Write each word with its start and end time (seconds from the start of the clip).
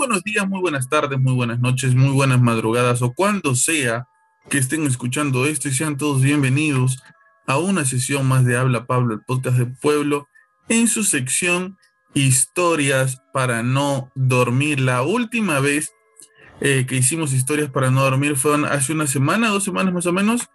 buenos 0.00 0.24
días, 0.24 0.48
muy 0.48 0.62
buenas 0.62 0.88
tardes, 0.88 1.20
muy 1.20 1.34
buenas 1.34 1.60
noches, 1.60 1.94
muy 1.94 2.08
buenas 2.08 2.40
madrugadas 2.40 3.02
o 3.02 3.12
cuando 3.12 3.54
sea 3.54 4.08
que 4.48 4.56
estén 4.56 4.86
escuchando 4.86 5.44
esto 5.44 5.68
y 5.68 5.74
sean 5.74 5.98
todos 5.98 6.22
bienvenidos 6.22 7.02
a 7.46 7.58
una 7.58 7.84
sesión 7.84 8.26
más 8.26 8.46
de 8.46 8.56
Habla 8.56 8.86
Pablo, 8.86 9.12
el 9.12 9.20
podcast 9.20 9.58
de 9.58 9.66
Pueblo, 9.66 10.26
en 10.70 10.88
su 10.88 11.04
sección 11.04 11.76
Historias 12.14 13.20
para 13.34 13.62
no 13.62 14.10
dormir. 14.14 14.80
La 14.80 15.02
última 15.02 15.60
vez 15.60 15.92
eh, 16.62 16.86
que 16.88 16.96
hicimos 16.96 17.34
Historias 17.34 17.68
para 17.68 17.90
no 17.90 18.00
dormir 18.00 18.36
fue 18.36 18.56
hace 18.68 18.94
una 18.94 19.06
semana, 19.06 19.50
dos 19.50 19.64
semanas 19.64 19.92
más 19.92 20.06
o 20.06 20.14
menos, 20.14 20.48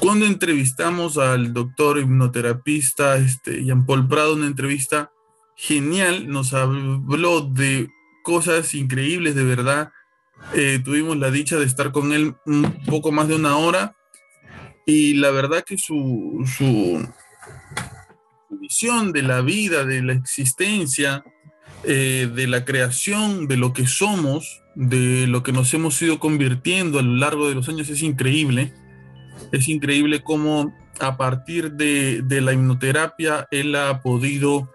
cuando 0.00 0.26
entrevistamos 0.26 1.16
al 1.16 1.54
doctor 1.54 1.98
hipnoterapista 1.98 3.16
este, 3.16 3.64
Jean 3.64 3.86
Paul 3.86 4.06
Prado, 4.06 4.34
una 4.34 4.46
entrevista 4.46 5.10
genial, 5.56 6.28
nos 6.28 6.52
habló 6.52 7.40
de 7.40 7.88
cosas 8.22 8.74
increíbles 8.74 9.34
de 9.34 9.44
verdad. 9.44 9.90
Eh, 10.54 10.80
tuvimos 10.84 11.16
la 11.16 11.30
dicha 11.30 11.58
de 11.58 11.66
estar 11.66 11.92
con 11.92 12.12
él 12.12 12.34
un 12.46 12.82
poco 12.86 13.12
más 13.12 13.28
de 13.28 13.36
una 13.36 13.56
hora 13.56 13.94
y 14.86 15.14
la 15.14 15.30
verdad 15.30 15.64
que 15.64 15.78
su, 15.78 16.44
visión 18.50 19.12
de 19.12 19.22
la 19.22 19.40
vida, 19.40 19.84
de 19.84 20.02
la 20.02 20.12
existencia, 20.14 21.24
eh, 21.84 22.30
de 22.34 22.46
la 22.46 22.64
creación, 22.64 23.46
de 23.46 23.56
lo 23.56 23.72
que 23.72 23.86
somos, 23.86 24.62
de 24.74 25.26
lo 25.26 25.42
que 25.42 25.52
nos 25.52 25.72
hemos 25.74 26.00
ido 26.02 26.18
convirtiendo 26.18 26.98
a 26.98 27.02
lo 27.02 27.14
largo 27.14 27.48
de 27.48 27.54
los 27.54 27.68
años 27.68 27.88
es 27.88 28.02
increíble. 28.02 28.72
Es 29.52 29.68
increíble 29.68 30.22
cómo 30.22 30.74
a 31.00 31.16
partir 31.16 31.72
de, 31.72 32.22
de 32.22 32.40
la 32.40 32.52
hipnoterapia 32.52 33.46
él 33.50 33.74
ha 33.76 34.02
podido 34.02 34.70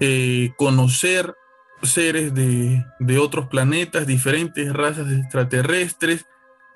eh, 0.00 0.52
conocer 0.56 1.34
seres 1.82 2.34
de, 2.34 2.84
de, 2.98 3.18
otros 3.18 3.48
planetas, 3.48 4.06
diferentes 4.06 4.72
razas 4.72 5.12
extraterrestres. 5.12 6.26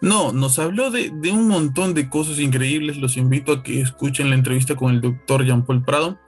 No, 0.00 0.32
nos 0.32 0.58
habló 0.58 0.90
de, 0.90 1.10
de, 1.12 1.32
un 1.32 1.48
montón 1.48 1.94
de 1.94 2.08
cosas 2.08 2.38
increíbles. 2.38 2.98
Los 2.98 3.16
invito 3.16 3.52
a 3.52 3.62
que 3.62 3.80
escuchen 3.80 4.30
la 4.30 4.36
entrevista 4.36 4.76
con 4.76 4.94
el 4.94 5.00
doctor 5.00 5.44
Jean-Paul 5.44 5.84
Prado. 5.84 6.20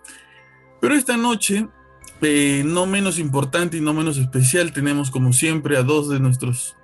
Pero 0.81 0.95
esta 0.95 1.17
noche, 1.17 1.69
eh, 2.23 2.63
no 2.65 2.87
menos 2.87 3.19
importante 3.19 3.77
y 3.77 3.81
no 3.81 3.93
menos 3.93 4.17
especial, 4.17 4.73
tenemos 4.73 5.11
como 5.11 5.33
siempre 5.33 5.77
a 5.77 5.83
dos 5.83 6.09
de 6.09 6.21
nuestros 6.21 6.77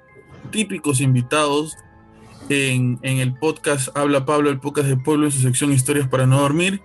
típicos 0.51 1.01
invitados 1.01 1.77
en, 2.49 2.99
en 3.03 3.19
el 3.19 3.35
podcast 3.35 3.89
Habla 3.97 4.25
Pablo, 4.25 4.51
el 4.51 4.61
podcast 4.61 4.89
de 4.89 4.97
Pueblo 4.97 5.27
en 5.27 5.33
su 5.33 5.41
sección 5.41 5.73
Historias 5.73 6.09
para 6.09 6.27
no 6.27 6.41
dormir. 6.41 6.83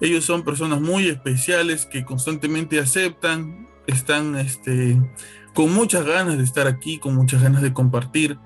Ellos 0.00 0.24
son 0.24 0.42
personas 0.42 0.80
muy 0.80 1.08
especiales 1.08 1.86
que 1.86 2.04
constantemente 2.04 2.80
aceptan, 2.80 3.68
están 3.86 4.36
este, 4.36 4.98
con 5.54 5.72
muchas 5.72 6.04
ganas 6.04 6.38
de 6.38 6.44
estar 6.44 6.66
aquí, 6.66 6.98
con 6.98 7.14
muchas 7.14 7.42
ganas 7.42 7.62
de 7.62 7.72
compartir 7.72 8.38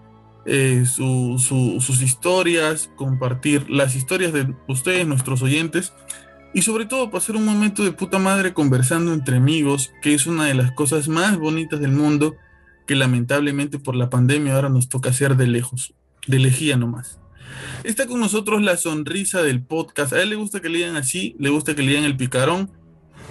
eh, 0.46 0.84
su, 0.86 1.36
su, 1.38 1.80
sus 1.80 2.02
historias, 2.02 2.90
compartir 2.96 3.68
las 3.68 3.94
historias 3.94 4.32
de 4.32 4.54
ustedes, 4.66 5.06
nuestros 5.06 5.42
oyentes, 5.42 5.92
y 6.54 6.62
sobre 6.62 6.86
todo 6.86 7.10
pasar 7.10 7.36
un 7.36 7.44
momento 7.44 7.84
de 7.84 7.92
puta 7.92 8.18
madre 8.18 8.54
conversando 8.54 9.12
entre 9.12 9.36
amigos, 9.36 9.92
que 10.00 10.14
es 10.14 10.26
una 10.26 10.46
de 10.46 10.54
las 10.54 10.72
cosas 10.72 11.08
más 11.08 11.36
bonitas 11.38 11.80
del 11.80 11.92
mundo, 11.92 12.36
que 12.86 12.96
lamentablemente 12.96 13.78
por 13.78 13.94
la 13.94 14.08
pandemia 14.08 14.54
ahora 14.54 14.70
nos 14.70 14.88
toca 14.88 15.10
hacer 15.10 15.36
de 15.36 15.46
lejos, 15.46 15.94
de 16.26 16.38
lejía 16.38 16.76
nomás. 16.76 17.20
Está 17.84 18.06
con 18.06 18.20
nosotros 18.20 18.62
la 18.62 18.76
sonrisa 18.76 19.42
del 19.42 19.62
podcast. 19.62 20.12
A 20.12 20.22
él 20.22 20.30
le 20.30 20.36
gusta 20.36 20.60
que 20.60 20.68
le 20.68 20.78
digan 20.78 20.96
así, 20.96 21.36
le 21.38 21.50
gusta 21.50 21.74
que 21.74 21.82
le 21.82 21.90
digan 21.90 22.04
el 22.04 22.16
picarón, 22.16 22.70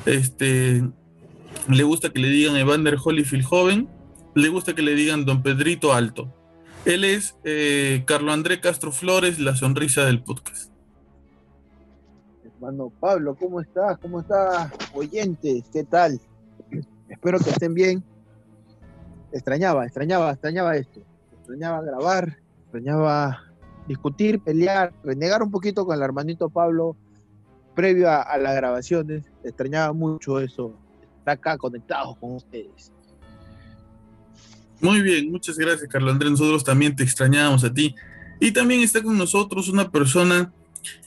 este, 0.05 0.83
le 1.69 1.83
gusta 1.83 2.09
que 2.11 2.19
le 2.19 2.29
digan 2.29 2.55
Evander 2.55 2.97
Holyfield 3.03 3.45
joven, 3.45 3.89
le 4.35 4.49
gusta 4.49 4.73
que 4.73 4.81
le 4.81 4.95
digan 4.95 5.25
Don 5.25 5.43
Pedrito 5.43 5.93
Alto. 5.93 6.33
Él 6.85 7.03
es 7.03 7.35
eh, 7.43 8.03
Carlo 8.05 8.31
André 8.31 8.61
Castro 8.61 8.91
Flores, 8.91 9.39
la 9.39 9.55
sonrisa 9.55 10.05
del 10.05 10.23
podcast. 10.23 10.71
Hermano 12.45 12.91
Pablo, 12.99 13.35
¿cómo 13.35 13.59
estás? 13.59 13.97
¿Cómo 13.97 14.21
estás, 14.21 14.71
oyentes? 14.93 15.65
¿Qué 15.71 15.83
tal? 15.83 16.19
Espero 17.09 17.39
que 17.39 17.49
estén 17.49 17.73
bien. 17.73 18.03
Extrañaba, 19.31 19.85
extrañaba, 19.85 20.31
extrañaba 20.31 20.77
esto. 20.77 21.01
Extrañaba 21.39 21.81
grabar, 21.81 22.37
extrañaba 22.63 23.43
discutir, 23.87 24.39
pelear, 24.39 24.93
renegar 25.03 25.43
un 25.43 25.51
poquito 25.51 25.85
con 25.85 25.97
el 25.97 26.03
hermanito 26.03 26.49
Pablo 26.49 26.95
previo 27.75 28.09
a, 28.09 28.21
a 28.21 28.37
las 28.37 28.55
grabaciones. 28.55 29.25
Extrañaba 29.43 29.91
mucho 29.93 30.39
eso, 30.39 30.73
acá 31.29 31.57
conectados 31.57 32.17
con 32.17 32.35
ustedes. 32.35 32.91
Muy 34.79 35.01
bien, 35.01 35.31
muchas 35.31 35.57
gracias, 35.57 35.89
Carlos 35.89 36.13
Andrés. 36.13 36.31
Nosotros 36.31 36.63
también 36.63 36.95
te 36.95 37.03
extrañábamos 37.03 37.63
a 37.63 37.73
ti. 37.73 37.95
Y 38.39 38.51
también 38.51 38.81
está 38.81 39.01
con 39.01 39.17
nosotros 39.17 39.69
una 39.69 39.89
persona 39.89 40.51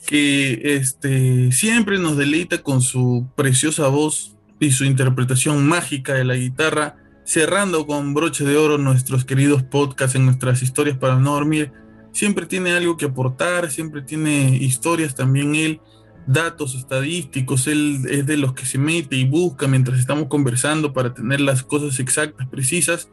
que 0.06 0.60
este, 0.76 1.52
siempre 1.52 1.98
nos 1.98 2.16
deleita 2.16 2.58
con 2.58 2.82
su 2.82 3.28
preciosa 3.36 3.86
voz 3.88 4.36
y 4.58 4.72
su 4.72 4.84
interpretación 4.84 5.66
mágica 5.66 6.14
de 6.14 6.24
la 6.24 6.34
guitarra, 6.34 6.96
cerrando 7.24 7.86
con 7.86 8.12
broche 8.12 8.44
de 8.44 8.56
oro 8.56 8.76
nuestros 8.76 9.24
queridos 9.24 9.62
podcasts 9.62 10.16
en 10.16 10.26
nuestras 10.26 10.62
historias 10.62 10.98
para 10.98 11.16
no 11.16 11.34
dormir 11.34 11.72
siempre 12.12 12.46
tiene 12.46 12.72
algo 12.72 12.96
que 12.96 13.06
aportar, 13.06 13.70
siempre 13.70 14.02
tiene 14.02 14.56
historias 14.56 15.14
también 15.14 15.54
él, 15.54 15.80
datos 16.26 16.74
estadísticos, 16.74 17.66
él 17.66 18.02
es 18.08 18.26
de 18.26 18.36
los 18.36 18.54
que 18.54 18.66
se 18.66 18.78
mete 18.78 19.16
y 19.16 19.24
busca 19.24 19.66
mientras 19.66 19.98
estamos 19.98 20.28
conversando 20.28 20.92
para 20.92 21.14
tener 21.14 21.40
las 21.40 21.62
cosas 21.62 21.98
exactas, 21.98 22.48
precisas. 22.48 23.08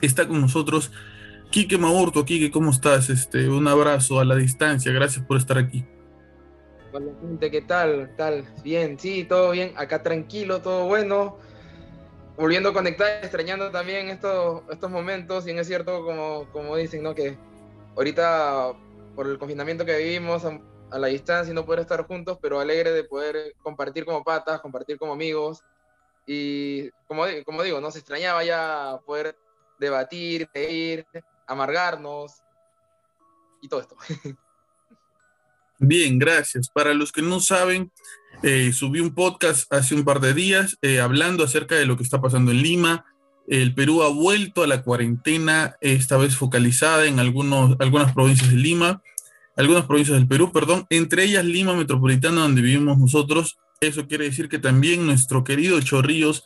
Está 0.00 0.28
con 0.28 0.40
nosotros 0.40 0.92
Quique 1.50 1.78
Maurto. 1.78 2.24
Quique, 2.24 2.50
¿cómo 2.50 2.70
estás? 2.70 3.10
Este, 3.10 3.48
un 3.48 3.68
abrazo 3.68 4.20
a 4.20 4.24
la 4.24 4.36
distancia, 4.36 4.92
gracias 4.92 5.24
por 5.24 5.36
estar 5.36 5.58
aquí. 5.58 5.84
Hola 6.92 7.12
gente, 7.20 7.50
¿qué 7.50 7.62
tal? 7.62 8.14
¿Tal? 8.16 8.44
Bien, 8.62 8.98
sí, 8.98 9.24
todo 9.24 9.50
bien, 9.50 9.72
acá 9.76 10.02
tranquilo, 10.02 10.62
todo 10.62 10.86
bueno. 10.86 11.38
Volviendo 12.36 12.70
a 12.70 12.72
conectar, 12.72 13.20
extrañando 13.22 13.70
también 13.70 14.08
estos, 14.08 14.62
estos 14.70 14.90
momentos, 14.90 15.46
y 15.46 15.52
es 15.52 15.66
cierto, 15.66 16.04
como, 16.04 16.46
como 16.52 16.76
dicen, 16.76 17.02
¿no? 17.02 17.14
Que 17.14 17.36
ahorita 17.96 18.72
por 19.14 19.28
el 19.28 19.38
confinamiento 19.38 19.84
que 19.84 19.96
vivimos 19.96 20.42
a, 20.94 20.98
la 20.98 21.08
distancia 21.08 21.50
y 21.50 21.54
no 21.54 21.64
poder 21.64 21.80
estar 21.80 22.06
juntos, 22.06 22.38
pero 22.40 22.60
alegre 22.60 22.92
de 22.92 23.04
poder 23.04 23.54
compartir 23.62 24.04
como 24.04 24.22
patas, 24.22 24.60
compartir 24.60 24.98
como 24.98 25.12
amigos. 25.12 25.62
Y 26.26 26.90
como, 27.06 27.24
como 27.44 27.62
digo, 27.62 27.80
nos 27.80 27.96
extrañaba 27.96 28.44
ya 28.44 28.98
poder 29.04 29.36
debatir, 29.78 30.48
reír, 30.54 31.06
amargarnos 31.46 32.32
y 33.60 33.68
todo 33.68 33.80
esto. 33.80 33.96
Bien, 35.78 36.18
gracias. 36.18 36.68
Para 36.68 36.94
los 36.94 37.12
que 37.12 37.20
no 37.20 37.40
saben, 37.40 37.92
eh, 38.42 38.72
subí 38.72 39.00
un 39.00 39.14
podcast 39.14 39.70
hace 39.72 39.94
un 39.94 40.04
par 40.04 40.20
de 40.20 40.32
días 40.32 40.78
eh, 40.82 41.00
hablando 41.00 41.44
acerca 41.44 41.74
de 41.74 41.86
lo 41.86 41.96
que 41.96 42.04
está 42.04 42.20
pasando 42.20 42.52
en 42.52 42.62
Lima, 42.62 43.04
el 43.46 43.74
Perú 43.74 44.02
ha 44.02 44.08
vuelto 44.08 44.62
a 44.62 44.66
la 44.66 44.82
cuarentena, 44.82 45.76
esta 45.80 46.16
vez 46.16 46.36
focalizada 46.36 47.06
en 47.06 47.20
algunos, 47.20 47.76
algunas 47.78 48.14
provincias 48.14 48.50
de 48.50 48.56
Lima, 48.56 49.02
algunas 49.56 49.84
provincias 49.84 50.18
del 50.18 50.28
Perú, 50.28 50.52
perdón, 50.52 50.86
entre 50.90 51.24
ellas 51.24 51.44
Lima 51.44 51.74
Metropolitana, 51.74 52.42
donde 52.42 52.62
vivimos 52.62 52.98
nosotros. 52.98 53.56
Eso 53.80 54.06
quiere 54.06 54.24
decir 54.24 54.48
que 54.48 54.58
también 54.58 55.06
nuestro 55.06 55.44
querido 55.44 55.80
Chorrillos, 55.80 56.44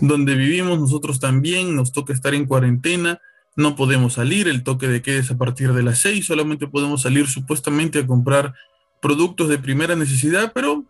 donde 0.00 0.34
vivimos 0.34 0.78
nosotros 0.78 1.20
también, 1.20 1.74
nos 1.76 1.92
toca 1.92 2.12
estar 2.12 2.34
en 2.34 2.46
cuarentena, 2.46 3.20
no 3.56 3.76
podemos 3.76 4.14
salir, 4.14 4.48
el 4.48 4.62
toque 4.62 4.88
de 4.88 5.02
queda 5.02 5.20
es 5.20 5.30
a 5.30 5.38
partir 5.38 5.72
de 5.72 5.82
las 5.82 5.98
seis, 5.98 6.26
solamente 6.26 6.66
podemos 6.66 7.02
salir 7.02 7.26
supuestamente 7.26 8.00
a 8.00 8.06
comprar 8.06 8.54
productos 9.00 9.48
de 9.48 9.58
primera 9.58 9.96
necesidad, 9.96 10.52
pero 10.54 10.84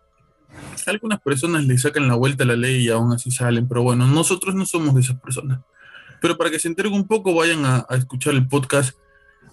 algunas 0.85 1.21
personas 1.21 1.65
le 1.65 1.77
sacan 1.77 2.07
la 2.07 2.15
vuelta 2.15 2.43
a 2.43 2.47
la 2.47 2.55
ley 2.55 2.85
y 2.85 2.89
aún 2.89 3.13
así 3.13 3.31
salen, 3.31 3.67
pero 3.67 3.83
bueno, 3.83 4.07
nosotros 4.07 4.55
no 4.55 4.65
somos 4.65 4.95
de 4.95 5.01
esas 5.01 5.19
personas. 5.19 5.59
Pero 6.19 6.37
para 6.37 6.49
que 6.49 6.59
se 6.59 6.67
enteren 6.67 6.93
un 6.93 7.07
poco, 7.07 7.33
vayan 7.33 7.65
a, 7.65 7.85
a 7.87 7.95
escuchar 7.95 8.33
el 8.33 8.47
podcast 8.47 8.97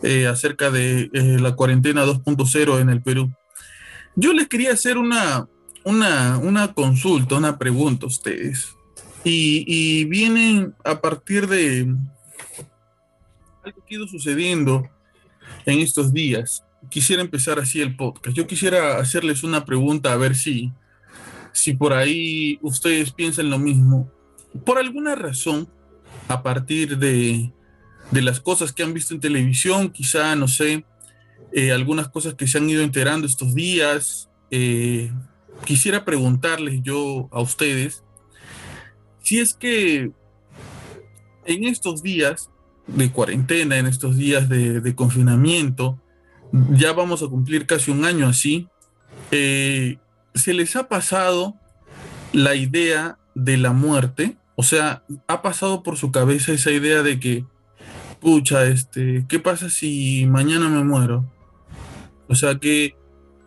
eh, 0.03 0.27
acerca 0.27 0.71
de 0.71 1.11
eh, 1.13 1.39
la 1.41 1.55
cuarentena 1.55 2.05
2.0 2.05 2.81
en 2.81 2.91
el 2.91 3.03
Perú. 3.03 3.33
Yo 4.17 4.33
les 4.33 4.49
quería 4.49 4.73
hacer 4.73 4.99
una, 4.99 5.49
una, 5.85 6.39
una 6.39 6.73
consulta, 6.73 7.37
una 7.37 7.59
pregunta 7.59 8.07
a 8.07 8.09
ustedes. 8.09 8.75
Y, 9.27 10.05
vienen 10.05 10.75
a 10.85 11.01
partir 11.01 11.47
de 11.49 11.95
algo 13.63 13.85
que 13.87 13.95
ha 13.95 13.99
ido 13.99 14.07
sucediendo 14.07 14.87
en 15.65 15.79
estos 15.79 16.13
días. 16.13 16.63
Quisiera 16.91 17.23
empezar 17.23 17.59
así 17.59 17.81
el 17.81 17.97
podcast. 17.97 18.37
Yo 18.37 18.47
quisiera 18.47 18.99
hacerles 18.99 19.43
una 19.43 19.65
pregunta 19.65 20.13
a 20.13 20.17
ver 20.17 20.37
si, 20.37 20.71
si 21.53 21.73
por 21.73 21.95
ahí 21.95 22.59
ustedes 22.61 23.13
piensan 23.13 23.49
lo 23.49 23.59
mismo, 23.59 24.11
por 24.67 24.79
alguna 24.79 25.15
razón, 25.15 25.69
a 26.29 26.43
partir 26.43 26.99
de, 26.99 27.51
de 28.11 28.23
las 28.23 28.41
cosas 28.41 28.73
que 28.73 28.83
han 28.83 28.95
visto 28.95 29.15
en 29.15 29.21
televisión, 29.21 29.91
quizá, 29.91 30.37
no 30.37 30.49
sé, 30.49 30.85
eh, 31.53 31.73
algunas 31.73 32.09
cosas 32.09 32.35
que 32.35 32.47
se 32.47 32.59
han 32.59 32.69
ido 32.69 32.83
enterando 32.83 33.27
estos 33.27 33.55
días, 33.55 34.29
eh, 34.51 35.11
quisiera 35.65 36.05
preguntarles 36.05 36.81
yo 36.83 37.29
a 37.33 37.41
ustedes 37.41 38.05
si 39.25 39.41
es 39.41 39.55
que 39.55 40.13
En 41.47 41.65
estos 41.65 42.03
días 42.03 42.51
de 42.87 43.11
cuarentena, 43.13 43.77
en 43.77 43.87
estos 43.87 44.17
días 44.17 44.49
de, 44.49 44.95
confinamiento, 44.95 46.01
ya 46.71 46.95
vamos 46.95 47.23
a 47.23 47.27
cumplir 47.27 47.67
casi 47.67 47.91
un 47.91 48.07
año 48.07 48.27
así, 48.27 48.69
eh, 49.31 49.99
¿se 50.35 50.55
les 50.55 50.75
ha 50.77 50.89
pasado 50.89 51.55
la 52.33 52.55
idea 52.55 53.19
de 53.35 53.59
la 53.59 53.73
muerte? 53.73 54.39
O 54.57 54.63
sea, 54.63 55.05
¿ha 55.29 55.43
pasado 55.43 55.83
por 55.83 55.99
su 55.99 56.11
cabeza 56.13 56.53
esa 56.53 56.71
idea 56.71 57.03
de 57.03 57.21
que, 57.21 57.45
pucha, 58.25 58.65
este, 58.65 59.27
¿qué 59.29 59.39
pasa 59.39 59.69
si 59.69 60.25
mañana 60.25 60.71
me 60.71 60.83
muero? 60.83 61.27
O 62.27 62.35
sea, 62.35 62.59
que, 62.59 62.97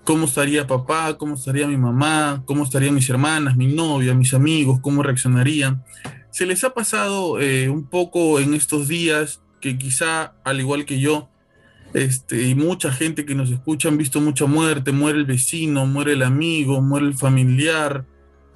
¿cómo 0.03 0.25
estaría 0.25 0.67
papá? 0.67 1.17
¿Cómo 1.17 1.33
estaría 1.33 1.65
mi 1.65 1.77
mamá? 1.77 2.43
¿Cómo 2.45 2.63
estarían 2.63 2.93
mis 2.93 3.09
hermanas, 3.09 3.57
mi 3.57 3.65
novia, 3.73 4.13
mis 4.13 4.35
amigos? 4.35 4.79
¿Cómo 4.79 5.01
reaccionarían? 5.01 5.83
¿Se 6.29 6.45
les 6.45 6.63
ha 6.63 6.75
pasado 6.75 7.41
eh, 7.41 7.69
un 7.69 7.87
poco 7.87 8.39
en 8.39 8.53
estos 8.53 8.87
días 8.87 9.41
que 9.61 9.79
quizá, 9.79 10.35
al 10.43 10.59
igual 10.59 10.85
que 10.85 10.99
yo, 10.99 11.27
este, 11.95 12.43
y 12.43 12.53
mucha 12.53 12.91
gente 12.91 13.25
que 13.25 13.33
nos 13.33 13.49
escucha 13.49 13.89
han 13.89 13.97
visto 13.97 14.21
mucha 14.21 14.45
muerte, 14.45 14.91
muere 14.91 15.17
el 15.17 15.25
vecino, 15.25 15.87
muere 15.87 16.13
el 16.13 16.21
amigo, 16.21 16.83
muere 16.83 17.07
el 17.07 17.15
familiar, 17.15 18.05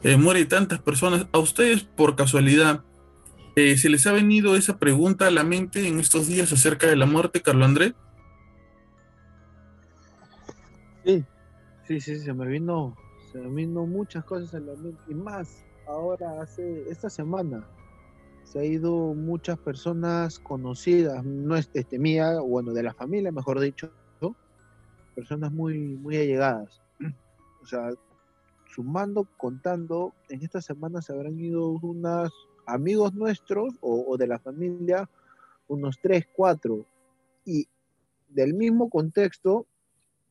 eh, 0.03 0.17
muere 0.17 0.45
tantas 0.45 0.77
personas. 0.77 1.25
¿A 1.31 1.39
ustedes, 1.39 1.81
por 1.81 2.15
casualidad, 2.15 2.83
eh, 3.55 3.77
se 3.77 3.89
les 3.89 4.05
ha 4.07 4.11
venido 4.11 4.55
esa 4.55 4.77
pregunta 4.77 5.27
a 5.27 5.31
la 5.31 5.43
mente 5.43 5.87
en 5.87 5.99
estos 5.99 6.27
días 6.27 6.51
acerca 6.51 6.87
de 6.87 6.95
la 6.95 7.05
muerte, 7.05 7.41
Carlos 7.41 7.65
Andrés? 7.65 7.93
Sí, 11.05 11.23
sí, 11.87 11.99
sí, 11.99 12.19
se 12.19 12.33
me 12.33 12.47
vino, 12.47 12.95
se 13.31 13.39
me 13.39 13.49
vino 13.49 13.85
muchas 13.85 14.23
cosas 14.23 14.53
a 14.53 14.59
la 14.59 14.73
mente 14.75 15.01
y 15.07 15.13
más 15.13 15.65
ahora 15.87 16.41
hace 16.41 16.89
esta 16.89 17.09
semana 17.09 17.65
se 18.43 18.59
ha 18.59 18.65
ido 18.65 19.13
muchas 19.13 19.57
personas 19.57 20.37
conocidas, 20.39 21.23
no 21.23 21.55
es 21.55 21.69
este, 21.73 21.97
mía, 21.97 22.39
bueno, 22.41 22.73
de 22.73 22.83
la 22.83 22.93
familia, 22.93 23.31
mejor 23.31 23.59
dicho, 23.59 23.91
personas 25.15 25.51
muy, 25.51 25.77
muy 25.77 26.17
allegadas. 26.17 26.81
O 27.61 27.65
sea, 27.65 27.91
sumando, 28.73 29.27
contando, 29.37 30.13
en 30.29 30.41
esta 30.41 30.61
semana 30.61 31.01
se 31.01 31.13
habrán 31.13 31.39
ido 31.39 31.69
unos 31.69 32.31
amigos 32.73 33.13
nuestros 33.13 33.73
o, 33.81 34.17
de 34.17 34.27
la 34.27 34.39
familia, 34.39 35.09
unos 35.67 35.99
tres, 36.01 36.25
cuatro, 36.35 36.85
y 37.45 37.67
del 38.29 38.53
mismo 38.53 38.89
contexto, 38.89 39.65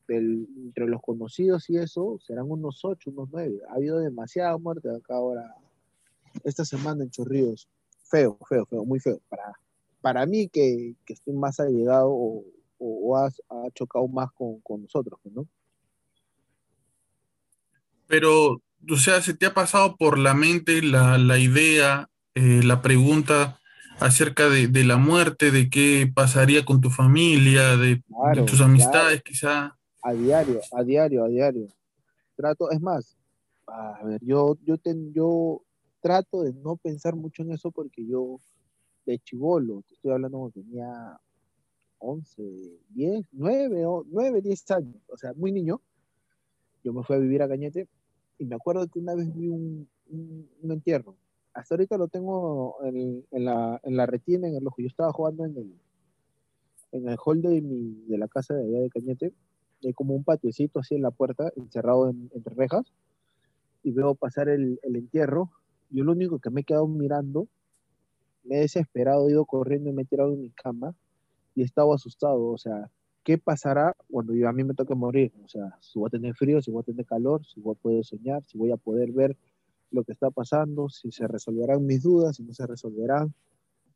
entre 0.07 0.87
los 0.87 1.01
conocidos 1.01 1.69
y 1.69 1.77
eso, 1.77 2.19
serán 2.25 2.51
unos 2.51 2.83
ocho, 2.83 3.11
unos 3.11 3.29
nueve. 3.31 3.59
Ha 3.69 3.75
habido 3.75 3.99
demasiada 3.99 4.57
muerte 4.57 4.89
acá 4.89 5.15
ahora, 5.15 5.55
esta 6.43 6.65
semana 6.65 7.03
en 7.03 7.11
Chorrillos. 7.11 7.69
Feo, 8.03 8.37
feo, 8.47 8.65
feo, 8.65 8.83
muy 8.83 8.99
feo. 8.99 9.21
Para, 9.29 9.53
para 10.01 10.25
mí 10.25 10.49
que, 10.49 10.95
estoy 11.07 11.33
más 11.33 11.59
allegado 11.59 12.09
o, 12.09 12.43
o, 12.77 13.17
ha 13.17 13.31
chocado 13.73 14.07
más 14.07 14.31
con, 14.33 14.59
con 14.61 14.81
nosotros, 14.81 15.19
¿no? 15.23 15.47
Pero, 18.11 18.61
o 18.89 18.95
sea, 18.97 19.21
¿se 19.21 19.33
te 19.33 19.45
ha 19.45 19.53
pasado 19.53 19.95
por 19.95 20.19
la 20.19 20.33
mente 20.33 20.81
la, 20.81 21.37
idea, 21.39 22.09
eh, 22.35 22.61
la 22.63 22.81
pregunta 22.81 23.59
acerca 23.99 24.49
de, 24.49 24.83
la 24.83 24.97
muerte, 24.97 25.51
de 25.51 25.69
qué 25.69 26.11
pasaría 26.13 26.65
con 26.65 26.81
tu 26.81 26.89
familia, 26.89 27.77
de, 27.77 28.03
tus 28.47 28.61
amistades, 28.61 29.21
quizá? 29.21 29.77
A 30.01 30.13
diario, 30.13 30.59
a 30.71 30.83
diario, 30.83 31.23
a 31.23 31.27
diario. 31.27 31.67
Trato, 32.35 32.71
es 32.71 32.81
más, 32.81 33.17
a 33.67 34.03
ver, 34.03 34.19
yo, 34.23 34.57
yo, 34.63 34.75
yo 35.13 35.61
trato 36.01 36.41
de 36.41 36.53
no 36.53 36.77
pensar 36.77 37.15
mucho 37.15 37.43
en 37.43 37.51
eso 37.51 37.69
porque 37.71 38.05
yo, 38.05 38.39
de 39.05 39.19
chivolo, 39.19 39.83
te 39.87 39.93
estoy 39.93 40.11
hablando 40.11 40.39
cuando 40.39 40.61
tenía 40.61 41.19
11, 41.99 42.43
10, 42.89 43.25
9, 43.31 43.85
9, 44.07 44.41
10 44.41 44.71
años, 44.71 44.95
o 45.07 45.17
sea, 45.17 45.33
muy 45.33 45.51
niño, 45.51 45.79
yo 46.83 46.93
me 46.93 47.03
fui 47.03 47.15
a 47.15 47.19
vivir 47.19 47.43
a 47.43 47.47
Cañete 47.47 47.87
y 48.39 48.45
me 48.45 48.55
acuerdo 48.55 48.87
que 48.87 48.99
una 48.99 49.13
vez 49.13 49.31
vi 49.35 49.47
un, 49.47 49.87
un, 50.09 50.71
entierro. 50.71 51.15
Hasta 51.53 51.75
ahorita 51.75 51.97
lo 51.97 52.07
tengo 52.07 52.77
en, 52.83 53.25
en, 53.31 53.45
la, 53.45 53.79
en 53.83 53.97
la 53.97 54.05
retina, 54.05 54.47
en 54.47 54.55
el 54.55 54.65
ojo. 54.65 54.81
Yo 54.81 54.87
estaba 54.87 55.11
jugando 55.11 55.45
en 55.45 55.57
el, 55.57 55.73
en 56.93 57.09
el 57.09 57.17
hall 57.23 57.41
de, 57.41 57.61
mi, 57.61 58.05
de 58.07 58.17
la 58.17 58.27
casa 58.27 58.53
de 58.53 58.63
allá 58.63 58.79
de 58.81 58.89
Cañete. 58.89 59.33
Hay 59.83 59.93
como 59.93 60.15
un 60.15 60.23
patiocito 60.23 60.79
así 60.79 60.95
en 60.95 61.01
la 61.01 61.11
puerta, 61.11 61.51
encerrado 61.55 62.09
entre 62.09 62.55
rejas. 62.55 62.85
Y 63.83 63.91
veo 63.91 64.15
pasar 64.15 64.47
el, 64.47 64.79
el 64.83 64.95
entierro. 64.95 65.49
Yo 65.89 66.03
lo 66.03 66.13
único 66.13 66.39
que 66.39 66.49
me 66.49 66.61
he 66.61 66.63
quedado 66.63 66.87
mirando, 66.87 67.47
me 68.43 68.57
he 68.57 68.59
desesperado, 68.61 69.27
he 69.27 69.31
ido 69.31 69.45
corriendo 69.45 69.89
y 69.89 69.93
me 69.93 70.03
he 70.03 70.05
tirado 70.05 70.33
en 70.33 70.41
mi 70.41 70.49
cama 70.51 70.95
y 71.55 71.61
he 71.61 71.65
estado 71.65 71.93
asustado. 71.93 72.43
O 72.47 72.57
sea, 72.57 72.89
¿qué 73.23 73.37
pasará 73.37 73.95
cuando 74.09 74.33
yo, 74.33 74.47
a 74.47 74.53
mí 74.53 74.63
me 74.63 74.73
toque 74.73 74.95
morir? 74.95 75.33
O 75.43 75.47
sea, 75.49 75.77
si 75.81 75.99
voy 75.99 76.07
a 76.07 76.11
tener 76.11 76.33
frío, 76.35 76.61
si 76.61 76.71
voy 76.71 76.81
a 76.81 76.85
tener 76.85 77.05
calor, 77.05 77.45
si 77.45 77.59
voy 77.59 77.75
a 77.75 77.81
poder 77.81 78.05
soñar, 78.05 78.43
si 78.45 78.57
voy 78.57 78.71
a 78.71 78.77
poder 78.77 79.11
ver 79.11 79.35
lo 79.91 80.03
que 80.03 80.13
está 80.13 80.31
pasando, 80.31 80.89
si 80.89 81.11
se 81.11 81.27
resolverán 81.27 81.85
mis 81.85 82.01
dudas, 82.01 82.37
si 82.37 82.43
no 82.43 82.53
se 82.53 82.65
resolverán, 82.65 83.33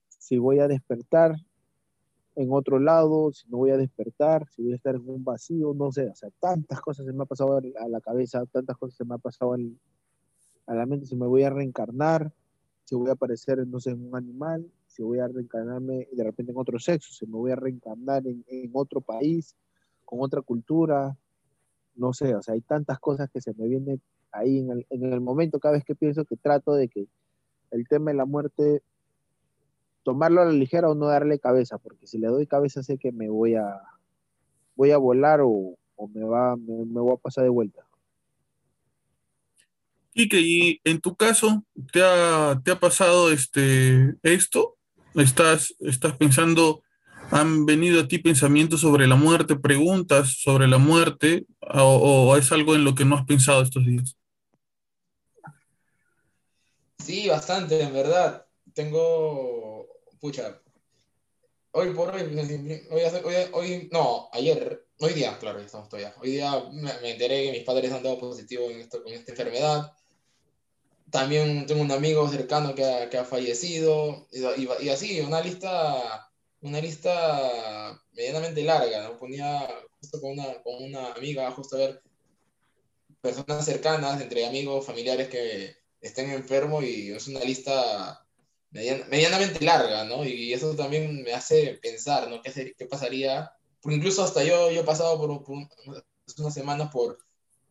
si 0.09 0.37
voy 0.37 0.59
a 0.59 0.67
despertar 0.67 1.35
en 2.35 2.51
otro 2.51 2.79
lado, 2.79 3.31
si 3.31 3.47
no 3.49 3.57
voy 3.57 3.71
a 3.71 3.77
despertar, 3.77 4.47
si 4.49 4.61
voy 4.61 4.73
a 4.73 4.75
estar 4.75 4.95
en 4.95 5.09
un 5.09 5.23
vacío, 5.23 5.73
no 5.73 5.91
sé, 5.91 6.09
o 6.09 6.15
sea, 6.15 6.29
tantas 6.39 6.81
cosas 6.81 7.05
se 7.05 7.13
me 7.13 7.23
ha 7.23 7.25
pasado 7.25 7.57
a 7.57 7.87
la 7.87 8.01
cabeza, 8.01 8.45
tantas 8.47 8.77
cosas 8.77 8.97
se 8.97 9.05
me 9.05 9.15
ha 9.15 9.17
pasado 9.17 9.53
a 9.53 10.75
la 10.75 10.85
mente, 10.85 11.05
si 11.05 11.15
me 11.15 11.27
voy 11.27 11.43
a 11.43 11.49
reencarnar, 11.49 12.33
si 12.83 12.95
voy 12.95 13.09
a 13.09 13.13
aparecer, 13.13 13.65
no 13.65 13.79
sé, 13.79 13.91
en 13.91 14.05
un 14.05 14.15
animal, 14.15 14.69
si 14.85 15.01
voy 15.01 15.19
a 15.19 15.27
reencarnarme 15.27 16.07
de 16.11 16.23
repente 16.23 16.51
en 16.51 16.57
otro 16.57 16.77
sexo, 16.77 17.13
si 17.13 17.25
me 17.25 17.37
voy 17.37 17.51
a 17.51 17.55
reencarnar 17.55 18.27
en, 18.27 18.43
en 18.47 18.69
otro 18.73 18.99
país, 18.99 19.55
con 20.03 20.19
otra 20.21 20.41
cultura, 20.41 21.17
no 21.95 22.13
sé, 22.13 22.35
o 22.35 22.41
sea, 22.41 22.53
hay 22.53 22.61
tantas 22.61 22.99
cosas 22.99 23.29
que 23.29 23.39
se 23.41 23.53
me 23.53 23.67
vienen 23.67 24.01
ahí 24.35 24.59
en 24.59 24.71
el, 24.71 24.85
en 24.89 25.13
el 25.13 25.21
momento, 25.21 25.59
cada 25.59 25.75
vez 25.75 25.83
que 25.83 25.95
pienso 25.95 26.25
que 26.25 26.37
trato 26.37 26.73
de 26.73 26.87
que 26.87 27.07
el 27.71 27.87
tema 27.87 28.11
de 28.11 28.17
la 28.17 28.25
muerte, 28.25 28.81
tomarlo 30.03 30.41
a 30.41 30.45
la 30.45 30.51
ligera 30.51 30.89
o 30.89 30.95
no 30.95 31.07
darle 31.07 31.39
cabeza, 31.39 31.77
porque 31.77 32.07
si 32.07 32.17
le 32.17 32.27
doy 32.27 32.47
cabeza 32.47 32.83
sé 32.83 32.97
que 32.97 33.11
me 33.11 33.29
voy 33.29 33.55
a, 33.55 33.81
voy 34.75 34.91
a 34.91 34.97
volar 34.97 35.41
o, 35.43 35.77
me, 36.13 36.23
va, 36.23 36.55
me, 36.55 36.85
me 36.85 37.01
voy 37.01 37.13
a 37.13 37.17
pasar 37.17 37.43
de 37.43 37.49
vuelta. 37.49 37.85
Quique, 40.13 40.39
y 40.39 40.79
en 40.83 41.01
tu 41.01 41.15
caso, 41.15 41.65
¿te 41.91 42.01
ha, 42.01 42.61
te 42.63 42.71
ha 42.71 42.79
pasado 42.79 43.31
este, 43.31 44.15
esto? 44.23 44.75
estás, 45.21 45.75
estás 45.79 46.15
pensando, 46.17 46.83
han 47.31 47.65
venido 47.65 48.01
a 48.01 48.07
ti 48.07 48.19
pensamientos 48.19 48.81
sobre 48.81 49.07
la 49.07 49.15
muerte, 49.15 49.55
preguntas 49.55 50.37
sobre 50.41 50.67
la 50.67 50.77
muerte, 50.77 51.45
o, 51.59 52.35
es 52.37 52.51
algo 52.51 52.75
en 52.75 52.83
lo 52.83 52.95
que 52.95 53.05
no 53.05 53.15
has 53.15 53.25
pensado 53.25 53.61
estos 53.61 53.85
días? 53.85 54.17
Sí, 57.05 57.27
bastante, 57.29 57.81
en 57.81 57.93
verdad. 57.93 58.47
Tengo, 58.73 59.87
pucha, 60.19 60.59
hoy 61.71 61.93
por 61.93 62.09
hoy, 62.15 62.23
hoy, 62.89 63.35
hoy, 63.53 63.89
no, 63.91 64.27
ayer, 64.33 64.87
hoy 64.99 65.13
día, 65.13 65.37
claro, 65.37 65.59
estamos 65.59 65.87
todavía. 65.87 66.15
Hoy 66.19 66.31
día 66.31 66.63
me, 66.71 66.89
enteré 67.11 67.43
que 67.43 67.51
mis 67.51 67.63
padres 67.63 67.91
han 67.91 68.01
dado 68.01 68.17
positivo 68.17 68.71
en 68.71 68.79
esto, 68.81 69.03
esta 69.05 69.31
enfermedad 69.31 69.93
también 71.11 71.65
tengo 71.67 71.81
un 71.81 71.91
amigo 71.91 72.27
cercano 72.27 72.73
que 72.75 72.83
ha, 72.83 73.09
que 73.09 73.17
ha 73.17 73.23
fallecido, 73.25 74.27
y, 74.31 74.67
y, 74.83 74.89
así, 74.89 75.21
una 75.21 75.41
lista, 75.41 76.29
una 76.61 76.81
lista 76.81 78.01
medianamente 78.13 78.63
larga, 78.63 79.03
¿no? 79.03 79.17
Ponía 79.17 79.67
justo 79.99 80.19
con 80.19 80.31
una, 80.31 80.61
con 80.63 80.83
una 80.83 81.13
amiga, 81.13 81.51
justo 81.51 81.75
a 81.75 81.79
ver 81.79 82.01
personas 83.21 83.63
cercanas, 83.63 84.21
entre 84.21 84.45
amigos, 84.45 84.85
familiares 84.85 85.29
que 85.29 85.84
estén 86.07 86.31
enfermos, 86.31 86.83
y 86.83 87.11
es 87.11 87.27
una 87.27 87.41
lista 87.41 88.25
medianamente 88.71 89.63
larga, 89.63 90.03
¿no? 90.03 90.25
Y 90.25 90.53
eso 90.53 90.75
también 90.75 91.23
me 91.23 91.33
hace 91.33 91.79
pensar, 91.81 92.29
¿no? 92.29 92.41
¿Qué, 92.41 92.73
qué 92.77 92.85
pasaría? 92.85 93.51
incluso 93.87 94.23
hasta 94.23 94.43
yo, 94.43 94.71
yo 94.71 94.81
he 94.81 94.83
pasado 94.83 95.17
por, 95.19 95.43
por 95.43 95.57
unas 96.37 96.53
semanas 96.53 96.89
por 96.91 97.19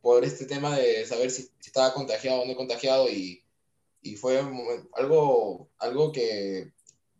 por 0.05 0.23
este 0.23 0.45
tema 0.45 0.77
de 0.77 1.07
saber 1.07 1.31
si, 1.31 1.49
estaba 1.65 1.95
contagiado 1.95 2.43
o 2.43 2.45
no 2.45 2.55
contagiado 2.55 3.09
y, 3.09 3.43
y, 4.03 4.17
fue 4.17 4.39
algo, 4.93 5.71
algo 5.79 6.13
que 6.13 6.75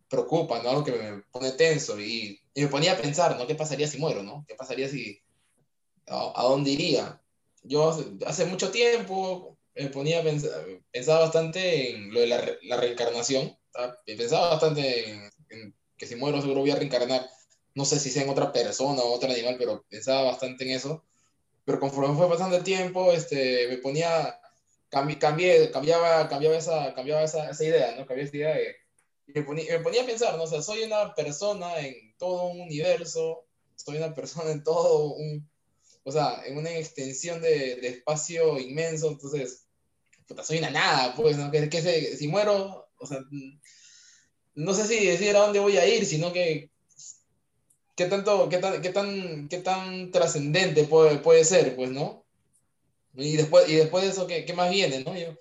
preocupa, 0.07 0.61
¿no? 0.61 0.69
Algo 0.69 0.83
que 0.83 0.91
me 0.91 1.23
pone 1.31 1.51
tenso 1.53 1.99
y, 1.99 2.39
y, 2.53 2.61
me 2.61 2.67
ponía 2.67 2.91
a 2.93 2.97
pensar, 2.97 3.39
¿no? 3.39 3.47
¿Qué 3.47 3.55
pasaría 3.55 3.87
si 3.87 3.97
muero, 3.97 4.21
¿no? 4.21 4.45
¿Qué 4.47 4.53
pasaría 4.53 4.87
si... 4.87 5.19
a, 6.05 6.43
dónde 6.43 6.69
iría? 6.69 7.19
Yo 7.63 7.97
hace 8.27 8.45
mucho 8.45 8.69
tiempo 8.69 9.54
me 9.75 9.89
ponía 9.89 10.21
a 10.21 10.23
pensar, 10.23 10.65
pensaba 10.91 11.21
bastante 11.21 11.91
en 11.91 12.13
lo 12.13 12.21
de 12.21 12.27
la, 12.27 12.57
la 12.63 12.77
reencarnación, 12.77 13.57
pensaba 14.05 14.51
bastante 14.51 15.09
en, 15.49 15.75
que 15.97 16.07
si 16.07 16.15
muero 16.15 16.41
seguro 16.41 16.61
voy 16.61 16.71
a 16.71 16.75
reencarnar, 16.75 17.29
no 17.73 17.85
sé 17.85 17.99
si 17.99 18.09
sea 18.09 18.23
en 18.23 18.29
otra 18.29 18.51
persona 18.53 19.01
o 19.01 19.13
otro 19.13 19.29
animal, 19.29 19.55
pero 19.57 19.85
pensaba 19.89 20.23
bastante 20.23 20.63
en 20.65 20.71
eso 20.71 21.03
pero 21.65 21.79
conforme 21.79 22.15
fue 22.15 22.29
pasando 22.29 22.55
el 22.55 22.63
tiempo, 22.63 23.11
este, 23.11 23.67
me 23.67 23.77
ponía, 23.79 24.39
cambié, 24.89 25.71
cambiaba, 25.71 26.29
cambiaba, 26.29 26.55
esa, 26.55 26.93
cambiaba 26.93 27.23
esa, 27.23 27.49
esa 27.49 27.63
idea, 27.63 27.95
¿no? 27.97 28.05
Cambié 28.05 28.25
esa 28.25 28.37
idea 28.37 28.55
de, 28.55 28.75
me 29.27 29.41
ponía, 29.41 29.77
me 29.77 29.83
ponía 29.83 30.03
a 30.03 30.05
pensar, 30.05 30.37
¿no? 30.37 30.43
O 30.43 30.47
sea, 30.47 30.61
soy 30.61 30.83
una 30.83 31.15
persona 31.15 31.79
en 31.79 32.15
todo 32.17 32.45
un 32.45 32.61
universo, 32.61 33.45
soy 33.75 33.97
una 33.97 34.13
persona 34.13 34.51
en 34.51 34.63
todo 34.63 35.15
un, 35.15 35.49
o 36.03 36.11
sea, 36.11 36.43
en 36.45 36.57
una 36.57 36.69
extensión 36.69 37.41
de, 37.41 37.77
de 37.77 37.87
espacio 37.87 38.59
inmenso, 38.59 39.09
entonces, 39.09 39.64
puta, 40.27 40.43
soy 40.43 40.59
una 40.59 40.69
nada, 40.69 41.15
pues, 41.15 41.37
¿no? 41.37 41.51
Que, 41.51 42.15
si 42.17 42.27
muero, 42.27 42.87
o 42.97 43.05
sea, 43.05 43.19
no 44.55 44.73
sé 44.73 44.87
si 44.87 45.05
decir 45.05 45.35
a 45.35 45.39
dónde 45.39 45.59
voy 45.59 45.77
a 45.77 45.87
ir, 45.87 46.05
sino 46.05 46.31
que 46.33 46.71
qué 47.95 48.05
tanto, 48.05 48.49
qué 48.49 48.57
tan, 48.57 48.81
qué 48.81 48.89
tan, 48.89 49.47
qué 49.47 49.57
tan 49.59 50.11
trascendente 50.11 50.83
puede, 50.85 51.17
puede 51.19 51.43
ser, 51.45 51.75
pues, 51.75 51.91
¿no? 51.91 52.25
Y 53.15 53.37
después, 53.37 53.69
y 53.69 53.75
después 53.75 54.03
de 54.03 54.09
eso, 54.11 54.27
¿qué, 54.27 54.45
qué 54.45 54.53
más 54.53 54.69
viene, 54.69 55.03
no? 55.03 55.17
Yo, 55.17 55.37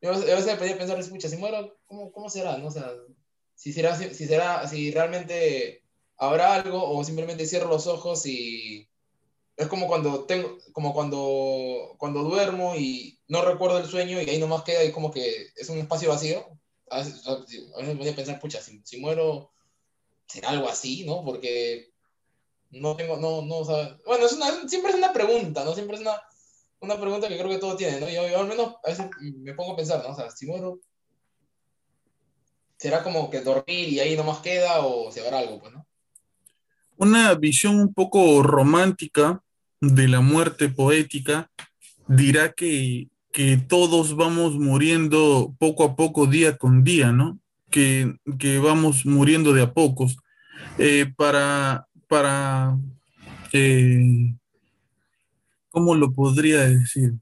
yo 0.00 0.12
a 0.12 0.16
veces 0.16 0.46
me 0.46 0.56
ponía 0.56 0.74
a 0.74 0.78
pensar, 0.78 0.98
escucha, 0.98 1.28
si 1.28 1.36
muero, 1.36 1.76
¿cómo, 1.86 2.10
cómo 2.12 2.30
será, 2.30 2.56
no? 2.56 2.68
O 2.68 2.70
sea, 2.70 2.90
si 3.54 3.72
será, 3.72 3.96
si 3.96 4.26
será, 4.26 4.66
si 4.68 4.90
realmente 4.90 5.82
habrá 6.16 6.54
algo 6.54 6.96
o 6.96 7.04
simplemente 7.04 7.46
cierro 7.46 7.68
los 7.68 7.86
ojos 7.86 8.24
y 8.26 8.88
es 9.58 9.66
como 9.66 9.88
cuando 9.88 10.24
tengo, 10.24 10.56
como 10.72 10.94
cuando, 10.94 11.96
cuando 11.98 12.22
duermo 12.22 12.76
y 12.76 13.18
no 13.26 13.42
recuerdo 13.42 13.78
el 13.78 13.86
sueño 13.86 14.22
y 14.22 14.30
ahí 14.30 14.38
nomás 14.38 14.62
queda 14.62 14.84
y 14.84 14.92
como 14.92 15.10
que 15.10 15.48
es 15.56 15.68
un 15.68 15.78
espacio 15.78 16.08
vacío. 16.08 16.46
A 16.90 16.98
veces, 16.98 17.26
a 17.26 17.34
veces 17.34 17.96
ponía 17.96 18.12
a 18.12 18.16
pensar, 18.16 18.38
pucha, 18.38 18.62
si, 18.62 18.80
si 18.84 19.00
muero, 19.00 19.50
será 20.26 20.50
algo 20.50 20.68
así, 20.68 21.04
¿no? 21.04 21.24
Porque 21.24 21.90
no 22.70 22.94
tengo, 22.96 23.16
no, 23.16 23.42
no, 23.42 23.56
o 23.58 23.98
bueno, 24.06 24.28
siempre 24.68 24.92
es 24.92 24.96
una 24.96 25.12
pregunta, 25.12 25.64
¿no? 25.64 25.74
Siempre 25.74 25.96
es 25.96 26.02
una, 26.02 26.22
una 26.78 26.98
pregunta 26.98 27.26
que 27.26 27.36
creo 27.36 27.50
que 27.50 27.58
todo 27.58 27.76
tiene, 27.76 27.98
¿no? 27.98 28.08
Yo, 28.08 28.28
yo 28.28 28.38
al 28.38 28.46
menos 28.46 28.76
a 28.84 28.90
veces 28.90 29.06
me 29.38 29.54
pongo 29.54 29.72
a 29.72 29.76
pensar, 29.76 30.04
¿no? 30.04 30.10
O 30.10 30.14
sea, 30.14 30.30
si 30.30 30.46
muero, 30.46 30.78
¿será 32.76 33.02
como 33.02 33.28
que 33.28 33.40
dormir 33.40 33.88
y 33.88 33.98
ahí 33.98 34.16
nomás 34.16 34.38
queda 34.38 34.86
o 34.86 35.10
se 35.10 35.20
habrá 35.20 35.40
algo, 35.40 35.58
pues, 35.58 35.72
¿no? 35.72 35.84
Una 36.96 37.34
visión 37.34 37.80
un 37.80 37.92
poco 37.92 38.42
romántica 38.42 39.42
de 39.80 40.08
la 40.08 40.20
muerte 40.20 40.68
poética 40.68 41.50
dirá 42.08 42.52
que, 42.52 43.08
que 43.32 43.56
todos 43.56 44.16
vamos 44.16 44.54
muriendo 44.54 45.54
poco 45.58 45.84
a 45.84 45.96
poco, 45.96 46.26
día 46.26 46.56
con 46.56 46.84
día, 46.84 47.12
¿no? 47.12 47.38
Que, 47.70 48.16
que 48.38 48.58
vamos 48.58 49.04
muriendo 49.04 49.52
de 49.52 49.62
a 49.62 49.72
pocos. 49.72 50.16
Eh, 50.78 51.12
para, 51.16 51.86
para 52.08 52.76
eh, 53.52 54.34
¿cómo 55.70 55.94
lo 55.94 56.12
podría 56.12 56.62
decir? 56.62 57.14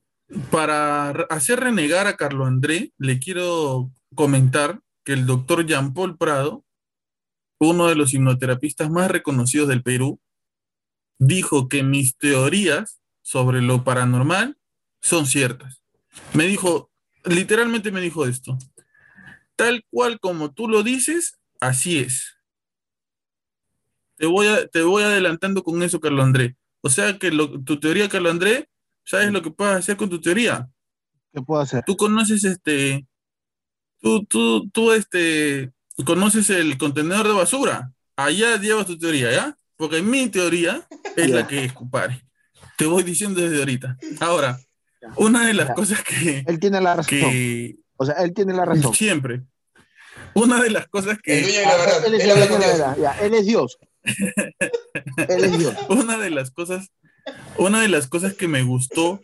Para 0.51 1.11
hacer 1.11 1.61
renegar 1.61 2.07
a 2.07 2.17
Carlo 2.17 2.47
André, 2.47 2.93
le 2.99 3.19
quiero 3.19 3.91
comentar 4.15 4.81
que 5.05 5.13
el 5.13 5.27
doctor 5.27 5.67
Jean 5.67 5.95
Paul 5.95 6.17
Prado, 6.17 6.65
uno 7.59 7.87
de 7.87 7.95
los 7.95 8.13
hipnoterapistas 8.13 8.91
más 8.91 9.11
reconocidos 9.11 9.69
del 9.69 9.83
Perú, 9.83 10.21
dijo 11.19 11.69
que 11.69 11.83
mis 11.83 12.17
teorías 12.17 13.01
sobre 13.23 13.63
lo 13.63 13.85
paranormal 13.85 14.57
son 15.01 15.27
ciertas. 15.27 15.83
Me 16.35 16.45
dijo, 16.45 16.91
literalmente 17.25 17.91
me 17.91 18.01
dijo 18.01 18.27
esto, 18.27 18.59
tal 19.57 19.85
cual 19.91 20.21
como 20.21 20.53
tú 20.53 20.69
lo 20.69 20.83
dices, 20.83 21.39
así 21.61 21.99
es. 21.99 22.37
Te 24.17 24.27
voy, 24.27 24.47
a- 24.47 24.67
te 24.69 24.83
voy 24.83 25.03
adelantando 25.03 25.63
con 25.63 25.83
eso, 25.83 26.01
Carlo 26.01 26.23
André. 26.23 26.57
O 26.81 26.89
sea 26.89 27.19
que 27.19 27.31
lo- 27.31 27.63
tu 27.63 27.79
teoría, 27.81 28.09
Carlo 28.09 28.31
André, 28.31 28.69
¿sabes 29.05 29.31
lo 29.33 29.43
que 29.43 29.51
puedes 29.51 29.77
hacer 29.77 29.97
con 29.97 30.09
tu 30.09 30.21
teoría? 30.21 30.69
¿Qué 31.33 31.43
puedo 31.43 31.61
hacer? 31.61 31.85
Tú 31.87 31.97
conoces 31.97 32.45
este, 32.45 33.07
tú, 34.01 34.25
tú, 34.25 34.69
tú 34.71 34.93
este, 34.93 35.73
conoces 36.05 36.49
el 36.51 36.79
contenedor 36.79 37.27
de 37.29 37.35
basura. 37.35 37.93
Allá 38.17 38.57
llevas 38.59 38.87
tu 38.87 38.97
teoría, 38.99 39.31
¿ya? 39.33 39.57
Porque 39.77 40.03
mi 40.03 40.29
teoría 40.29 40.87
es 41.17 41.31
la 41.31 41.41
Ya. 41.41 41.47
que 41.47 41.65
es, 41.65 41.73
compadre. 41.73 42.23
Te 42.79 42.87
voy 42.87 43.03
diciendo 43.03 43.41
desde 43.41 43.59
ahorita. 43.59 43.97
Ahora, 44.21 44.59
una 45.17 45.47
de 45.47 45.55
las 45.55 45.69
Ya. 45.69 45.75
cosas 45.75 46.03
que, 46.03 46.45
Él 46.47 46.59
tiene 46.59 46.81
la 46.81 46.97
razón. 46.97 47.09
que 47.09 47.77
O 47.97 48.05
sea, 48.07 48.15
él 48.17 48.33
tiene 48.35 48.53
la 48.55 48.65
razón. 48.65 48.95
siempre, 48.95 49.43
una 50.35 50.63
de 50.63 50.71
las 50.71 50.87
cosas 50.89 51.19
que, 51.23 51.41
la 51.65 51.77
la 52.99 53.13
él 53.23 53.35
es 53.35 53.47
Dios. 53.47 53.79
él 54.05 55.45
es 55.45 55.59
Dios. 55.59 55.75
una 55.89 56.19
de 56.19 56.31
las 56.31 56.51
cosas, 56.51 56.89
una 57.59 57.81
de 57.83 57.89
las 57.89 58.07
cosas 58.07 58.35
que 58.35 58.49
me 58.49 58.63
gustó 58.63 59.23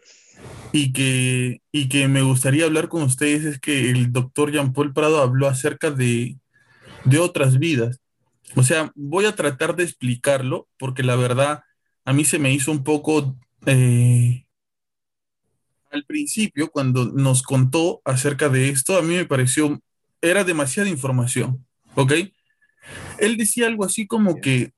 y 0.72 0.92
que, 0.92 1.60
y 1.70 1.88
que 1.88 2.08
me 2.08 2.22
gustaría 2.22 2.64
hablar 2.64 2.88
con 2.88 3.02
ustedes 3.02 3.44
es 3.44 3.60
que 3.60 3.90
el 3.90 4.12
doctor 4.12 4.50
Jean 4.52 4.72
Paul 4.72 4.92
Prado 4.94 5.20
habló 5.20 5.48
acerca 5.48 5.90
de, 5.90 6.38
de 7.04 7.18
otras 7.18 7.58
vidas. 7.58 8.00
O 8.54 8.62
sea, 8.62 8.92
voy 8.94 9.24
a 9.24 9.34
tratar 9.34 9.76
de 9.76 9.84
explicarlo 9.84 10.68
porque 10.78 11.02
la 11.02 11.16
verdad 11.16 11.62
a 12.04 12.12
mí 12.12 12.24
se 12.24 12.38
me 12.38 12.52
hizo 12.52 12.70
un 12.70 12.84
poco 12.84 13.36
eh, 13.66 14.44
al 15.90 16.04
principio 16.04 16.70
cuando 16.70 17.06
nos 17.12 17.42
contó 17.42 18.00
acerca 18.04 18.48
de 18.48 18.70
esto, 18.70 18.96
a 18.96 19.02
mí 19.02 19.14
me 19.14 19.26
pareció, 19.26 19.80
era 20.20 20.42
demasiada 20.42 20.88
información, 20.88 21.66
¿ok? 21.94 22.12
Él 23.18 23.36
decía 23.36 23.66
algo 23.66 23.84
así 23.84 24.06
como 24.06 24.36
que 24.40 24.72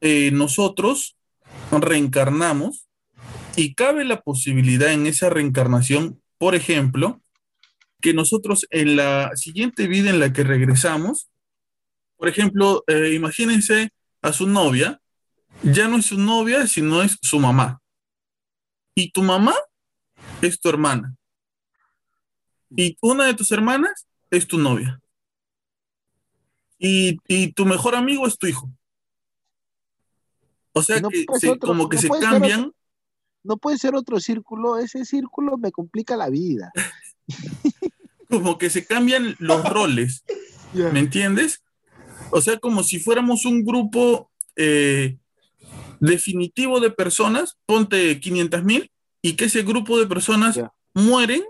eh, 0.00 0.30
nosotros 0.32 1.16
reencarnamos 1.70 2.88
y 3.56 3.74
cabe 3.74 4.04
la 4.04 4.22
posibilidad 4.22 4.92
en 4.92 5.06
esa 5.06 5.28
reencarnación, 5.28 6.20
por 6.38 6.54
ejemplo, 6.54 7.20
que 8.00 8.14
nosotros 8.14 8.66
en 8.70 8.96
la 8.96 9.30
siguiente 9.34 9.86
vida 9.86 10.10
en 10.10 10.20
la 10.20 10.32
que 10.32 10.42
regresamos, 10.42 11.29
por 12.20 12.28
ejemplo, 12.28 12.84
eh, 12.86 13.14
imagínense 13.14 13.94
a 14.20 14.30
su 14.34 14.46
novia, 14.46 15.00
ya 15.62 15.88
no 15.88 15.96
es 15.96 16.04
su 16.04 16.18
novia, 16.18 16.66
sino 16.66 17.02
es 17.02 17.16
su 17.22 17.40
mamá. 17.40 17.80
Y 18.94 19.10
tu 19.10 19.22
mamá 19.22 19.54
es 20.42 20.60
tu 20.60 20.68
hermana. 20.68 21.16
Y 22.76 22.98
una 23.00 23.24
de 23.24 23.32
tus 23.32 23.50
hermanas 23.52 24.06
es 24.30 24.46
tu 24.46 24.58
novia. 24.58 25.00
Y, 26.78 27.18
y 27.26 27.52
tu 27.52 27.64
mejor 27.64 27.94
amigo 27.94 28.26
es 28.26 28.36
tu 28.36 28.46
hijo. 28.46 28.70
O 30.72 30.82
sea 30.82 31.00
no 31.00 31.08
que 31.08 31.24
se- 31.38 31.48
otro- 31.52 31.68
como 31.68 31.88
que 31.88 31.96
no 31.96 32.02
se 32.02 32.08
cambian. 32.20 32.72
No 33.42 33.56
puede 33.56 33.78
ser 33.78 33.94
otro 33.94 34.20
círculo. 34.20 34.76
Ese 34.78 35.06
círculo 35.06 35.56
me 35.56 35.72
complica 35.72 36.16
la 36.18 36.28
vida. 36.28 36.70
como 38.28 38.58
que 38.58 38.68
se 38.68 38.84
cambian 38.84 39.36
los 39.38 39.66
roles. 39.66 40.22
¿me 40.92 41.00
entiendes? 41.00 41.62
O 42.30 42.40
sea, 42.40 42.58
como 42.58 42.82
si 42.82 42.98
fuéramos 43.00 43.44
un 43.44 43.64
grupo 43.64 44.30
eh, 44.56 45.16
definitivo 46.00 46.80
de 46.80 46.90
personas, 46.90 47.56
ponte 47.66 48.18
500 48.20 48.64
mil, 48.64 48.90
y 49.22 49.34
que 49.36 49.46
ese 49.46 49.62
grupo 49.62 49.98
de 49.98 50.06
personas 50.06 50.58
mueren 50.94 51.42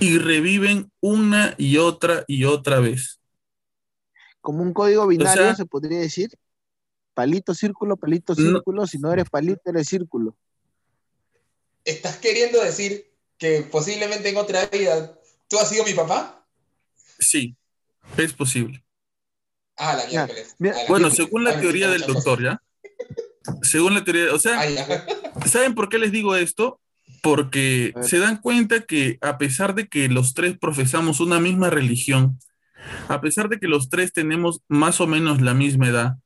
y 0.00 0.18
reviven 0.18 0.90
una 1.00 1.54
y 1.58 1.78
otra 1.78 2.24
y 2.28 2.44
otra 2.44 2.78
vez. 2.80 3.20
Como 4.40 4.62
un 4.62 4.72
código 4.72 5.06
binario 5.06 5.42
sea- 5.44 5.54
se 5.56 5.66
podría 5.66 5.98
decir. 5.98 6.30
Palito, 7.14 7.52
círculo, 7.54 7.96
palito, 7.96 8.34
No. 8.36 8.42
círculo. 8.42 8.86
Si 8.86 8.98
no 8.98 9.12
eres 9.12 9.28
palito, 9.28 9.60
eres 9.66 9.88
círculo. 9.88 10.36
¿Estás 11.84 12.18
queriendo 12.18 12.62
decir 12.62 13.10
que 13.38 13.62
posiblemente 13.62 14.28
en 14.28 14.36
otra 14.36 14.66
vida 14.66 15.18
tú 15.48 15.58
has 15.58 15.68
sido 15.68 15.84
mi 15.84 15.94
papá? 15.94 16.46
Sí, 17.18 17.56
es 18.16 18.32
posible. 18.32 18.84
Ah, 19.78 19.96
la 20.12 20.22
Ah, 20.24 20.28
Bueno, 20.88 21.10
según 21.10 21.44
la 21.44 21.50
Ay, 21.50 21.60
teoría 21.60 21.88
del 21.88 22.02
doctor, 22.02 22.42
¿ya? 22.42 22.60
Según 23.62 23.94
la 23.94 24.04
teoría, 24.04 24.34
o 24.34 24.38
sea. 24.38 24.60
Ah. 24.60 25.46
¿Saben 25.46 25.74
por 25.74 25.88
qué 25.88 25.98
les 25.98 26.12
digo 26.12 26.36
esto? 26.36 26.80
Porque 27.22 27.94
se 28.02 28.18
dan 28.18 28.36
cuenta 28.38 28.80
que 28.80 29.18
a 29.20 29.38
pesar 29.38 29.74
de 29.74 29.88
que 29.88 30.08
los 30.08 30.34
tres 30.34 30.56
profesamos 30.58 31.20
una 31.20 31.40
misma 31.40 31.70
religión, 31.70 32.38
a 33.08 33.20
pesar 33.20 33.48
de 33.48 33.58
que 33.58 33.68
los 33.68 33.88
tres 33.88 34.12
tenemos 34.12 34.60
más 34.68 35.00
o 35.00 35.06
menos 35.06 35.40
la 35.40 35.54
misma 35.54 35.88
edad, 35.88 36.16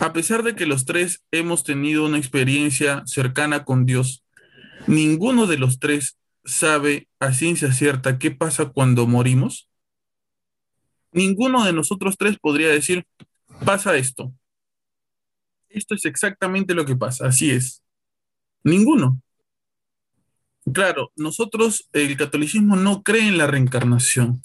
a 0.00 0.12
pesar 0.12 0.42
de 0.42 0.54
que 0.54 0.66
los 0.66 0.84
tres 0.84 1.22
hemos 1.30 1.64
tenido 1.64 2.04
una 2.04 2.18
experiencia 2.18 3.02
cercana 3.06 3.64
con 3.64 3.86
Dios, 3.86 4.24
ninguno 4.86 5.46
de 5.46 5.58
los 5.58 5.78
tres 5.78 6.16
sabe 6.44 7.08
a 7.18 7.32
ciencia 7.32 7.72
cierta 7.72 8.18
qué 8.18 8.30
pasa 8.30 8.66
cuando 8.66 9.06
morimos. 9.06 9.68
Ninguno 11.16 11.64
de 11.64 11.72
nosotros 11.72 12.18
tres 12.18 12.38
podría 12.38 12.68
decir, 12.68 13.06
pasa 13.64 13.96
esto. 13.96 14.34
Esto 15.70 15.94
es 15.94 16.04
exactamente 16.04 16.74
lo 16.74 16.84
que 16.84 16.94
pasa, 16.94 17.26
así 17.26 17.50
es. 17.50 17.82
Ninguno. 18.62 19.18
Claro, 20.74 21.12
nosotros, 21.16 21.88
el 21.94 22.18
catolicismo 22.18 22.76
no 22.76 23.02
cree 23.02 23.28
en 23.28 23.38
la 23.38 23.46
reencarnación, 23.46 24.42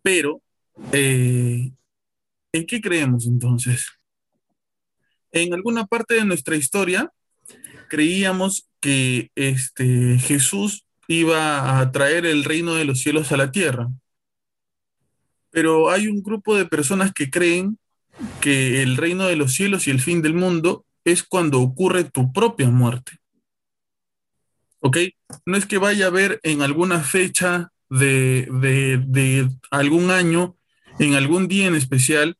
pero 0.00 0.40
eh, 0.92 1.70
¿en 2.52 2.66
qué 2.66 2.80
creemos 2.80 3.26
entonces? 3.26 3.88
En 5.32 5.52
alguna 5.52 5.84
parte 5.84 6.14
de 6.14 6.24
nuestra 6.24 6.56
historia 6.56 7.12
creíamos 7.90 8.66
que 8.80 9.30
este, 9.34 10.18
Jesús 10.18 10.86
iba 11.08 11.78
a 11.78 11.92
traer 11.92 12.24
el 12.24 12.44
reino 12.44 12.74
de 12.74 12.86
los 12.86 13.00
cielos 13.00 13.32
a 13.32 13.36
la 13.36 13.50
tierra. 13.50 13.90
Pero 15.50 15.90
hay 15.90 16.08
un 16.08 16.22
grupo 16.22 16.56
de 16.56 16.66
personas 16.66 17.12
que 17.12 17.30
creen 17.30 17.78
que 18.40 18.82
el 18.82 18.96
reino 18.96 19.26
de 19.26 19.36
los 19.36 19.52
cielos 19.54 19.86
y 19.86 19.90
el 19.90 20.00
fin 20.00 20.22
del 20.22 20.34
mundo 20.34 20.84
es 21.04 21.22
cuando 21.22 21.60
ocurre 21.60 22.04
tu 22.04 22.32
propia 22.32 22.68
muerte. 22.68 23.12
¿Ok? 24.80 24.98
No 25.46 25.56
es 25.56 25.66
que 25.66 25.78
vaya 25.78 26.06
a 26.06 26.08
haber 26.08 26.40
en 26.42 26.62
alguna 26.62 27.00
fecha 27.00 27.72
de, 27.90 28.48
de, 28.50 29.48
algún 29.70 30.10
año, 30.10 30.56
en 30.98 31.14
algún 31.14 31.48
día 31.48 31.66
en 31.66 31.74
especial, 31.74 32.36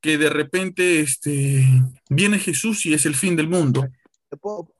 que 0.00 0.18
de 0.18 0.28
repente 0.28 1.00
este, 1.00 1.64
viene 2.10 2.38
Jesús 2.38 2.84
y 2.84 2.92
es 2.92 3.06
el 3.06 3.14
fin 3.14 3.36
del 3.36 3.48
mundo, 3.48 3.88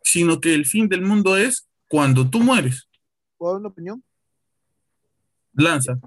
sino 0.02 0.40
que 0.40 0.54
el 0.54 0.66
fin 0.66 0.88
del 0.88 1.02
mundo 1.02 1.36
es 1.36 1.66
cuando 1.88 2.28
tú 2.28 2.40
mueres. 2.40 2.88
¿Puedo 3.38 3.54
dar 3.54 3.60
una 3.60 3.68
opinión? 3.68 4.04
Lanza. 5.54 5.98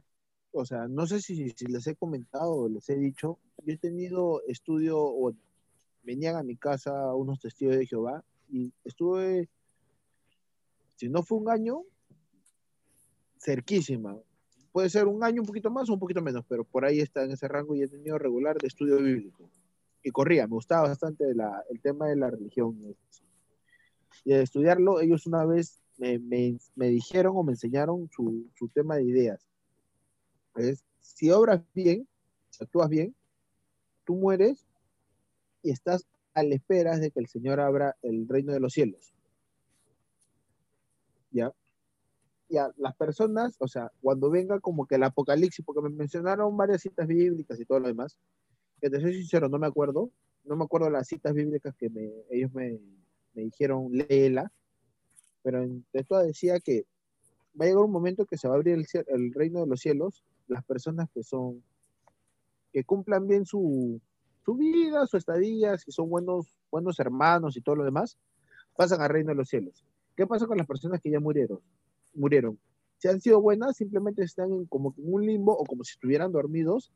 O 0.58 0.66
sea, 0.66 0.88
no 0.88 1.08
sé 1.08 1.22
si, 1.22 1.50
si 1.52 1.66
les 1.66 1.88
he 1.88 1.96
comentado 1.96 2.52
o 2.52 2.70
les 2.70 2.90
he 2.90 2.96
dicho, 2.96 3.40
yo 3.64 3.74
he 3.74 3.78
tenido 3.78 4.42
estudio, 4.48 5.00
o 5.00 5.34
venían 6.04 6.36
a 6.36 6.44
mi 6.44 6.56
casa 6.56 7.14
unos 7.16 7.40
testigos 7.40 7.78
de 7.78 7.86
Jehová 7.86 8.24
y 8.50 8.72
estuve 8.86 9.50
si 10.98 11.10
no 11.10 11.22
fue 11.24 11.38
un 11.38 11.50
año, 11.50 11.84
cerquísima. 13.40 14.18
Puede 14.72 14.90
ser 14.90 15.08
un 15.08 15.24
año 15.24 15.42
un 15.42 15.48
poquito 15.48 15.70
más 15.70 15.90
o 15.90 15.94
un 15.94 16.00
poquito 16.00 16.22
menos, 16.22 16.44
pero 16.50 16.64
por 16.64 16.86
ahí 16.86 17.00
está 17.00 17.24
en 17.24 17.32
ese 17.32 17.48
rango 17.48 17.76
y 17.76 17.84
he 17.84 17.88
tenido 17.88 18.18
regular 18.18 18.58
de 18.58 18.68
estudio 18.68 18.98
bíblico. 18.98 19.50
Y 20.04 20.12
corría, 20.12 20.48
me 20.48 20.56
gustaba 20.56 20.90
bastante 20.90 21.26
el 21.30 21.82
tema 21.82 22.08
de 22.08 22.16
la 22.16 22.32
religión. 22.32 22.96
Y 24.26 24.34
al 24.34 24.42
estudiarlo, 24.42 25.00
ellos 25.00 25.28
una 25.28 25.46
vez 25.46 25.80
me, 25.98 26.58
dijeron 26.76 27.34
o 27.36 27.44
me 27.44 27.54
enseñaron 27.54 28.10
su, 28.12 28.50
tema 28.74 28.96
de 28.96 29.04
ideas. 29.04 29.48
Es, 30.58 30.84
si 31.00 31.32
obras 31.32 31.62
bien, 31.74 32.08
si 32.50 32.64
actúas 32.64 32.90
bien, 32.90 33.16
tú 34.06 34.16
mueres 34.16 34.66
y 35.64 35.72
estás 35.72 36.06
a 36.34 36.44
la 36.44 36.56
espera 36.56 36.98
de 36.98 37.12
que 37.12 37.20
el 37.20 37.28
Señor 37.28 37.60
abra 37.60 37.96
el 38.02 38.28
reino 38.28 38.54
de 38.54 38.60
los 38.60 38.74
cielos. 38.74 39.14
¿ya? 41.32 41.54
Ya, 42.50 42.72
las 42.78 42.96
personas, 42.96 43.56
o 43.60 43.68
sea, 43.68 43.92
cuando 44.02 44.30
venga 44.30 44.60
como 44.60 44.86
que 44.86 44.96
el 44.96 45.04
apocalipsis, 45.04 45.66
porque 45.66 45.82
me 45.82 45.90
mencionaron 45.90 46.56
varias 46.56 46.82
citas 46.82 47.06
bíblicas 47.06 47.60
y 47.60 47.66
todo 47.66 47.80
lo 47.80 47.88
demás, 47.88 48.18
que 48.80 48.90
te 48.90 49.02
soy 49.02 49.16
sincero, 49.16 49.50
no 49.50 49.60
me 49.60 49.68
acuerdo, 49.68 50.12
no 50.46 50.56
me 50.56 50.64
acuerdo 50.64 50.90
las 50.90 51.08
citas 51.08 51.34
bíblicas 51.34 51.76
que 51.76 51.90
me, 51.90 52.10
ellos 52.30 52.54
me, 52.54 52.80
me 53.34 53.44
dijeron, 53.44 53.90
léela, 53.92 54.52
pero 55.44 55.62
en 55.62 55.86
esto 55.94 56.18
decía 56.20 56.60
que 56.60 56.86
va 57.60 57.66
a 57.66 57.68
llegar 57.68 57.84
un 57.84 57.92
momento 57.92 58.26
que 58.26 58.38
se 58.38 58.48
va 58.48 58.54
a 58.54 58.58
abrir 58.58 58.76
el, 58.76 58.86
el, 59.08 59.34
reino 59.34 59.62
de 59.62 59.68
los 59.68 59.82
cielos, 59.82 60.24
las 60.48 60.64
personas 60.64 61.10
que 61.14 61.24
son, 61.24 61.64
que 62.72 62.84
cumplan 62.84 63.28
bien 63.28 63.46
su, 63.46 64.02
su 64.46 64.56
vida, 64.56 65.06
su 65.08 65.18
estadía, 65.18 65.78
si 65.78 65.92
son 65.92 66.10
buenos, 66.10 66.48
buenos 66.72 67.00
hermanos 67.00 67.58
y 67.58 67.62
todo 67.62 67.76
lo 67.76 67.84
demás, 67.84 68.18
pasan 68.76 69.02
al 69.02 69.10
reino 69.10 69.30
de 69.30 69.36
los 69.36 69.50
cielos. 69.50 69.86
¿Qué 70.16 70.26
pasa 70.26 70.48
con 70.48 70.58
las 70.58 70.68
personas 70.68 71.02
que 71.02 71.12
ya 71.12 71.20
murieron? 71.20 71.60
Murieron. 72.14 72.58
Si 72.98 73.08
han 73.08 73.22
sido 73.22 73.42
buenas, 73.42 73.78
simplemente 73.78 74.24
están 74.24 74.66
como 74.66 74.96
en 74.98 75.14
un 75.14 75.26
limbo 75.26 75.56
o 75.56 75.64
como 75.66 75.84
si 75.84 75.92
estuvieran 75.92 76.32
dormidos, 76.32 76.92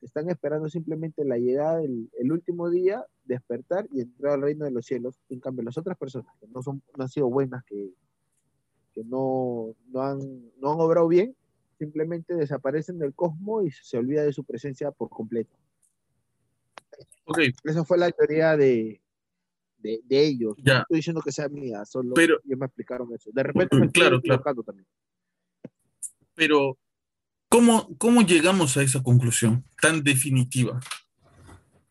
están 0.00 0.30
esperando 0.30 0.68
simplemente 0.68 1.24
la 1.24 1.38
llegada 1.38 1.78
del 1.78 2.10
el 2.18 2.32
último 2.32 2.70
día, 2.70 3.04
despertar 3.24 3.86
y 3.92 4.00
entrar 4.00 4.34
al 4.34 4.42
reino 4.42 4.64
de 4.64 4.70
los 4.70 4.86
cielos. 4.86 5.20
En 5.28 5.40
cambio, 5.40 5.64
las 5.64 5.78
otras 5.78 5.96
personas 5.98 6.32
que 6.40 6.48
no, 6.48 6.62
son, 6.62 6.82
no 6.96 7.04
han 7.04 7.08
sido 7.08 7.28
buenas, 7.28 7.62
que, 7.64 7.92
que 8.92 9.04
no, 9.04 9.74
no, 9.88 10.02
han, 10.02 10.18
no 10.58 10.72
han 10.72 10.80
obrado 10.80 11.08
bien, 11.08 11.36
simplemente 11.82 12.36
desaparecen 12.36 12.98
del 12.98 13.12
cosmos 13.12 13.66
y 13.66 13.70
se 13.72 13.98
olvida 13.98 14.22
de 14.22 14.32
su 14.32 14.44
presencia 14.44 14.92
por 14.92 15.08
completo. 15.08 15.56
Okay. 17.24 17.52
Esa 17.64 17.84
fue 17.84 17.98
la 17.98 18.10
teoría 18.12 18.56
de, 18.56 19.00
de, 19.78 20.00
ellos. 20.10 20.54
No 20.62 20.78
estoy 20.78 20.96
diciendo 20.96 21.22
que 21.22 21.32
sea 21.32 21.48
mía, 21.48 21.84
solo 21.84 22.14
pero, 22.14 22.38
ellos 22.44 22.58
me 22.58 22.66
explicaron 22.66 23.12
eso. 23.12 23.30
De 23.32 23.42
repente 23.42 23.76
me 23.76 23.90
claro, 23.90 24.20
claro. 24.20 24.62
también. 24.62 24.86
Pero, 26.34 26.78
¿cómo, 27.48 27.88
¿cómo 27.98 28.22
llegamos 28.22 28.76
a 28.76 28.82
esa 28.82 29.02
conclusión 29.02 29.64
tan 29.80 30.04
definitiva? 30.04 30.78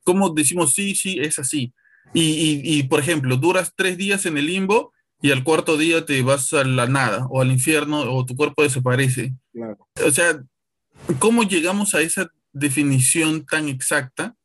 ¿Cómo 0.03 0.29
decimos 0.29 0.73
sí, 0.73 0.95
sí, 0.95 1.19
es 1.19 1.37
así? 1.37 1.73
Y, 2.13 2.61
y, 2.63 2.83
por 2.83 2.99
ejemplo, 2.99 3.35
duras 3.35 3.73
tres 3.75 3.97
días 3.97 4.25
en 4.25 4.37
el 4.37 4.45
limbo 4.45 4.93
y 5.21 5.31
al 5.31 5.43
cuarto 5.43 5.77
día 5.77 6.05
te 6.05 6.21
vas 6.21 6.53
a 6.53 6.63
la 6.63 6.87
nada 6.87 7.27
o 7.29 7.41
al 7.41 7.51
infierno 7.51 8.01
o 8.13 8.25
tu 8.25 8.35
cuerpo 8.35 8.63
desaparece. 8.63 9.33
Claro. 9.51 9.87
O 10.05 10.11
sea, 10.11 10.43
¿cómo 11.19 11.43
llegamos 11.43 11.93
a 11.95 12.01
esa 12.01 12.29
definición 12.53 13.45
tan 13.45 13.67
exacta 13.69 14.35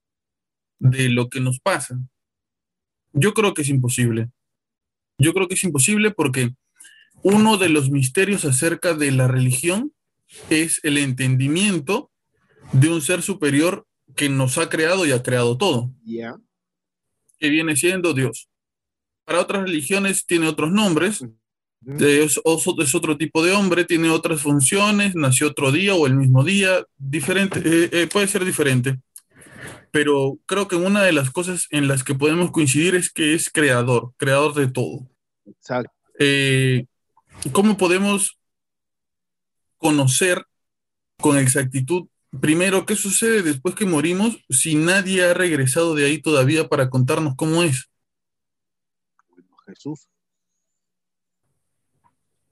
de 0.79 1.09
lo 1.09 1.29
que 1.29 1.40
nos 1.40 1.61
pasa? 1.61 1.99
Yo 3.12 3.35
creo 3.35 3.55
que 3.55 3.62
es 3.62 3.69
imposible. 3.69 4.31
Yo 5.19 5.33
creo 5.33 5.49
que 5.49 5.55
es 5.55 5.64
imposible 5.64 6.11
porque 6.11 6.55
uno 7.23 7.57
de 7.57 7.69
los 7.69 7.90
misterios 7.90 8.45
acerca 8.45 8.95
de 8.95 9.11
la 9.11 9.27
religión 9.27 9.92
es 10.51 10.81
el 10.85 10.99
entendimiento 10.99 12.11
de 12.73 12.88
un 12.88 13.01
ser 13.01 13.23
superior 13.23 13.87
que 14.14 14.29
nos 14.29 14.59
ha 14.59 14.69
creado 14.69 15.07
y 15.07 15.12
ha 15.12 15.23
creado 15.23 15.57
todo. 15.57 15.92
Que 17.38 17.49
viene 17.49 17.77
siendo 17.77 18.12
Dios. 18.12 18.49
Para 19.25 19.40
otras 19.40 19.62
religiones 19.62 20.27
tiene 20.27 20.47
otros 20.47 20.71
nombres. 20.73 21.25
Es, 21.87 22.40
es, 22.40 22.94
otro 22.94 23.16
tipo 23.16 23.44
de 23.44 23.53
hombre, 23.53 23.85
tiene 23.85 24.11
otras 24.11 24.40
funciones, 24.40 25.14
nació 25.14 25.49
otro 25.49 25.70
día 25.70 25.94
o 25.94 26.07
el 26.07 26.16
mismo 26.16 26.42
día, 26.42 26.85
diferente, 26.99 27.61
eh, 27.64 27.88
eh, 27.92 28.09
puede 28.11 28.27
ser 28.27 28.44
diferente 28.44 28.99
pero 29.96 30.38
creo 30.44 30.68
que 30.68 30.77
una 30.77 31.03
de 31.05 31.12
las 31.12 31.31
cosas 31.31 31.68
en 31.70 31.88
las 31.88 32.05
que 32.05 32.14
podemos 32.14 32.51
coincidir 32.51 32.94
es 32.94 33.11
que 33.11 33.33
es 33.33 33.49
creador, 33.49 34.12
creador 34.18 34.53
de 34.53 34.68
todo. 34.68 35.09
Exacto. 35.46 35.90
Eh, 36.18 36.85
¿Cómo 37.51 37.79
podemos 37.79 38.38
conocer 39.79 40.44
con 41.18 41.38
exactitud, 41.38 42.09
primero, 42.40 42.85
qué 42.85 42.94
sucede 42.94 43.42
después 43.42 43.75
que 43.75 43.87
morimos 43.87 44.37
si 44.51 44.75
nadie 44.75 45.25
ha 45.25 45.33
regresado 45.33 45.94
de 45.94 46.05
ahí 46.05 46.20
todavía 46.20 46.68
para 46.68 46.90
contarnos 46.90 47.35
cómo 47.35 47.62
es? 47.62 47.88
Jesús. 49.66 50.11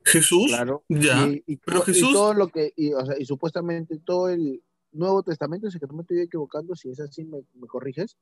Jesús. 0.05 0.49
Claro. 0.49 0.85
Ya. 0.89 1.29
pero 1.65 1.83
Jesús. 1.83 2.13
todo 2.13 2.35
lo 2.35 2.49
que, 2.49 2.73
y 2.77 3.25
supuestamente 3.25 3.99
todo 3.99 4.29
el, 4.29 4.63
Nuevo 4.95 5.23
Testamento, 5.23 5.71
si 5.71 5.79
que 5.79 5.87
no 5.87 5.95
me 5.95 6.03
estoy 6.03 6.21
equivocando, 6.21 6.75
si 6.75 6.89
es 6.89 7.01
así 7.01 7.25
me, 7.25 7.43
corriges, 7.67 8.17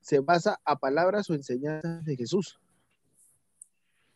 se 0.00 0.20
basa 0.20 0.60
a 0.64 0.78
palabras 0.78 1.28
o 1.30 1.34
enseñanzas 1.34 2.04
de 2.04 2.16
Jesús. 2.16 2.58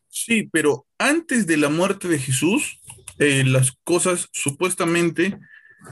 Sí, 0.08 0.48
pero 0.52 0.86
antes 0.98 1.46
de 1.46 1.56
la 1.56 1.68
muerte 1.68 2.08
de 2.08 2.18
Jesús, 2.18 2.80
eh, 3.18 3.44
las 3.44 3.72
cosas 3.84 4.28
supuestamente 4.32 5.38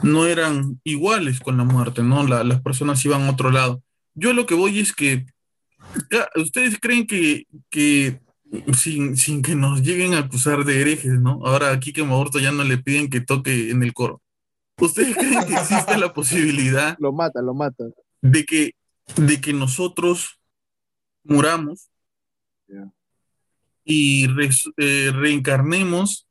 no 0.03 0.25
eran 0.25 0.79
iguales 0.83 1.39
con 1.39 1.57
la 1.57 1.63
muerte, 1.63 2.03
¿no? 2.03 2.25
las 2.25 2.61
personas 2.61 3.03
iban 3.05 3.23
a 3.23 3.31
otro 3.31 3.51
lado. 3.51 3.81
Yo 4.13 4.33
lo 4.33 4.45
que 4.45 4.55
voy 4.55 4.79
es 4.79 4.93
que, 4.93 5.25
¿ustedes 6.35 6.79
creen 6.79 7.07
que, 7.07 7.47
que 7.69 8.19
sin, 8.73 9.17
sin, 9.17 9.41
que 9.41 9.55
nos 9.55 9.81
lleguen 9.81 10.13
a 10.13 10.19
acusar 10.19 10.63
de 10.65 10.81
herejes, 10.81 11.19
¿no? 11.19 11.45
Ahora 11.45 11.71
aquí 11.71 11.93
que 11.93 12.03
Maurto 12.03 12.39
ya 12.39 12.51
no 12.51 12.63
le 12.63 12.77
piden 12.77 13.09
que 13.09 13.21
toque 13.21 13.69
en 13.71 13.83
el 13.83 13.93
coro. 13.93 14.21
¿Ustedes 14.79 15.15
creen 15.17 15.45
que 15.47 15.55
existe 15.55 15.97
la 15.97 16.13
posibilidad? 16.13 16.97
Lo 16.99 17.11
mata, 17.11 17.41
lo 17.41 17.53
mata. 17.53 17.85
De 18.21 18.45
que, 18.45 18.73
de 19.15 19.39
que 19.41 19.53
nosotros 19.53 20.39
muramos 21.23 21.89
y 23.83 24.27
eh, 24.77 25.11
reencarnemos 25.13 26.27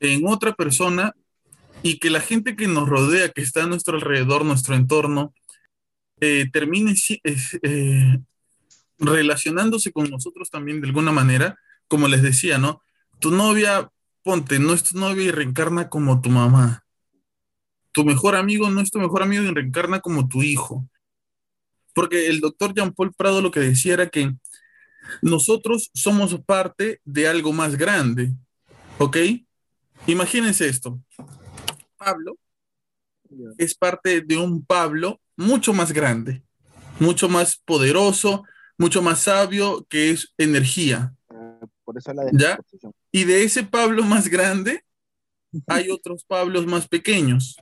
en 0.00 0.26
otra 0.26 0.54
persona 0.54 1.14
y 1.82 1.98
que 1.98 2.10
la 2.10 2.20
gente 2.20 2.56
que 2.56 2.66
nos 2.66 2.88
rodea, 2.88 3.28
que 3.30 3.42
está 3.42 3.64
a 3.64 3.66
nuestro 3.66 3.96
alrededor, 3.96 4.44
nuestro 4.44 4.74
entorno, 4.74 5.34
eh, 6.20 6.48
termine 6.52 6.94
eh, 7.24 8.18
relacionándose 9.00 9.92
con 9.92 10.10
nosotros 10.10 10.50
también 10.50 10.80
de 10.80 10.88
alguna 10.88 11.12
manera, 11.12 11.58
como 11.88 12.06
les 12.06 12.22
decía, 12.22 12.58
¿no? 12.58 12.82
Tu 13.18 13.30
novia, 13.30 13.90
ponte, 14.22 14.58
no 14.58 14.72
es 14.72 14.82
tu 14.82 14.98
novia 14.98 15.24
y 15.24 15.30
reencarna 15.30 15.88
como 15.88 16.20
tu 16.20 16.30
mamá 16.30 16.84
tu 17.92 18.04
mejor 18.04 18.36
amigo 18.36 18.70
no 18.70 18.80
es 18.80 18.90
tu 18.90 18.98
mejor 18.98 19.22
amigo 19.22 19.42
y 19.42 19.50
reencarna 19.50 20.00
como 20.00 20.28
tu 20.28 20.42
hijo. 20.42 20.88
Porque 21.92 22.28
el 22.28 22.40
doctor 22.40 22.72
Jean-Paul 22.74 23.12
Prado 23.14 23.40
lo 23.40 23.50
que 23.50 23.60
decía 23.60 23.94
era 23.94 24.08
que 24.08 24.34
nosotros 25.22 25.90
somos 25.92 26.38
parte 26.42 27.00
de 27.04 27.26
algo 27.26 27.52
más 27.52 27.76
grande. 27.76 28.32
¿Ok? 28.98 29.16
Imagínense 30.06 30.68
esto. 30.68 31.00
Pablo 31.96 32.38
es 33.58 33.74
parte 33.74 34.20
de 34.20 34.36
un 34.36 34.64
Pablo 34.64 35.20
mucho 35.36 35.72
más 35.72 35.92
grande, 35.92 36.42
mucho 36.98 37.28
más 37.28 37.56
poderoso, 37.56 38.44
mucho 38.80 39.02
más 39.02 39.20
sabio, 39.20 39.86
que 39.90 40.10
es 40.10 40.32
energía. 40.38 41.14
Por 41.84 41.98
eso 41.98 42.14
la 42.14 42.24
¿Ya? 42.32 42.58
Y 43.12 43.24
de 43.24 43.44
ese 43.44 43.62
Pablo 43.62 44.02
más 44.04 44.26
grande 44.28 44.82
hay 45.66 45.90
otros 45.90 46.24
Pablos 46.24 46.66
más 46.66 46.88
pequeños. 46.88 47.56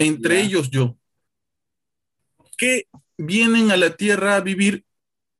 entre 0.00 0.40
ellos 0.42 0.68
yo, 0.70 0.96
que 2.56 2.88
vienen 3.16 3.70
a 3.70 3.76
la 3.76 3.96
tierra 3.96 4.34
a 4.36 4.40
vivir 4.40 4.84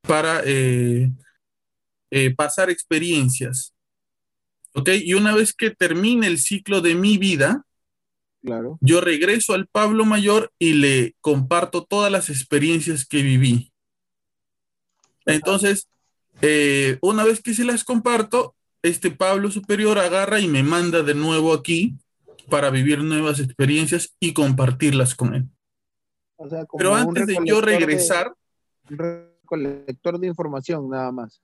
para 0.01 0.41
eh, 0.45 1.11
eh, 2.11 2.33
pasar 2.35 2.69
experiencias. 2.69 3.73
¿Ok? 4.73 4.89
Y 5.03 5.15
una 5.15 5.35
vez 5.35 5.53
que 5.53 5.71
termine 5.71 6.27
el 6.27 6.37
ciclo 6.39 6.79
de 6.81 6.95
mi 6.95 7.17
vida, 7.17 7.65
Claro. 8.41 8.77
yo 8.79 9.01
regreso 9.01 9.53
al 9.53 9.67
Pablo 9.67 10.05
Mayor 10.05 10.53
y 10.59 10.71
le 10.73 11.15
comparto 11.19 11.83
todas 11.83 12.09
las 12.09 12.29
experiencias 12.29 13.05
que 13.05 13.21
viví. 13.21 13.73
Entonces, 15.33 15.87
eh, 16.41 16.97
una 17.01 17.23
vez 17.23 17.41
que 17.41 17.53
se 17.53 17.63
las 17.65 17.83
comparto, 17.83 18.55
este 18.81 19.11
Pablo 19.11 19.51
Superior 19.51 19.99
agarra 19.99 20.39
y 20.39 20.47
me 20.47 20.63
manda 20.63 21.03
de 21.03 21.13
nuevo 21.15 21.53
aquí 21.53 21.95
para 22.49 22.69
vivir 22.69 22.99
nuevas 23.03 23.39
experiencias 23.39 24.15
y 24.19 24.33
compartirlas 24.33 25.15
con 25.15 25.35
él. 25.35 25.45
O 26.37 26.47
sea, 26.49 26.65
como 26.65 26.77
Pero 26.79 26.95
antes 26.95 27.27
de 27.27 27.37
yo 27.45 27.55
de- 27.57 27.61
regresar, 27.61 28.33
recolector 28.89 30.19
de 30.19 30.27
información, 30.27 30.89
nada 30.89 31.11
más. 31.11 31.41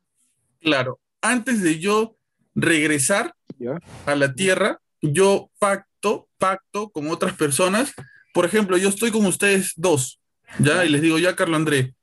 claro, 0.62 1.00
antes 1.21 1.62
de 1.62 1.80
yo 1.80 2.15
regresar 2.54 3.34
¿Ya? 3.60 3.80
a 4.06 4.15
la 4.15 4.34
tierra, 4.34 4.80
yo 5.02 5.50
pacto, 5.60 6.28
pacto 6.38 6.89
con 6.89 7.10
otras 7.10 7.34
personas. 7.34 7.93
Por 8.34 8.45
ejemplo, 8.45 8.78
yo 8.78 8.89
estoy 8.89 9.12
con 9.12 9.26
ustedes 9.26 9.74
dos, 9.76 10.19
¿ya? 10.60 10.86
Y 10.86 10.89
les 10.89 11.02
digo, 11.02 11.17
ya, 11.19 11.36
Carlos 11.36 11.58
André, 11.58 11.95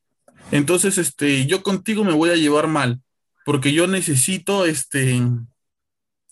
entonces, 0.51 0.99
este, 0.99 1.47
yo 1.47 1.63
contigo 1.63 2.05
me 2.05 2.13
voy 2.13 2.31
a 2.31 2.37
llevar 2.37 2.69
mal, 2.69 3.01
porque 3.45 3.73
yo 3.73 3.87
necesito, 3.87 4.67
este, 4.67 5.21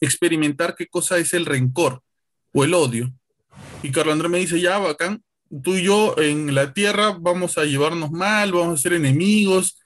experimentar 0.01 0.75
qué 0.75 0.87
cosa 0.87 1.19
es 1.19 1.35
el 1.35 1.47
rencor 1.47 2.03
o 2.53 2.65
el 2.65 2.75
odio. 2.75 3.13
Y 3.83 3.91
Carlos 3.91 4.15
André 4.15 4.29
me 4.29 4.39
dice, 4.39 4.61
ya, 4.61 4.79
bacán, 4.79 5.23
tú 5.63 5.75
y 5.75 5.83
yo 5.83 6.17
en 6.19 6.55
la 6.55 6.73
tierra 6.73 7.17
vamos 7.19 7.59
a 7.59 7.65
llevarnos 7.65 8.11
mal, 8.11 8.53
vamos 8.53 8.79
a 8.79 8.83
ser 8.83 8.95
enemigos 8.95 9.79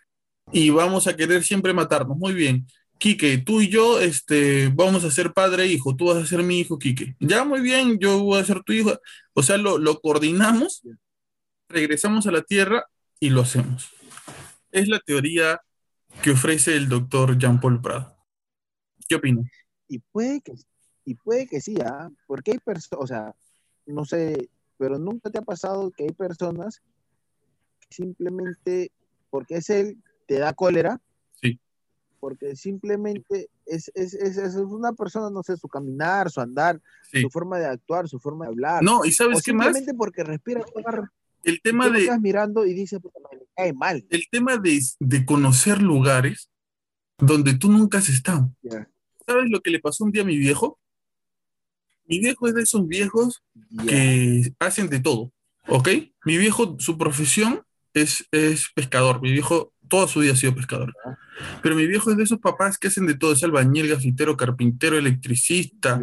y 0.53 0.71
vamos 0.71 1.07
a 1.07 1.17
querer 1.17 1.43
siempre 1.43 1.73
matarnos. 1.73 2.17
Muy 2.17 2.35
bien. 2.35 2.67
Quique, 2.99 3.39
tú 3.39 3.61
y 3.61 3.69
yo 3.69 4.01
este, 4.01 4.69
vamos 4.73 5.05
a 5.05 5.11
ser 5.11 5.33
padre 5.33 5.65
e 5.65 5.67
hijo, 5.67 5.97
tú 5.97 6.07
vas 6.07 6.17
a 6.17 6.27
ser 6.27 6.43
mi 6.43 6.61
hijo, 6.61 6.79
Quique. 6.79 7.17
Ya, 7.19 7.45
muy 7.45 7.61
bien, 7.61 7.99
yo 7.99 8.21
voy 8.21 8.41
a 8.41 8.45
ser 8.45 8.63
tu 8.63 8.73
hijo. 8.73 8.99
O 9.35 9.43
sea, 9.43 9.59
lo, 9.59 9.79
lo 9.79 10.01
coordinamos, 10.01 10.83
regresamos 11.69 12.27
a 12.27 12.31
la 12.31 12.43
tierra 12.43 12.87
y 13.19 13.31
lo 13.31 13.43
hacemos. 13.43 13.91
Es 14.75 14.89
la 14.89 14.99
teoría 14.99 15.61
que 16.21 16.33
ofrece 16.33 16.77
el 16.77 16.89
doctor 16.89 17.39
Jean-Paul 17.39 17.81
Prado. 17.81 18.17
¿Qué 19.09 19.15
opinas? 19.15 19.47
Y 19.87 20.01
puede 20.01 20.41
que, 20.41 20.53
y 21.05 21.15
puede 21.15 21.47
que 21.47 21.61
sí, 21.61 21.77
¿ah? 21.85 22.11
Porque 22.27 22.51
hay 22.53 22.59
personas, 22.59 23.05
o 23.05 23.07
sea, 23.07 23.35
no 23.87 24.05
sé, 24.05 24.51
pero 24.77 24.99
nunca 24.99 25.31
te 25.31 25.39
ha 25.39 25.43
pasado 25.43 25.93
que 25.93 26.03
hay 26.03 26.11
personas 26.13 26.83
que 27.79 27.95
simplemente, 27.95 28.91
porque 29.31 29.59
es 29.59 29.71
él, 29.71 30.03
te 30.27 30.41
da 30.41 30.53
cólera. 30.55 31.01
Sí. 31.41 31.61
Porque 32.19 32.57
simplemente 32.57 33.51
es, 33.67 33.93
es, 33.95 34.15
es, 34.15 34.39
es 34.39 34.57
una 34.57 34.93
persona, 34.93 35.31
no 35.31 35.45
sé, 35.45 35.57
su 35.57 35.69
caminar, 35.69 36.33
su 36.33 36.41
andar, 36.41 36.81
Sí. 37.13 37.21
su 37.23 37.31
forma 37.31 37.61
de 37.61 37.67
actuar, 37.67 38.09
su 38.09 38.19
forma 38.19 38.47
de 38.47 38.51
hablar. 38.51 38.83
No, 38.83 39.05
¿y 39.05 39.11
o 39.11 39.13
sabes 39.13 39.41
qué 39.41 39.53
más? 39.53 39.67
simplemente 39.67 39.95
porque 39.95 40.25
respira, 40.25 40.65
El 41.45 41.61
tema 41.61 41.89
de, 41.91 42.01
estás 42.01 42.21
mirando 42.21 42.67
y 42.67 42.75
dices, 42.75 43.01
puta 43.01 43.21
madre, 43.21 43.47
cae 43.55 43.73
mal. 43.73 44.05
el 44.11 44.29
tema 44.31 44.57
de, 44.57 44.81
de 44.99 45.25
conocer 45.25 45.83
lugares 45.83 46.51
donde 47.19 47.55
tú 47.55 47.71
nunca 47.71 47.99
has 47.99 48.09
estado. 48.09 48.51
¿Sabes 49.27 49.51
lo 49.51 49.61
que 49.61 49.71
le 49.71 49.79
pasó 49.79 50.05
un 50.05 50.13
día 50.13 50.23
a 50.23 50.27
mi 50.27 50.37
viejo? 50.37 50.79
Mi 52.07 52.19
viejo 52.19 52.49
es 52.49 52.55
de 52.55 52.63
esos 52.63 52.87
viejos 52.87 53.43
que 53.87 54.53
hacen 54.59 54.89
de 54.89 55.01
todo, 55.01 55.33
¿ok? 55.69 55.89
Mi 56.25 56.37
viejo, 56.37 56.77
su 56.79 56.99
profesión 56.99 57.63
es, 57.95 58.27
es 58.31 58.69
pescador. 58.75 59.23
Mi 59.23 59.33
viejo 59.33 59.73
toda 59.89 60.09
su 60.09 60.21
vida 60.21 60.33
ha 60.33 60.37
sido 60.37 60.55
pescador. 60.55 60.95
Pero 61.63 61.77
mi 61.77 61.87
viejo 61.87 62.11
es 62.11 62.17
de 62.17 62.25
esos 62.25 62.39
papás 62.39 62.79
que 62.79 62.89
hacen 62.89 63.07
de 63.07 63.15
todo. 63.15 63.33
Es 63.33 63.43
albañil, 63.43 63.89
gafitero, 63.89 64.37
carpintero, 64.37 64.99
electricista, 64.99 66.01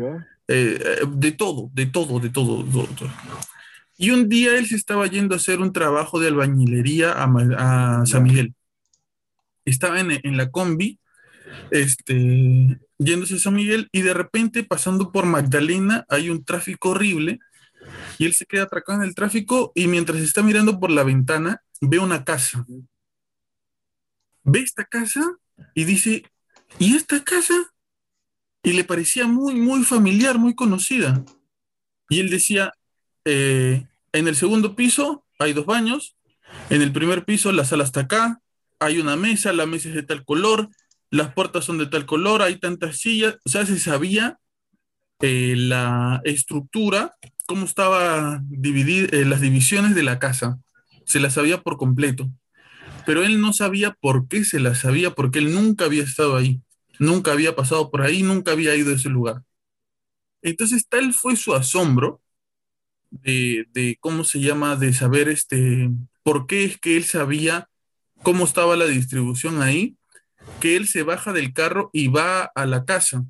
eh, 0.47 0.80
eh, 0.80 1.06
de 1.08 1.32
todo, 1.32 1.69
de 1.73 1.86
todo, 1.86 2.19
de 2.19 2.30
todo, 2.30 2.63
todo, 2.63 2.88
todo. 2.88 3.10
Y 4.02 4.10
un 4.10 4.30
día 4.30 4.58
él 4.58 4.66
se 4.66 4.76
estaba 4.76 5.06
yendo 5.06 5.36
a 5.36 5.38
hacer 5.38 5.60
un 5.60 5.72
trabajo 5.72 6.20
de 6.20 6.28
albañilería 6.28 7.12
a, 7.12 8.04
San. 8.08 8.24
Miguel. 8.24 8.56
Estaba 9.64 10.00
en, 10.00 10.20
en 10.24 10.38
la 10.38 10.50
combi, 10.50 11.00
este, 11.70 12.80
yéndose 12.98 13.36
a 13.36 13.38
San 13.38 13.54
Miguel, 13.54 13.90
y 13.92 14.02
de 14.02 14.16
repente, 14.16 14.64
pasando 14.64 15.12
por 15.12 15.28
Magdalena, 15.28 16.04
hay 16.10 16.32
un 16.32 16.44
tráfico 16.44 16.90
horrible, 16.90 17.38
y 18.18 18.26
él 18.26 18.34
se 18.34 18.48
queda 18.48 18.64
atracado 18.64 19.04
en 19.04 19.08
el 19.08 19.14
tráfico, 19.14 19.72
y 19.76 19.86
mientras 19.86 20.20
está 20.22 20.42
mirando 20.42 20.80
por 20.80 20.90
la 20.90 21.04
ventana, 21.04 21.62
ve 21.80 22.00
una 22.00 22.24
casa. 22.24 22.66
Ve 24.44 24.62
esta 24.62 24.84
casa 24.84 25.38
y 25.76 25.84
dice, 25.84 26.24
¿y 26.80 26.96
esta 26.96 27.24
casa? 27.24 27.54
Y 28.64 28.74
le 28.74 28.84
parecía 28.84 29.28
muy, 29.28 29.54
muy 29.54 29.84
familiar, 29.84 30.40
muy 30.40 30.56
conocida. 30.56 31.24
Y 32.10 32.20
él 32.20 32.32
decía, 32.32 32.74
eh, 33.26 33.86
en 34.13 34.28
el 34.28 34.36
segundo 34.36 34.76
piso 34.76 35.26
hay 35.39 35.54
dos 35.54 35.65
baños, 35.65 36.15
en 36.69 36.82
el 36.82 36.91
primer 36.91 37.26
piso 37.26 37.52
la 37.52 37.65
sala 37.65 37.84
está 37.84 38.02
acá, 38.02 38.41
hay 38.80 39.00
una 39.00 39.15
mesa, 39.15 39.54
la 39.54 39.65
mesa 39.65 39.89
es 39.89 39.95
de 39.95 40.04
tal 40.04 40.26
color, 40.26 40.69
las 41.10 41.34
puertas 41.34 41.65
son 41.65 41.78
de 41.78 41.88
tal 41.88 42.06
color, 42.06 42.41
hay 42.41 42.58
tantas 42.58 42.97
sillas, 42.97 43.38
o 43.45 43.50
sea, 43.50 43.65
se 43.65 43.80
sabía 43.80 44.39
eh, 45.19 45.56
la 45.58 46.21
estructura, 46.24 47.15
cómo 47.45 47.65
estaba 47.65 48.41
dividida, 48.43 49.17
las 49.26 49.41
divisiones 49.41 49.93
de 49.93 50.04
la 50.04 50.19
casa, 50.19 50.60
se 51.06 51.19
las 51.19 51.34
sabía 51.34 51.62
por 51.62 51.78
completo, 51.78 52.30
pero 53.06 53.24
él 53.24 53.41
no 53.41 53.54
sabía 53.54 53.91
por 54.00 54.28
qué 54.28 54.43
se 54.45 54.60
las 54.60 54.80
sabía, 54.80 55.12
porque 55.12 55.39
él 55.39 55.54
nunca 55.54 55.86
había 55.86 56.04
estado 56.04 56.36
ahí, 56.36 56.62
nunca 57.00 57.34
había 57.34 57.56
pasado 57.56 57.91
por 57.91 58.02
ahí, 58.02 58.24
nunca 58.24 58.52
había 58.52 58.76
ido 58.76 58.91
a 58.91 58.95
ese 58.95 59.10
lugar. 59.10 59.43
Entonces 60.41 60.88
tal 60.88 61.13
fue 61.13 61.36
su 61.36 61.54
asombro 61.54 62.21
de, 63.12 63.67
de, 63.74 63.97
cómo 64.00 64.24
se 64.24 64.39
llama, 64.39 64.76
de 64.76 64.93
saber 64.93 65.30
este, 65.30 65.91
por 66.24 66.47
qué 66.47 66.63
es 66.63 66.80
que 66.80 66.97
él 66.97 67.04
sabía 67.04 67.69
cómo 68.24 68.45
estaba 68.45 68.76
la 68.76 68.86
distribución 68.86 69.62
ahí, 69.62 69.97
que 70.60 70.76
él 70.76 70.88
se 70.88 71.04
baja 71.04 71.34
del 71.34 71.54
carro 71.54 71.89
y 71.93 72.08
va 72.08 72.43
a 72.56 72.65
la 72.65 72.86
casa, 72.86 73.26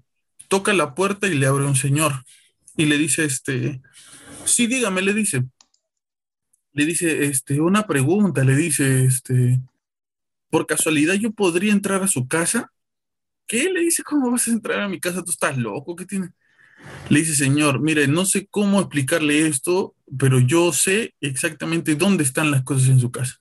toca 0.48 0.74
la 0.74 0.96
puerta 0.96 1.28
y 1.28 1.34
le 1.34 1.48
abre 1.48 1.66
un 1.66 1.76
señor 1.76 2.24
y 2.78 2.86
le 2.86 2.98
dice, 2.98 3.26
este, 3.26 3.82
sí, 4.46 4.68
dígame, 4.68 5.02
le 5.02 5.14
dice, 5.14 5.44
le 6.74 6.86
dice, 6.86 7.26
este, 7.26 7.60
una 7.60 7.86
pregunta, 7.86 8.44
le 8.44 8.56
dice, 8.56 9.06
este, 9.06 9.60
por 10.50 10.68
casualidad 10.68 11.16
yo 11.16 11.32
podría 11.32 11.72
entrar 11.72 12.04
a 12.04 12.08
su 12.08 12.28
casa. 12.28 12.72
¿Qué? 13.48 13.70
Le 13.70 13.82
dice, 13.82 14.04
¿cómo 14.04 14.32
vas 14.32 14.48
a 14.48 14.52
entrar 14.52 14.82
a 14.82 14.90
mi 14.90 15.00
casa? 15.00 15.24
¿Tú 15.24 15.32
estás 15.32 15.58
loco? 15.58 15.96
¿Qué 15.96 16.06
tiene? 16.06 16.30
Le 17.10 17.20
dice, 17.20 17.36
señor, 17.36 17.82
mire, 17.82 18.08
no 18.08 18.26
sé 18.26 18.48
cómo 18.50 18.80
explicarle 18.80 19.48
esto, 19.48 19.96
pero 20.18 20.40
yo 20.40 20.72
sé 20.72 21.14
exactamente 21.22 21.96
dónde 21.96 22.24
están 22.24 22.52
las 22.52 22.64
cosas 22.64 22.90
en 22.90 23.00
su 23.00 23.12
casa. 23.12 23.40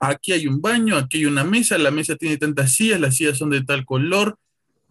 Aquí 0.00 0.32
hay 0.32 0.46
un 0.46 0.60
baño, 0.60 0.96
aquí 0.96 1.18
hay 1.18 1.26
una 1.26 1.44
mesa, 1.44 1.78
la 1.78 1.90
mesa 1.90 2.16
tiene 2.16 2.36
tantas 2.36 2.72
sillas, 2.72 3.00
las 3.00 3.16
sillas 3.16 3.38
son 3.38 3.50
de 3.50 3.64
tal 3.64 3.84
color, 3.84 4.38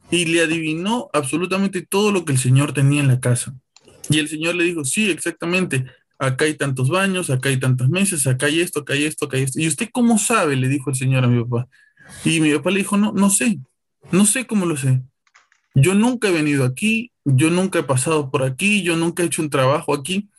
y 0.10 0.26
le 0.26 0.42
adivinó 0.42 1.10
absolutamente 1.14 1.82
todo 1.82 2.12
lo 2.12 2.24
que 2.24 2.32
el 2.34 2.38
señor 2.38 2.74
tenía 2.74 3.02
en 3.02 3.08
la 3.08 3.20
casa. 3.20 3.54
Y 4.10 4.20
el 4.20 4.30
señor 4.30 4.56
le 4.56 4.64
dijo, 4.64 4.86
sí, 4.86 5.10
exactamente, 5.10 5.86
acá 6.18 6.46
hay 6.46 6.56
tantos 6.56 6.90
baños, 6.90 7.30
acá 7.30 7.50
hay 7.50 7.58
tantas 7.58 7.90
mesas, 7.90 8.26
acá 8.26 8.46
hay 8.46 8.62
esto, 8.62 8.80
acá 8.80 8.94
hay 8.94 9.06
esto, 9.06 9.26
acá 9.26 9.38
hay 9.38 9.44
esto. 9.44 9.60
¿Y 9.60 9.68
usted 9.68 9.90
cómo 9.92 10.18
sabe? 10.18 10.56
Le 10.56 10.70
dijo 10.70 10.90
el 10.90 10.96
señor 10.96 11.24
a 11.26 11.28
mi 11.28 11.44
papá. 11.44 11.68
Y 12.24 12.40
mi 12.40 12.54
papá 12.54 12.72
le 12.72 12.80
dijo, 12.80 12.98
no, 12.98 13.12
no 13.12 13.30
sé, 13.30 13.60
no 14.12 14.26
sé 14.26 14.48
cómo 14.48 14.66
lo 14.66 14.78
sé. 14.78 15.02
Yo 15.76 15.94
nunca 15.94 16.30
he 16.30 16.32
venido 16.32 16.64
aquí, 16.66 17.12
yo 17.36 17.50
nunca 17.50 17.80
he 17.80 17.84
pasado 17.84 18.32
por 18.32 18.44
aquí, 18.44 18.84
yo 18.84 18.96
nunca 18.96 19.22
he 19.22 19.26
hecho 19.26 19.42
un 19.42 19.50
trabajo 19.50 19.94
aquí, 19.94 20.30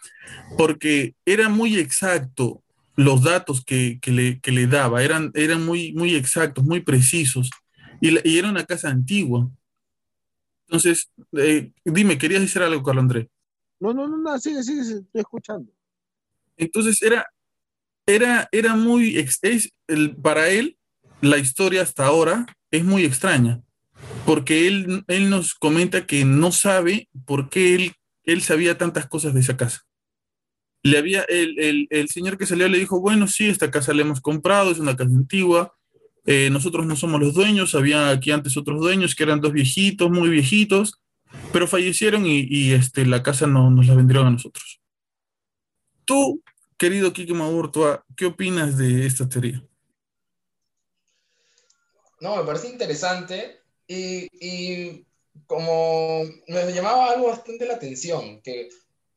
porque 0.57 1.15
era 1.27 1.49
muy 1.49 1.79
exacto 1.79 2.63
los 2.97 3.23
datos 3.23 3.63
que, 3.65 3.99
que, 4.01 4.11
le, 4.11 4.41
que 4.41 4.53
le, 4.53 4.67
daba, 4.67 5.03
eran, 5.03 5.31
eran 5.35 5.65
muy, 5.65 5.93
muy 5.93 6.15
exactos, 6.15 6.65
muy 6.65 6.81
precisos, 6.81 7.51
y, 8.01 8.13
la, 8.13 8.21
y, 8.25 8.39
era 8.39 8.49
una 8.49 8.65
casa 8.65 8.89
antigua. 8.89 9.51
Entonces, 10.67 11.11
eh, 11.33 11.73
dime, 11.85 12.17
¿querías 12.17 12.41
decir 12.41 12.63
algo, 12.63 12.83
Carlos 12.83 13.03
Andrés? 13.03 13.27
No, 13.81 13.93
no, 13.93 14.09
no, 14.09 14.17
no, 14.17 14.39
sigue, 14.39 14.63
sigue, 14.63 14.81
estoy 14.81 15.21
escuchando. 15.21 15.71
Entonces, 16.57 17.03
era, 17.03 17.27
era, 18.07 18.49
era 18.51 18.75
muy, 18.75 19.19
es, 19.19 19.71
el, 19.87 20.17
para 20.17 20.49
él, 20.49 20.79
la 21.21 21.37
historia 21.37 21.83
hasta 21.83 22.07
ahora 22.07 22.47
es 22.71 22.85
muy 22.85 23.05
extraña 23.05 23.63
porque 24.25 24.67
él, 24.67 25.05
él 25.09 25.31
nos 25.31 25.55
comenta 25.55 26.07
que 26.07 26.25
no 26.25 26.53
sabe 26.53 27.09
por 27.25 27.49
qué 27.49 27.75
él, 27.75 27.93
él 28.25 28.43
sabía 28.43 28.79
tantas 28.79 29.07
cosas 29.07 29.35
de 29.35 29.41
esa 29.41 29.57
casa. 29.57 29.87
Le 30.83 30.99
había, 30.99 31.23
el, 31.23 31.59
el, 31.59 31.87
el, 31.91 32.09
señor 32.09 32.39
que 32.39 32.47
salió 32.47 32.69
le 32.69 32.79
dijo, 32.79 33.01
bueno, 33.01 33.27
sí, 33.27 33.49
esta 33.49 33.71
casa 33.71 33.95
la 33.95 34.03
hemos 34.03 34.21
comprado, 34.21 34.71
es 34.71 34.79
una 34.79 34.97
casa 34.97 35.11
antigua, 35.11 35.75
eh, 36.27 36.51
nosotros 36.51 36.85
no 36.85 36.95
somos 36.95 37.21
los 37.21 37.33
dueños, 37.33 37.75
había 37.75 38.11
aquí 38.11 38.31
antes 38.31 38.57
otros 38.57 38.81
dueños 38.81 39.15
que 39.15 39.23
eran 39.23 39.41
dos 39.41 39.53
viejitos, 39.53 40.11
muy 40.11 40.29
viejitos, 40.29 41.01
pero 41.53 41.67
fallecieron 41.67 42.27
y, 42.27 42.41
y 42.41 42.73
este, 42.73 43.07
la 43.07 43.23
casa 43.23 43.47
no 43.47 43.71
nos 43.71 43.87
la 43.87 43.95
vendieron 43.95 44.27
a 44.27 44.31
nosotros. 44.33 44.81
Tú, 46.05 46.43
querido 46.77 47.15
Kike 47.15 47.33
Maburtua, 47.33 48.05
¿qué 48.15 48.27
opinas 48.27 48.77
de 48.77 49.07
esta 49.07 49.27
teoría? 49.27 49.65
No, 52.21 52.37
me 52.37 52.45
parece 52.45 52.69
interesante 52.69 53.58
y, 53.89 54.29
y 54.41 55.07
como 55.47 56.23
me 56.47 56.73
llamaba 56.73 57.11
algo 57.11 57.29
bastante 57.29 57.67
la 57.67 57.75
atención, 57.75 58.41
que, 58.43 58.69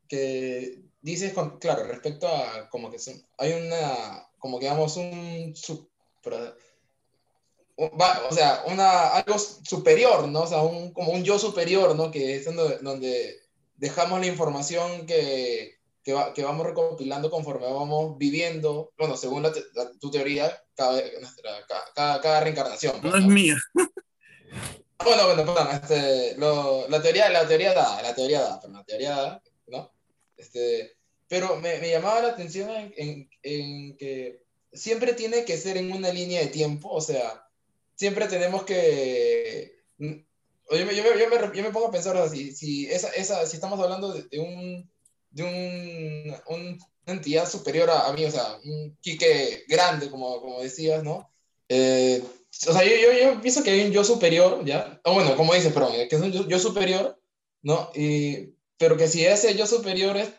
que 0.07 0.81
dices, 1.01 1.33
con, 1.33 1.59
claro, 1.59 1.83
respecto 1.83 2.27
a 2.27 2.69
como 2.69 2.89
que 2.89 2.99
son, 2.99 3.21
hay 3.37 3.53
una, 3.53 4.27
como 4.39 4.57
que 4.57 4.65
digamos, 4.65 4.97
un, 4.97 5.53
o 7.75 8.33
sea, 8.33 8.63
una, 8.67 9.07
algo 9.09 9.37
superior, 9.39 10.27
¿no? 10.27 10.41
O 10.41 10.47
sea, 10.47 10.61
un, 10.61 10.93
como 10.93 11.11
un 11.11 11.23
yo 11.23 11.37
superior, 11.37 11.95
¿no? 11.95 12.11
Que 12.11 12.35
es 12.35 12.45
donde, 12.45 12.77
donde 12.79 13.39
dejamos 13.75 14.19
la 14.19 14.27
información 14.27 15.05
que, 15.05 15.79
que, 16.03 16.13
va, 16.13 16.33
que, 16.33 16.43
vamos 16.43 16.65
recopilando 16.65 17.29
conforme 17.29 17.65
vamos 17.65 18.17
viviendo, 18.17 18.93
bueno, 18.97 19.17
según 19.17 19.43
la 19.43 19.51
tu 19.99 20.11
teoría, 20.11 20.63
cada, 20.75 21.01
cada, 21.95 22.21
cada 22.21 22.39
reencarnación. 22.39 23.01
Pues, 23.01 23.13
no, 23.13 23.19
es 23.19 23.25
mía. 23.25 23.57
Bueno, 25.03 25.25
bueno, 25.25 25.45
perdón, 25.45 25.67
este, 25.73 26.35
lo, 26.37 26.87
la, 26.87 27.01
teoría, 27.01 27.29
la 27.29 27.47
teoría 27.47 27.73
da, 27.73 28.01
la 28.01 28.13
teoría 28.13 28.41
da, 28.41 28.59
pero 28.59 28.73
la 28.73 28.83
teoría 28.83 29.09
da, 29.15 29.43
¿no? 29.67 29.91
Este, 30.37 30.95
pero 31.27 31.55
me, 31.57 31.79
me 31.79 31.89
llamaba 31.89 32.21
la 32.21 32.29
atención 32.29 32.69
en, 32.69 32.93
en, 32.97 33.29
en, 33.41 33.97
que 33.97 34.43
siempre 34.73 35.13
tiene 35.13 35.43
que 35.45 35.57
ser 35.57 35.77
en 35.77 35.91
una 35.91 36.11
línea 36.11 36.41
de 36.41 36.47
tiempo, 36.47 36.89
o 36.89 37.01
sea, 37.01 37.47
siempre 37.95 38.27
tenemos 38.27 38.63
que... 38.63 39.79
Yo 39.97 40.85
me, 40.85 40.95
yo 40.95 41.03
me, 41.03 41.19
yo 41.19 41.29
me, 41.29 41.57
yo 41.57 41.63
me 41.63 41.71
pongo 41.71 41.87
a 41.87 41.91
pensar 41.91 42.15
así, 42.17 42.51
si, 42.53 42.87
esa, 42.87 43.09
esa, 43.09 43.45
si 43.45 43.55
estamos 43.55 43.79
hablando 43.79 44.13
de, 44.13 44.23
de 44.23 44.39
un, 44.39 44.91
de 45.31 45.43
un, 45.43 46.35
un, 46.47 46.79
una 47.05 47.15
entidad 47.15 47.49
superior 47.49 47.89
a, 47.89 48.07
a, 48.07 48.13
mí, 48.13 48.23
o 48.25 48.31
sea, 48.31 48.57
un 48.63 48.97
Quique 49.01 49.65
grande, 49.67 50.09
como, 50.09 50.39
como 50.39 50.61
decías, 50.61 51.03
¿no? 51.03 51.31
Eh, 51.67 52.23
o 52.67 52.73
sea, 52.73 52.83
yo, 52.83 52.95
yo, 52.95 53.11
yo, 53.13 53.41
pienso 53.41 53.63
que 53.63 53.71
hay 53.71 53.85
un 53.85 53.91
yo 53.91 54.03
superior, 54.03 54.63
¿ya? 54.65 54.99
O 55.03 55.13
bueno, 55.13 55.35
como 55.35 55.53
dices, 55.53 55.73
perdón, 55.73 55.93
que 55.93 56.15
es 56.15 56.21
un 56.21 56.31
yo, 56.31 56.47
yo 56.47 56.59
superior, 56.59 57.19
¿no? 57.63 57.89
Y, 57.95 58.55
pero 58.77 58.97
que 58.97 59.07
si 59.07 59.25
ese 59.25 59.55
yo 59.55 59.65
superior 59.65 60.17
es, 60.17 60.31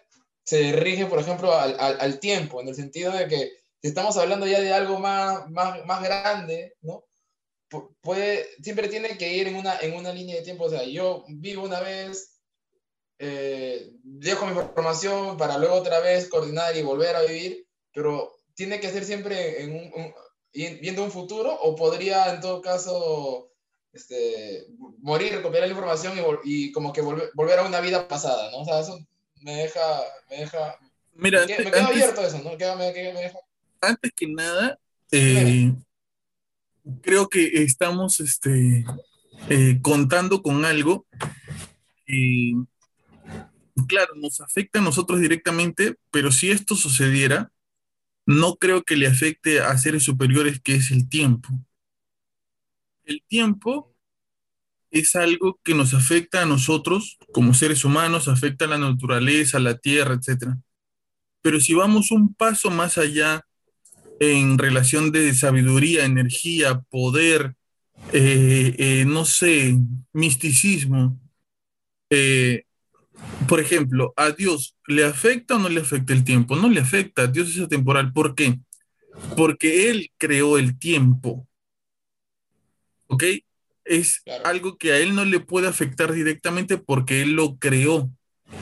se 0.44 0.72
rige, 0.72 1.06
por 1.06 1.18
ejemplo, 1.18 1.54
al, 1.54 1.78
al, 1.78 2.00
al, 2.00 2.20
tiempo, 2.20 2.60
en 2.60 2.68
el 2.68 2.74
sentido 2.74 3.12
de 3.12 3.28
que 3.28 3.52
si 3.80 3.88
estamos 3.88 4.16
hablando 4.16 4.46
ya 4.46 4.60
de 4.60 4.72
algo 4.72 4.98
más, 4.98 5.50
más, 5.50 5.84
más 5.84 6.02
grande, 6.02 6.74
¿no? 6.80 7.04
Puede, 8.02 8.46
siempre 8.62 8.88
tiene 8.88 9.16
que 9.16 9.32
ir 9.32 9.48
en 9.48 9.56
una, 9.56 9.78
en 9.80 9.94
una 9.94 10.12
línea 10.12 10.36
de 10.36 10.42
tiempo, 10.42 10.64
o 10.64 10.70
sea, 10.70 10.84
yo 10.84 11.24
vivo 11.28 11.64
una 11.64 11.80
vez, 11.80 12.40
eh, 13.18 13.90
dejo 14.02 14.46
mi 14.46 14.54
formación 14.54 15.36
para 15.36 15.56
luego 15.56 15.74
otra 15.74 16.00
vez 16.00 16.28
coordinar 16.28 16.76
y 16.76 16.82
volver 16.82 17.16
a 17.16 17.22
vivir, 17.22 17.66
pero 17.92 18.36
tiene 18.54 18.78
que 18.78 18.90
ser 18.90 19.04
siempre 19.04 19.62
en 19.62 19.74
un, 19.74 19.92
un 19.94 20.14
viendo 20.52 21.04
un 21.04 21.10
futuro 21.10 21.52
o 21.52 21.74
podría 21.74 22.34
en 22.34 22.40
todo 22.40 22.60
caso 22.60 23.52
este, 23.92 24.66
morir, 24.98 25.32
recopilar 25.32 25.66
la 25.66 25.72
información 25.72 26.14
y, 26.44 26.66
y 26.66 26.72
como 26.72 26.92
que 26.92 27.00
volver, 27.00 27.30
volver, 27.34 27.58
a 27.58 27.66
una 27.66 27.80
vida 27.80 28.08
pasada, 28.08 28.50
¿no? 28.50 28.58
O 28.58 28.64
sea, 28.64 28.80
eso 28.80 28.98
me 29.40 29.54
deja, 29.56 29.80
me 30.30 30.38
deja, 30.38 30.78
Mira, 31.14 31.40
me, 31.40 31.46
queda, 31.46 31.64
me 31.64 31.70
queda 31.70 31.86
abierto 31.86 32.20
eso, 32.22 32.38
¿no? 32.42 32.56
Queda, 32.56 32.76
me, 32.76 32.92
me 32.92 33.20
deja... 33.20 33.38
Antes 33.80 34.12
que 34.14 34.28
nada, 34.28 34.78
eh, 35.10 35.72
creo 37.02 37.28
que 37.28 37.62
estamos 37.62 38.20
este, 38.20 38.84
eh, 39.50 39.78
contando 39.82 40.42
con 40.42 40.64
algo 40.64 41.06
y 42.06 42.54
claro, 43.86 44.14
nos 44.16 44.40
afecta 44.40 44.78
a 44.78 44.82
nosotros 44.82 45.20
directamente, 45.20 45.96
pero 46.10 46.32
si 46.32 46.50
esto 46.50 46.76
sucediera, 46.76 47.51
no 48.26 48.56
creo 48.56 48.82
que 48.82 48.96
le 48.96 49.06
afecte 49.06 49.60
a 49.60 49.76
seres 49.78 50.04
superiores, 50.04 50.60
que 50.60 50.74
es 50.76 50.90
el 50.90 51.08
tiempo. 51.08 51.48
El 53.04 53.22
tiempo 53.26 53.94
es 54.90 55.16
algo 55.16 55.58
que 55.64 55.74
nos 55.74 55.94
afecta 55.94 56.42
a 56.42 56.46
nosotros 56.46 57.18
como 57.32 57.54
seres 57.54 57.84
humanos, 57.84 58.28
afecta 58.28 58.66
a 58.66 58.68
la 58.68 58.78
naturaleza, 58.78 59.56
a 59.56 59.60
la 59.60 59.78
tierra, 59.78 60.14
etc. 60.14 60.54
Pero 61.40 61.60
si 61.60 61.74
vamos 61.74 62.10
un 62.10 62.34
paso 62.34 62.70
más 62.70 62.98
allá 62.98 63.44
en 64.20 64.58
relación 64.58 65.10
de 65.10 65.34
sabiduría, 65.34 66.04
energía, 66.04 66.80
poder, 66.82 67.56
eh, 68.12 68.74
eh, 68.78 69.04
no 69.06 69.24
sé, 69.24 69.76
misticismo, 70.12 71.18
eh, 72.10 72.64
por 73.48 73.60
ejemplo, 73.60 74.12
¿a 74.16 74.30
Dios 74.30 74.76
le 74.86 75.04
afecta 75.04 75.56
o 75.56 75.58
no 75.58 75.68
le 75.68 75.80
afecta 75.80 76.12
el 76.12 76.24
tiempo? 76.24 76.56
No 76.56 76.68
le 76.68 76.80
afecta, 76.80 77.26
Dios 77.26 77.50
es 77.50 77.60
atemporal. 77.60 78.12
¿Por 78.12 78.34
qué? 78.34 78.58
Porque 79.36 79.90
Él 79.90 80.10
creó 80.16 80.58
el 80.58 80.78
tiempo. 80.78 81.46
¿Ok? 83.08 83.24
Es 83.84 84.20
claro. 84.20 84.46
algo 84.46 84.78
que 84.78 84.92
a 84.92 84.98
Él 84.98 85.14
no 85.14 85.24
le 85.24 85.40
puede 85.40 85.68
afectar 85.68 86.12
directamente 86.12 86.78
porque 86.78 87.22
Él 87.22 87.32
lo 87.32 87.58
creó 87.58 88.10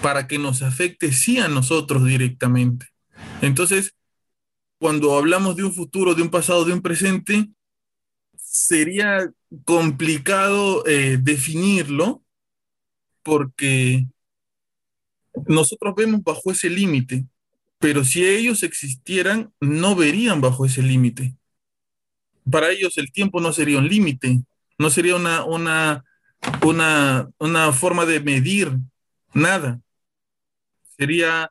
para 0.03 0.27
que 0.27 0.39
nos 0.39 0.63
afecte 0.63 1.13
sí 1.13 1.39
a 1.39 1.49
nosotros 1.49 2.05
directamente. 2.05 2.87
Entonces, 3.43 3.95
cuando 4.79 5.17
hablamos 5.17 5.57
de 5.57 5.65
un 5.65 5.75
futuro, 5.75 6.15
de 6.15 6.23
un 6.23 6.31
pasado, 6.31 6.65
de 6.65 6.73
un 6.73 6.81
presente, 6.81 7.49
sería 8.37 9.31
complicado 9.65 10.87
eh, 10.87 11.19
definirlo 11.21 12.25
porque 13.23 14.07
nosotros 15.47 15.95
vemos 15.97 16.23
bajo 16.23 16.51
ese 16.51 16.71
límite, 16.71 17.27
pero 17.79 18.05
si 18.05 18.25
ellos 18.25 18.63
existieran, 18.63 19.53
no 19.61 19.97
verían 19.97 20.41
bajo 20.41 20.67
ese 20.67 20.83
límite. 20.83 21.35
Para 22.51 22.71
ellos 22.71 22.99
el 22.99 23.13
tiempo 23.13 23.41
no 23.41 23.53
sería 23.53 23.79
un 23.79 23.89
límite, 23.89 24.43
no 24.79 24.91
sería 24.91 25.17
una, 25.17 25.45
una, 25.45 26.05
una, 26.63 27.31
una 27.39 27.73
forma 27.73 28.07
de 28.07 28.21
medir 28.21 28.73
nada. 29.33 29.81
Sería 30.97 31.51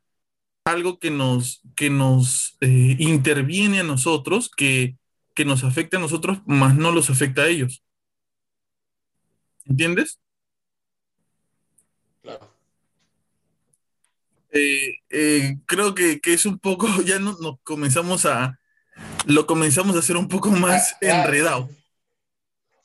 algo 0.66 1.00
que 1.00 1.10
nos, 1.12 1.62
que 1.76 1.90
nos 1.90 2.58
eh, 2.62 2.96
interviene 3.00 3.80
a 3.80 3.84
nosotros, 3.84 4.50
que, 4.56 4.98
que 5.34 5.46
nos 5.46 5.64
afecta 5.64 5.98
a 5.98 6.00
nosotros, 6.00 6.40
más 6.46 6.76
no 6.76 6.92
los 6.92 7.10
afecta 7.10 7.44
a 7.44 7.48
ellos. 7.48 7.84
¿Entiendes? 9.66 10.20
Claro. 12.22 12.54
Eh, 14.52 14.96
eh, 15.10 15.58
creo 15.66 15.94
que, 15.94 16.20
que, 16.20 16.34
es 16.34 16.46
un 16.46 16.60
poco, 16.60 16.88
ya 17.06 17.20
no, 17.20 17.38
nos 17.40 17.60
comenzamos 17.64 18.26
a, 18.26 18.60
lo 19.26 19.46
comenzamos 19.46 19.96
a 19.96 20.00
hacer 20.00 20.18
un 20.18 20.28
poco 20.28 20.50
más 20.50 20.96
enredado. 21.02 21.70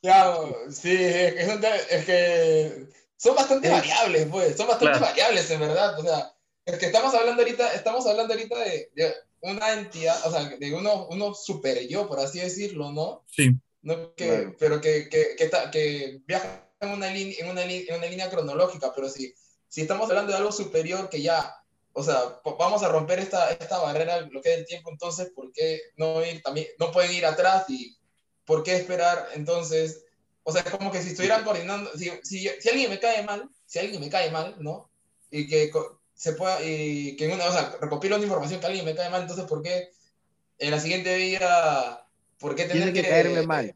Claro, 0.03 0.55
sí, 0.71 0.93
es, 0.93 1.49
es 1.91 2.05
que 2.05 2.87
son 3.17 3.35
bastante 3.35 3.71
variables, 3.71 4.27
pues, 4.31 4.57
son 4.57 4.67
bastante 4.67 4.99
claro. 4.99 5.07
variables 5.07 5.51
en 5.51 5.61
verdad, 5.61 5.99
o 5.99 6.03
sea, 6.03 6.35
es 6.67 6.79
que 6.79 6.87
estamos 6.87 7.15
hablando 7.15 7.43
ahorita, 7.43 7.73
estamos 7.73 8.07
hablando 8.07 8.35
ahorita 8.35 8.59
de, 8.59 8.91
de 8.95 9.15
una 9.41 9.73
entidad, 9.73 10.27
o 10.27 10.31
sea, 10.31 10.45
de 10.45 10.75
uno, 10.75 11.07
uno 11.09 11.35
super 11.35 11.89
yo, 11.89 12.07
por 12.07 12.21
así 12.21 12.41
decirlo, 12.41 12.93
¿no? 12.93 13.25
Sí. 13.27 13.51
¿No? 13.81 14.15
Que, 14.15 14.27
claro. 14.27 14.57
Pero 14.59 14.81
que, 14.81 15.09
que, 15.09 15.37
que, 15.37 15.51
que, 15.73 16.21
viaja 16.27 16.71
en 16.81 16.91
una, 16.91 17.09
línea, 17.09 17.37
en, 17.39 17.51
una, 17.51 17.63
en 17.63 17.95
una 17.95 18.07
línea 18.07 18.31
cronológica, 18.31 18.93
pero 18.95 19.09
sí 19.09 19.35
si 19.75 19.81
estamos 19.81 20.09
hablando 20.09 20.31
de 20.31 20.39
algo 20.39 20.53
superior 20.53 21.09
que 21.09 21.21
ya, 21.21 21.53
o 21.95 22.05
sea, 22.05 22.41
vamos 22.45 22.85
a 22.85 22.89
romper 22.89 23.19
esta, 23.19 23.51
esta 23.51 23.79
barrera, 23.79 24.21
lo 24.21 24.41
que 24.41 24.53
es 24.53 24.59
el 24.59 24.67
tiempo, 24.67 24.89
entonces, 24.89 25.33
¿por 25.35 25.51
qué 25.51 25.81
no 25.97 26.25
ir 26.25 26.41
también, 26.43 26.69
no 26.79 26.93
pueden 26.93 27.11
ir 27.11 27.27
atrás 27.27 27.65
y 27.69 27.99
por 28.45 28.63
qué 28.63 28.77
esperar? 28.77 29.31
Entonces, 29.35 30.05
o 30.45 30.53
sea, 30.53 30.63
es 30.63 30.71
como 30.71 30.93
que 30.93 31.03
si 31.03 31.09
estuvieran 31.09 31.43
coordinando, 31.43 31.91
si, 31.99 32.09
si, 32.23 32.49
si 32.61 32.69
alguien 32.69 32.89
me 32.89 33.01
cae 33.01 33.25
mal, 33.25 33.51
si 33.67 33.81
alguien 33.81 34.01
me 34.01 34.09
cae 34.09 34.31
mal, 34.31 34.55
¿no? 34.61 34.89
Y 35.29 35.49
que 35.49 35.73
se 36.15 36.35
pueda, 36.35 36.63
y 36.63 37.17
que 37.17 37.25
en 37.25 37.33
una, 37.33 37.47
o 37.47 37.53
sea, 37.53 37.77
recopilo 37.81 38.15
una 38.15 38.27
información 38.27 38.61
que 38.61 38.67
alguien 38.67 38.85
me 38.85 38.95
cae 38.95 39.11
mal, 39.11 39.23
entonces, 39.23 39.45
¿por 39.47 39.61
qué 39.61 39.89
en 40.59 40.71
la 40.71 40.79
siguiente 40.79 41.17
vida, 41.17 42.07
por 42.39 42.55
qué 42.55 42.67
tiene 42.67 42.79
tener 42.79 42.95
que, 42.95 43.03
que 43.03 43.09
caerme 43.09 43.45
mal? 43.45 43.75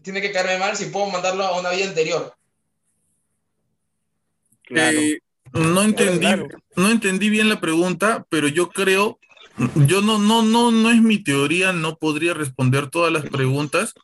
Tiene 0.00 0.22
que 0.22 0.30
caerme 0.30 0.58
mal 0.58 0.76
si 0.76 0.84
puedo 0.86 1.06
mandarlo 1.06 1.42
a 1.42 1.58
una 1.58 1.70
vida 1.70 1.86
anterior. 1.86 2.36
Claro. 4.62 4.96
Eh, 4.96 5.20
no 5.52 5.82
entendí, 5.82 6.26
no 6.76 6.90
entendí 6.90 7.30
bien 7.30 7.48
la 7.48 7.60
pregunta, 7.60 8.26
pero 8.28 8.48
yo 8.48 8.70
creo, 8.70 9.18
yo 9.86 10.00
no, 10.00 10.18
no, 10.18 10.42
no, 10.42 10.70
no 10.70 10.90
es 10.90 11.00
mi 11.02 11.18
teoría, 11.18 11.72
no 11.72 11.96
podría 11.96 12.34
responder 12.34 12.88
todas 12.88 13.12
las 13.12 13.28
preguntas, 13.28 13.94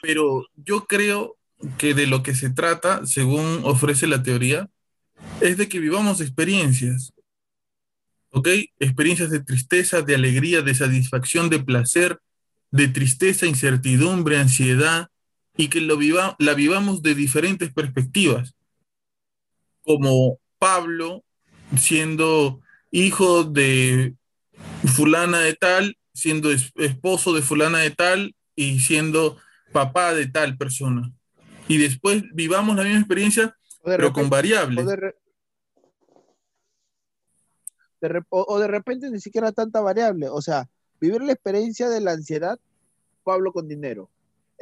pero 0.00 0.46
yo 0.56 0.86
creo 0.86 1.36
que 1.78 1.94
de 1.94 2.06
lo 2.06 2.22
que 2.22 2.34
se 2.34 2.50
trata, 2.50 3.06
según 3.06 3.60
ofrece 3.64 4.06
la 4.06 4.22
teoría, 4.22 4.68
es 5.40 5.56
de 5.56 5.68
que 5.68 5.78
vivamos 5.78 6.20
experiencias, 6.20 7.12
¿ok? 8.30 8.48
Experiencias 8.78 9.30
de 9.30 9.40
tristeza, 9.40 10.02
de 10.02 10.14
alegría, 10.14 10.62
de 10.62 10.74
satisfacción, 10.74 11.48
de 11.50 11.60
placer, 11.60 12.18
de 12.70 12.88
tristeza, 12.88 13.46
incertidumbre, 13.46 14.38
ansiedad, 14.38 15.08
y 15.56 15.68
que 15.68 15.80
lo 15.80 15.96
viva, 15.96 16.34
la 16.38 16.54
vivamos 16.54 17.02
de 17.02 17.14
diferentes 17.14 17.72
perspectivas, 17.72 18.54
como 19.82 20.38
Pablo 20.62 21.24
siendo 21.76 22.60
hijo 22.92 23.42
de 23.42 24.14
fulana 24.94 25.40
de 25.40 25.54
tal, 25.54 25.98
siendo 26.14 26.52
esposo 26.52 27.34
de 27.34 27.42
fulana 27.42 27.78
de 27.78 27.90
tal 27.90 28.36
y 28.54 28.78
siendo 28.78 29.38
papá 29.72 30.14
de 30.14 30.28
tal 30.28 30.56
persona. 30.56 31.10
Y 31.66 31.78
después 31.78 32.22
vivamos 32.32 32.76
la 32.76 32.84
misma 32.84 33.00
experiencia, 33.00 33.56
pero 33.84 34.12
con 34.12 34.30
variables. 34.30 34.86
o 38.28 38.58
de 38.60 38.68
repente 38.68 39.10
ni 39.10 39.18
siquiera 39.18 39.50
tanta 39.50 39.80
variable. 39.80 40.28
O 40.28 40.40
sea, 40.40 40.68
vivir 41.00 41.22
la 41.22 41.32
experiencia 41.32 41.88
de 41.88 42.00
la 42.00 42.12
ansiedad, 42.12 42.60
Pablo 43.24 43.52
con 43.52 43.66
dinero. 43.66 44.08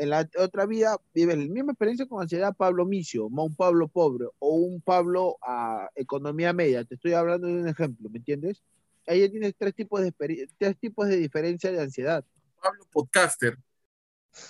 En 0.01 0.09
la 0.09 0.27
otra 0.39 0.65
vida 0.65 0.99
vive 1.13 1.37
la 1.37 1.45
misma 1.45 1.73
experiencia 1.73 2.07
con 2.07 2.23
ansiedad 2.23 2.57
Pablo 2.57 2.87
Micio, 2.87 3.27
un 3.27 3.55
Pablo 3.55 3.87
pobre 3.87 4.29
o 4.39 4.55
un 4.55 4.81
Pablo 4.81 5.37
a 5.43 5.91
economía 5.95 6.55
media. 6.55 6.85
Te 6.85 6.95
estoy 6.95 7.13
hablando 7.13 7.47
de 7.47 7.53
un 7.53 7.69
ejemplo, 7.69 8.09
¿me 8.09 8.17
entiendes? 8.17 8.63
Ahí 9.07 9.29
tienes 9.29 9.55
tres 9.59 9.75
tipos 9.75 10.01
de 10.01 10.11
tres 10.57 10.79
tipos 10.79 11.07
de 11.07 11.19
diferencia 11.19 11.71
de 11.71 11.83
ansiedad. 11.83 12.25
Pablo 12.63 12.87
podcaster. 12.91 13.59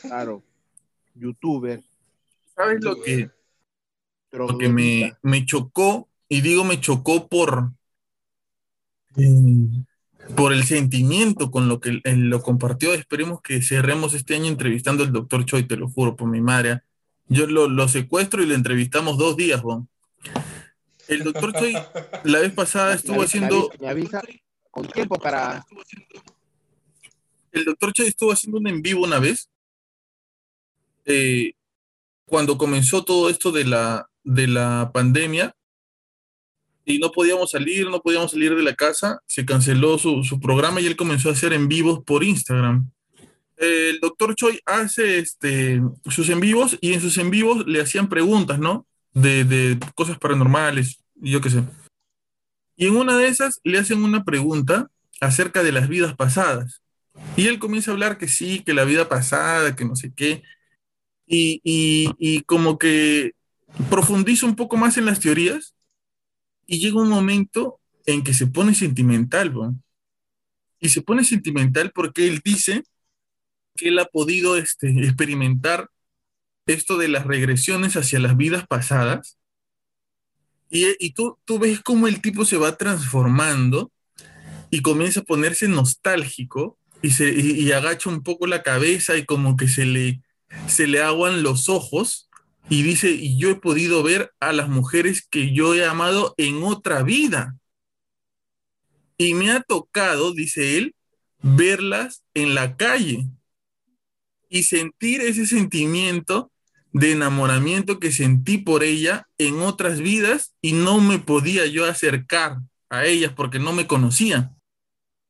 Claro. 0.02 0.44
Youtuber. 1.16 1.82
¿Sabes 2.54 2.84
lo 2.84 3.02
que, 3.02 3.28
lo 4.30 4.56
que 4.56 4.68
me, 4.68 5.16
me 5.22 5.44
chocó? 5.46 6.08
Y 6.28 6.42
digo 6.42 6.62
me 6.62 6.80
chocó 6.80 7.26
por, 7.26 7.72
por 10.36 10.52
el 10.52 10.64
sentimiento 10.64 11.50
con 11.50 11.68
lo 11.68 11.80
que 11.80 12.00
él 12.04 12.28
lo 12.28 12.42
compartió. 12.42 12.94
Esperemos 12.94 13.40
que 13.42 13.62
cerremos 13.62 14.14
este 14.14 14.34
año 14.34 14.46
entrevistando 14.46 15.04
al 15.04 15.12
doctor 15.12 15.44
Choi, 15.44 15.64
te 15.64 15.76
lo 15.76 15.88
juro, 15.88 16.16
por 16.16 16.28
mi 16.28 16.40
madre. 16.40 16.80
Yo 17.28 17.46
lo, 17.46 17.88
secuestro 17.88 18.42
y 18.42 18.46
le 18.46 18.54
entrevistamos 18.54 19.18
dos 19.18 19.36
días, 19.36 19.60
Juan. 19.60 19.88
El 21.08 21.24
doctor 21.24 21.52
Choi 21.52 21.74
la 22.24 22.40
vez 22.40 22.52
pasada 22.52 22.94
estuvo 22.94 23.22
haciendo... 23.22 23.70
Me 23.80 23.88
avisa 23.88 24.22
con 24.70 24.86
tiempo 24.88 25.16
para... 25.16 25.64
El 27.52 27.64
doctor 27.64 27.92
Choi 27.92 28.06
estuvo 28.06 28.32
haciendo 28.32 28.58
un 28.58 28.68
en 28.68 28.82
vivo 28.82 29.04
una 29.04 29.18
vez. 29.18 29.48
Eh, 31.04 31.52
cuando 32.26 32.56
comenzó 32.56 33.04
todo 33.04 33.28
esto 33.28 33.50
de 33.50 33.64
la, 33.64 34.08
de 34.22 34.46
la 34.46 34.90
pandemia, 34.94 35.56
y 36.84 36.98
no 36.98 37.10
podíamos 37.12 37.50
salir, 37.50 37.88
no 37.88 38.00
podíamos 38.00 38.30
salir 38.30 38.54
de 38.54 38.62
la 38.62 38.74
casa, 38.74 39.20
se 39.26 39.44
canceló 39.44 39.98
su, 39.98 40.24
su 40.24 40.40
programa 40.40 40.80
y 40.80 40.86
él 40.86 40.96
comenzó 40.96 41.28
a 41.28 41.32
hacer 41.32 41.52
en 41.52 41.68
vivos 41.68 42.00
por 42.04 42.24
Instagram. 42.24 42.90
El 43.56 44.00
doctor 44.00 44.34
Choi 44.34 44.58
hace 44.64 45.18
este, 45.18 45.82
sus 46.06 46.28
en 46.30 46.40
vivos 46.40 46.78
y 46.80 46.94
en 46.94 47.00
sus 47.00 47.18
en 47.18 47.30
vivos 47.30 47.66
le 47.66 47.80
hacían 47.80 48.08
preguntas, 48.08 48.58
¿no? 48.58 48.86
De, 49.12 49.44
de 49.44 49.78
cosas 49.94 50.18
paranormales, 50.18 51.00
yo 51.16 51.40
qué 51.40 51.50
sé. 51.50 51.64
Y 52.76 52.86
en 52.86 52.96
una 52.96 53.18
de 53.18 53.28
esas 53.28 53.60
le 53.62 53.78
hacen 53.78 54.02
una 54.02 54.24
pregunta 54.24 54.88
acerca 55.20 55.62
de 55.62 55.72
las 55.72 55.88
vidas 55.88 56.16
pasadas. 56.16 56.80
Y 57.36 57.48
él 57.48 57.58
comienza 57.58 57.90
a 57.90 57.94
hablar 57.94 58.16
que 58.16 58.28
sí, 58.28 58.62
que 58.64 58.72
la 58.72 58.84
vida 58.84 59.08
pasada, 59.08 59.76
que 59.76 59.84
no 59.84 59.94
sé 59.94 60.12
qué. 60.16 60.42
Y, 61.26 61.60
y, 61.62 62.10
y 62.18 62.40
como 62.44 62.78
que 62.78 63.32
profundiza 63.90 64.46
un 64.46 64.56
poco 64.56 64.78
más 64.78 64.96
en 64.96 65.04
las 65.04 65.20
teorías 65.20 65.74
y 66.70 66.78
llega 66.78 67.02
un 67.02 67.08
momento 67.08 67.80
en 68.06 68.22
que 68.22 68.32
se 68.32 68.46
pone 68.46 68.74
sentimental, 68.74 69.52
Y 70.78 70.88
se 70.88 71.02
pone 71.02 71.24
sentimental 71.24 71.90
porque 71.92 72.28
él 72.28 72.40
dice 72.44 72.84
que 73.74 73.88
él 73.88 73.98
ha 73.98 74.04
podido 74.04 74.56
este, 74.56 74.88
experimentar 75.04 75.90
esto 76.66 76.96
de 76.96 77.08
las 77.08 77.26
regresiones 77.26 77.96
hacia 77.96 78.20
las 78.20 78.36
vidas 78.36 78.68
pasadas. 78.68 79.36
Y, 80.70 80.86
y 81.04 81.12
tú, 81.12 81.36
tú 81.44 81.58
ves 81.58 81.80
cómo 81.80 82.06
el 82.06 82.22
tipo 82.22 82.44
se 82.44 82.56
va 82.56 82.76
transformando 82.76 83.90
y 84.70 84.80
comienza 84.80 85.20
a 85.20 85.24
ponerse 85.24 85.66
nostálgico 85.66 86.78
y, 87.02 87.10
se, 87.10 87.32
y, 87.32 87.72
agacha 87.72 88.08
un 88.08 88.22
poco 88.22 88.46
la 88.46 88.62
cabeza 88.62 89.16
y 89.16 89.26
como 89.26 89.56
que 89.56 89.66
se 89.66 89.86
le, 89.86 90.22
se 90.68 90.86
le 90.86 91.02
aguan 91.02 91.42
los 91.42 91.68
ojos 91.68 92.29
y 92.70 92.84
dice, 92.84 93.10
y 93.10 93.36
yo 93.36 93.50
he 93.50 93.56
podido 93.56 94.04
ver 94.04 94.32
a 94.38 94.52
las 94.52 94.68
mujeres 94.68 95.26
que 95.28 95.52
yo 95.52 95.74
he 95.74 95.84
amado 95.84 96.34
en 96.36 96.62
otra 96.62 97.02
vida. 97.02 97.58
Y 99.18 99.34
me 99.34 99.50
ha 99.50 99.60
tocado, 99.60 100.32
dice 100.32 100.78
él, 100.78 100.94
verlas 101.42 102.22
en 102.32 102.54
la 102.54 102.76
calle 102.76 103.26
y 104.48 104.62
sentir 104.62 105.20
ese 105.20 105.46
sentimiento 105.46 106.52
de 106.92 107.10
enamoramiento 107.10 107.98
que 107.98 108.12
sentí 108.12 108.56
por 108.58 108.84
ella 108.84 109.26
en 109.36 109.58
otras 109.62 109.98
vidas 109.98 110.54
y 110.62 110.72
no 110.72 111.00
me 111.00 111.18
podía 111.18 111.66
yo 111.66 111.86
acercar 111.86 112.58
a 112.88 113.04
ellas 113.04 113.32
porque 113.34 113.58
no 113.58 113.72
me 113.72 113.88
conocían. 113.88 114.56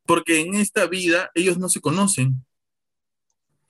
Porque 0.05 0.40
en 0.40 0.57
esta 0.57 0.87
vida 0.87 1.31
ellos 1.35 1.57
no 1.57 1.70
se 1.70 1.81
conocen. 1.81 2.44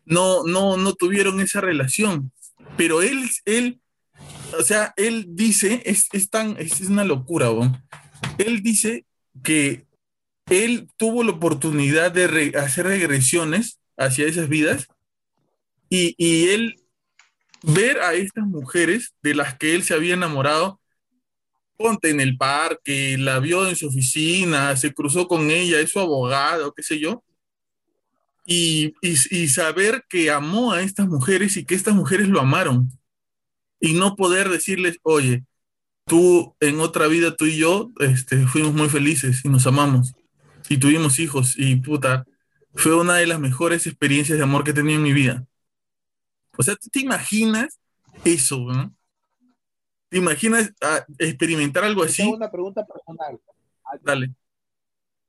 No, 0.04 0.42
no, 0.42 0.76
no 0.76 0.92
tuvieron 0.94 1.40
esa 1.40 1.60
relación 1.60 2.32
pero 2.80 3.02
él, 3.02 3.28
él, 3.44 3.78
o 4.58 4.62
sea, 4.62 4.94
él 4.96 5.26
dice, 5.28 5.82
es, 5.84 6.08
es 6.12 6.30
tan, 6.30 6.56
es, 6.58 6.80
una 6.80 7.04
locura, 7.04 7.50
él 8.38 8.62
dice 8.62 9.04
que 9.44 9.84
él 10.48 10.88
tuvo 10.96 11.22
la 11.22 11.32
oportunidad 11.32 12.10
de 12.10 12.54
hacer 12.56 12.86
regresiones 12.86 13.78
hacia 13.98 14.26
esas 14.26 14.48
vidas 14.48 14.86
y, 15.90 16.14
y 16.16 16.48
él 16.48 16.80
ver 17.62 18.00
a 18.00 18.14
estas 18.14 18.46
mujeres 18.46 19.12
de 19.22 19.34
las 19.34 19.58
que 19.58 19.74
él 19.74 19.82
se 19.82 19.92
había 19.92 20.14
enamorado, 20.14 20.80
ponte 21.76 22.08
en 22.08 22.22
el 22.22 22.38
parque, 22.38 23.18
la 23.18 23.40
vio 23.40 23.68
en 23.68 23.76
su 23.76 23.88
oficina, 23.88 24.74
se 24.78 24.94
cruzó 24.94 25.28
con 25.28 25.50
ella, 25.50 25.80
es 25.80 25.90
su 25.90 26.00
abogado, 26.00 26.72
qué 26.72 26.82
sé 26.82 26.98
yo, 26.98 27.22
y, 28.52 28.96
y, 29.00 29.48
saber 29.48 30.04
que 30.08 30.32
amó 30.32 30.72
a 30.72 30.82
estas 30.82 31.06
mujeres 31.06 31.56
y 31.56 31.64
que 31.64 31.76
estas 31.76 31.94
mujeres 31.94 32.26
lo 32.26 32.40
amaron. 32.40 32.90
Y 33.78 33.92
no 33.92 34.16
poder 34.16 34.48
decirles, 34.48 34.98
oye, 35.04 35.44
tú 36.04 36.56
en 36.58 36.80
otra 36.80 37.06
vida, 37.06 37.36
tú 37.36 37.44
y 37.46 37.58
yo, 37.58 37.92
este, 38.00 38.48
fuimos 38.48 38.74
muy 38.74 38.88
felices 38.88 39.44
y 39.44 39.48
nos 39.48 39.68
amamos 39.68 40.14
y 40.68 40.78
tuvimos 40.78 41.20
hijos 41.20 41.54
y 41.56 41.76
puta, 41.76 42.26
fue 42.74 42.96
una 42.96 43.14
de 43.14 43.26
las 43.28 43.38
mejores 43.38 43.86
experiencias 43.86 44.36
de 44.36 44.42
amor 44.44 44.64
que 44.64 44.72
he 44.72 44.74
tenido 44.74 44.98
en 44.98 45.04
mi 45.04 45.12
vida. 45.12 45.46
O 46.58 46.62
sea, 46.64 46.74
¿tú 46.74 46.88
te 46.90 46.98
imaginas 46.98 47.78
eso? 48.24 48.58
¿no? 48.58 48.92
¿Te 50.08 50.18
imaginas 50.18 50.72
ah, 50.80 51.04
experimentar 51.18 51.84
algo 51.84 52.02
así? 52.02 52.22
Tengo 52.22 52.36
una 52.36 52.50
pregunta 52.50 52.84
personal. 52.84 53.40
Dale. 54.02 54.34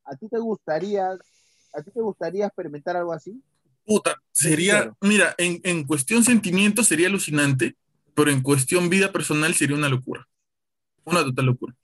¿A 0.06 0.16
ti 0.16 0.28
te 0.28 0.40
gustaría 0.40 1.12
¿A 1.74 1.82
ti 1.82 1.92
te 1.92 2.02
gustaría 2.02 2.46
experimentar 2.46 2.98
algo 2.98 3.14
así? 3.14 3.42
Puta, 3.86 4.22
sería, 4.32 4.94
mira, 5.02 5.34
en, 5.38 5.60
en 5.64 5.86
cuestión 5.86 6.24
sentimiento 6.24 6.84
sería 6.84 7.08
alucinante, 7.08 7.76
pero 8.14 8.32
en 8.32 8.42
cuestión 8.42 8.90
vida 8.90 9.12
personal 9.12 9.54
sería 9.56 9.76
una 9.76 9.90
locura. 9.90 10.28
Una 11.04 11.24
total 11.24 11.46
locura. 11.46 11.76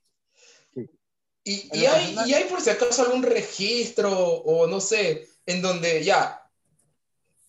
Y, 1.44 1.68
y, 1.72 1.86
hay, 1.86 2.16
y, 2.26 2.34
hay, 2.34 2.44
por 2.44 2.60
si 2.60 2.70
acaso 2.70 3.02
algún 3.02 3.22
registro 3.22 4.12
o 4.12 4.66
no 4.66 4.80
sé, 4.80 5.28
en 5.46 5.62
donde 5.62 6.04
ya, 6.04 6.42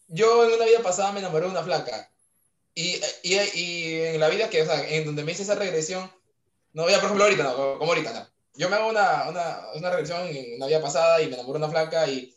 yo 0.08 0.46
en 0.46 0.54
una 0.54 0.66
vida 0.66 0.82
pasada 0.82 1.12
me 1.12 1.20
enamoré 1.20 1.46
de 1.46 1.52
una 1.52 1.64
flaca. 1.64 2.10
Y, 2.74 3.02
y, 3.24 3.36
y 3.56 3.94
en 4.02 4.20
la 4.22 4.30
vida 4.30 4.50
que, 4.50 4.62
o 4.62 4.66
sea, 4.66 4.88
en 4.90 5.06
donde 5.06 5.24
me 5.24 5.34
hice 5.34 5.44
esa 5.44 5.56
regresión, 5.56 6.10
no, 6.72 6.90
ya 6.90 6.96
por 6.98 7.06
ejemplo 7.06 7.26
ahorita, 7.26 7.44
no, 7.44 7.78
como 7.78 7.92
ahorita, 7.92 8.14
no 8.14 8.39
yo 8.60 8.70
me 8.70 8.76
hago 8.76 8.90
una, 8.90 9.30
una, 9.30 9.60
una 9.74 9.90
regresión 9.90 10.28
en 10.28 10.58
una 10.58 10.68
vida 10.68 10.82
pasada 10.82 11.22
y 11.22 11.28
me 11.28 11.36
enamoro 11.36 11.58
de 11.58 11.66
una 11.66 11.72
flaca 11.72 12.06
y, 12.10 12.36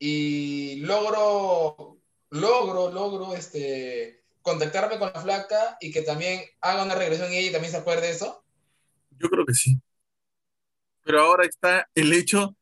y 0.00 0.80
logro, 0.80 2.00
logro, 2.30 2.90
logro 2.90 3.36
este, 3.36 4.24
contactarme 4.42 4.98
con 4.98 5.12
la 5.14 5.20
flaca 5.20 5.76
y 5.80 5.92
que 5.92 6.02
también 6.02 6.42
haga 6.60 6.82
una 6.82 6.96
regresión 6.96 7.32
y 7.32 7.36
ella 7.36 7.52
también 7.52 7.70
se 7.70 7.78
acuerde 7.78 8.08
de 8.08 8.14
eso? 8.14 8.44
Yo 9.10 9.28
creo 9.30 9.46
que 9.46 9.54
sí. 9.54 9.78
Pero 11.04 11.20
ahora 11.20 11.46
está 11.46 11.88
el 11.94 12.12
hecho 12.12 12.56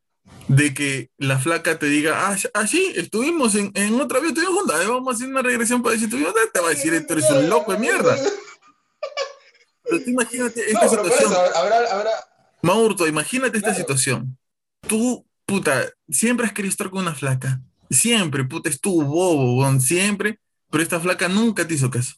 de 0.48 0.74
que 0.74 1.10
la 1.16 1.38
flaca 1.38 1.78
te 1.78 1.86
diga, 1.86 2.28
ah, 2.28 2.36
ah 2.52 2.66
sí, 2.66 2.92
estuvimos 2.94 3.54
en, 3.54 3.72
en 3.74 3.98
otra 4.02 4.20
vida, 4.20 4.32
estuvimos 4.32 4.58
juntas, 4.58 4.86
vamos 4.86 5.14
a 5.14 5.16
hacer 5.16 5.30
una 5.30 5.40
regresión 5.40 5.82
para 5.82 5.94
decir, 5.94 6.10
te 6.10 6.60
va 6.60 6.66
a 6.66 6.70
decir, 6.70 7.06
tú 7.06 7.14
eres 7.14 7.30
un 7.30 7.48
loco 7.48 7.72
de 7.72 7.78
mierda. 7.78 8.14
Pero 9.82 10.04
tú 10.04 10.10
imagínate 10.10 10.70
esta 10.70 10.88
situación. 10.88 11.32
habrá, 11.54 11.90
habrá, 11.90 12.31
Maurto, 12.62 13.06
imagínate 13.06 13.58
esta 13.58 13.74
situación. 13.74 14.38
Tú, 14.86 15.26
puta, 15.44 15.90
siempre 16.08 16.46
has 16.46 16.52
querido 16.52 16.70
estar 16.70 16.90
con 16.90 17.02
una 17.02 17.14
flaca. 17.14 17.60
Siempre, 17.90 18.44
puta, 18.44 18.70
es 18.70 18.80
tu 18.80 19.02
bobo, 19.02 19.80
siempre. 19.80 20.38
Pero 20.70 20.82
esta 20.82 21.00
flaca 21.00 21.28
nunca 21.28 21.66
te 21.66 21.74
hizo 21.74 21.90
caso. 21.90 22.14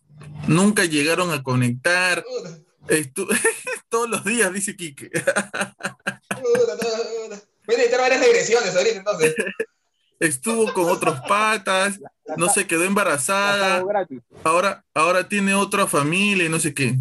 Nunca 0.46 0.84
llegaron 0.84 1.30
a 1.32 1.42
conectar. 1.42 2.24
todos 3.88 4.08
los 4.08 4.24
días, 4.24 4.52
dice 4.52 4.76
Kike. 4.76 5.10
Voy 7.66 7.76
a 7.76 7.78
necesitar 7.78 8.00
varias 8.00 8.20
regresiones 8.20 8.76
ahorita 8.76 8.96
entonces. 8.96 9.34
Estuvo 10.20 10.72
con 10.72 10.90
otros 10.90 11.20
patas, 11.26 11.98
no 12.36 12.48
se 12.48 12.66
quedó 12.66 12.84
embarazada. 12.84 13.82
Ahora, 14.42 14.84
ahora 14.94 15.28
tiene 15.28 15.54
otra 15.54 15.86
familia 15.86 16.44
y 16.44 16.48
no 16.48 16.60
sé 16.60 16.74
qué. 16.74 16.96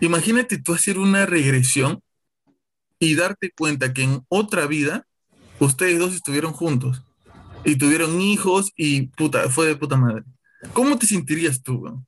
Imagínate 0.00 0.58
tú 0.58 0.72
hacer 0.72 0.98
una 0.98 1.26
regresión 1.26 2.02
y 3.00 3.16
darte 3.16 3.50
cuenta 3.50 3.92
que 3.92 4.04
en 4.04 4.24
otra 4.28 4.66
vida 4.66 5.06
ustedes 5.58 5.98
dos 5.98 6.14
estuvieron 6.14 6.52
juntos 6.52 7.02
y 7.64 7.76
tuvieron 7.76 8.20
hijos 8.20 8.72
y 8.76 9.08
puta, 9.08 9.48
fue 9.48 9.66
de 9.66 9.76
puta 9.76 9.96
madre. 9.96 10.22
¿Cómo 10.72 10.98
te 10.98 11.06
sentirías 11.06 11.62
tú, 11.62 11.76
weón? 11.76 12.06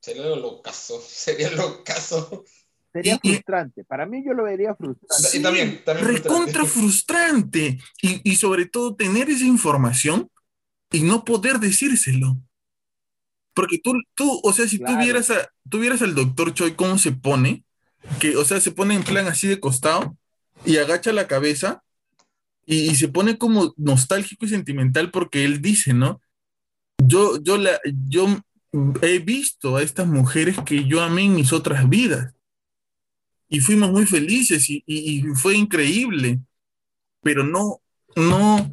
Sería 0.00 0.24
lo 0.36 0.60
caso, 0.60 1.00
sería 1.06 1.50
lo 1.50 1.84
caso. 1.84 2.44
Sería 2.92 3.18
frustrante. 3.18 3.84
Para 3.84 4.06
mí 4.06 4.24
yo 4.24 4.34
lo 4.34 4.44
vería 4.44 4.74
frustrante. 4.74 5.36
y 5.36 5.42
también, 5.42 5.82
también 5.84 6.08
recontra 6.08 6.64
frustrante. 6.64 7.78
Y, 8.00 8.30
y, 8.30 8.36
sobre 8.36 8.66
todo 8.66 8.94
tener 8.94 9.28
esa 9.30 9.44
información 9.44 10.30
y 10.92 11.02
no 11.02 11.24
poder 11.24 11.58
decírselo. 11.58 12.38
Porque 13.52 13.78
tú, 13.78 13.94
tú 14.14 14.40
o 14.44 14.52
sea, 14.52 14.68
si 14.68 14.78
tú, 14.78 14.96
vieras 14.96 15.30
a, 15.30 15.50
tú 15.68 15.80
vieras 15.80 16.02
al 16.02 16.14
doctor 16.14 16.54
Choi 16.54 16.76
cómo 16.76 16.98
se 16.98 17.12
pone, 17.12 17.64
que, 18.20 18.36
o 18.36 18.44
sea, 18.44 18.60
se 18.60 18.72
pone 18.72 18.94
en 18.94 19.02
plan 19.02 19.26
así 19.26 19.46
de 19.46 19.60
costado 19.60 20.16
y 20.64 20.76
agacha 20.76 21.12
la 21.12 21.26
cabeza 21.26 21.82
y, 22.66 22.90
y 22.90 22.94
se 22.94 23.08
pone 23.08 23.38
como 23.38 23.74
nostálgico 23.76 24.46
y 24.46 24.48
sentimental 24.48 25.10
porque 25.10 25.44
él 25.44 25.60
dice, 25.60 25.94
¿no? 25.94 26.20
Yo, 26.98 27.42
yo, 27.42 27.58
la, 27.58 27.80
yo 28.08 28.26
he 29.02 29.18
visto 29.18 29.76
a 29.76 29.82
estas 29.82 30.06
mujeres 30.06 30.56
que 30.64 30.84
yo 30.84 31.02
amé 31.02 31.24
en 31.24 31.34
mis 31.34 31.52
otras 31.52 31.88
vidas 31.88 32.34
y 33.48 33.60
fuimos 33.60 33.92
muy 33.92 34.06
felices 34.06 34.66
y, 34.68 35.22
fue 35.34 35.56
increíble, 35.56 36.40
pero 37.22 37.44
no, 37.44 37.80
no, 38.16 38.70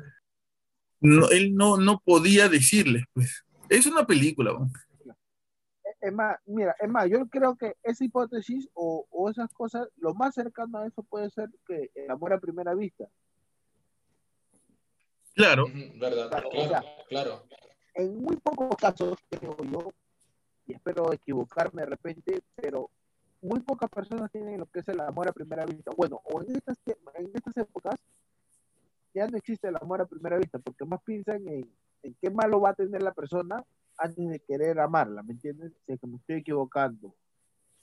no 1.00 1.30
él 1.30 1.56
no, 1.56 1.78
no 1.78 2.02
podía 2.04 2.50
decirles, 2.50 3.04
pues. 3.14 3.44
Es 3.70 3.86
una 3.86 4.06
película. 4.06 4.52
Es 6.02 6.12
más, 6.12 6.38
mira, 6.46 6.76
es 6.80 6.90
más, 6.90 7.08
yo 7.08 7.28
creo 7.28 7.56
que 7.56 7.76
esa 7.84 8.04
hipótesis 8.04 8.68
o, 8.74 9.06
o, 9.12 9.30
esas 9.30 9.54
cosas, 9.54 9.88
lo 9.98 10.16
más 10.16 10.34
cercano 10.34 10.80
a 10.80 10.88
eso 10.88 11.04
puede 11.04 11.30
ser 11.30 11.50
que 11.68 11.92
el 11.94 12.10
amor 12.10 12.34
a 12.34 12.40
primera 12.40 12.74
vista. 12.74 13.08
Claro. 15.36 15.68
Verdad, 15.96 16.44
claro, 16.52 16.86
claro. 17.08 17.44
En 17.94 18.22
muy 18.22 18.36
pocos 18.38 18.76
casos, 18.78 19.18
creo 19.30 19.56
yo, 19.58 19.92
y 20.66 20.74
espero 20.74 21.14
equivocarme 21.14 21.84
de 21.84 21.90
repente, 21.90 22.42
pero 22.56 22.90
muy 23.42 23.60
pocas 23.60 23.90
personas 23.90 24.32
tienen 24.32 24.60
lo 24.60 24.66
que 24.66 24.80
es 24.80 24.88
el 24.88 25.00
amor 25.02 25.28
a 25.28 25.34
primera 25.34 25.66
vista. 25.66 25.92
Bueno, 25.96 26.22
o 26.24 26.42
en 26.42 26.56
estas, 26.56 26.78
en 26.86 27.32
estas 27.34 27.58
épocas 27.58 28.00
ya 29.14 29.28
no 29.28 29.38
existe 29.38 29.68
el 29.68 29.76
amor 29.76 30.02
a 30.02 30.06
primera 30.06 30.38
vista, 30.38 30.58
porque 30.60 30.86
más 30.86 31.02
piensan 31.04 31.48
en, 31.48 31.70
en 32.02 32.16
qué 32.22 32.30
malo 32.30 32.60
va 32.60 32.70
a 32.70 32.76
tener 32.76 33.04
la 33.04 33.14
persona 33.14 33.64
antes 34.02 34.30
de 34.30 34.40
querer 34.40 34.80
amarla, 34.80 35.24
¿me 35.24 35.34
entiendes? 35.34 35.72
Sé 35.86 35.98
que 35.98 36.08
me 36.08 36.18
estoy 36.18 36.38
equivocando. 36.38 37.16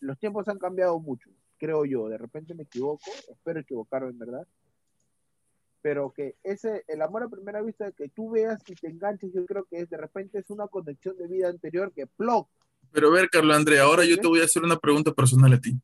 Los 0.00 0.18
tiempos 0.18 0.48
han 0.48 0.58
cambiado 0.58 0.98
mucho, 0.98 1.30
creo 1.58 1.84
yo. 1.84 2.08
De 2.08 2.18
repente 2.18 2.54
me 2.54 2.64
equivoco, 2.64 3.10
espero 3.30 3.60
equivocarme 3.60 4.10
en 4.10 4.18
verdad. 4.18 4.46
Pero 5.80 6.12
que 6.12 6.36
ese, 6.42 6.84
el 6.88 7.02
amor 7.02 7.22
a 7.22 7.28
primera 7.28 7.62
vista, 7.62 7.92
que 7.92 8.08
tú 8.08 8.30
veas 8.30 8.60
y 8.66 8.74
te 8.74 8.88
enganches, 8.88 9.32
yo 9.32 9.46
creo 9.46 9.64
que 9.64 9.80
es, 9.80 9.90
de 9.90 9.96
repente 9.96 10.38
es 10.38 10.50
una 10.50 10.66
conexión 10.66 11.16
de 11.16 11.28
vida 11.28 11.48
anterior 11.48 11.92
que 11.92 12.06
plop, 12.06 12.48
pero 12.92 13.08
a 13.08 13.12
ver, 13.12 13.28
Carlos 13.28 13.56
Andrea, 13.56 13.82
ahora 13.82 14.04
yo 14.04 14.16
te 14.16 14.26
voy 14.26 14.40
a 14.40 14.44
hacer 14.44 14.62
una 14.62 14.78
pregunta 14.78 15.12
personal 15.12 15.52
a 15.52 15.60
ti. 15.60 15.78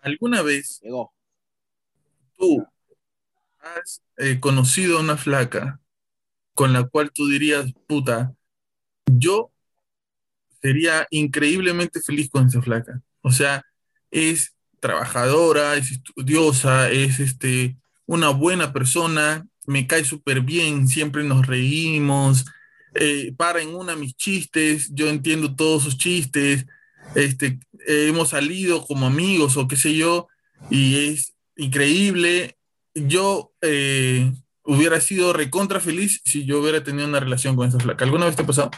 ¿Alguna 0.00 0.42
vez 0.42 0.80
tú 2.36 2.66
has 3.60 4.02
eh, 4.16 4.40
conocido 4.40 4.98
a 4.98 5.00
una 5.00 5.16
flaca 5.16 5.80
con 6.54 6.72
la 6.72 6.84
cual 6.84 7.10
tú 7.12 7.28
dirías, 7.28 7.72
puta, 7.86 8.34
yo 9.06 9.52
sería 10.60 11.06
increíblemente 11.10 12.00
feliz 12.00 12.30
con 12.30 12.46
esa 12.46 12.62
flaca? 12.62 13.02
O 13.22 13.30
sea, 13.30 13.64
es 14.10 14.54
trabajadora, 14.80 15.76
es 15.76 15.92
estudiosa, 15.92 16.90
es 16.90 17.20
este, 17.20 17.76
una 18.06 18.30
buena 18.30 18.72
persona, 18.72 19.46
me 19.66 19.86
cae 19.86 20.04
súper 20.04 20.40
bien, 20.40 20.88
siempre 20.88 21.24
nos 21.24 21.46
reímos, 21.46 22.46
eh, 22.94 23.32
para 23.36 23.62
en 23.62 23.74
una 23.74 23.96
mis 23.96 24.16
chistes, 24.16 24.90
yo 24.92 25.08
entiendo 25.08 25.54
todos 25.54 25.82
sus 25.82 25.96
chistes, 25.96 26.66
este, 27.14 27.58
hemos 27.86 28.30
salido 28.30 28.84
como 28.86 29.06
amigos 29.06 29.56
o 29.56 29.66
qué 29.66 29.76
sé 29.76 29.94
yo, 29.94 30.28
y 30.70 31.06
es 31.06 31.34
increíble. 31.56 32.56
Yo 32.94 33.52
eh, 33.62 34.32
hubiera 34.64 35.00
sido 35.00 35.32
recontra 35.32 35.80
feliz 35.80 36.20
si 36.24 36.44
yo 36.44 36.60
hubiera 36.60 36.82
tenido 36.82 37.06
una 37.06 37.20
relación 37.20 37.56
con 37.56 37.68
esa 37.68 37.78
flaca. 37.78 38.04
¿Alguna 38.04 38.26
vez 38.26 38.36
te 38.36 38.42
ha 38.42 38.46
pasado? 38.46 38.70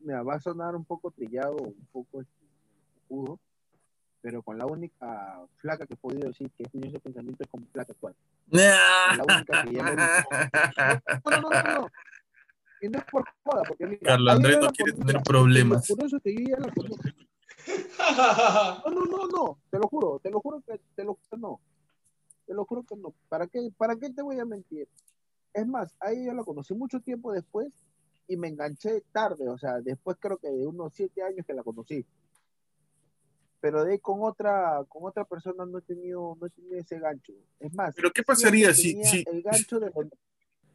Me 0.00 0.22
va 0.22 0.34
a 0.34 0.40
sonar 0.40 0.74
un 0.74 0.84
poco 0.84 1.10
trillado, 1.10 1.56
un 1.56 1.88
poco 1.92 2.20
escudo, 2.20 3.38
pero 4.20 4.42
con 4.42 4.58
la 4.58 4.66
única 4.66 5.40
flaca 5.56 5.86
que 5.86 5.94
he 5.94 5.96
podido 5.96 6.28
decir 6.28 6.50
que 6.56 6.64
tiene 6.64 6.88
ese 6.88 7.00
pensamiento 7.00 7.44
es 7.44 7.48
como 7.48 7.66
flaca 7.72 7.92
actual. 7.92 8.14
la 8.50 9.22
única 9.26 9.64
que 9.64 9.72
ya 9.72 9.82
no, 11.24 11.40
no, 11.40 11.50
no, 11.50 11.62
no, 11.62 11.88
Y 12.82 12.88
no 12.88 12.98
es 12.98 13.04
por 13.04 13.24
joda, 13.42 13.62
porque 13.66 13.86
mira, 13.86 14.00
Carlos 14.02 14.34
Andrés 14.34 14.58
no 14.60 14.70
quiere 14.70 14.92
tener 14.92 15.22
problemas. 15.22 15.88
Por 15.88 16.04
eso 16.04 16.18
yo 16.22 16.32
ya 16.32 16.58
la. 16.58 16.72
No, 18.86 18.90
no, 18.90 19.04
no, 19.04 19.26
no, 19.28 19.58
te 19.70 19.78
lo 19.78 19.86
juro, 19.88 20.18
te 20.22 20.30
lo 20.30 20.40
juro 20.40 20.62
que 20.66 20.80
te 20.94 21.04
lo 21.04 21.14
juro 21.14 21.36
no. 21.38 21.60
Te 22.50 22.56
lo 22.56 22.64
juro 22.64 22.82
que 22.82 22.96
no. 22.96 23.14
¿Para 23.28 23.46
qué, 23.46 23.70
¿Para 23.76 23.94
qué 23.94 24.10
te 24.10 24.22
voy 24.22 24.40
a 24.40 24.44
mentir? 24.44 24.88
Es 25.54 25.64
más, 25.68 25.94
ahí 26.00 26.26
yo 26.26 26.34
la 26.34 26.42
conocí 26.42 26.74
mucho 26.74 26.98
tiempo 26.98 27.30
después 27.30 27.68
y 28.26 28.36
me 28.36 28.48
enganché 28.48 29.04
tarde, 29.12 29.48
o 29.48 29.56
sea, 29.56 29.78
después 29.80 30.16
creo 30.18 30.36
que 30.36 30.50
de 30.50 30.66
unos 30.66 30.92
siete 30.92 31.22
años 31.22 31.46
que 31.46 31.54
la 31.54 31.62
conocí. 31.62 32.04
Pero 33.60 33.84
de 33.84 34.00
con 34.00 34.18
otra 34.22 34.84
con 34.88 35.04
otra 35.04 35.24
persona 35.24 35.64
no 35.64 35.78
he 35.78 35.82
tenido 35.82 36.36
no 36.40 36.48
he 36.48 36.50
tenido 36.50 36.76
ese 36.76 36.98
gancho. 36.98 37.34
Es 37.60 37.72
más 37.72 37.94
pero 37.94 38.10
qué 38.10 38.24
pasaría 38.24 38.74
si 38.74 39.00
si 39.04 39.22
el 39.28 39.42
gancho 39.42 39.78
de 39.78 39.92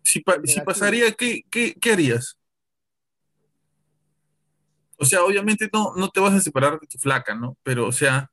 si, 0.01 0.23
si 0.45 0.61
pasaría 0.61 1.11
¿qué, 1.11 1.43
qué, 1.51 1.73
qué 1.73 1.91
harías 1.91 2.37
o 4.97 5.03
sea 5.03 5.25
obviamente 5.25 5.69
no 5.73 5.93
no 5.95 6.07
te 6.09 6.21
vas 6.21 6.35
a 6.35 6.39
separar 6.39 6.79
de 6.79 6.87
tu 6.87 6.97
flaca 6.99 7.35
no 7.35 7.57
pero 7.63 7.87
o 7.87 7.91
sea 7.91 8.31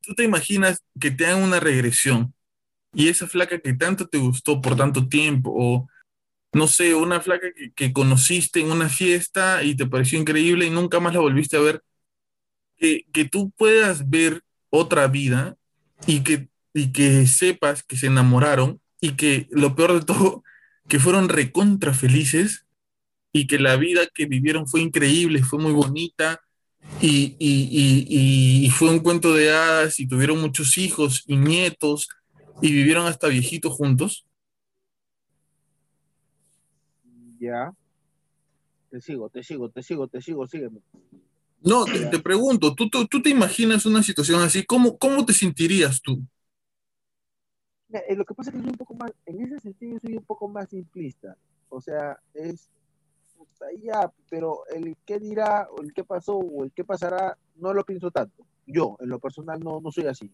tú 0.00 0.14
te 0.14 0.22
imaginas 0.22 0.82
que 0.98 1.10
te 1.10 1.26
hagan 1.26 1.42
una 1.42 1.58
regresión 1.58 2.32
y 2.94 3.08
esa 3.08 3.26
flaca 3.26 3.58
que 3.58 3.74
tanto 3.74 4.06
te 4.08 4.18
gustó 4.18 4.60
por 4.60 4.76
tanto 4.76 5.08
tiempo 5.08 5.52
o 5.54 5.88
no 6.52 6.68
sé, 6.68 6.94
una 6.94 7.20
flaca 7.20 7.48
que, 7.54 7.72
que 7.72 7.92
conociste 7.92 8.60
en 8.60 8.70
una 8.70 8.88
fiesta 8.88 9.62
y 9.62 9.74
te 9.74 9.86
pareció 9.86 10.18
increíble 10.18 10.66
y 10.66 10.70
nunca 10.70 11.00
más 11.00 11.12
la 11.12 11.20
volviste 11.20 11.56
a 11.56 11.60
ver 11.60 11.82
que, 12.76 13.28
tú 13.30 13.50
puedas 13.56 14.08
ver 14.08 14.42
otra 14.70 15.06
vida 15.08 15.56
y 16.06 16.20
que, 16.20 16.48
y 16.74 16.92
que 16.92 17.26
sepas 17.26 17.82
que 17.82 17.96
se 17.96 18.06
enamoraron 18.06 18.80
y 19.00 19.12
que 19.12 19.48
lo 19.50 19.74
peor 19.74 19.94
de 19.94 20.04
todo, 20.04 20.42
que 20.88 20.98
fueron 21.00 21.28
recontra 21.28 21.94
felices 21.94 22.66
y 23.32 23.46
que 23.46 23.58
la 23.58 23.76
vida 23.76 24.06
que 24.12 24.26
vivieron 24.26 24.66
fue 24.66 24.80
increíble, 24.80 25.42
fue 25.42 25.58
muy 25.58 25.72
bonita 25.72 26.40
y, 27.00 27.36
y, 27.38 28.70
fue 28.70 28.90
un 28.90 29.00
cuento 29.00 29.34
de 29.34 29.50
hadas 29.50 29.98
y 29.98 30.06
tuvieron 30.06 30.40
muchos 30.40 30.78
hijos 30.78 31.24
y 31.26 31.36
nietos 31.36 32.08
y 32.60 32.72
vivieron 32.72 33.06
hasta 33.06 33.28
viejitos 33.28 33.72
juntos. 33.72 34.26
Ya. 37.38 37.72
Te 38.90 39.00
sigo, 39.00 39.28
te 39.28 39.42
sigo, 39.42 39.68
te 39.68 39.82
sigo, 39.82 40.08
te 40.08 40.22
sigo, 40.22 40.46
sígueme. 40.46 40.80
No, 41.62 41.84
te, 41.84 42.18
pregunto, 42.20 42.74
¿tú, 42.74 42.88
¿tú, 42.88 43.22
te 43.22 43.30
imaginas 43.30 43.86
una 43.86 44.02
situación 44.02 44.40
así? 44.42 44.64
¿Cómo, 44.64 44.96
cómo 44.98 45.26
te 45.26 45.32
sentirías 45.32 46.00
tú? 46.00 46.22
Eh, 47.92 48.14
lo 48.14 48.24
que 48.24 48.34
pasa 48.34 48.50
es 48.50 48.56
que 48.56 48.62
soy 48.62 48.70
un 48.70 48.76
poco 48.76 48.94
más, 48.94 49.12
en 49.24 49.40
ese 49.40 49.58
sentido 49.60 49.98
soy 50.00 50.16
un 50.16 50.24
poco 50.24 50.48
más 50.48 50.68
simplista. 50.68 51.36
O 51.68 51.80
sea, 51.80 52.18
es 52.34 52.70
ya, 53.82 54.12
pero 54.28 54.66
el 54.68 54.96
qué 55.04 55.18
dirá, 55.18 55.68
o 55.70 55.82
el 55.82 55.92
qué 55.92 56.04
pasó, 56.04 56.36
o 56.36 56.64
el 56.64 56.72
qué 56.72 56.84
pasará, 56.84 57.36
no 57.56 57.72
lo 57.72 57.84
pienso 57.84 58.10
tanto. 58.10 58.46
Yo, 58.66 58.96
en 59.00 59.08
lo 59.08 59.18
personal, 59.18 59.60
no, 59.60 59.80
no 59.80 59.92
soy 59.92 60.06
así. 60.06 60.30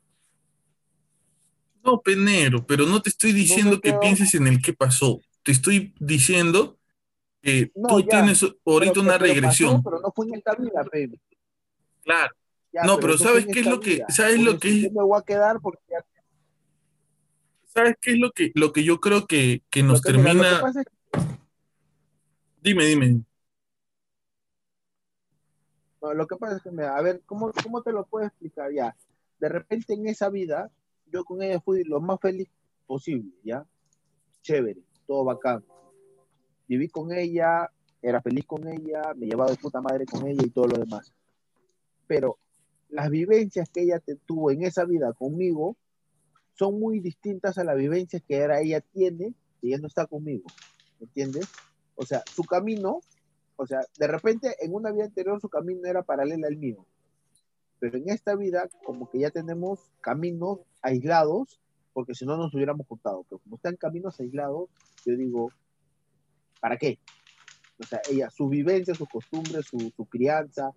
No, 1.85 2.01
Penero, 2.01 2.65
pero 2.67 2.87
no 2.87 3.03
te 3.03 3.09
estoy 3.11 3.33
diciendo 3.33 3.81
que 3.81 3.93
pienses 3.95 4.35
en 4.35 4.47
el 4.47 4.63
qué 4.63 4.73
pasó. 4.73 5.21
Te 5.43 5.53
estoy 5.53 5.93
diciendo 5.99 6.79
tú 7.89 8.03
tienes 8.09 8.45
ahorita 8.65 9.01
una 9.01 9.19
regresión. 9.19 9.83
pero 9.83 10.01
no 10.01 10.13
fue 10.13 10.27
en 10.29 10.35
esta 10.35 10.55
vida, 10.55 10.85
Claro. 12.03 12.35
no, 12.85 12.99
pero, 12.99 13.19
¿sabes 13.19 13.47
qué 13.47 13.61
es 13.61 13.67
lo 13.67 13.81
que, 13.81 14.03
sabes 14.09 14.41
lo 14.41 14.59
que 14.59 14.91
me 14.93 15.03
voy 15.03 15.19
a 15.19 15.23
quedar 15.23 15.61
porque 15.61 15.81
¿Sabes 17.67 17.97
qué 18.01 18.13
es 18.13 18.19
lo 18.19 18.33
que, 18.33 18.53
lo 18.55 18.73
que 18.73 18.85
yo 18.85 19.01
creo 19.01 19.27
que, 19.27 19.63
que 19.71 19.83
nos 19.83 20.03
termina? 20.03 20.63
Dime, 22.61 22.85
dime. 22.85 23.25
lo 26.15 26.27
que 26.27 26.37
pasa 26.37 26.57
es 26.57 26.63
que, 26.63 26.83
a 26.83 27.01
ver, 27.01 27.23
¿cómo, 27.25 27.51
¿cómo 27.63 27.83
te 27.83 27.93
lo 27.93 28.05
puedo 28.05 28.27
explicar 28.27 28.71
ya? 28.73 28.95
De 29.39 29.49
repente 29.49 29.95
en 29.95 30.07
esa 30.07 30.29
vida, 30.29 30.71
yo 31.13 31.25
con 31.25 31.43
ella 31.43 31.61
fui 31.61 31.85
lo 31.85 32.01
más 32.01 32.19
feliz 32.21 32.49
posible, 32.87 33.33
¿ya? 33.45 33.67
Chévere, 34.43 34.83
todo 35.07 35.25
bacán 35.25 35.65
viví 36.73 36.89
con 36.89 37.13
ella, 37.13 37.71
era 38.01 38.23
feliz 38.23 38.47
con 38.47 38.67
ella, 38.67 39.13
me 39.15 39.27
llevaba 39.27 39.51
de 39.51 39.59
puta 39.59 39.83
madre 39.83 40.07
con 40.07 40.27
ella 40.27 40.43
y 40.43 40.49
todo 40.49 40.67
lo 40.69 40.79
demás. 40.79 41.13
Pero 42.07 42.39
las 42.89 43.11
vivencias 43.11 43.69
que 43.69 43.83
ella 43.83 44.01
tuvo 44.25 44.51
en 44.51 44.65
esa 44.65 44.87
vida 44.87 45.13
conmigo 45.13 45.77
son 46.55 46.81
muy 46.81 47.01
distintas 47.01 47.59
a 47.59 47.65
las 47.65 47.77
vivencias 47.77 48.23
que 48.27 48.41
ahora 48.41 48.61
ella 48.61 48.81
tiene 48.81 49.35
y 49.61 49.69
ella 49.69 49.79
no 49.79 49.87
está 49.87 50.07
conmigo. 50.07 50.45
¿Entiendes? 50.99 51.47
O 51.95 52.07
sea, 52.07 52.23
su 52.33 52.43
camino, 52.45 53.01
o 53.57 53.67
sea, 53.67 53.81
de 53.99 54.07
repente 54.07 54.57
en 54.61 54.73
una 54.73 54.93
vida 54.93 55.05
anterior 55.05 55.41
su 55.43 55.51
camino 55.51 55.87
era 55.87 56.03
paralelo 56.03 56.47
al 56.47 56.57
mío. 56.57 56.87
Pero 57.83 57.99
en 57.99 58.11
esta 58.11 58.37
vida, 58.37 58.69
como 58.85 59.11
que 59.11 59.19
ya 59.19 59.31
tenemos 59.31 59.91
caminos 60.01 60.61
aislados, 60.83 61.61
porque 61.93 62.15
si 62.15 62.25
no 62.25 62.37
nos 62.37 62.55
hubiéramos 62.55 62.87
juntado. 62.87 63.27
Pero 63.29 63.41
como 63.41 63.57
están 63.57 63.75
caminos 63.75 64.21
aislados, 64.21 64.71
yo 65.05 65.17
digo, 65.17 65.51
¿para 66.61 66.77
qué? 66.77 67.01
O 67.81 67.83
sea, 67.83 68.01
ella, 68.09 68.31
su 68.31 68.49
vivencia, 68.49 68.95
sus 68.95 69.09
costumbres, 69.09 69.67
su, 69.67 69.93
su 69.97 70.05
crianza, 70.05 70.71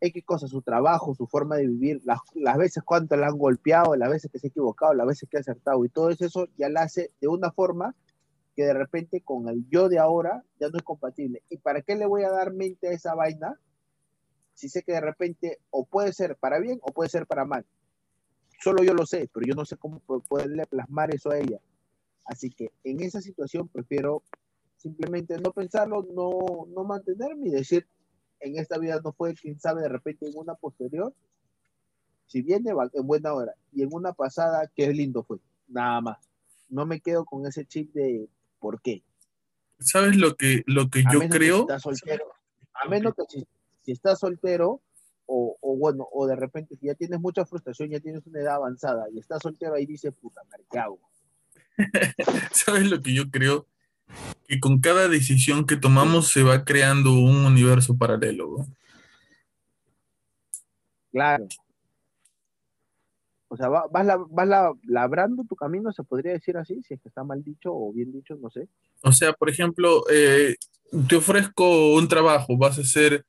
X 0.00 0.24
cosas, 0.24 0.50
su 0.50 0.60
trabajo, 0.60 1.14
su 1.14 1.28
forma 1.28 1.54
de 1.54 1.68
vivir, 1.68 2.00
las, 2.04 2.18
las 2.34 2.58
veces 2.58 2.82
cuánto 2.82 3.16
la 3.16 3.28
han 3.28 3.38
golpeado, 3.38 3.94
las 3.94 4.10
veces 4.10 4.28
que 4.28 4.40
se 4.40 4.48
ha 4.48 4.50
equivocado, 4.50 4.94
las 4.94 5.06
veces 5.06 5.28
que 5.28 5.36
ha 5.36 5.40
acertado, 5.40 5.84
y 5.84 5.88
todo 5.88 6.10
eso 6.10 6.48
ya 6.56 6.68
la 6.68 6.82
hace 6.82 7.12
de 7.20 7.28
una 7.28 7.52
forma 7.52 7.94
que 8.56 8.64
de 8.64 8.74
repente 8.74 9.20
con 9.20 9.48
el 9.48 9.64
yo 9.68 9.88
de 9.88 10.00
ahora 10.00 10.42
ya 10.58 10.68
no 10.68 10.78
es 10.78 10.82
compatible. 10.82 11.44
¿Y 11.48 11.58
para 11.58 11.82
qué 11.82 11.94
le 11.94 12.06
voy 12.06 12.24
a 12.24 12.30
dar 12.30 12.52
mente 12.52 12.88
a 12.88 12.90
esa 12.90 13.14
vaina? 13.14 13.56
Si 14.58 14.68
sé 14.68 14.82
que 14.82 14.90
de 14.90 15.00
repente 15.00 15.60
o 15.70 15.86
puede 15.86 16.12
ser 16.12 16.34
para 16.34 16.58
bien 16.58 16.80
o 16.82 16.92
puede 16.92 17.08
ser 17.08 17.28
para 17.28 17.44
mal. 17.44 17.64
Solo 18.60 18.82
yo 18.82 18.92
lo 18.92 19.06
sé, 19.06 19.30
pero 19.32 19.46
yo 19.46 19.54
no 19.54 19.64
sé 19.64 19.76
cómo 19.76 20.00
poderle 20.00 20.66
plasmar 20.66 21.14
eso 21.14 21.30
a 21.30 21.38
ella. 21.38 21.60
Así 22.24 22.50
que 22.50 22.72
en 22.82 23.00
esa 23.00 23.20
situación 23.20 23.68
prefiero 23.68 24.24
simplemente 24.76 25.38
no 25.38 25.52
pensarlo, 25.52 26.04
no, 26.12 26.66
no 26.74 26.82
mantenerme 26.82 27.46
y 27.46 27.50
decir, 27.52 27.86
en 28.40 28.58
esta 28.58 28.78
vida 28.78 29.00
no 29.04 29.12
fue, 29.12 29.32
quién 29.34 29.60
sabe, 29.60 29.82
de 29.82 29.90
repente 29.90 30.26
en 30.26 30.36
una 30.36 30.56
posterior, 30.56 31.14
si 32.26 32.42
viene 32.42 32.72
en 32.94 33.06
buena 33.06 33.34
hora, 33.34 33.54
y 33.72 33.84
en 33.84 33.90
una 33.92 34.12
pasada, 34.12 34.68
qué 34.74 34.92
lindo 34.92 35.22
fue, 35.22 35.38
nada 35.68 36.00
más. 36.00 36.18
No 36.68 36.84
me 36.84 37.00
quedo 37.00 37.24
con 37.24 37.46
ese 37.46 37.64
chip 37.64 37.92
de 37.92 38.28
por 38.58 38.82
qué. 38.82 39.04
¿Sabes 39.78 40.16
lo 40.16 40.34
que, 40.34 40.64
lo 40.66 40.90
que 40.90 41.04
yo 41.12 41.20
creo? 41.28 41.64
soltero, 41.78 42.32
a 42.74 42.88
menos 42.88 43.14
que 43.14 43.22
si, 43.28 43.46
si 43.88 43.92
estás 43.92 44.18
soltero, 44.18 44.82
o, 45.24 45.56
o, 45.62 45.76
bueno, 45.78 46.06
o 46.12 46.26
de 46.26 46.36
repente 46.36 46.76
si 46.76 46.88
ya 46.88 46.94
tienes 46.94 47.20
mucha 47.20 47.46
frustración, 47.46 47.88
ya 47.88 48.00
tienes 48.00 48.26
una 48.26 48.40
edad 48.40 48.56
avanzada 48.56 49.06
y 49.10 49.18
estás 49.18 49.40
soltero 49.42 49.72
ahí 49.72 49.86
dice, 49.86 50.12
puta, 50.12 50.42
¿qué 50.70 50.78
hago? 50.78 51.00
¿Sabes 52.52 52.90
lo 52.90 53.00
que 53.00 53.14
yo 53.14 53.30
creo? 53.30 53.66
que 54.46 54.60
con 54.60 54.80
cada 54.80 55.08
decisión 55.08 55.64
que 55.64 55.76
tomamos 55.76 56.28
se 56.28 56.42
va 56.42 56.66
creando 56.66 57.14
un 57.14 57.46
universo 57.46 57.96
paralelo. 57.96 58.66
Claro. 61.10 61.48
O 63.48 63.56
sea, 63.56 63.68
vas, 63.68 63.86
vas, 63.90 64.48
labrando 64.82 65.44
tu 65.44 65.56
camino, 65.56 65.92
se 65.92 66.04
podría 66.04 66.32
decir 66.32 66.58
así, 66.58 66.82
si 66.82 66.92
es 66.92 67.00
que 67.00 67.08
está 67.08 67.24
mal 67.24 67.42
dicho 67.42 67.70
o 67.72 67.90
bien 67.90 68.12
dicho, 68.12 68.36
no 68.36 68.50
sé. 68.50 68.68
O 69.02 69.12
sea, 69.12 69.32
por 69.32 69.48
ejemplo, 69.48 70.04
eh, 70.10 70.56
te 71.08 71.16
ofrezco 71.16 71.94
un 71.94 72.06
trabajo, 72.06 72.58
vas 72.58 72.78
a 72.78 72.84
ser 72.84 73.24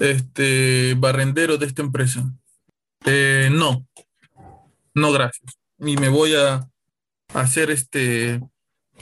este 0.00 0.94
barrendero 0.96 1.58
de 1.58 1.66
esta 1.66 1.82
empresa. 1.82 2.24
Eh, 3.04 3.50
no, 3.52 3.86
no, 4.94 5.12
gracias. 5.12 5.58
Y 5.78 5.96
me 5.96 6.08
voy 6.08 6.34
a 6.34 6.68
hacer 7.34 7.70
este 7.70 8.40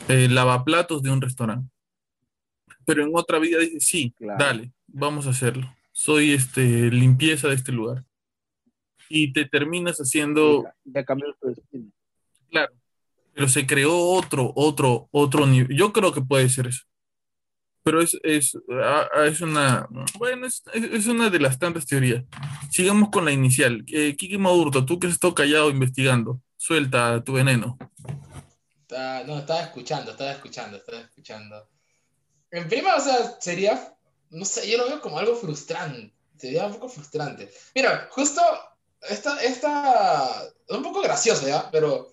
eh, 0.09 0.29
lavaplatos 0.29 1.03
de 1.03 1.11
un 1.11 1.21
restaurante. 1.21 1.69
Pero 2.85 3.05
en 3.05 3.11
otra 3.13 3.39
vida 3.39 3.59
dice, 3.59 3.81
sí, 3.81 4.15
dale, 4.19 4.73
vamos 4.87 5.27
a 5.27 5.31
hacerlo. 5.31 5.73
Soy 5.93 6.33
este, 6.33 6.91
limpieza 6.91 7.49
de 7.49 7.55
este 7.55 7.73
lugar. 7.73 8.05
Y 9.09 9.33
te 9.33 9.45
terminas 9.45 9.99
haciendo... 9.99 10.65
Ya 10.85 11.05
cambió 11.05 11.35
tu 11.41 11.49
destino. 11.49 11.91
Claro. 12.49 12.73
Pero 13.35 13.49
se 13.49 13.67
creó 13.67 13.97
otro, 13.97 14.53
otro, 14.55 15.09
otro 15.11 15.47
nivel. 15.47 15.77
Yo 15.77 15.93
creo 15.93 16.13
que 16.13 16.21
puede 16.21 16.49
ser 16.49 16.69
eso. 16.69 16.85
Pero 17.83 18.03
es, 18.03 18.19
es, 18.23 18.59
ah, 18.73 19.09
ah, 19.15 19.27
es 19.27 19.41
una, 19.41 19.89
bueno, 20.19 20.47
es, 20.47 20.63
es, 20.75 21.07
una 21.07 21.31
de 21.31 21.41
las 21.41 21.59
tantas 21.59 21.87
teorías. 21.87 22.25
Sigamos 22.71 23.09
con 23.11 23.25
la 23.25 23.33
inicial. 23.33 23.85
Eh, 23.89 24.17
Kiki 24.17 24.39
Madurto, 24.39 24.85
tú 24.85 24.99
que 24.99 25.07
has 25.07 25.15
estado 25.15 25.35
callado 25.35 25.71
investigando, 25.71 26.41
suelta 26.57 27.23
tu 27.25 27.33
veneno 27.33 27.79
no, 29.27 29.39
estaba 29.39 29.63
escuchando, 29.63 30.13
estaba 30.13 30.33
escuchando, 30.33 30.77
estaba 30.77 31.01
escuchando. 31.01 31.69
En 32.51 32.69
prima, 32.69 32.97
o 32.97 33.01
sea, 33.01 33.37
sería, 33.41 33.95
no 34.31 34.45
sé, 34.45 34.69
yo 34.69 34.79
lo 34.79 34.87
veo 34.87 35.01
como 35.01 35.19
algo 35.19 35.37
frustrante. 35.37 36.13
Sería 36.37 36.67
un 36.67 36.75
poco 36.75 36.89
frustrante. 36.89 37.51
Mira, 37.75 38.09
justo 38.11 38.41
esta, 39.03 39.43
esta, 39.43 40.49
un 40.69 40.83
poco 40.83 41.03
gracioso, 41.03 41.47
¿ya? 41.47 41.71
Pero 41.71 42.13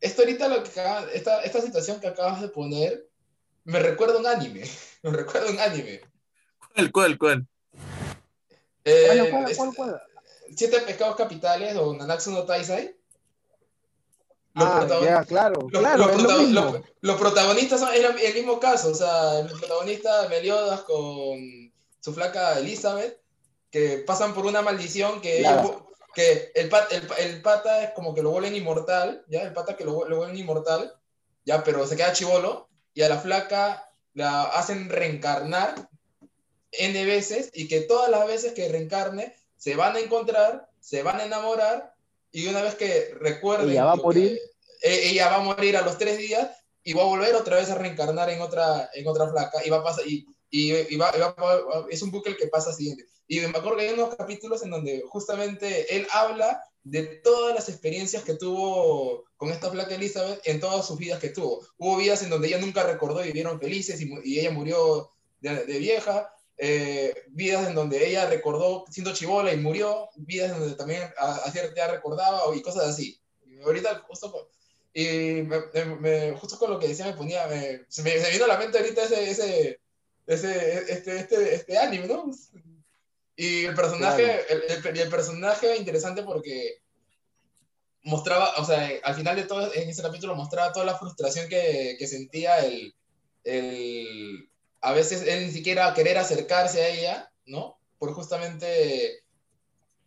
esto 0.00 0.22
ahorita, 0.22 0.48
lo 0.48 0.62
que 0.62 0.70
esta, 1.14 1.42
esta 1.42 1.60
situación 1.60 2.00
que 2.00 2.08
acabas 2.08 2.40
de 2.40 2.48
poner, 2.48 3.07
me 3.68 3.78
recuerda 3.80 4.18
un 4.18 4.26
anime. 4.26 4.62
Me 5.02 5.10
recuerda 5.10 5.48
un 5.50 5.60
anime. 5.60 6.00
¿Cuál, 6.74 6.90
cuál, 6.90 7.18
cuál? 7.18 7.46
Eh, 8.84 9.28
¿Cuál, 9.30 9.54
cuál, 9.56 9.74
cuál, 9.76 10.02
Siete 10.56 10.80
pecados 10.80 11.14
capitales 11.14 11.76
o 11.76 11.94
Nanatsu 11.94 12.32
no 12.32 12.44
Taisai. 12.44 12.96
Ah, 14.56 15.24
claro, 15.28 15.68
los, 17.00 17.16
protagonistas 17.16 17.78
son 17.78 17.90
el, 17.94 18.34
mismo 18.34 18.58
caso, 18.58 18.90
o 18.90 18.94
sea, 18.94 19.38
el 19.38 19.46
protagonista 19.46 20.26
Meliodas 20.28 20.80
con 20.80 21.38
su 22.00 22.12
flaca 22.12 22.58
Elizabeth, 22.58 23.20
que 23.70 24.02
pasan 24.04 24.34
por 24.34 24.46
una 24.46 24.62
maldición 24.62 25.20
que, 25.20 25.46
que 26.12 26.50
el, 26.56 26.70
el, 27.18 27.40
pata 27.40 27.84
es 27.84 27.90
como 27.92 28.16
que 28.16 28.22
lo 28.22 28.30
vuelven 28.30 28.56
inmortal, 28.56 29.24
¿ya? 29.28 29.42
El 29.42 29.52
pata 29.52 29.76
que 29.76 29.84
lo, 29.84 30.08
lo 30.08 30.16
vuelven 30.16 30.38
inmortal, 30.38 30.92
¿ya? 31.44 31.62
Pero 31.62 31.86
se 31.86 31.94
queda 31.94 32.12
chivolo, 32.12 32.67
y 32.98 33.02
a 33.04 33.08
la 33.08 33.20
flaca 33.20 33.92
la 34.14 34.42
hacen 34.42 34.88
reencarnar 34.88 35.88
N 36.72 37.04
veces, 37.04 37.48
y 37.54 37.68
que 37.68 37.82
todas 37.82 38.10
las 38.10 38.26
veces 38.26 38.54
que 38.54 38.68
reencarne 38.68 39.36
se 39.56 39.76
van 39.76 39.94
a 39.94 40.00
encontrar, 40.00 40.68
se 40.80 41.04
van 41.04 41.20
a 41.20 41.24
enamorar, 41.24 41.94
y 42.32 42.48
una 42.48 42.60
vez 42.60 42.74
que 42.74 43.14
recuerden... 43.20 43.70
Ella 43.70 43.84
va 43.84 43.92
a 43.92 43.96
morir. 43.96 44.40
E, 44.82 45.10
ella 45.10 45.28
va 45.28 45.36
a 45.36 45.42
morir 45.42 45.76
a 45.76 45.82
los 45.82 45.96
tres 45.96 46.18
días 46.18 46.50
y 46.82 46.92
va 46.92 47.02
a 47.02 47.06
volver 47.06 47.36
otra 47.36 47.58
vez 47.58 47.70
a 47.70 47.76
reencarnar 47.76 48.30
en 48.30 48.40
otra, 48.40 48.90
en 48.92 49.06
otra 49.06 49.30
flaca 49.30 49.64
y 49.64 49.70
va 49.70 49.76
a 49.76 49.84
pasar... 49.84 50.04
Y, 50.04 50.26
y, 50.50 50.96
va, 50.96 51.12
es 51.90 52.02
un 52.02 52.10
bucle 52.10 52.36
que 52.36 52.48
pasa 52.48 52.72
siguiente. 52.72 53.06
Y 53.28 53.38
me 53.42 53.58
acuerdo 53.58 53.76
que 53.76 53.86
hay 53.86 53.94
unos 53.94 54.16
capítulos 54.16 54.64
en 54.64 54.70
donde 54.70 55.04
justamente 55.08 55.94
él 55.94 56.04
habla 56.10 56.64
de 56.84 57.02
todas 57.22 57.54
las 57.54 57.68
experiencias 57.68 58.24
que 58.24 58.34
tuvo 58.34 59.24
con 59.36 59.50
esta 59.50 59.70
flaca 59.70 59.94
Elizabeth 59.94 60.40
en 60.44 60.60
todas 60.60 60.86
sus 60.86 60.98
vidas 60.98 61.20
que 61.20 61.28
tuvo. 61.28 61.66
Hubo 61.76 61.96
vidas 61.96 62.22
en 62.22 62.30
donde 62.30 62.48
ella 62.48 62.58
nunca 62.58 62.82
recordó 62.82 63.22
y 63.22 63.28
vivieron 63.28 63.60
felices 63.60 64.00
y, 64.00 64.10
y 64.24 64.40
ella 64.40 64.50
murió 64.50 65.10
de, 65.40 65.64
de 65.64 65.78
vieja. 65.78 66.32
Eh, 66.60 67.14
vidas 67.28 67.68
en 67.68 67.74
donde 67.76 68.04
ella 68.04 68.28
recordó 68.28 68.84
siendo 68.90 69.14
chivola 69.14 69.52
y 69.52 69.58
murió, 69.58 70.08
vidas 70.16 70.50
en 70.50 70.58
donde 70.58 70.74
también 70.74 71.04
a, 71.16 71.48
cierta 71.52 71.80
edad 71.80 71.92
recordaba 71.92 72.54
y 72.54 72.62
cosas 72.62 72.88
así. 72.88 73.20
Y 73.46 73.60
ahorita, 73.60 74.04
justo, 74.08 74.50
y 74.92 75.42
me, 75.42 76.36
justo 76.36 76.58
con 76.58 76.72
lo 76.72 76.80
que 76.80 76.88
decía, 76.88 77.06
me 77.06 77.12
ponía, 77.12 77.48
se, 77.88 78.02
me, 78.02 78.30
vino 78.30 78.44
a 78.44 78.48
la 78.48 78.58
mente 78.58 78.78
ahorita 78.78 79.04
ese, 79.04 79.30
ese, 79.30 79.80
ese 80.26 80.92
este, 80.92 81.18
este, 81.20 81.54
este 81.54 81.78
anime, 81.78 82.08
¿no? 82.08 82.28
Y 83.40 83.66
el 83.66 83.74
personaje, 83.76 84.52
el, 84.52 84.98
el, 84.98 85.08
personaje 85.08 85.76
interesante 85.76 86.24
porque 86.24 86.82
mostraba, 88.02 88.50
o 88.56 88.64
sea, 88.64 88.90
al 89.04 89.14
final 89.14 89.36
de 89.36 89.44
todo, 89.44 89.72
en 89.74 89.88
ese 89.88 90.02
capítulo 90.02 90.34
mostraba 90.34 90.72
toda 90.72 90.84
la 90.84 90.98
frustración 90.98 91.48
que, 91.48 91.94
que 92.00 92.06
sentía 92.08 92.58
el, 92.66 92.96
el, 93.44 94.50
a 94.80 94.92
veces 94.92 95.22
él 95.22 95.46
ni 95.46 95.52
siquiera 95.52 95.94
querer 95.94 96.18
acercarse 96.18 96.82
a 96.82 96.88
ella, 96.88 97.32
¿no? 97.46 97.78
Por 98.00 98.12
justamente 98.12 99.22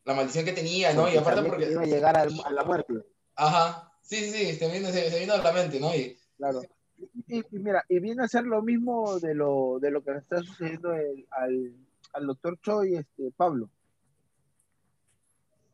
la 0.04 0.14
maldición 0.14 0.44
que 0.44 0.52
tenía, 0.52 0.94
¿no? 0.94 1.10
y 1.10 1.16
aparte 1.16 1.44
porque... 1.44 1.72
Iba 1.72 1.84
a 1.84 1.86
llegar 1.86 2.18
a, 2.18 2.26
la 2.26 2.64
muerte. 2.66 2.96
Ajá, 3.36 3.94
sí, 4.02 4.30
sí, 4.30 4.32
sí, 4.32 4.56
se 4.56 4.70
vino, 4.70 4.90
se, 4.90 5.18
vino 5.18 5.36
a 5.36 5.38
la 5.38 5.54
mente, 5.54 5.80
¿no? 5.80 5.96
Y, 5.96 6.18
claro. 6.36 6.64
Y, 7.30 7.44
mira, 7.52 7.86
y 7.88 8.00
viene 8.00 8.26
a 8.26 8.28
ser 8.28 8.44
lo 8.44 8.62
mismo 8.62 9.22
de 9.22 9.36
lo, 9.36 9.80
de 9.80 9.90
lo 9.90 10.04
que 10.04 10.18
está 10.18 10.44
sucediendo 10.44 10.92
al, 10.92 11.74
al 12.14 12.28
doctor 12.28 12.59
Choi, 12.62 12.95
este, 12.95 13.32
Pablo. 13.36 13.70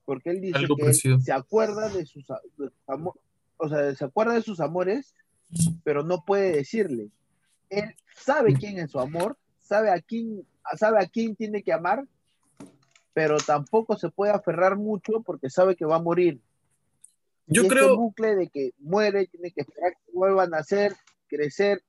Porque 0.05 0.29
él 0.29 0.41
dice 0.41 0.65
que 0.77 0.93
se 0.93 1.31
acuerda 1.33 1.89
de 1.89 2.05
sus, 2.05 2.25
amores, 2.87 3.21
o 3.57 3.67
sea, 3.67 3.93
se 3.93 4.05
acuerda 4.05 4.33
de 4.33 4.41
sus 4.41 4.59
amores, 4.61 5.13
pero 5.83 6.03
no 6.03 6.23
puede 6.23 6.53
decirle. 6.53 7.09
Él 7.69 7.93
sabe 8.15 8.53
quién 8.53 8.79
es 8.79 8.91
su 8.91 8.99
amor, 8.99 9.37
sabe 9.59 9.91
a 9.91 9.99
quién, 9.99 10.47
sabe 10.77 11.03
a 11.03 11.07
quién 11.07 11.35
tiene 11.35 11.61
que 11.61 11.73
amar, 11.73 12.05
pero 13.13 13.37
tampoco 13.37 13.97
se 13.97 14.09
puede 14.09 14.31
aferrar 14.31 14.77
mucho 14.77 15.21
porque 15.25 15.49
sabe 15.49 15.75
que 15.75 15.85
va 15.85 15.97
a 15.97 16.01
morir. 16.01 16.39
Yo 17.47 17.63
y 17.63 17.67
creo. 17.67 17.97
bucle 17.97 18.35
de 18.35 18.47
que 18.47 18.71
muere, 18.79 19.27
tiene 19.27 19.51
que 19.51 19.61
esperar 19.61 19.93
que 19.93 20.11
vuelva 20.13 20.43
a 20.43 20.47
nacer, 20.47 20.95
crecer, 21.27 21.83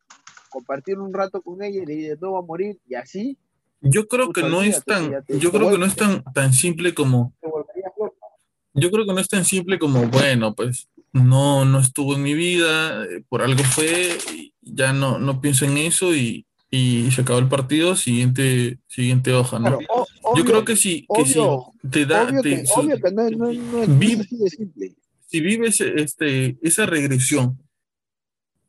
compartir 0.51 0.99
un 0.99 1.13
rato 1.13 1.43
con 1.43 1.63
ella 1.63 1.83
y 1.87 2.03
de 2.03 2.17
nuevo 2.17 2.39
a 2.39 2.43
morir, 2.43 2.81
y 2.89 2.95
así 2.95 3.39
Yo 3.81 4.09
creo 4.09 4.33
que 4.33 4.43
no 4.43 4.63
es 4.63 4.85
tan, 4.85 5.13
yo 5.29 5.53
creo 5.53 5.71
que 5.71 5.79
no 5.79 5.87
es 5.87 5.95
tan, 5.97 6.25
tan 6.35 6.53
simple 6.53 6.95
como, 6.95 7.33
yo 8.75 8.91
creo 8.91 9.07
que 9.07 9.13
no 9.13 9.21
es 9.21 9.29
tan 9.29 9.45
simple 9.45 9.79
como, 9.79 10.07
bueno, 10.09 10.55
pues 10.55 10.89
no, 11.13 11.65
no 11.65 11.79
estuvo 11.81 12.15
en 12.15 12.23
mi 12.23 12.35
vida, 12.35 13.05
eh, 13.05 13.23
por 13.29 13.43
algo 13.43 13.63
fue, 13.65 14.19
ya 14.63 14.93
no, 14.93 15.19
no 15.19 15.41
pienso 15.41 15.65
en 15.65 15.79
eso 15.79 16.15
y, 16.15 16.45
y 16.71 17.11
se 17.13 17.23
acabó 17.23 17.39
el 17.39 17.49
partido, 17.49 17.95
siguiente, 17.97 18.79
siguiente 18.89 19.33
hoja, 19.33 19.59
¿no? 19.59 19.79
Yo 20.37 20.45
creo 20.45 20.65
que 20.65 20.77
sí, 20.77 21.07
que 21.15 21.25
sí, 21.25 21.41
te 21.91 22.05
da... 22.05 22.25
Obvio, 22.25 22.43
te, 22.43 22.51
que, 22.51 22.65
obvio 22.77 22.97
que 23.01 23.11
no, 23.13 23.31
no, 23.31 23.53
no, 23.53 23.87
vive- 23.99 24.21
es 24.23 24.27
así 24.27 24.37
de 24.39 24.51
simple. 24.51 24.95
si 25.27 25.41
vives 25.41 25.81
este, 25.81 26.59
esa 26.63 26.85
regresión 26.85 27.59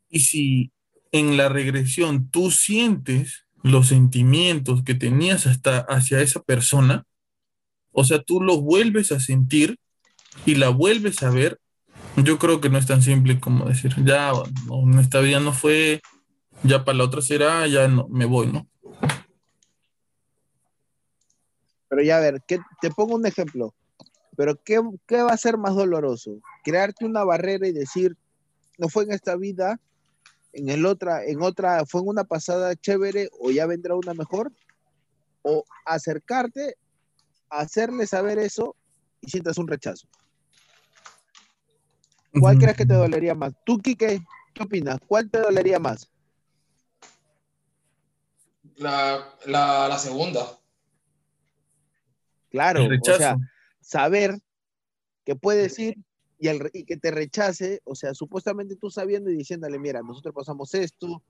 y 0.08 0.20
si 0.20 0.70
en 1.12 1.36
la 1.36 1.48
regresión 1.48 2.30
tú 2.30 2.50
sientes 2.50 3.44
los 3.62 3.88
sentimientos 3.88 4.82
que 4.84 4.94
tenías 4.94 5.46
hasta 5.46 5.80
hacia 5.80 6.20
esa 6.20 6.40
persona, 6.40 7.04
o 7.92 8.04
sea, 8.04 8.22
tú 8.22 8.40
los 8.40 8.60
vuelves 8.62 9.12
a 9.12 9.20
sentir 9.20 9.78
y 10.46 10.54
la 10.54 10.68
vuelves 10.68 11.22
a 11.22 11.30
ver, 11.30 11.58
yo 12.16 12.38
creo 12.38 12.60
que 12.60 12.70
no 12.70 12.78
es 12.78 12.86
tan 12.86 13.02
simple 13.02 13.38
como 13.40 13.66
decir, 13.66 13.94
ya, 14.04 14.32
no, 14.66 14.82
en 14.82 14.98
esta 14.98 15.20
vida 15.20 15.40
no 15.40 15.52
fue, 15.52 16.00
ya 16.62 16.84
para 16.84 16.98
la 16.98 17.04
otra 17.04 17.20
será, 17.22 17.66
ya 17.66 17.88
no, 17.88 18.08
me 18.08 18.24
voy, 18.24 18.46
¿no? 18.46 18.66
Pero 21.88 22.02
ya 22.02 22.18
a 22.18 22.20
ver, 22.20 22.42
¿qué- 22.46 22.60
te 22.80 22.90
pongo 22.90 23.16
un 23.16 23.26
ejemplo. 23.26 23.74
Pero 24.36 24.56
¿qué, 24.64 24.80
¿qué 25.06 25.22
va 25.22 25.32
a 25.32 25.36
ser 25.36 25.58
más 25.58 25.74
doloroso? 25.74 26.40
Crearte 26.64 27.04
una 27.04 27.24
barrera 27.24 27.66
y 27.66 27.72
decir, 27.72 28.16
no 28.78 28.88
fue 28.88 29.04
en 29.04 29.12
esta 29.12 29.36
vida, 29.36 29.80
en 30.52 30.68
el 30.68 30.86
otra, 30.86 31.24
en 31.24 31.42
otra, 31.42 31.84
fue 31.86 32.00
en 32.00 32.08
una 32.08 32.24
pasada 32.24 32.74
chévere 32.76 33.28
o 33.38 33.50
ya 33.50 33.66
vendrá 33.66 33.94
una 33.94 34.14
mejor, 34.14 34.52
o 35.42 35.64
acercarte, 35.84 36.76
hacerle 37.48 38.06
saber 38.06 38.38
eso 38.38 38.76
y 39.20 39.30
sientas 39.30 39.58
un 39.58 39.68
rechazo. 39.68 40.08
¿Cuál 42.38 42.58
crees 42.58 42.76
que 42.76 42.86
te 42.86 42.94
dolería 42.94 43.34
más? 43.34 43.52
¿Tú, 43.64 43.78
Quique, 43.78 44.20
qué 44.54 44.62
opinas? 44.62 44.98
¿Cuál 45.06 45.30
te 45.30 45.40
dolería 45.40 45.78
más? 45.78 46.08
La, 48.76 49.34
la, 49.46 49.88
la 49.88 49.98
segunda. 49.98 50.58
Claro, 52.50 52.84
o 52.84 53.04
sea, 53.16 53.36
saber 53.80 54.38
que 55.24 55.36
puedes 55.36 55.78
ir 55.78 55.96
y, 56.40 56.48
el 56.48 56.70
y 56.72 56.84
que 56.84 56.96
te 56.96 57.10
rechace, 57.10 57.80
o 57.84 57.94
sea, 57.94 58.14
supuestamente 58.14 58.74
tú 58.74 58.90
sabiendo 58.90 59.30
y 59.30 59.36
diciéndole, 59.36 59.78
mira, 59.78 60.00
nosotros 60.02 60.34
pasamos 60.34 60.72
esto, 60.74 61.22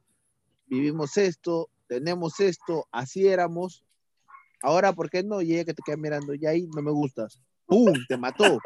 vivimos 0.67 1.17
esto, 1.19 1.69
tenemos 1.89 2.39
esto, 2.39 2.87
así 2.93 3.27
éramos, 3.27 3.83
ahora, 4.63 4.93
¿por 4.93 5.11
qué 5.11 5.25
no? 5.25 5.43
Y 5.43 5.55
ella 5.55 5.65
que 5.65 5.75
te 5.75 5.83
queda 5.85 5.97
mirando, 5.97 6.33
y 6.35 6.47
ahí 6.47 6.69
no 6.75 6.81
me 6.81 6.93
gustas, 6.93 7.41
¡pum! 7.67 7.93
Te 8.09 8.17
mató. 8.17 8.59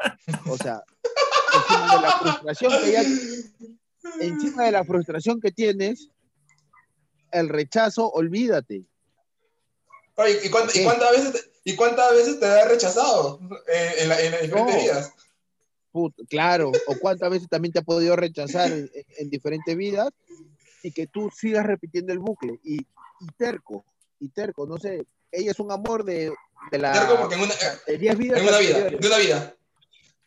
O 0.47 0.57
sea, 0.57 0.83
encima 1.57 1.95
de 1.95 2.01
la 2.01 2.11
frustración 2.11 2.71
que 2.83 3.05
encima 4.19 4.63
de 4.65 4.71
la 4.71 4.83
frustración 4.85 5.41
que 5.41 5.51
tienes, 5.51 6.09
el 7.31 7.49
rechazo, 7.49 8.07
olvídate. 8.11 8.85
Oye, 10.17 10.39
¿y, 10.45 10.49
cuántas- 10.49 10.75
y 10.75 10.83
cuántas 10.83 11.11
veces 11.11 11.33
te, 11.33 11.71
¿y 11.71 11.75
cuántas 11.75 12.11
veces 12.13 12.39
te 12.39 12.45
ha 12.45 12.67
rechazado 12.67 13.39
eh, 13.67 13.93
en, 13.99 14.09
la- 14.09 14.21
en 14.21 14.31
las 14.31 14.41
diferentes 14.43 14.75
No. 14.75 14.81
vidas? 14.81 15.13
Claro, 16.29 16.71
o 16.87 16.95
cuántas 16.99 17.29
veces 17.29 17.47
también 17.49 17.71
te 17.71 17.79
ha 17.79 17.83
podido 17.83 18.15
rechazar 18.15 18.71
en, 18.71 18.89
en- 18.93 19.05
en 19.17 19.29
diferentes 19.29 19.75
vidas 19.75 20.09
y 20.83 20.91
que 20.91 21.07
tú 21.07 21.29
sigas 21.35 21.65
repitiendo 21.65 22.11
el 22.13 22.19
bucle 22.19 22.59
y, 22.63 22.77
y 22.81 23.27
terco, 23.37 23.85
y 24.19 24.29
terco, 24.29 24.65
no 24.67 24.77
sé, 24.77 25.05
ella 25.31 25.51
es 25.51 25.59
un 25.59 25.71
amor 25.71 26.03
de, 26.03 26.33
de 26.71 26.77
la 26.77 26.91
Terco 26.93 27.17
porque 27.19 27.35
en 27.35 27.41
una, 27.41 27.53
de 27.87 27.97
10 27.97 28.17
vidas 28.17 28.41
en 28.41 28.47
una 28.47 28.59
vida, 28.59 28.89
de 28.89 29.07
una 29.07 29.17
vida. 29.17 29.55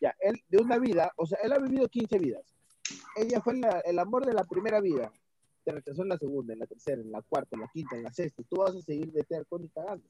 Ya, 0.01 0.15
él 0.21 0.41
de 0.47 0.57
una 0.57 0.77
vida, 0.77 1.11
o 1.17 1.25
sea, 1.25 1.37
él 1.43 1.51
ha 1.53 1.57
vivido 1.59 1.87
15 1.87 2.17
vidas. 2.17 2.43
Ella 3.15 3.41
fue 3.41 3.55
la- 3.57 3.81
el 3.85 3.99
amor 3.99 4.25
de 4.25 4.33
la 4.33 4.43
primera 4.43 4.79
vida. 4.81 5.11
Te 5.65 5.71
rechazó 5.73 6.01
en 6.03 6.09
la 6.09 6.17
segunda, 6.17 6.53
en 6.53 6.59
la 6.59 6.65
tercera, 6.67 7.01
en 7.01 7.11
la 7.11 7.21
cuarta, 7.21 7.49
en 7.55 7.61
la 7.61 7.67
quinta, 7.71 7.95
en 7.95 8.03
la 8.03 8.11
sexta. 8.13 8.41
Tú 8.49 8.57
vas 8.57 8.75
a 8.75 8.81
seguir 8.81 9.11
de 9.11 9.23
terco 9.23 9.59
ni 9.59 9.67
cagando. 9.69 10.07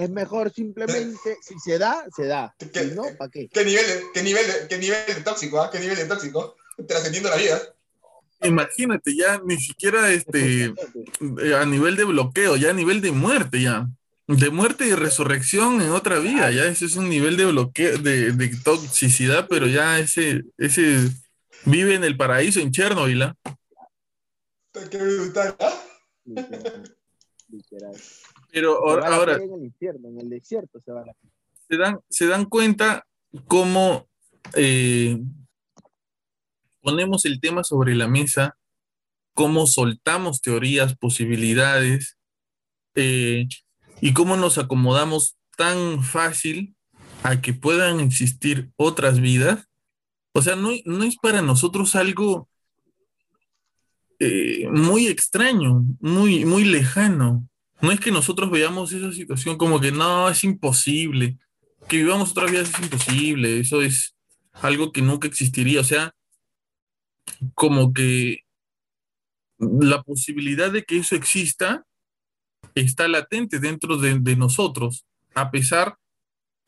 Es 0.00 0.08
mejor 0.08 0.50
simplemente, 0.50 1.36
si 1.42 1.58
se 1.60 1.78
da, 1.78 2.04
se 2.16 2.24
da. 2.26 2.54
¿Qué- 2.58 2.88
Si 2.88 2.94
no, 2.94 3.02
¿para 3.18 3.30
qué? 3.30 3.48
¿Qué 3.52 3.64
nivel 3.64 3.86
de, 3.86 4.02
qué 4.14 4.22
nivel 4.22 4.46
qué 4.66 4.78
nivel 4.78 5.04
de 5.06 5.20
tóxico, 5.22 5.60
ah? 5.60 5.70
¿Qué 5.70 5.78
nivel 5.78 5.96
de 5.96 6.06
tóxico? 6.06 6.56
Trascendiendo 6.88 7.28
la 7.28 7.36
vida. 7.36 7.60
Imagínate, 8.42 9.14
ya 9.14 9.38
ni 9.44 9.58
siquiera 9.60 10.10
este, 10.10 10.64
eh, 10.64 11.54
a 11.60 11.66
nivel 11.66 11.96
de 11.96 12.04
bloqueo, 12.04 12.56
ya 12.56 12.70
a 12.70 12.72
nivel 12.72 13.02
de 13.02 13.12
muerte, 13.12 13.60
ya. 13.60 13.86
De 14.26 14.48
muerte 14.48 14.86
y 14.86 14.94
resurrección 14.94 15.82
en 15.82 15.90
otra 15.90 16.18
vida, 16.18 16.50
ya 16.50 16.64
ese 16.64 16.86
es 16.86 16.96
un 16.96 17.10
nivel 17.10 17.36
de 17.36 17.44
bloqueo, 17.46 17.98
de, 17.98 18.32
de 18.32 18.56
toxicidad, 18.64 19.48
pero 19.50 19.66
ya 19.66 19.98
ese, 19.98 20.44
ese 20.56 21.10
vive 21.66 21.94
en 21.94 22.04
el 22.04 22.16
paraíso 22.16 22.60
en 22.60 22.70
Chernobyl, 22.70 23.22
¿ah? 23.22 23.36
Qué 24.90 24.96
brutal, 24.96 25.56
¿ah? 25.60 25.82
Literal. 26.24 26.90
Literal. 27.50 27.96
Pero 28.52 28.78
Se 28.78 28.90
ahora, 28.90 29.10
la 29.10 29.16
ahora 29.16 29.36
en 29.36 29.52
el 29.54 29.64
infierno, 29.64 30.08
en 30.08 30.20
el 30.20 30.30
desierto 30.30 30.80
se 30.80 30.92
va 30.92 31.02
a 31.02 31.06
la 31.06 31.14
se 31.68 31.76
dan, 31.76 32.00
se 32.08 32.26
dan 32.26 32.46
cuenta 32.46 33.06
cómo 33.46 34.08
eh, 34.54 35.18
ponemos 36.80 37.24
el 37.24 37.40
tema 37.40 37.62
sobre 37.62 37.94
la 37.94 38.08
mesa, 38.08 38.58
cómo 39.34 39.68
soltamos 39.68 40.42
teorías, 40.42 40.96
posibilidades, 40.96 42.18
eh, 42.96 43.46
y 44.00 44.12
cómo 44.14 44.36
nos 44.36 44.58
acomodamos 44.58 45.36
tan 45.56 46.02
fácil 46.02 46.74
a 47.22 47.40
que 47.40 47.52
puedan 47.52 48.00
existir 48.00 48.70
otras 48.76 49.20
vidas. 49.20 49.68
O 50.32 50.42
sea, 50.42 50.56
no, 50.56 50.70
no 50.84 51.04
es 51.04 51.16
para 51.16 51.42
nosotros 51.42 51.94
algo 51.94 52.48
eh, 54.18 54.68
muy 54.70 55.06
extraño, 55.06 55.84
muy, 56.00 56.44
muy 56.44 56.64
lejano. 56.64 57.48
No 57.82 57.92
es 57.92 58.00
que 58.00 58.10
nosotros 58.10 58.50
veamos 58.50 58.92
esa 58.92 59.12
situación 59.12 59.56
como 59.56 59.80
que 59.80 59.92
no, 59.92 60.28
es 60.28 60.44
imposible. 60.44 61.38
Que 61.88 61.98
vivamos 61.98 62.30
otras 62.30 62.50
vidas 62.50 62.70
es 62.70 62.80
imposible. 62.80 63.60
Eso 63.60 63.80
es 63.82 64.14
algo 64.52 64.92
que 64.92 65.02
nunca 65.02 65.26
existiría. 65.26 65.80
O 65.80 65.84
sea, 65.84 66.14
como 67.54 67.92
que 67.92 68.44
la 69.58 70.02
posibilidad 70.02 70.70
de 70.70 70.84
que 70.84 70.98
eso 70.98 71.16
exista 71.16 71.84
está 72.74 73.08
latente 73.08 73.58
dentro 73.58 73.96
de, 73.96 74.18
de 74.18 74.36
nosotros, 74.36 75.04
a 75.34 75.50
pesar 75.50 75.96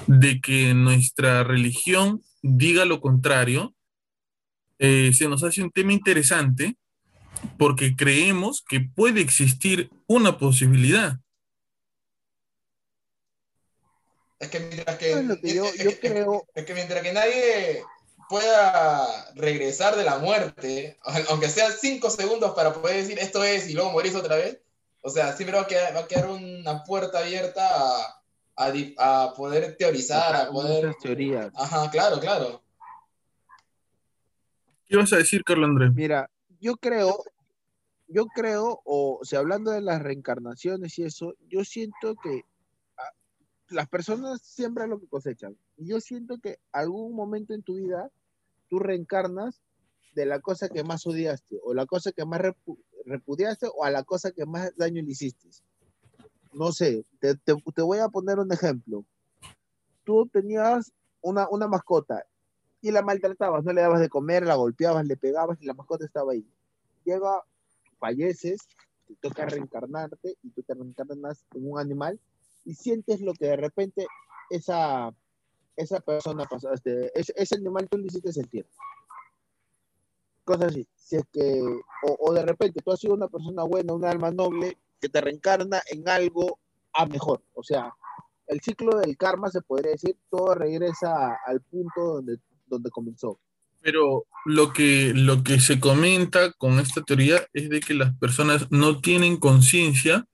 de 0.07 0.41
que 0.41 0.75
nuestra 0.75 1.45
religión 1.45 2.23
diga 2.43 2.85
lo 2.85 3.01
contrario, 3.01 3.75
eh, 4.79 5.13
se 5.15 5.29
nos 5.29 5.45
hace 5.45 5.63
un 5.63 5.71
tema 5.71 5.93
interesante 5.93 6.77
porque 7.57 7.95
creemos 7.97 8.65
que 8.69 8.81
puede 8.81 9.21
existir 9.21 9.91
una 10.17 10.39
posibilidad. 10.39 11.19
Es 14.39 14.49
que 14.49 14.61
mientras 14.61 14.99
que, 14.99 15.13
Es 15.13 15.39
que 15.41 15.55
yo, 15.55 15.65
es- 15.67 15.77
yo 15.77 15.91
es- 15.91 16.01
creo, 16.01 16.47
es 16.55 16.65
que 16.65 16.75
mientras 16.75 17.03
que 17.03 17.13
nadie 17.13 17.85
pueda 18.29 19.33
regresar 19.35 19.95
de 19.97 20.05
la 20.05 20.19
muerte, 20.19 20.99
aunque 21.31 21.49
sea 21.49 21.71
cinco 21.71 22.11
segundos 22.11 22.53
para 22.55 22.73
poder 22.73 22.97
decir 22.97 23.19
esto 23.19 23.45
es 23.45 23.69
y 23.69 23.75
luego 23.75 23.91
morirse 23.93 24.19
otra 24.19 24.37
vez, 24.37 24.59
o 25.01 25.11
sea, 25.11 25.33
siempre 25.37 25.57
va 25.57 25.63
a 25.65 25.67
quedar, 25.67 25.95
va 25.95 26.01
a 26.01 26.07
quedar 26.09 26.29
una 26.29 26.83
puerta 26.85 27.19
abierta 27.21 27.63
a, 28.57 28.73
a 28.99 29.33
poder 29.35 29.77
teorizar, 29.77 30.35
a 30.37 30.49
poder... 30.51 30.95
teorías. 31.03 31.51
Ajá, 31.57 31.91
claro, 31.91 32.21
claro. 32.21 32.63
¿Qué 34.87 34.97
vas 34.97 35.13
a 35.13 35.17
decir, 35.17 35.43
Carlos 35.45 35.69
Andrés? 35.71 35.91
Mira, 35.95 36.29
yo 36.61 36.77
creo, 36.77 37.25
yo 38.13 38.27
creo, 38.27 38.81
o 38.85 39.21
sea, 39.23 39.41
hablando 39.41 39.71
de 39.71 39.81
las 39.81 40.03
reencarnaciones 40.03 40.99
y 40.99 41.05
eso, 41.05 41.35
yo 41.49 41.65
siento 41.65 42.15
que 42.23 42.45
ah, 42.99 43.11
las 43.69 43.89
personas 43.89 44.43
siembran 44.43 44.91
lo 44.91 45.01
que 45.01 45.09
cosechan. 45.09 45.57
Y 45.77 45.89
yo 45.89 46.01
siento 46.01 46.39
que 46.39 46.59
algún 46.73 47.15
momento 47.15 47.55
en 47.55 47.63
tu 47.63 47.75
vida 47.77 48.11
tú 48.69 48.79
reencarnas 48.79 49.63
de 50.15 50.27
la 50.27 50.41
cosa 50.41 50.69
que 50.69 50.85
más 50.85 51.07
odiaste, 51.07 51.59
o 51.65 51.73
la 51.75 51.87
cosa 51.87 52.13
que 52.13 52.25
más 52.25 52.41
repu- 52.41 52.79
repudiaste, 53.07 53.67
o 53.75 53.85
a 53.85 53.91
la 53.91 54.05
cosa 54.05 54.31
que 54.33 54.45
más 54.45 54.75
daño 54.77 55.03
le 55.03 55.11
hiciste. 55.11 55.49
No 56.53 56.73
sé, 56.73 57.07
te, 57.19 57.35
te- 57.37 57.57
te 57.75 57.83
voy 57.83 57.99
a 57.99 58.09
poner 58.09 58.39
un 58.39 58.53
ejemplo. 58.53 59.07
Tú 60.05 60.29
tenías 60.31 60.93
una, 61.23 61.49
una 61.49 61.67
mascota 61.69 62.25
y 62.83 62.91
la 62.91 63.03
maltratabas, 63.03 63.65
no 63.65 63.73
le 63.73 63.81
dabas 63.81 64.01
de 64.01 64.09
comer, 64.09 64.45
la 64.45 64.57
golpeabas, 64.57 65.07
le 65.07 65.17
pegabas 65.17 65.63
y 65.63 65.67
la 65.67 65.75
mascota 65.75 66.05
estaba 66.05 66.33
ahí. 66.33 66.47
Llega, 67.05 67.43
falleces, 68.03 68.59
te 69.07 69.15
toca 69.29 69.47
reencarnarte 69.47 70.37
y 70.43 70.51
tú 70.51 70.63
te 70.65 70.75
reencarnas 70.75 71.47
en 71.55 71.71
un 71.71 71.79
animal 71.79 72.19
y 72.65 72.75
sientes 72.75 73.21
lo 73.21 73.33
que 73.33 73.47
de 73.47 73.57
repente 73.57 74.07
esa, 74.51 75.15
esa 75.77 76.01
persona 76.01 76.45
pasó, 76.45 76.73
este, 76.73 77.13
ese, 77.15 77.55
animal 77.55 77.89
tú 77.89 77.99
le 77.99 78.09
hiciste 78.09 78.33
sentir. 78.33 78.67
Cosas 80.45 80.73
así. 80.73 80.89
O 82.19 82.33
de 82.33 82.43
repente 82.43 82.81
tú 82.85 82.91
has 82.91 82.99
sido 82.99 83.15
una 83.15 83.29
persona 83.29 83.63
buena, 83.63 83.93
un 83.93 84.05
alma 84.05 84.33
noble, 84.33 84.77
que 85.01 85.09
te 85.09 85.21
reencarna 85.21 85.81
en 85.91 86.09
algo 86.09 86.59
a 86.93 87.07
mejor. 87.07 87.43
O 87.55 87.63
sea, 87.63 87.95
el 88.49 88.61
ciclo 88.61 88.99
del 88.99 89.17
karma 89.17 89.49
se 89.51 89.63
podría 89.63 89.93
decir, 89.93 90.19
todo 90.29 90.55
regresa 90.55 91.39
al 91.47 91.61
punto 91.61 92.15
donde, 92.15 92.39
donde 92.67 92.91
comenzó. 92.91 93.39
Pero 93.83 94.27
lo 94.45 94.73
que, 94.73 95.13
lo 95.15 95.43
que 95.43 95.61
se 95.61 95.81
comenta 95.81 96.53
con 96.53 96.79
esta 96.79 97.03
teoría 97.03 97.47
es 97.53 97.69
de 97.69 97.81
que 97.81 97.95
las 97.95 98.17
personas 98.17 98.71
no 98.71 99.01
tienen 99.01 99.37
conciencia 99.37 100.27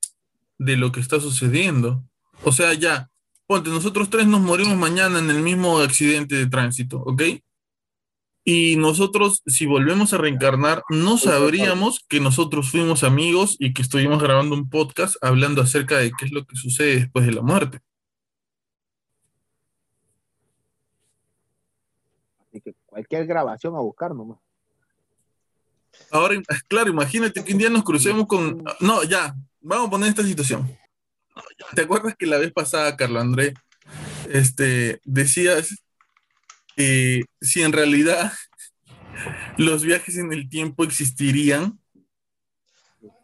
de 0.59 0.77
lo 0.77 0.93
que 0.93 1.01
está 1.01 1.21
sucediendo. 1.21 2.05
O 2.45 2.53
sea, 2.53 2.75
ya, 2.75 3.11
ponte, 3.47 3.71
nosotros 3.71 4.11
tres 4.11 4.27
nos 4.27 4.41
morimos 4.41 4.77
mañana 4.77 5.19
en 5.19 5.31
el 5.31 5.43
mismo 5.43 5.79
accidente 5.81 6.37
de 6.37 6.47
tránsito, 6.47 6.99
¿ok? 6.99 7.23
Y 8.45 8.77
nosotros, 8.77 9.43
si 9.47 9.67
volvemos 9.67 10.15
a 10.15 10.19
reencarnar, 10.19 10.83
no 10.89 11.19
sabríamos 11.19 12.05
que 12.09 12.19
nosotros 12.19 12.71
fuimos 12.71 13.05
amigos 13.05 13.57
y 13.59 13.75
que 13.75 13.83
estuvimos 13.83 14.23
grabando 14.23 14.55
un 14.55 14.71
podcast 14.71 15.17
hablando 15.21 15.61
acerca 15.61 15.99
de 15.99 16.11
qué 16.19 16.25
es 16.25 16.33
lo 16.33 16.47
que 16.47 16.57
sucede 16.57 17.01
después 17.01 17.27
de 17.27 17.33
la 17.33 17.43
muerte. 17.43 17.81
Así 22.41 22.63
que 22.63 22.73
cualquier 23.09 23.27
grabación 23.27 23.75
a 23.75 23.81
buscar 23.81 24.15
nomás. 24.15 24.39
Ahora, 26.11 26.41
claro, 26.69 26.91
imagínate 26.91 27.43
que 27.43 27.53
un 27.53 27.59
día 27.59 27.71
nos 27.71 27.83
crucemos 27.83 28.27
con... 28.27 28.63
No, 28.81 29.03
ya, 29.03 29.35
vamos 29.61 29.89
a 29.89 29.91
poner 29.91 30.09
esta 30.11 30.23
situación. 30.23 30.79
¿Te 31.75 31.83
acuerdas 31.83 32.15
que 32.17 32.27
la 32.27 32.39
vez 32.39 32.53
pasada, 32.53 32.97
Carlos 32.97 33.23
André, 33.23 33.55
este, 34.31 35.01
decías 35.05 35.83
que 36.77 37.25
si 37.41 37.63
en 37.63 37.73
realidad 37.73 38.33
los 39.57 39.83
viajes 39.83 40.17
en 40.19 40.33
el 40.33 40.49
tiempo 40.49 40.85
existirían, 40.85 41.79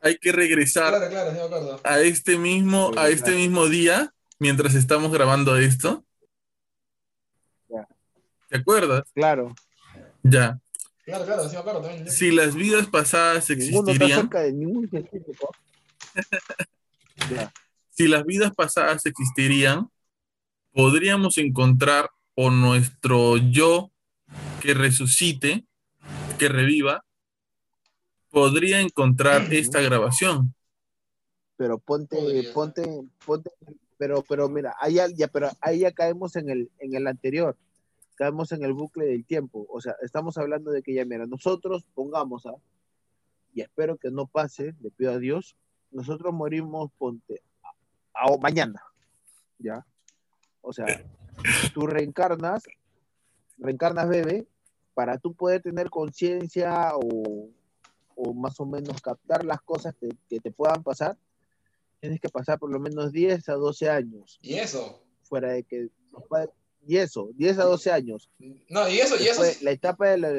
hay 0.00 0.18
que 0.18 0.32
regresar 0.32 0.90
Claro, 0.90 1.08
claro, 1.10 1.30
sí 1.30 1.36
me 1.36 1.42
acuerdo. 1.44 1.80
a 1.84 2.00
este 2.00 2.38
mismo, 2.38 2.90
a 2.96 3.08
este 3.08 3.32
mismo 3.32 3.68
día 3.68 4.12
mientras 4.38 4.74
estamos 4.74 5.12
grabando 5.12 5.56
esto? 5.56 6.04
Ya. 7.68 7.86
¿Te 8.48 8.58
acuerdas? 8.58 9.04
Claro. 9.14 9.54
Ya. 10.24 10.58
Claro, 11.04 11.24
claro, 11.26 11.48
sí 11.48 11.54
acuerdo 11.56 11.82
también. 11.82 12.10
Si 12.10 12.30
las 12.32 12.54
vidas 12.54 12.86
pasadas 12.88 13.48
existirían, 13.50 14.20
cerca 14.22 14.40
de 14.40 14.52
ningún 14.52 14.88
científico. 14.90 15.50
Ya. 17.30 17.52
si 17.90 18.08
las 18.08 18.24
vidas 18.24 18.52
pasadas 18.54 19.06
existirían, 19.06 19.88
podríamos 20.72 21.38
encontrar 21.38 22.10
o 22.34 22.50
nuestro 22.50 23.36
yo 23.36 23.92
que 24.60 24.74
resucite, 24.74 25.64
que 26.38 26.48
reviva, 26.48 27.04
podría 28.30 28.80
encontrar 28.80 29.52
esta 29.54 29.80
grabación. 29.80 30.54
Pero 31.56 31.78
ponte, 31.78 32.16
Podría. 32.16 32.52
ponte, 32.52 32.82
ponte, 33.24 33.50
pero, 33.96 34.24
pero 34.28 34.48
mira, 34.48 34.74
ahí 34.80 34.94
ya, 34.94 35.06
ya- 35.08 35.28
pero 35.28 35.50
ahí 35.60 35.78
ya 35.80 35.92
caemos 35.92 36.34
en 36.34 36.50
el, 36.50 36.70
en 36.80 36.96
el 36.96 37.06
anterior, 37.06 37.56
caemos 38.14 38.52
en 38.52 38.62
el 38.64 38.72
bucle 38.72 39.06
del 39.06 39.24
tiempo. 39.24 39.66
O 39.68 39.80
sea, 39.80 39.94
estamos 40.02 40.38
hablando 40.38 40.70
de 40.70 40.82
que 40.82 40.94
ya, 40.94 41.04
mira, 41.04 41.26
nosotros 41.26 41.84
pongamos, 41.94 42.46
¿ah? 42.46 42.54
y 43.52 43.60
espero 43.60 43.96
que 43.96 44.10
no 44.10 44.26
pase, 44.26 44.74
le 44.80 44.90
pido 44.90 45.12
a 45.12 45.18
Dios, 45.18 45.56
nosotros 45.90 46.32
morimos, 46.34 46.90
ponte, 46.98 47.42
a, 47.62 48.32
a- 48.32 48.38
mañana, 48.38 48.82
¿ya? 49.58 49.86
O 50.60 50.72
sea, 50.72 50.86
tú 51.72 51.86
reencarnas, 51.86 52.64
reencarnas 53.58 54.08
bebé, 54.08 54.46
para 54.94 55.18
tú 55.18 55.34
poder 55.34 55.60
tener 55.62 55.90
conciencia 55.90 56.92
o, 56.94 57.48
o 58.14 58.32
más 58.34 58.58
o 58.60 58.66
menos 58.66 59.00
captar 59.02 59.44
las 59.44 59.60
cosas 59.62 59.94
que, 60.00 60.08
que 60.28 60.40
te 60.40 60.50
puedan 60.52 60.82
pasar, 60.82 61.16
tienes 62.00 62.20
que 62.20 62.28
pasar 62.28 62.58
por 62.58 62.72
lo 62.72 62.78
menos 62.78 63.12
10 63.12 63.48
a 63.48 63.54
12 63.54 63.88
años, 63.90 64.38
Y 64.42 64.54
eso. 64.54 65.02
fuera 65.22 65.52
de 65.52 65.62
que 65.64 65.88
los 66.12 66.22
padres- 66.28 66.54
y 66.86 66.96
eso, 66.98 67.30
10 67.34 67.58
a 67.58 67.64
12 67.64 67.90
años. 67.92 68.30
No, 68.68 68.88
y 68.88 68.98
eso, 69.00 69.16
y 69.16 69.26
eso. 69.28 69.42
Después, 69.42 69.62
la 69.62 69.70
etapa 69.70 70.08
de 70.08 70.18
la, 70.18 70.30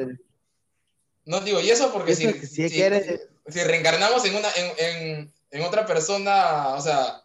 No 1.24 1.40
digo, 1.40 1.60
y 1.60 1.70
eso 1.70 1.92
porque 1.92 2.12
eso 2.12 2.30
si, 2.30 2.46
si 2.46 2.68
si- 2.68 2.74
quieres- 2.74 3.28
si 3.48 3.60
reencarnamos 3.62 4.24
en 4.24 4.34
una, 4.36 4.48
en, 4.56 4.72
en, 4.78 5.32
en 5.50 5.62
otra 5.62 5.86
persona, 5.86 6.74
o 6.74 6.80
sea, 6.80 7.22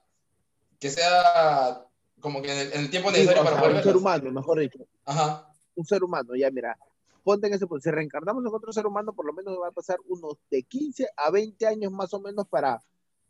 que 0.79 0.89
sea 0.89 1.85
como 2.19 2.41
que 2.41 2.51
en 2.51 2.57
el, 2.67 2.73
en 2.73 2.79
el 2.81 2.89
tiempo 2.89 3.11
necesario 3.11 3.43
para 3.43 3.59
poder 3.59 3.75
un 3.77 3.83
ser 3.83 3.95
humano, 3.97 4.31
mejor 4.31 4.59
dicho, 4.59 4.79
Ajá. 5.05 5.51
un 5.75 5.85
ser 5.85 6.03
humano, 6.03 6.35
ya 6.35 6.49
mira, 6.51 6.77
ponte 7.23 7.47
en 7.47 7.53
ese 7.53 7.65
punto, 7.67 7.81
si 7.83 7.91
reencarnamos 7.91 8.43
en 8.45 8.53
otro 8.53 8.71
ser 8.73 8.85
humano, 8.85 9.13
por 9.13 9.25
lo 9.25 9.33
menos 9.33 9.57
va 9.59 9.67
a 9.67 9.71
pasar 9.71 9.97
unos 10.07 10.35
de 10.49 10.63
15 10.63 11.07
a 11.17 11.29
20 11.31 11.65
años 11.67 11.91
más 11.91 12.13
o 12.13 12.19
menos 12.19 12.47
para, 12.47 12.81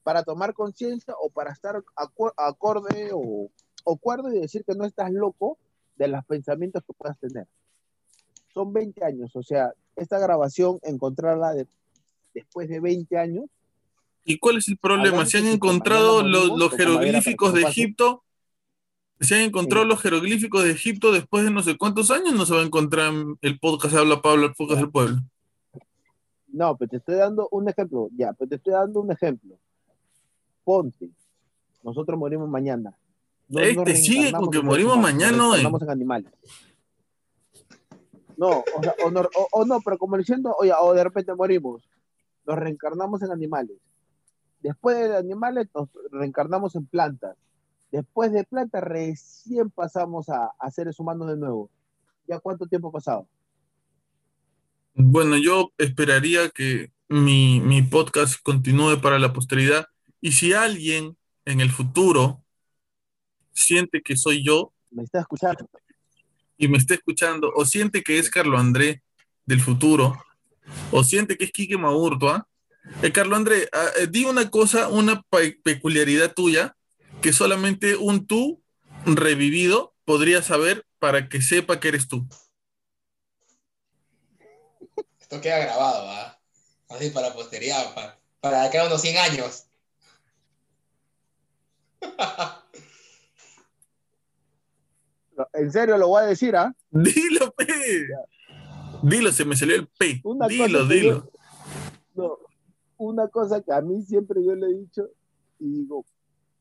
para 0.03 0.23
tomar 0.23 0.53
conciencia 0.53 1.13
o 1.21 1.29
para 1.29 1.51
estar 1.51 1.75
acu- 1.95 2.33
acorde 2.37 3.11
o, 3.13 3.49
o 3.85 3.93
acuerdo 3.93 4.29
y 4.33 4.39
decir 4.39 4.63
que 4.65 4.75
no 4.75 4.85
estás 4.85 5.11
loco 5.11 5.57
de 6.01 6.07
los 6.09 6.25
pensamientos 6.25 6.83
que 6.85 6.93
puedas 6.93 7.17
tener. 7.19 7.47
Son 8.53 8.73
20 8.73 9.03
años, 9.05 9.35
o 9.35 9.43
sea, 9.43 9.71
esta 9.95 10.19
grabación, 10.19 10.79
encontrarla 10.83 11.53
de- 11.53 11.67
después 12.33 12.67
de 12.69 12.79
20 12.79 13.17
años, 13.17 13.45
¿Y 14.23 14.37
cuál 14.37 14.57
es 14.57 14.67
el 14.67 14.77
problema? 14.77 15.25
¿Se 15.25 15.39
han 15.39 15.47
encontrado 15.47 16.21
los, 16.21 16.71
jeroglíficos 16.75 17.55
de? 17.55 17.63
Egipto? 17.63 18.23
¿Se 19.19 19.33
han 19.33 19.41
encontrado 19.41 19.83
Sí. 19.85 19.89
los 19.89 19.99
jeroglíficos 19.99 20.63
de 20.63 20.71
Egipto 20.71 21.11
después 21.11 21.43
de 21.43 21.49
no 21.49 21.63
sé 21.63 21.75
cuántos 21.75 22.11
años? 22.11 22.35
No 22.35 22.45
se 22.45 22.53
va 22.53 22.61
a 22.61 22.65
encontrar 22.65 23.11
en 23.11 23.35
el 23.41 23.59
podcast 23.59 23.95
Habla 23.95 24.21
Pablo, 24.21 24.45
el 24.45 24.53
podcast 24.53 24.79
del 24.81 24.91
pueblo. 24.91 25.17
No, 26.49 26.77
pero 26.77 26.89
te 26.89 26.97
estoy 26.97 27.15
dando 27.15 27.47
un 27.49 27.67
ejemplo, 27.67 28.09
ya, 28.15 28.31
pero 28.33 28.47
te 28.49 28.55
estoy 28.57 28.73
dando 28.73 28.99
un 29.01 29.11
ejemplo. 29.11 29.57
Ponte, 30.63 31.09
nosotros 31.81 32.19
morimos 32.19 32.47
mañana. 32.47 32.95
No 33.51 33.59
Ey, 33.59 33.75
nos 33.75 33.83
te 33.83 33.95
sigue 33.97 34.31
con 34.31 34.49
que 34.49 34.59
en 34.59 34.65
morimos 34.65 34.97
mañana, 34.97 35.37
reencarnamos 35.37 35.81
en 35.81 35.89
animales. 35.89 36.31
No, 38.37 38.63
o, 38.75 38.81
sea, 38.81 38.95
o, 39.05 39.11
no, 39.11 39.19
o- 39.21 39.47
o 39.51 39.65
no, 39.65 39.81
pero 39.81 39.97
como 39.97 40.17
diciendo, 40.17 40.55
oye, 40.57 40.71
o 40.79 40.93
de 40.93 41.03
repente 41.03 41.35
morimos, 41.35 41.83
nos 42.45 42.57
reencarnamos 42.57 43.21
en 43.21 43.31
animales. 43.31 43.77
Después 44.61 44.97
de 44.97 45.17
animales 45.17 45.67
nos 45.75 45.89
reencarnamos 46.11 46.75
en 46.75 46.85
plantas. 46.85 47.35
Después 47.91 48.31
de 48.31 48.45
plantas 48.45 48.81
recién 48.83 49.69
pasamos 49.69 50.29
a, 50.29 50.51
a 50.57 50.71
seres 50.71 50.97
humanos 50.97 51.27
de 51.27 51.35
nuevo. 51.35 51.69
¿Ya 52.27 52.39
cuánto 52.39 52.65
tiempo 52.67 52.87
ha 52.87 52.91
pasado? 52.93 53.27
Bueno, 54.93 55.37
yo 55.37 55.71
esperaría 55.77 56.49
que 56.49 56.91
mi, 57.09 57.59
mi 57.59 57.81
podcast 57.81 58.41
continúe 58.41 59.01
para 59.01 59.19
la 59.19 59.33
posteridad. 59.33 59.87
Y 60.21 60.31
si 60.31 60.53
alguien 60.53 61.17
en 61.43 61.59
el 61.59 61.69
futuro 61.69 62.40
siente 63.53 64.01
que 64.01 64.15
soy 64.17 64.43
yo 64.43 64.71
¿Me 64.91 65.03
estás 65.03 65.21
escuchando? 65.21 65.69
y 66.57 66.67
me 66.67 66.77
está 66.77 66.93
escuchando, 66.93 67.51
o 67.55 67.65
siente 67.65 68.03
que 68.03 68.19
es 68.19 68.29
Carlo 68.29 68.57
André 68.57 69.01
del 69.45 69.61
futuro, 69.61 70.23
o 70.91 71.03
siente 71.03 71.35
que 71.37 71.45
es 71.45 71.51
Quique 71.51 71.77
Maurtua, 71.77 72.47
eh, 73.01 73.11
Carlo 73.11 73.35
André, 73.35 73.67
ah, 73.73 73.87
eh, 73.99 74.07
di 74.07 74.25
una 74.25 74.49
cosa, 74.51 74.87
una 74.89 75.21
pe- 75.23 75.59
peculiaridad 75.63 76.33
tuya 76.35 76.75
que 77.21 77.33
solamente 77.33 77.95
un 77.95 78.27
tú 78.27 78.61
revivido 79.05 79.95
podría 80.05 80.43
saber 80.43 80.85
para 80.99 81.29
que 81.29 81.41
sepa 81.41 81.79
que 81.79 81.87
eres 81.87 82.07
tú. 82.07 82.27
Esto 85.19 85.41
queda 85.41 85.59
grabado, 85.59 86.05
¿va? 86.05 86.39
Así 86.89 87.09
para 87.09 87.33
posteridad, 87.33 87.95
para, 87.95 88.19
para 88.39 88.63
acá 88.65 88.85
unos 88.85 89.01
100 89.01 89.17
años. 89.17 89.65
En 95.53 95.71
serio 95.71 95.97
lo 95.97 96.07
voy 96.07 96.23
a 96.23 96.27
decir, 96.27 96.55
¿ah? 96.55 96.73
Dilo, 96.89 97.51
pe. 97.51 97.65
Dilo, 99.03 99.31
se 99.31 99.45
me 99.45 99.55
salió 99.55 99.75
el 99.75 99.87
P. 99.87 100.21
Una 100.23 100.47
Dilo, 100.47 100.85
dilo. 100.85 101.31
No, 102.13 102.37
una 102.97 103.27
cosa 103.27 103.61
que 103.61 103.73
a 103.73 103.81
mí 103.81 104.01
siempre 104.03 104.43
yo 104.43 104.55
le 104.55 104.67
he 104.67 104.73
dicho, 104.73 105.09
y 105.59 105.71
digo, 105.71 106.05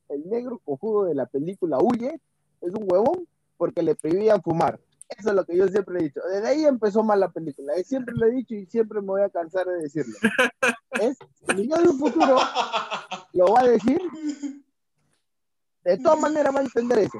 el 0.08 0.28
negro 0.28 0.60
cojudo 0.64 1.04
de 1.04 1.14
la 1.14 1.26
película 1.26 1.78
Huye 1.78 2.20
es 2.60 2.74
un 2.74 2.86
huevón 2.90 3.26
porque 3.56 3.82
le 3.82 3.94
prohibían 3.94 4.42
fumar. 4.42 4.80
Eso 5.18 5.30
es 5.30 5.34
lo 5.34 5.44
que 5.44 5.56
yo 5.56 5.66
siempre 5.68 5.98
he 5.98 6.04
dicho. 6.04 6.20
Desde 6.32 6.48
ahí 6.48 6.64
empezó 6.64 7.02
mal 7.02 7.18
la 7.20 7.30
película. 7.30 7.78
Y 7.78 7.84
siempre 7.84 8.14
lo 8.16 8.26
he 8.26 8.30
dicho 8.30 8.54
y 8.54 8.66
siempre 8.66 9.00
me 9.00 9.08
voy 9.08 9.22
a 9.22 9.28
cansar 9.28 9.66
de 9.66 9.82
decirlo. 9.82 10.16
Es, 11.00 11.18
si 11.54 11.68
yo 11.68 11.76
de 11.76 11.88
un 11.88 11.98
futuro 11.98 12.36
lo 13.32 13.46
va 13.52 13.60
a 13.60 13.68
decir, 13.68 14.00
de 15.84 15.98
todas 15.98 16.20
maneras 16.20 16.54
va 16.54 16.60
a 16.60 16.64
entender 16.64 16.98
eso. 17.00 17.18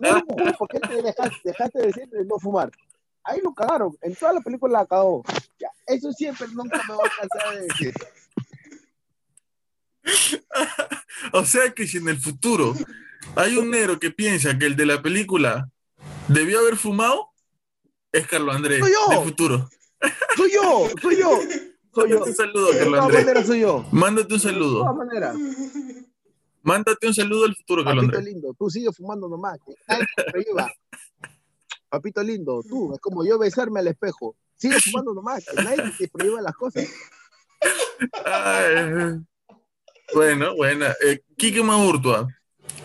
No, 0.00 0.24
¿por 0.56 0.68
qué 0.68 0.80
te 0.80 1.02
dejaste, 1.02 1.36
dejaste 1.44 1.78
de 1.78 1.86
decir 1.88 2.08
de 2.08 2.24
no 2.24 2.38
fumar? 2.38 2.70
Ahí 3.24 3.40
lo 3.42 3.52
cagaron. 3.54 3.96
En 4.00 4.14
toda 4.14 4.32
la 4.32 4.40
película 4.40 4.80
la 4.80 4.86
cagó. 4.86 5.22
Ya, 5.58 5.68
eso 5.86 6.10
siempre 6.12 6.46
nunca 6.54 6.82
me 6.88 6.94
voy 6.94 7.06
a 7.06 7.20
cansar 7.20 7.54
de 7.54 7.66
decir. 7.66 7.94
O 11.32 11.44
sea 11.44 11.70
que 11.72 11.86
si 11.86 11.98
en 11.98 12.08
el 12.08 12.18
futuro 12.18 12.74
hay 13.36 13.56
un 13.58 13.70
negro 13.70 14.00
que 14.00 14.10
piensa 14.10 14.56
que 14.58 14.64
el 14.66 14.74
de 14.76 14.86
la 14.86 15.02
película 15.02 15.68
debió 16.28 16.60
haber 16.60 16.76
fumado, 16.76 17.28
es 18.10 18.26
Carlos 18.26 18.56
Andrés 18.56 18.80
Soy 18.80 18.90
yo. 18.92 19.08
del 19.14 19.24
futuro. 19.28 19.68
Soy 20.36 20.50
yo, 20.52 20.88
soy 21.02 21.16
yo, 21.20 21.38
soy 21.94 22.10
yo. 22.10 22.24
Un 22.24 22.34
saludo, 22.34 22.72
De 22.72 22.78
Carlos 22.78 22.92
todas 22.94 23.04
Andrés. 23.04 23.24
maneras 23.26 23.46
soy 23.46 23.60
yo. 23.60 23.84
Mándate 23.92 24.32
un 24.34 24.40
De 24.40 24.44
todas 24.44 24.54
saludo. 24.54 24.94
maneras. 24.94 25.36
Mándate 26.62 27.06
un 27.06 27.14
saludo 27.14 27.46
al 27.46 27.56
futuro, 27.56 27.84
Carlos 27.84 28.04
Papito 28.04 28.18
Andrés. 28.18 28.34
lindo, 28.34 28.54
tú 28.58 28.70
sigues 28.70 28.96
fumando 28.96 29.28
nomás. 29.28 29.58
que 29.64 29.74
nadie 29.88 30.06
te 30.16 30.24
prohíba. 30.24 30.72
Papito 31.88 32.22
lindo, 32.22 32.62
tú, 32.68 32.94
es 32.94 33.00
como 33.00 33.24
yo 33.24 33.38
besarme 33.38 33.80
al 33.80 33.88
espejo. 33.88 34.36
Sigue 34.56 34.78
fumando 34.78 35.14
nomás, 35.14 35.44
que 35.44 35.62
nadie 35.62 35.90
te 35.98 36.08
prohíba 36.08 36.40
las 36.42 36.54
cosas. 36.54 36.86
Ay, 38.24 39.20
bueno, 40.14 40.54
buena. 40.54 40.94
Eh, 41.02 41.20
Quique 41.36 41.62
Maurtua, 41.62 42.28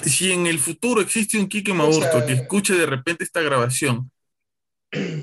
si 0.03 0.31
en 0.31 0.47
el 0.47 0.59
futuro 0.59 1.01
existe 1.01 1.37
un 1.37 1.47
Quique 1.47 1.73
Maurtua 1.73 2.25
que 2.25 2.33
escuche 2.33 2.73
de 2.75 2.85
repente 2.85 3.23
esta 3.23 3.41
grabación 3.41 4.11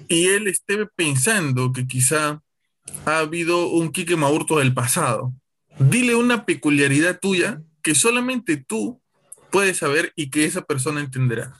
y 0.09 0.28
él 0.28 0.48
esté 0.48 0.86
pensando 0.86 1.72
que 1.72 1.86
quizá 1.86 2.42
ha 3.07 3.18
habido 3.18 3.68
un 3.68 3.90
Quique 3.90 4.16
Maurtua 4.16 4.61
del 4.61 4.74
pasado, 4.74 5.32
dile 5.78 6.14
una 6.14 6.44
peculiaridad 6.44 7.18
tuya 7.20 7.62
que 7.83 7.95
solamente 7.95 8.57
tú 8.57 9.01
puedes 9.51 9.78
saber 9.78 10.12
y 10.16 10.30
que 10.30 10.45
esa 10.45 10.62
persona 10.62 11.01
entenderá. 11.01 11.53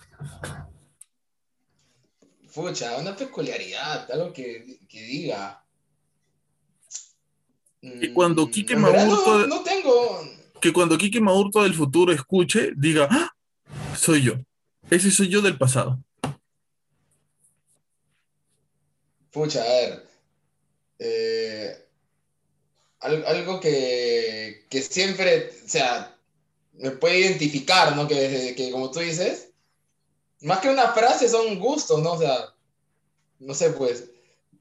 Pucha, 2.55 2.97
una 2.99 3.17
peculiaridad, 3.17 4.11
algo 4.11 4.33
que, 4.33 4.79
que 4.89 5.03
diga. 5.03 5.65
Que 7.81 8.13
cuando 8.13 8.49
Quique 8.51 8.75
En 8.75 8.83
verdad 8.83 9.07
Maurto- 9.07 9.47
No, 9.49 9.57
no 9.57 9.63
tengo. 9.63 10.21
Que 10.61 10.73
cuando 10.73 10.97
Quique 10.97 11.21
Maurtua 11.21 11.65
del 11.65 11.75
futuro 11.75 12.13
escuche, 12.13 12.71
diga, 12.77 13.09
"Ah, 13.11 13.35
soy 13.97 14.23
yo. 14.23 14.35
Ese 14.91 15.11
soy 15.11 15.29
yo 15.29 15.41
del 15.43 15.59
pasado. 15.59 15.99
Pucha, 19.33 19.61
a 19.63 19.65
ver. 19.67 20.09
eh, 20.99 21.82
algo 23.03 23.61
que, 23.61 24.65
que 24.71 24.83
siempre, 24.83 25.51
o 25.65 25.69
sea, 25.69 26.17
me 26.75 26.91
puede 26.93 27.21
identificar, 27.21 27.95
¿no? 27.97 28.07
Que, 28.09 28.55
que 28.57 28.71
como 28.71 28.91
tú 28.91 29.01
dices, 29.01 29.49
más 30.43 30.61
que 30.61 30.69
una 30.71 30.89
frase 30.93 31.29
son 31.29 31.59
gustos, 31.59 32.01
¿no? 32.03 32.13
O 32.13 32.19
sea, 32.19 32.55
no 33.41 33.55
sé, 33.55 33.71
pues, 33.71 34.05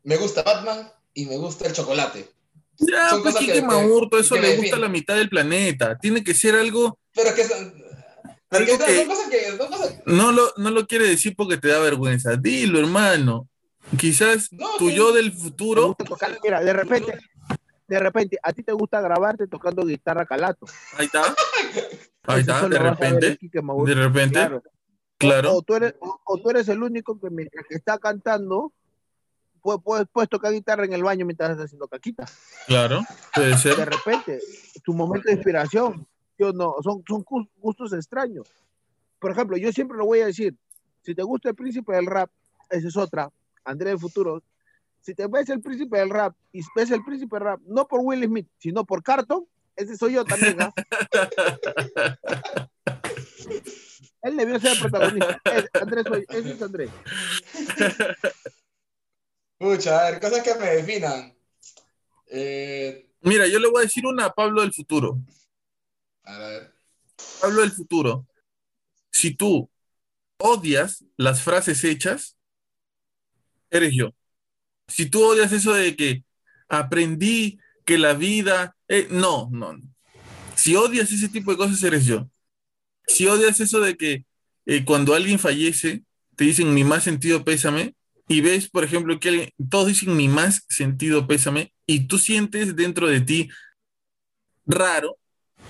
me 0.04 0.18
gusta 0.18 0.44
Batman 0.44 0.92
y 1.14 1.26
me 1.26 1.38
gusta 1.38 1.68
el 1.68 1.74
chocolate. 1.74 2.30
Ya, 2.78 3.10
Son 3.12 3.22
pues 3.22 3.36
que- 3.36 3.62
Maurtua, 3.62 4.20
que- 4.20 4.26
eso 4.26 4.36
que 4.36 4.42
le 4.42 4.58
gusta 4.58 4.76
a 4.78 4.80
la 4.80 4.90
mitad 4.90 5.16
del 5.16 5.30
planeta. 5.30 5.98
Tiene 6.00 6.24
que 6.24 6.34
ser 6.34 6.56
algo, 6.56 6.98
Pero 7.14 7.36
que 7.36 7.44
son, 7.44 7.74
pero 8.50 8.66
algo 8.66 8.78
que 8.78 8.86
que 8.86 8.98
son 8.98 9.08
cosas 9.08 9.30
que, 9.30 9.58
son 9.58 9.68
cosas, 9.68 9.96
no 10.06 10.32
lo, 10.32 10.52
no 10.58 10.72
lo 10.72 10.88
quiere 10.88 11.08
decir 11.08 11.36
porque 11.36 11.58
te 11.58 11.68
da 11.68 11.80
vergüenza. 11.80 12.36
Dilo, 12.36 12.80
hermano. 12.80 13.48
Quizás 14.00 14.52
no, 14.52 14.78
tu 14.78 14.90
yo 14.90 15.12
del 15.12 15.32
futuro, 15.34 15.98
mira, 16.44 16.64
de 16.64 16.72
repente, 16.74 17.18
de 17.96 18.00
repente, 18.00 18.38
a 18.42 18.54
ti 18.54 18.64
te 18.64 18.72
gusta 18.72 19.02
grabarte 19.02 19.48
tocando 19.48 19.86
guitarra 19.86 20.26
calato. 20.26 20.66
ahí 20.98 21.08
está. 21.08 21.24
Ahí 22.24 22.40
está, 22.40 22.70
de 22.70 22.80
repente, 22.80 23.38
de 23.38 23.96
repente, 23.96 24.34
claro. 24.36 24.64
claro. 25.18 25.56
O, 25.56 25.62
tú 25.62 25.76
eres, 25.76 25.96
o, 26.00 26.20
o 26.24 26.38
tú 26.38 26.50
eres 26.52 26.70
el 26.70 26.82
único 26.82 27.20
que 27.20 27.30
mientras 27.30 27.66
que 27.68 27.76
está 27.76 27.98
cantando, 27.98 28.72
puedes, 29.62 29.82
puedes, 29.84 30.08
puedes 30.12 30.30
tocar 30.30 30.54
guitarra 30.54 30.86
en 30.86 30.94
el 30.94 31.04
baño 31.04 31.26
mientras 31.26 31.50
estás 31.52 31.66
haciendo 31.66 31.88
caquita. 31.90 32.26
Claro, 32.68 33.02
puede 33.34 33.56
De 33.58 33.86
repente, 33.86 34.40
tu 34.86 34.94
momento 34.94 35.28
de 35.28 35.34
inspiración, 35.34 36.08
yo 36.40 36.54
no, 36.54 36.76
son, 36.82 37.04
son 37.06 37.26
gus- 37.26 37.50
gustos 37.58 37.92
extraños. 37.92 38.48
Por 39.20 39.32
ejemplo, 39.32 39.58
yo 39.58 39.72
siempre 39.74 39.98
lo 39.98 40.06
voy 40.06 40.22
a 40.22 40.28
decir, 40.28 40.56
si 41.02 41.14
te 41.14 41.24
gusta 41.24 41.50
el 41.50 41.56
príncipe 41.56 41.94
del 41.94 42.06
rap, 42.06 42.30
esa 42.70 42.88
es 42.88 42.96
otra, 42.96 43.30
Andrés 43.66 43.92
del 43.92 44.00
futuro. 44.00 44.42
Si 45.02 45.16
te 45.16 45.28
ves 45.28 45.50
el 45.50 45.62
príncipe 45.62 45.98
del 45.98 46.10
rap 46.10 46.36
y 46.52 46.62
ves 46.76 46.92
el 46.92 47.04
príncipe 47.04 47.36
del 47.38 47.46
rap, 47.46 47.60
no 47.66 47.88
por 47.88 48.02
Will 48.04 48.24
Smith, 48.26 48.48
sino 48.60 48.86
por 48.86 49.02
Carton, 49.04 49.46
ese 49.76 49.98
soy 49.98 50.14
yo 50.14 50.24
también. 50.26 50.58
¿ah? 50.62 50.72
Él 54.22 54.38
debió 54.38 54.60
ser 54.60 54.74
el 54.74 54.80
protagonista. 54.80 55.42
Es- 55.46 55.70
Andrés 55.82 56.06
soy, 56.08 56.26
ese 56.30 56.52
es 56.52 56.62
Andrés. 56.62 56.90
Pucha, 59.58 60.00
a 60.08 60.12
ver, 60.12 60.20
cosas 60.22 60.44
que 60.44 60.54
me 60.56 60.68
definan. 60.76 61.36
Eh, 62.28 63.10
Mira, 63.22 63.48
yo 63.48 63.60
le 63.60 63.68
voy 63.70 63.80
a 63.82 63.86
decir 63.86 64.06
una 64.06 64.26
a 64.26 64.34
Pablo 64.34 64.62
del 64.62 64.74
futuro. 64.74 65.18
a 66.24 66.38
ver. 66.38 66.74
Pablo 67.42 67.62
del 67.62 67.72
futuro. 67.72 68.26
Si 69.12 69.36
tú 69.36 69.70
odias 70.38 71.04
las 71.18 71.42
frases 71.42 71.84
hechas, 71.84 72.38
eres 73.70 73.94
yo. 73.96 74.12
Si 74.92 75.10
tú 75.10 75.24
odias 75.24 75.52
eso 75.52 75.74
de 75.74 75.96
que 75.96 76.24
aprendí 76.70 77.60
que 77.86 77.98
la 77.98 78.14
vida... 78.14 78.76
eh, 78.88 79.08
no, 79.10 79.50
no. 79.52 79.78
Si 80.56 80.76
odias 80.76 81.12
ese 81.12 81.30
tipo 81.30 81.52
de 81.52 81.58
cosas, 81.58 81.82
eres 81.84 82.06
yo. 82.06 82.30
Si 83.08 83.26
odias 83.28 83.60
eso 83.60 83.80
de 83.80 83.98
que 83.98 84.26
eh, 84.66 84.86
cuando 84.86 85.16
alguien 85.16 85.40
fallece, 85.40 86.04
te 86.36 86.44
dicen 86.46 86.74
mi 86.74 86.84
más 86.84 87.04
sentido 87.04 87.44
pésame, 87.44 87.96
y 88.28 88.42
ves, 88.42 88.70
por 88.70 88.84
ejemplo, 88.84 89.20
que 89.20 89.30
alguien- 89.30 89.50
todos 89.70 89.88
dicen 89.88 90.16
mi 90.16 90.28
más 90.28 90.64
sentido 90.70 91.28
pésame, 91.28 91.74
y 91.86 92.08
tú 92.08 92.18
sientes 92.20 92.76
dentro 92.76 93.08
de 93.08 93.22
ti 93.22 93.50
raro, 94.66 95.18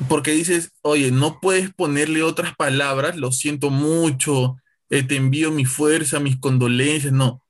porque 0.07 0.31
dices, 0.31 0.71
oye, 0.81 1.11
no 1.11 1.39
puedes 1.39 1.73
ponerle 1.73 2.23
otras 2.23 2.55
palabras, 2.55 3.15
lo 3.17 3.31
siento 3.31 3.69
mucho, 3.69 4.57
eh, 4.89 5.03
te 5.03 5.15
envío 5.15 5.51
mi 5.51 5.65
fuerza, 5.65 6.19
mis 6.19 6.37
condolencias, 6.37 7.13
no. 7.13 7.43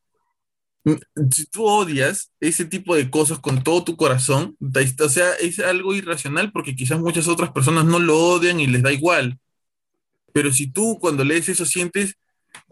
Mm, 0.83 0.93
Si 1.31 1.45
tú 1.45 1.65
odias 1.65 2.31
ese 2.39 2.65
tipo 2.65 2.95
de 2.95 3.09
cosas 3.09 3.39
con 3.39 3.63
todo 3.63 3.83
tu 3.83 3.95
corazón, 3.95 4.57
o 4.59 5.09
sea, 5.09 5.33
es 5.35 5.59
algo 5.59 5.93
irracional 5.93 6.51
porque 6.51 6.75
quizás 6.75 6.99
muchas 6.99 7.27
otras 7.27 7.51
personas 7.51 7.85
no 7.85 7.99
lo 7.99 8.17
odian 8.17 8.59
y 8.59 8.67
les 8.67 8.81
da 8.83 8.91
igual. 8.91 9.39
Pero 10.33 10.51
si 10.51 10.67
tú 10.71 10.97
cuando 10.99 11.23
lees 11.23 11.49
eso 11.49 11.65
sientes 11.65 12.15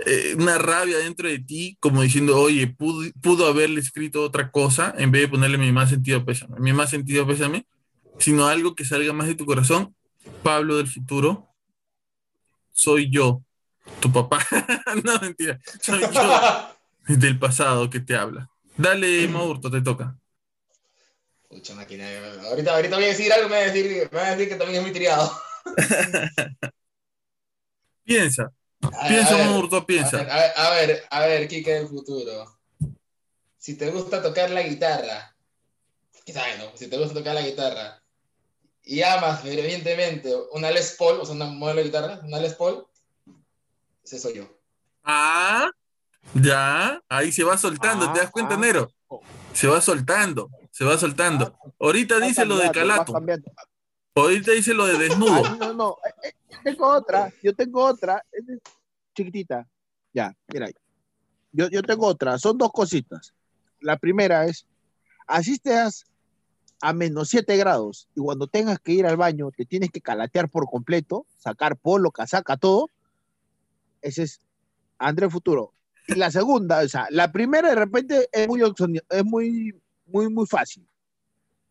eh, 0.06 0.36
una 0.38 0.58
rabia 0.58 0.98
dentro 1.00 1.28
de 1.30 1.40
ti, 1.40 1.78
como 1.80 2.02
diciendo, 2.02 2.40
oye, 2.40 2.68
pudo, 2.68 3.10
pudo 3.22 3.48
haberle 3.48 3.80
escrito 3.82 4.24
otra 4.24 4.52
cosa 4.52 4.94
en 4.98 5.12
vez 5.12 5.24
de 5.24 5.28
ponerle 5.30 5.58
mi 5.58 5.72
más 5.72 5.90
sentido 5.90 6.26
pésame, 6.26 6.60
mi 6.60 6.74
más 6.74 6.90
sentido 6.90 7.28
pésame, 7.28 7.66
sino 8.18 8.48
algo 8.48 8.76
que 8.76 8.86
salga 8.86 9.14
más 9.14 9.28
de 9.28 9.36
tu 9.36 9.46
corazón. 9.46 9.96
Pablo 10.44 10.78
del 10.78 10.88
futuro, 10.88 11.48
soy 12.72 13.10
yo, 13.10 13.44
tu 14.00 14.12
papá. 14.12 14.46
no, 15.04 15.20
mentira, 15.20 15.60
soy 15.82 16.02
yo 16.14 16.70
del 17.18 17.40
pasado 17.40 17.90
que 17.90 18.00
te 18.00 18.16
habla. 18.16 18.50
Dale, 18.78 19.28
Maurto, 19.30 19.72
te 19.72 19.82
toca. 19.82 20.16
Pucha 21.50 21.74
máquina. 21.74 22.06
Ahorita, 22.50 22.76
ahorita 22.76 22.96
voy 22.96 23.06
a 23.06 23.10
decir 23.10 23.34
algo, 23.34 23.50
me 23.50 23.56
va 23.56 23.62
a 23.64 23.72
decir, 23.72 24.10
me 24.12 24.18
va 24.18 24.28
a 24.28 24.36
decir 24.36 24.50
que 24.50 24.56
también 24.56 24.78
es 24.80 24.84
muy 24.84 24.94
triado. 24.94 25.32
Piensa, 28.04 28.52
A- 28.82 29.08
piensa, 29.08 29.36
ver, 29.36 29.46
Maurto, 29.50 29.86
piensa. 29.86 30.20
a 30.20 30.24
ver, 30.24 30.52
a 30.56 30.70
ver, 30.72 31.04
a 31.10 31.20
ver, 31.28 31.48
Kike 31.48 31.74
del 31.74 31.88
futuro. 31.88 32.60
Si 33.58 33.78
te 33.78 33.92
gusta 33.92 34.22
tocar 34.24 34.50
la 34.50 34.64
guitarra, 34.64 35.36
quizás 36.24 36.58
no, 36.58 36.76
si 36.76 36.88
te 36.88 36.98
gusta 36.98 37.14
tocar 37.14 37.36
la 37.36 37.42
guitarra 37.42 38.02
y 38.84 39.02
amas 39.04 39.42
fervientemente 39.42 40.34
una 40.54 40.72
Les 40.72 40.94
Paul, 40.98 41.20
o 41.20 41.26
sea, 41.26 41.36
una 41.36 41.46
modelo 41.46 41.80
de 41.80 41.86
guitarra, 41.86 42.20
una 42.24 42.40
Les 42.40 42.56
Paul, 42.56 42.88
ese 44.04 44.18
soy 44.20 44.36
yo. 44.38 44.50
Ah, 45.04 45.70
ya, 46.34 47.02
ahí 47.10 47.32
se 47.32 47.44
va 47.44 47.58
soltando, 47.58 48.12
¿te 48.14 48.20
das 48.20 48.32
cuenta, 48.32 48.56
Ah, 48.56 48.58
ah. 48.58 48.62
Nero? 48.62 48.92
Se 49.54 49.68
va 49.68 49.82
soltando, 49.82 50.50
se 50.72 50.86
va 50.86 50.98
soltando. 50.98 51.58
Ahorita 51.80 52.20
Va 52.20 52.26
dice 52.26 52.46
lo 52.46 52.58
de 52.58 52.72
calato, 52.72 53.14
ahorita 54.16 54.52
dice 54.52 54.74
lo 54.74 54.86
de 54.86 54.98
desnudo. 54.98 55.44
Ah, 55.46 55.58
no, 55.60 55.74
no, 55.74 55.98
eh, 56.06 56.30
eh, 56.30 56.34
yo 56.50 56.58
tengo 56.64 56.88
otra, 56.88 57.34
yo 57.42 57.56
tengo 57.56 57.84
otra, 57.84 58.24
chiquitita. 59.16 59.68
Ya, 60.14 60.36
mira, 60.48 60.70
yo, 61.52 61.68
yo 61.70 61.82
tengo 61.84 62.08
otra, 62.08 62.38
son 62.38 62.58
dos 62.58 62.72
cositas. 62.72 63.34
La 63.80 63.98
primera 63.98 64.46
es, 64.46 64.66
asistes 65.28 66.06
a 66.82 66.94
menos 66.94 67.30
7 67.30 67.58
grados 67.58 68.08
y 68.16 68.22
cuando 68.22 68.48
tengas 68.48 68.80
que 68.80 68.94
ir 68.94 69.06
al 69.06 69.18
baño 69.18 69.52
te 69.56 69.66
tienes 69.66 69.92
que 69.92 70.02
calatear 70.02 70.50
por 70.50 70.66
completo, 70.70 71.26
sacar 71.38 71.78
polo, 71.78 72.12
casaca, 72.12 72.58
todo. 72.58 72.90
Ese 74.02 74.24
es 74.24 74.42
André 74.98 75.30
Futuro. 75.30 75.74
Y 76.10 76.16
la 76.16 76.32
segunda, 76.32 76.80
o 76.80 76.88
sea, 76.88 77.08
la 77.12 77.32
primera 77.32 77.70
de 77.70 77.76
repente 77.76 78.28
es 78.32 78.48
muy, 78.48 78.62
es 78.62 79.26
muy, 79.26 79.80
muy, 80.08 80.30
muy 80.30 80.48
fácil, 80.48 80.88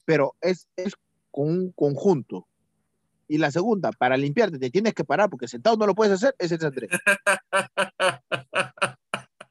pero 0.05 0.37
es, 0.41 0.69
es 0.77 0.95
con 1.31 1.49
un 1.49 1.73
conjunto. 1.73 2.47
Y 3.27 3.39
la 3.39 3.51
segunda, 3.51 3.91
para 3.93 4.17
limpiarte 4.17 4.59
te 4.59 4.71
tienes 4.71 4.95
que 4.95 5.05
parar 5.05 5.29
porque 5.29 5.49
sentado 5.49 5.77
no 5.77 5.87
lo 5.87 5.95
puedes 5.95 6.15
hacer, 6.15 6.35
ese 6.39 6.55
es 6.55 6.65
Andrés. 6.65 6.91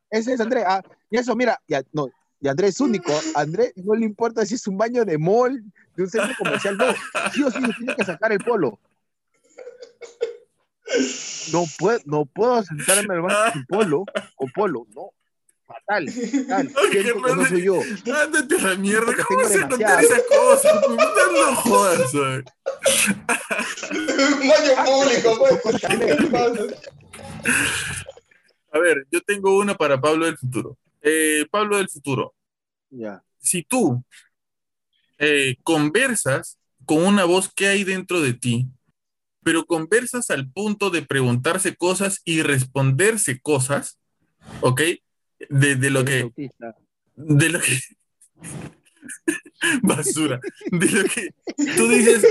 Ese 0.09 0.33
es 0.33 0.39
Andrés. 0.39 0.63
Ah, 0.65 0.81
y 1.09 1.17
eso, 1.17 1.35
mira, 1.35 1.59
ya, 1.67 1.83
no, 1.91 2.07
y 2.39 2.47
Andrés 2.47 2.75
es 2.75 2.81
único. 2.81 3.11
Andrés 3.35 3.73
no 3.75 3.93
le 3.93 4.05
importa 4.05 4.45
si 4.45 4.55
es 4.55 4.67
un 4.67 4.77
baño 4.77 5.03
de 5.03 5.17
mall, 5.17 5.63
de 5.95 6.03
un 6.03 6.09
centro 6.09 6.33
comercial, 6.37 6.77
no. 6.77 6.85
Sí 7.33 7.43
o 7.43 7.51
sí 7.51 7.59
tiene 7.77 7.95
que 7.95 8.05
sacar 8.05 8.31
el 8.31 8.39
polo. 8.39 8.79
No 11.51 11.65
puedo, 11.77 11.99
no 12.05 12.25
puedo 12.25 12.63
sentarme 12.63 13.03
en 13.03 13.11
el 13.11 13.21
baño 13.21 13.53
sin 13.53 13.65
polo, 13.65 14.05
con 14.35 14.51
polo, 14.51 14.87
no. 14.95 15.11
Fatal, 15.65 16.09
fatal. 16.09 16.71
Siento 16.91 17.21
que 17.23 17.35
no 17.35 17.45
soy 17.45 17.63
yo. 17.63 17.79
Ándate 18.23 18.55
a 18.55 18.61
la 18.69 18.75
mierda, 18.75 19.05
Porque 19.07 19.23
¿cómo 19.23 19.41
tengo 19.41 19.49
vas 19.49 19.63
a 19.63 19.69
contar 19.69 20.01
demasiado. 20.01 20.15
esas 20.15 20.23
cosas? 20.27 20.81
No 21.33 21.55
jodas, 21.57 22.11
¿sabes? 22.11 22.45
Un 23.91 24.47
baño 24.47 24.85
público, 24.85 25.59
pues. 25.63 25.83
A 28.71 28.79
ver, 28.79 29.05
yo 29.11 29.21
tengo 29.21 29.57
una 29.57 29.75
para 29.75 29.99
Pablo 29.99 30.25
del 30.25 30.37
futuro. 30.37 30.77
Eh, 31.01 31.45
Pablo 31.49 31.77
del 31.77 31.89
futuro, 31.89 32.33
Ya. 32.89 33.23
si 33.39 33.63
tú 33.63 34.03
eh, 35.19 35.55
conversas 35.63 36.57
con 36.85 37.05
una 37.05 37.23
voz 37.25 37.51
que 37.53 37.67
hay 37.67 37.83
dentro 37.83 38.21
de 38.21 38.33
ti, 38.33 38.67
pero 39.47 39.65
conversas 39.65 40.29
al 40.29 40.51
punto 40.51 40.89
de 40.89 41.03
preguntarse 41.03 41.77
cosas 41.77 42.21
y 42.25 42.41
responderse 42.41 43.39
cosas, 43.39 43.97
¿ok? 44.59 44.81
De, 45.47 45.77
de 45.77 45.89
lo 45.89 46.03
que, 46.03 46.29
de 47.15 47.49
lo 47.49 47.61
que, 47.61 47.79
basura, 49.83 50.41
de 50.69 50.91
lo 50.91 51.03
que 51.05 51.29
tú 51.77 51.87
dices, 51.87 52.27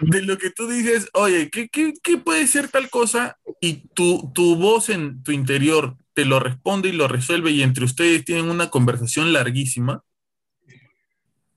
de 0.00 0.22
lo 0.22 0.36
que 0.38 0.50
tú 0.50 0.66
dices, 0.66 1.08
oye, 1.14 1.50
¿qué, 1.50 1.68
qué, 1.68 1.94
qué 2.02 2.18
puede 2.18 2.48
ser 2.48 2.66
tal 2.66 2.90
cosa? 2.90 3.38
Y 3.60 3.86
tu, 3.94 4.32
tu 4.34 4.56
voz 4.56 4.88
en 4.88 5.22
tu 5.22 5.30
interior 5.30 5.96
te 6.14 6.24
lo 6.24 6.40
responde 6.40 6.88
y 6.88 6.92
lo 6.94 7.06
resuelve 7.06 7.52
y 7.52 7.62
entre 7.62 7.84
ustedes 7.84 8.24
tienen 8.24 8.50
una 8.50 8.70
conversación 8.70 9.32
larguísima. 9.32 10.02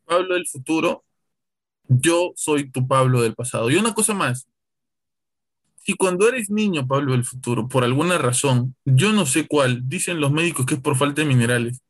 Pablo 0.06 0.36
del 0.36 0.46
futuro, 0.46 1.04
yo 1.90 2.32
soy 2.36 2.70
tu 2.72 2.88
Pablo 2.88 3.22
del 3.22 3.36
pasado. 3.36 3.70
Y 3.70 3.76
una 3.76 3.94
cosa 3.94 4.14
más, 4.14 4.48
si 5.84 5.96
cuando 5.96 6.30
eres 6.30 6.50
niño, 6.50 6.88
Pablo 6.88 7.12
del 7.14 7.26
futuro, 7.26 7.68
por 7.68 7.84
alguna 7.84 8.18
razón, 8.18 8.76
yo 8.86 9.12
no 9.12 9.26
sé 9.26 9.48
cuál, 9.48 9.90
dicen 9.90 10.22
los 10.22 10.32
médicos 10.32 10.66
que 10.66 10.76
es 10.76 10.80
por 10.82 10.96
falta 10.96 11.22
de 11.22 11.28
minerales, 11.28 11.82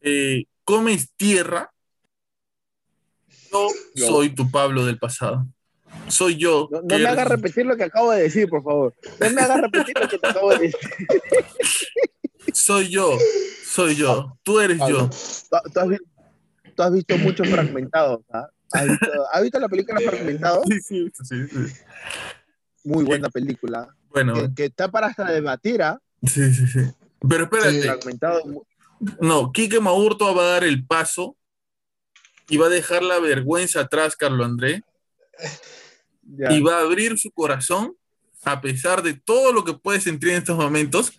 eh, 0.00 0.44
comes 0.64 1.10
tierra, 1.16 1.70
yo 3.50 3.68
soy 3.94 4.34
tu 4.34 4.50
Pablo 4.50 4.86
del 4.86 4.98
pasado. 4.98 5.46
Soy 6.08 6.36
yo. 6.36 6.68
No, 6.70 6.80
no 6.82 6.98
me 6.98 7.06
hagas 7.06 7.28
repetir 7.28 7.66
lo 7.66 7.76
que 7.76 7.84
acabo 7.84 8.12
de 8.12 8.22
decir, 8.22 8.48
por 8.48 8.62
favor. 8.62 8.94
No 9.20 9.30
me 9.30 9.42
hagas 9.42 9.60
repetir 9.60 9.94
lo 10.00 10.08
que 10.08 10.18
te 10.18 10.26
acabo 10.26 10.50
de 10.50 10.58
decir. 10.58 10.80
Soy 12.54 12.88
yo. 12.88 13.18
Soy 13.64 13.94
yo. 13.94 14.38
Tú 14.42 14.58
eres 14.60 14.78
yo. 14.88 15.10
Tú, 15.72 15.80
has, 15.80 15.88
vi- 15.88 15.98
tú 16.74 16.82
has 16.82 16.92
visto 16.92 17.18
muchos 17.18 17.48
fragmentados, 17.48 18.20
¿ah? 18.32 18.48
¿Has 18.72 19.42
visto, 19.42 19.60
la 19.60 19.68
película 19.68 20.00
Fragmentados? 20.00 20.64
Sí, 20.68 20.80
sí, 20.80 21.10
sí, 21.22 21.46
sí. 21.48 21.74
Muy 22.84 23.04
buena 23.04 23.28
película. 23.30 23.88
Bueno, 24.10 24.34
Que, 24.34 24.54
que 24.54 24.64
está 24.66 24.90
para 24.90 25.06
hasta 25.08 25.30
debatir, 25.30 25.82
¿ah? 25.82 26.00
sí, 26.24 26.52
sí, 26.52 26.66
sí. 26.66 26.80
Pero 27.28 27.44
espérate, 27.44 27.82
Fragmentados. 27.82 28.42
no, 29.20 29.52
Quique 29.52 29.80
Maurto 29.80 30.34
va 30.34 30.42
a 30.42 30.50
dar 30.52 30.64
el 30.64 30.84
paso 30.86 31.36
y 32.48 32.56
va 32.56 32.66
a 32.66 32.70
dejar 32.70 33.02
la 33.02 33.18
vergüenza 33.20 33.80
atrás, 33.80 34.16
Carlo 34.16 34.44
André, 34.44 34.82
ya. 36.22 36.52
y 36.52 36.60
va 36.60 36.78
a 36.78 36.82
abrir 36.82 37.18
su 37.18 37.30
corazón 37.30 37.96
a 38.44 38.60
pesar 38.60 39.02
de 39.02 39.14
todo 39.14 39.52
lo 39.52 39.64
que 39.64 39.74
puede 39.74 40.00
sentir 40.00 40.30
en 40.30 40.36
estos 40.38 40.56
momentos, 40.56 41.12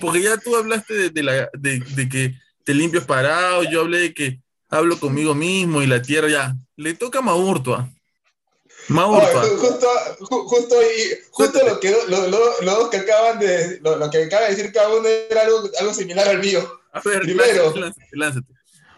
porque 0.00 0.22
ya 0.22 0.36
tú 0.36 0.54
hablaste 0.56 0.94
de, 0.94 1.10
de 1.10 1.22
la, 1.24 1.50
de, 1.52 1.80
de 1.80 2.08
que 2.08 2.34
te 2.64 2.72
limpias 2.74 3.04
parado, 3.04 3.64
yo 3.64 3.80
hablé 3.80 3.98
de 3.98 4.14
que 4.14 4.40
hablo 4.70 4.98
conmigo 4.98 5.34
mismo 5.34 5.82
y 5.82 5.86
la 5.86 6.00
tierra 6.00 6.28
ya. 6.28 6.56
Le 6.76 6.94
toca 6.94 7.18
a 7.18 7.22
Maurtua. 7.22 7.88
Maurtua. 8.88 9.42
Justo, 9.58 9.86
ju- 10.20 10.44
justo, 10.46 10.76
y- 10.82 11.18
justo 11.30 11.64
lo 11.66 11.78
que 11.80 11.90
lo, 12.08 12.26
lo- 12.28 12.60
lo 12.62 12.90
que 12.90 12.96
acaban 12.98 13.38
de 13.38 13.78
lo, 13.80 13.96
lo 13.96 14.10
que 14.10 14.24
acaba 14.24 14.46
de 14.48 14.56
decir 14.56 14.72
cada 14.72 14.88
uno 14.96 15.06
era 15.08 15.42
algo, 15.42 15.68
algo 15.78 15.94
similar 15.94 16.26
al 16.28 16.40
mío. 16.40 16.80
A 16.92 17.00
ver, 17.00 17.20
Primero. 17.20 17.64
lánzate, 17.64 17.80
lánzate, 17.80 18.06
lánzate. 18.12 18.46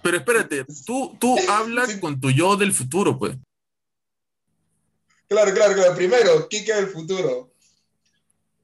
Pero 0.03 0.17
espérate, 0.17 0.65
tú, 0.87 1.17
tú 1.21 1.37
hablas 1.49 1.91
Sí. 1.93 2.01
con 2.01 2.21
tu 2.21 2.31
yo 2.31 2.57
del 2.57 2.73
futuro, 2.73 3.19
pues. 3.19 3.37
Claro, 5.29 5.53
claro, 5.55 5.75
claro. 5.75 5.95
Primero, 5.95 6.49
Kike 6.49 6.75
del 6.75 6.89
futuro. 6.89 7.53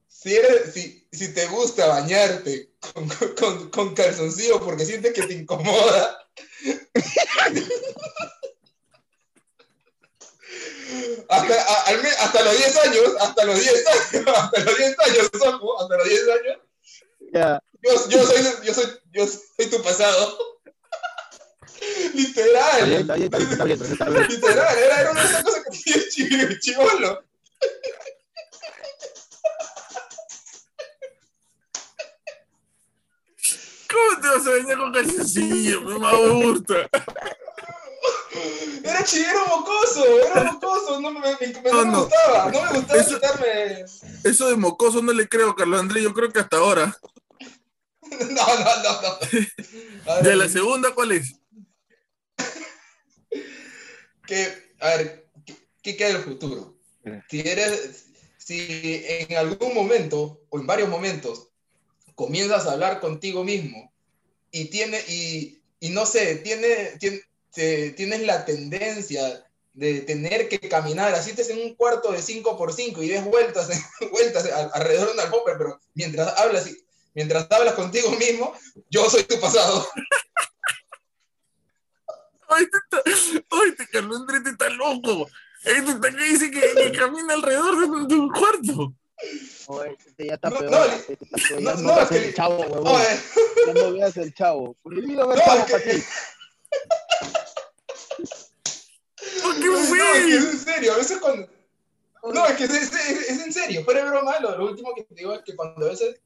Si, 0.07 0.35
eres, 0.35 0.73
si, 0.73 0.98
si 1.11 1.33
te 1.33 1.45
gusta 1.47 1.87
bañarte 1.87 2.73
con, 2.93 3.09
con, 3.35 3.69
con 3.69 3.95
calzoncillo 3.95 4.59
porque 4.63 4.85
sientes 4.85 5.13
que 5.13 5.23
te 5.23 5.33
incomoda. 5.33 6.17
Hasta, 11.29 11.53
a- 11.61 11.83
al 11.87 12.05
hasta 12.05 12.43
los 12.43 12.57
10 12.57 12.77
años, 12.77 13.03
hasta 13.19 13.45
los 13.45 13.59
10 13.59 13.85
años, 13.87 14.27
hasta 14.35 14.59
los 14.61 14.77
10 14.77 14.95
años, 14.99 15.29
ojo, 15.41 15.81
hasta 15.81 15.97
los 15.97 16.07
10 16.09 16.21
años, 16.29 16.57
Ya. 17.33 17.63
yo, 17.83 18.09
yo, 18.09 18.25
soy, 18.25 18.43
yo, 18.63 18.73
soy, 18.73 18.85
yo 19.11 19.27
soy 19.27 19.65
tu 19.69 19.81
pasado. 19.83 20.37
Literal. 22.13 22.91
Está 22.93 23.13
bien, 23.15 23.25
está 23.25 23.37
bien, 23.37 23.51
está 23.51 23.63
bien, 23.65 23.81
está 23.81 24.09
bien. 24.09 24.27
Literal, 24.27 24.77
era, 24.77 25.01
era 25.01 25.11
una 25.11 25.43
cosas 25.43 25.63
que 25.63 25.77
tenía 25.91 26.09
chi- 26.09 26.59
chivolo. 26.59 27.23
¿Cómo 33.99 34.21
te 34.21 34.27
vas 34.29 34.47
a 34.47 34.49
bañar 34.51 34.77
con 34.77 34.93
calzoncillo, 34.93 35.83
pues, 35.83 35.99
Maurtua? 35.99 36.89
Era 38.83 39.03
chivero 39.03 39.45
mocoso, 39.47 40.05
era 40.25 40.43
mocoso, 40.53 41.01
no 41.01 41.11
me, 41.11 41.19
me- 41.19 41.37
me- 41.39 41.71
No, 41.71 41.71
no 41.71 41.85
me 41.85 41.91
no. 41.91 42.03
gustaba, 42.03 42.51
no 42.51 42.61
me 42.63 42.79
gustaba 42.79 43.01
Eso- 43.01 43.15
quitarme. 43.15 43.85
Eso 44.23 44.47
de 44.49 44.55
mocoso 44.55 45.01
no 45.01 45.11
le 45.11 45.27
creo, 45.27 45.55
Carlos 45.55 45.79
Andrés, 45.79 46.03
yo 46.03 46.13
creo 46.13 46.31
que 46.31 46.39
hasta 46.39 46.57
ahora. 46.57 46.97
No, 48.11 48.17
no, 48.27 48.83
no, 48.83 49.01
no. 49.01 50.11
A 50.11 50.21
¿De 50.21 50.35
la 50.35 50.49
segunda 50.49 50.95
cuál 50.95 51.11
es? 51.11 51.35
que, 54.25 54.73
a 54.79 54.87
ver, 54.97 55.29
¿qué, 55.45 55.55
qué 55.83 55.95
queda 55.97 56.07
del 56.13 56.23
futuro? 56.23 56.75
Si 57.29 57.39
eres, 57.41 58.05
si 58.37 59.03
en 59.05 59.37
algún 59.37 59.73
momento 59.75 60.41
o 60.49 60.59
en 60.59 60.65
varios 60.65 60.89
momentos 60.89 61.48
comienzas 62.19 62.65
a 62.67 62.73
hablar 62.73 62.99
contigo 62.99 63.45
mismo 63.45 63.93
y 64.51 64.65
tiene 64.65 64.99
y, 65.07 65.61
y 65.79 65.87
no 65.89 66.05
sé, 66.05 66.35
tiene, 66.35 66.97
tiene- 66.99 67.21
te- 67.53 67.91
tienes 67.91 68.23
la 68.23 68.43
tendencia 68.43 69.45
de 69.73 70.01
tener 70.01 70.49
que 70.49 70.59
caminar, 70.59 71.13
así 71.15 71.29
estés 71.29 71.49
en 71.49 71.59
un 71.61 71.75
cuarto 71.75 72.11
de 72.11 72.21
5 72.21 72.57
por 72.57 72.73
5 72.73 73.01
y 73.03 73.07
des 73.07 73.23
vueltas, 73.23 73.69
vueltas 74.11 74.51
alrededor 74.73 75.07
de 75.07 75.13
una 75.13 75.23
alfombra, 75.23 75.57
pero 75.57 75.79
mientras 75.93 76.37
hablas, 76.37 76.67
y- 76.67 76.77
mientras 77.13 77.47
hablas 77.49 77.75
contigo 77.75 78.09
mismo, 78.11 78.53
yo 78.89 79.09
soy 79.09 79.23
tu 79.23 79.39
pasado. 79.39 79.87
Ay, 82.49 82.65
te 82.65 82.77
está, 82.79 83.43
ay, 83.51 83.75
te 83.77 83.87
Carlos 83.87 84.21
Andrés 84.21 84.41
está 84.45 84.69
loco. 84.69 85.29
Este 85.63 85.91
está 85.91 86.09
que 86.09 86.23
dice 86.23 86.49
que, 86.49 86.59
que 86.75 86.91
camina 86.97 87.35
alrededor 87.35 87.79
de 87.79 87.85
un, 87.85 88.07
de 88.07 88.15
un 88.15 88.29
cuarto. 88.29 88.93
Oye, 89.67 89.97
este 90.07 90.27
ya 90.27 90.33
está 90.35 90.49
No, 90.49 90.59
peor. 90.59 90.71
no, 90.71 90.83
este 90.85 91.13
está 91.13 91.37
peor, 91.47 91.61
ya 91.61 91.73
no, 91.75 91.81
no, 91.81 91.95
no, 91.95 92.01
es 92.01 92.09
que- 92.09 92.17
el 92.27 92.33
chavo, 92.33 92.57
huevón. 92.61 92.87
Oye, 92.95 93.19
Ya 93.67 93.73
no 93.73 93.91
veas 93.93 94.17
el 94.17 94.33
chavo. 94.33 94.75
Prohibido 94.83 95.27
ver 95.27 95.37
No, 95.37 95.43
chavo 95.45 95.59
es 95.59 95.65
que- 95.65 95.71
para 95.71 95.83
ti. 95.83 96.03
¿Qué 99.59 99.65
no, 99.65 99.77
es 99.77 99.89
que 100.25 100.35
es 100.35 100.43
en 100.45 100.59
serio, 100.59 100.93
a 100.93 100.97
veces 100.97 101.17
cuando... 101.19 101.47
No, 102.33 102.45
es 102.47 102.55
que 102.57 102.63
es, 102.65 102.71
es- 102.71 103.29
es 103.29 103.41
en 103.45 103.53
serio, 103.53 103.83
fuera 103.83 104.03
de 104.03 104.09
broma, 104.09 104.39
lo, 104.39 104.57
lo 104.57 104.65
último 104.65 104.93
que 104.95 105.03
te 105.03 105.15
digo 105.15 105.33
es 105.33 105.41
que 105.43 105.55
cuando 105.55 105.85
a 105.85 105.89
veces 105.89 106.19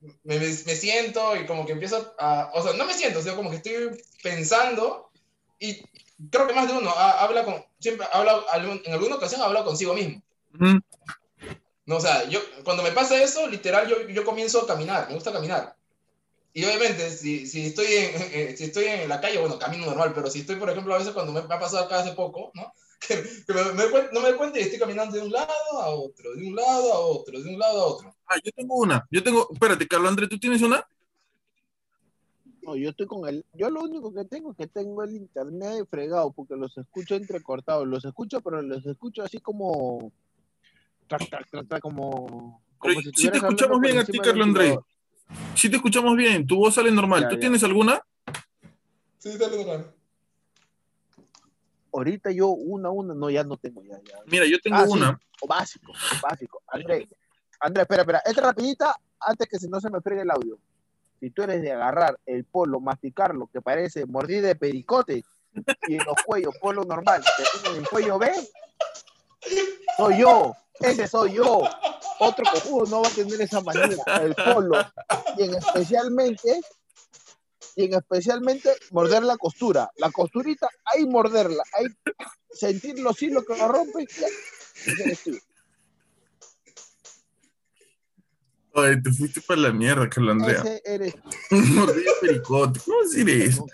me, 0.00 0.38
me- 0.38 0.46
me 0.46 0.76
siento 0.76 1.36
y 1.36 1.46
como 1.46 1.64
que 1.66 1.72
empiezo 1.72 2.14
a... 2.18 2.50
O 2.54 2.62
sea, 2.62 2.72
no 2.74 2.84
me 2.84 2.94
siento, 2.94 3.20
sino 3.22 3.36
como 3.36 3.50
que 3.50 3.56
estoy 3.56 4.02
pensando 4.22 5.10
y 5.58 5.82
creo 6.30 6.46
que 6.46 6.54
más 6.54 6.66
de 6.68 6.74
uno 6.74 6.90
ha- 6.90 7.22
habla 7.22 7.44
con... 7.44 7.64
Siempre 7.80 8.06
habla, 8.12 8.44
en 8.84 8.92
alguna 8.92 9.16
ocasión 9.16 9.40
habla 9.42 9.64
consigo 9.64 9.94
mismo. 9.94 10.22
Mm, 10.52 10.78
No, 11.92 11.98
o 11.98 12.00
sea, 12.00 12.26
yo, 12.26 12.40
cuando 12.64 12.82
me 12.82 12.90
pasa 12.92 13.22
eso, 13.22 13.46
literal, 13.48 13.86
yo, 13.86 14.08
yo 14.08 14.24
comienzo 14.24 14.62
a 14.62 14.66
caminar, 14.66 15.08
me 15.08 15.14
gusta 15.14 15.30
caminar. 15.30 15.76
Y 16.54 16.64
obviamente, 16.64 17.10
si, 17.10 17.46
si, 17.46 17.66
estoy 17.66 17.84
en, 17.84 18.10
eh, 18.32 18.54
si 18.56 18.64
estoy 18.64 18.86
en 18.86 19.10
la 19.10 19.20
calle, 19.20 19.38
bueno, 19.38 19.58
camino 19.58 19.84
normal, 19.84 20.12
pero 20.14 20.30
si 20.30 20.40
estoy, 20.40 20.56
por 20.56 20.70
ejemplo, 20.70 20.94
a 20.94 20.98
veces 20.98 21.12
cuando 21.12 21.32
me, 21.32 21.42
me 21.42 21.54
ha 21.54 21.58
pasado 21.60 21.84
acá 21.84 21.98
hace 21.98 22.12
poco, 22.12 22.50
¿no? 22.54 22.72
Que, 23.06 23.16
que 23.16 23.52
me, 23.52 23.64
me 23.72 23.82
doy 23.82 23.92
cuen- 23.92 24.08
no 24.12 24.20
me 24.20 24.28
doy 24.28 24.38
cuenta 24.38 24.58
y 24.58 24.62
estoy 24.62 24.78
caminando 24.78 25.16
de 25.16 25.22
un 25.22 25.32
lado 25.32 25.52
a 25.82 25.90
otro, 25.90 26.32
de 26.34 26.46
un 26.46 26.54
lado 26.56 26.92
a 26.94 26.98
otro, 27.00 27.42
de 27.42 27.48
un 27.50 27.58
lado 27.58 27.80
a 27.82 27.86
otro. 27.86 28.14
Ah, 28.26 28.36
yo 28.42 28.52
tengo 28.52 28.76
una. 28.76 29.06
Yo 29.10 29.22
tengo. 29.22 29.48
Espérate, 29.52 29.86
Carlos 29.88 30.08
Andrés, 30.08 30.30
¿tú 30.30 30.38
tienes 30.38 30.62
una? 30.62 30.86
No, 32.62 32.76
yo 32.76 32.90
estoy 32.90 33.06
con 33.06 33.28
el. 33.28 33.44
Yo 33.54 33.68
lo 33.70 33.82
único 33.82 34.14
que 34.14 34.24
tengo 34.24 34.52
es 34.52 34.56
que 34.56 34.68
tengo 34.68 35.02
el 35.02 35.16
internet 35.16 35.84
fregado 35.90 36.30
porque 36.30 36.54
los 36.54 36.78
escucho 36.78 37.16
entrecortados. 37.16 37.88
Los 37.88 38.04
escucho, 38.04 38.40
pero 38.40 38.62
los 38.62 38.86
escucho 38.86 39.24
así 39.24 39.40
como. 39.40 40.12
Trac, 41.18 41.28
trac, 41.50 41.68
trac, 41.68 41.80
como. 41.82 42.62
Sí 43.14 43.30
te 43.30 43.36
escuchamos 43.36 43.80
bien 43.80 43.98
a 43.98 44.04
ti, 44.04 44.18
Carlos 44.18 44.46
Andrés. 44.46 44.78
Sí 45.54 45.68
te 45.70 45.76
escuchamos 45.76 46.16
bien, 46.16 46.46
tu 46.46 46.56
voz 46.56 46.74
sale 46.74 46.90
normal. 46.90 47.22
Ya, 47.22 47.28
¿Tú 47.28 47.34
ya. 47.36 47.40
tienes 47.40 47.62
alguna? 47.64 48.00
Sí, 49.18 49.32
sale 49.38 49.56
normal. 49.58 49.94
Ahorita 51.94 52.30
yo 52.30 52.48
una, 52.48 52.90
una, 52.90 53.14
no, 53.14 53.28
ya 53.28 53.44
no 53.44 53.56
tengo, 53.58 53.82
ya, 53.84 53.98
ya. 54.08 54.16
Mira, 54.26 54.46
yo 54.46 54.58
tengo 54.60 54.78
Ah, 54.78 54.86
sí. 54.86 54.92
una. 54.92 55.20
O 55.42 55.46
básico, 55.46 55.92
básico. 56.22 56.62
Andrés, 56.68 57.06
Andrés, 57.60 57.82
espera, 57.82 58.02
espera. 58.02 58.22
Esta 58.24 58.40
rapidita, 58.40 58.96
antes 59.20 59.46
que 59.48 59.58
se 59.58 59.68
no 59.68 59.78
se 59.80 59.90
me 59.90 60.00
fregue 60.00 60.22
el 60.22 60.30
audio. 60.30 60.58
Si 61.20 61.30
tú 61.30 61.42
eres 61.42 61.60
de 61.62 61.72
agarrar 61.72 62.18
el 62.26 62.44
polo, 62.44 62.80
masticarlo, 62.80 63.48
que 63.52 63.60
parece 63.60 64.06
mordida 64.06 64.48
de 64.48 64.56
pericote, 64.56 65.22
y 65.86 65.94
en 65.94 66.04
los 66.04 66.16
cuellos, 66.24 66.54
polo 66.60 66.82
normal, 66.84 67.22
te 67.36 67.44
ponen 67.62 67.82
el 67.82 67.88
cuello 67.88 68.18
B, 68.18 68.32
Soy 69.96 70.18
yo, 70.20 70.54
ese 70.84 71.06
soy 71.08 71.34
yo. 71.34 71.62
Otro 72.20 72.44
cojudo 72.52 72.86
no 72.90 73.02
va 73.02 73.08
a 73.08 73.12
tener 73.12 73.40
esa 73.40 73.60
manera, 73.60 73.96
el 74.22 74.34
polo. 74.34 74.78
Y 75.38 75.44
en 75.44 75.54
especialmente, 75.54 76.60
y 77.76 77.84
en 77.86 77.94
especialmente 77.94 78.70
morder 78.90 79.22
la 79.22 79.36
costura. 79.36 79.90
La 79.96 80.10
costurita, 80.10 80.68
ahí 80.84 81.06
morderla, 81.06 81.62
ahí 81.78 81.86
sentir 82.52 82.98
los 83.00 83.20
hilos 83.22 83.44
que 83.46 83.56
lo 83.56 83.68
rompen. 83.68 84.06
Oye, 88.74 88.96
te 89.02 89.12
fuiste 89.12 89.40
para 89.42 89.60
la 89.60 89.72
mierda, 89.72 90.08
Carlos 90.08 90.32
Andrea. 90.32 90.60
Ese 90.60 90.82
eres. 90.86 91.14
Mordida 91.50 92.10
de 92.22 92.26
pericote. 92.26 92.80
¿Cómo 92.86 93.02
decir 93.02 93.28
eso? 93.28 93.66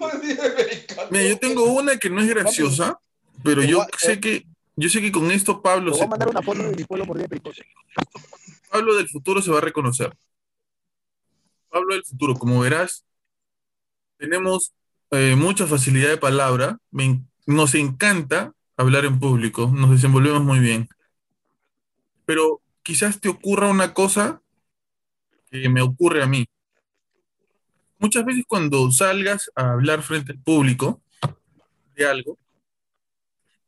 No, 0.00 0.22
yo- 0.22 1.06
Mira, 1.10 1.24
yo 1.24 1.38
tengo 1.38 1.64
una 1.72 1.96
que 1.98 2.10
no 2.10 2.20
es 2.20 2.28
graciosa, 2.28 2.98
pero 3.42 3.62
yo 3.62 3.86
sé 3.98 4.20
que 4.20 4.46
yo 4.76 4.88
sé 4.88 5.00
que 5.00 5.12
con 5.12 5.30
esto 5.30 5.62
Pablo, 5.62 5.90
voy 5.90 5.98
se- 5.98 6.04
a 6.04 6.08
mandar 6.08 6.28
una 6.28 6.42
foto 6.42 6.62
de 6.62 6.74
mi 6.76 6.84
pueblo 6.84 7.14
de 7.14 7.28
pericote. 7.28 7.66
Pablo 8.70 8.94
del 8.96 9.08
futuro 9.08 9.40
se 9.42 9.50
va 9.50 9.58
a 9.58 9.62
reconocer. 9.62 10.16
Pablo 11.68 11.94
del 11.94 12.04
futuro, 12.04 12.34
como 12.34 12.60
verás, 12.60 13.04
tenemos 14.16 14.72
eh, 15.10 15.34
mucha 15.36 15.66
facilidad 15.66 16.08
de 16.10 16.16
palabra. 16.16 16.78
Me 16.90 17.24
nos 17.46 17.74
encanta 17.74 18.52
hablar 18.76 19.04
en 19.04 19.18
público, 19.20 19.70
nos 19.74 19.90
desenvolvemos 19.90 20.42
muy 20.42 20.58
bien. 20.60 20.88
Pero 22.24 22.60
quizás 22.82 23.20
te 23.20 23.28
ocurra 23.28 23.68
una 23.68 23.92
cosa 23.92 24.40
que 25.50 25.68
me 25.68 25.82
ocurre 25.82 26.22
a 26.22 26.26
mí. 26.26 26.46
Muchas 27.98 28.24
veces 28.24 28.44
cuando 28.46 28.90
salgas 28.90 29.50
a 29.54 29.72
hablar 29.72 30.02
frente 30.02 30.32
al 30.32 30.38
público 30.38 31.00
de 31.94 32.06
algo 32.06 32.38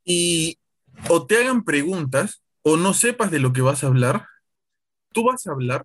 y 0.04 0.58
o 1.08 1.26
te 1.26 1.38
hagan 1.38 1.64
preguntas 1.64 2.42
o 2.62 2.76
no 2.76 2.94
sepas 2.94 3.30
de 3.30 3.40
lo 3.40 3.52
que 3.52 3.62
vas 3.62 3.84
a 3.84 3.88
hablar, 3.88 4.26
tú 5.12 5.24
vas 5.24 5.46
a 5.46 5.52
hablar 5.52 5.84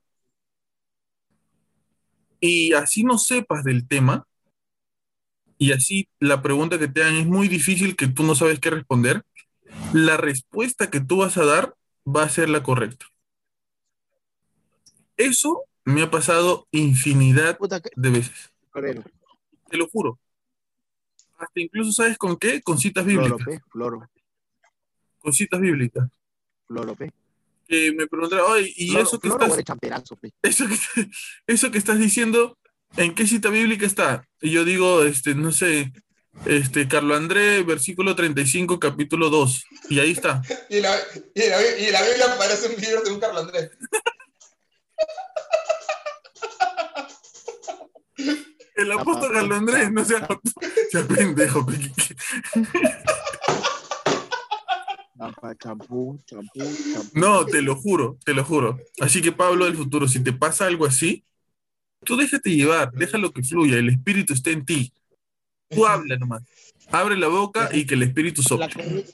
y 2.39 2.73
así 2.73 3.03
no 3.03 3.17
sepas 3.17 3.63
del 3.63 3.87
tema 3.87 4.25
y 5.57 5.73
así 5.73 6.07
la 6.19 6.41
pregunta 6.41 6.79
que 6.79 6.87
te 6.87 7.03
hagan 7.03 7.15
es 7.15 7.27
muy 7.27 7.47
difícil 7.47 7.95
que 7.95 8.07
tú 8.07 8.23
no 8.23 8.33
sabes 8.33 8.59
qué 8.59 8.71
responder, 8.71 9.23
la 9.93 10.17
respuesta 10.17 10.89
que 10.89 10.99
tú 10.99 11.17
vas 11.17 11.37
a 11.37 11.45
dar 11.45 11.75
va 12.05 12.23
a 12.23 12.29
ser 12.29 12.49
la 12.49 12.63
correcta. 12.63 13.05
Eso 15.17 15.65
me 15.85 16.01
ha 16.01 16.09
pasado 16.09 16.67
infinidad 16.71 17.59
de 17.95 18.09
veces, 18.09 18.51
te 19.69 19.77
lo 19.77 19.87
juro. 19.87 20.19
Hasta 21.37 21.59
incluso, 21.59 21.91
¿sabes 21.91 22.17
con 22.17 22.37
qué? 22.37 22.61
Con 22.61 22.77
citas 22.77 23.05
Floro, 23.05 23.37
bíblicas. 23.37 23.61
floro, 23.71 24.09
Con 25.21 25.33
citas 25.33 25.59
bíblicas. 25.59 26.07
floro, 26.67 26.95
pe. 26.95 27.11
Que 27.67 27.91
me 27.93 28.07
preguntaron, 28.07 28.51
oye, 28.51 28.73
¿y 28.75 28.89
Floro, 28.89 29.03
eso 29.03 29.19
que 29.19 29.27
estás, 29.29 29.57
eso 30.41 30.67
que, 30.67 31.09
eso 31.47 31.71
que 31.71 31.77
estás 31.77 31.99
diciendo, 31.99 32.57
¿en 32.97 33.13
qué 33.15 33.25
cita 33.27 33.49
bíblica 33.49 33.85
está? 33.85 34.27
Y 34.41 34.51
yo 34.51 34.65
digo, 34.65 35.03
este, 35.03 35.35
no 35.35 35.51
sé, 35.51 35.93
este, 36.45 36.87
Carlo 36.87 37.15
André, 37.15 37.63
versículo 37.63 38.15
35, 38.15 38.79
capítulo 38.79 39.29
2. 39.29 39.63
Y 39.89 39.99
ahí 39.99 40.11
está. 40.11 40.41
Y 40.69 40.79
la, 40.81 40.97
y 41.35 41.49
la, 41.49 41.77
y 41.77 41.91
la 41.91 42.01
Biblia 42.01 42.25
parece 42.37 42.73
un 42.75 42.81
libro 42.81 43.01
de 43.03 43.11
un 43.11 43.19
Carlos 43.19 43.43
Andrés. 43.43 43.71
El 48.75 48.91
apóstol 48.91 49.31
Carlo 49.33 49.55
Andrés, 49.55 49.91
no 49.91 50.03
sea, 50.03 50.27
sea 50.91 51.07
pendejo. 51.07 51.65
pe, 51.65 51.73
que- 51.79 51.91
que- 51.93 52.15
Ajá, 52.53 52.53
champú, 52.53 52.53
champú, 52.53 52.59
champú. 52.59 52.71
No, 57.13 57.45
te 57.45 57.61
lo 57.61 57.75
juro, 57.75 58.17
te 58.25 58.33
lo 58.33 58.43
juro. 58.43 58.79
Así 58.99 59.21
que 59.21 59.31
Pablo 59.31 59.65
del 59.65 59.75
futuro, 59.75 60.07
si 60.07 60.23
te 60.23 60.33
pasa 60.33 60.65
algo 60.65 60.85
así, 60.85 61.23
tú 62.03 62.17
déjate 62.17 62.49
llevar, 62.49 62.91
déjalo 62.91 63.31
que 63.31 63.43
fluya, 63.43 63.77
el 63.77 63.89
espíritu 63.89 64.33
está 64.33 64.49
en 64.49 64.65
ti. 64.65 64.91
Tú 65.69 65.85
habla 65.85 66.17
nomás. 66.17 66.43
Abre 66.91 67.15
la 67.17 67.27
boca 67.27 67.69
y 67.71 67.85
que 67.85 67.93
el 67.93 68.03
espíritu 68.03 68.41
sople. 68.41 69.05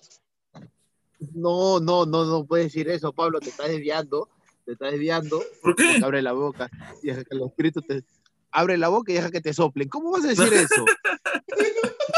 No, 1.34 1.80
no, 1.80 2.06
no, 2.06 2.26
no 2.26 2.46
puedes 2.46 2.68
decir 2.68 2.90
eso, 2.90 3.12
Pablo, 3.12 3.40
te 3.40 3.50
estás 3.50 3.70
desviando, 3.70 4.30
te 4.66 4.74
estás 4.74 4.92
desviando, 4.92 5.44
¿Por 5.62 5.76
qué? 5.76 5.84
porque 5.86 6.06
abre 6.06 6.22
la 6.22 6.32
boca 6.32 6.70
y 7.02 7.08
deja 7.08 7.24
que 7.24 7.36
el 7.36 7.44
espíritu 7.44 7.82
te 7.82 8.04
abre 8.52 8.78
la 8.78 8.88
boca 8.88 9.12
y 9.12 9.16
deja 9.16 9.32
que 9.32 9.42
te 9.42 9.54
soplen. 9.54 9.90
¿Cómo 9.90 10.12
vas 10.12 10.26
a 10.26 10.30
decir 10.30 10.54
eso? 10.54 10.86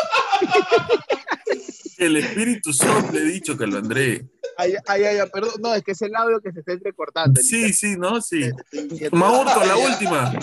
El 1.98 2.16
espíritu 2.18 2.72
sople, 2.72 3.20
he 3.20 3.24
dicho, 3.26 3.58
Carlo 3.58 3.78
Andrés. 3.80 4.24
Ay, 4.58 4.74
ay, 4.88 5.04
ay, 5.04 5.18
ay, 5.20 5.30
perdón, 5.32 5.54
no, 5.62 5.74
es 5.76 5.84
que 5.84 5.92
es 5.92 6.02
el 6.02 6.16
audio 6.16 6.40
que 6.42 6.52
se 6.52 6.60
está 6.60 6.72
entrecortando. 6.74 7.42
Sí, 7.42 7.74
sí, 7.74 7.96
no, 7.98 8.22
sí. 8.22 8.50
sí. 8.72 9.08
Maurto, 9.12 9.64
la 9.66 9.76
última. 9.90 10.34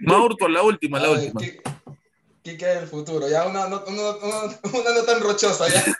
Maurto, 0.00 0.48
la 0.48 0.62
última, 0.62 0.98
la 0.98 1.08
A 1.08 1.10
ver, 1.10 1.18
última. 1.32 1.40
¿qué, 1.40 1.60
qué 2.42 2.56
queda 2.56 2.72
en 2.74 2.78
el 2.84 2.88
futuro? 2.88 3.28
Ya 3.28 3.46
una 3.46 3.68
no, 3.68 3.84
una, 3.86 4.10
una- 4.16 4.58
una 4.72 4.92
no 4.94 5.02
tan 5.04 5.20
rochosa 5.20 5.68
ya. 5.68 5.84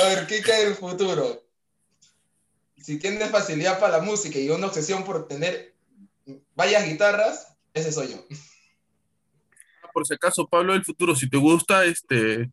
A 0.00 0.02
ver, 0.08 0.26
¿qué 0.26 0.42
queda 0.42 0.60
en 0.60 0.68
el 0.68 0.74
futuro? 0.74 1.42
Si 2.80 2.98
tienes 2.98 3.30
facilidad 3.30 3.78
para 3.78 3.98
la 3.98 4.02
música 4.04 4.38
y 4.38 4.50
una 4.50 4.66
obsesión 4.66 5.04
por 5.04 5.28
tener 5.28 5.74
varias 6.54 6.84
guitarras, 6.86 7.48
ese 7.74 7.92
soy 7.92 8.08
yo. 8.08 8.24
Por 9.92 10.06
si 10.06 10.14
acaso, 10.14 10.46
Pablo 10.46 10.72
del 10.72 10.84
futuro, 10.84 11.14
si 11.14 11.28
te 11.28 11.36
gusta 11.36 11.84
este 11.84 12.50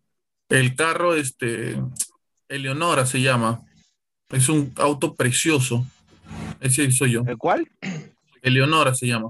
el 0.49 0.75
carro, 0.75 1.15
este 1.15 1.81
Eleonora 2.47 3.05
se 3.05 3.21
llama. 3.21 3.61
Es 4.29 4.49
un 4.49 4.73
auto 4.77 5.15
precioso. 5.15 5.85
Ese 6.59 6.91
soy 6.91 7.11
yo. 7.13 7.23
¿El 7.25 7.37
cuál? 7.37 7.69
Eleonora 8.41 8.93
se 8.93 9.07
llama. 9.07 9.29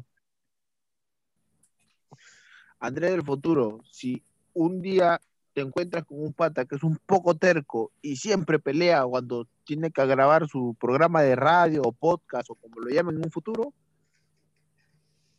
Andrés 2.79 3.11
del 3.11 3.23
futuro, 3.23 3.81
si 3.91 4.23
un 4.53 4.81
día 4.81 5.19
te 5.53 5.61
encuentras 5.61 6.05
con 6.05 6.21
un 6.21 6.31
pata 6.31 6.65
que 6.65 6.75
es 6.75 6.83
un 6.83 6.97
poco 7.05 7.35
terco 7.35 7.91
y 8.01 8.15
siempre 8.15 8.59
pelea 8.59 9.03
cuando 9.03 9.47
tiene 9.65 9.91
que 9.91 10.05
grabar 10.05 10.47
su 10.47 10.75
programa 10.79 11.21
de 11.21 11.35
radio 11.35 11.81
o 11.83 11.91
podcast 11.91 12.49
o 12.49 12.55
como 12.55 12.79
lo 12.79 12.89
llamen 12.89 13.17
en 13.17 13.25
un 13.25 13.31
futuro, 13.31 13.73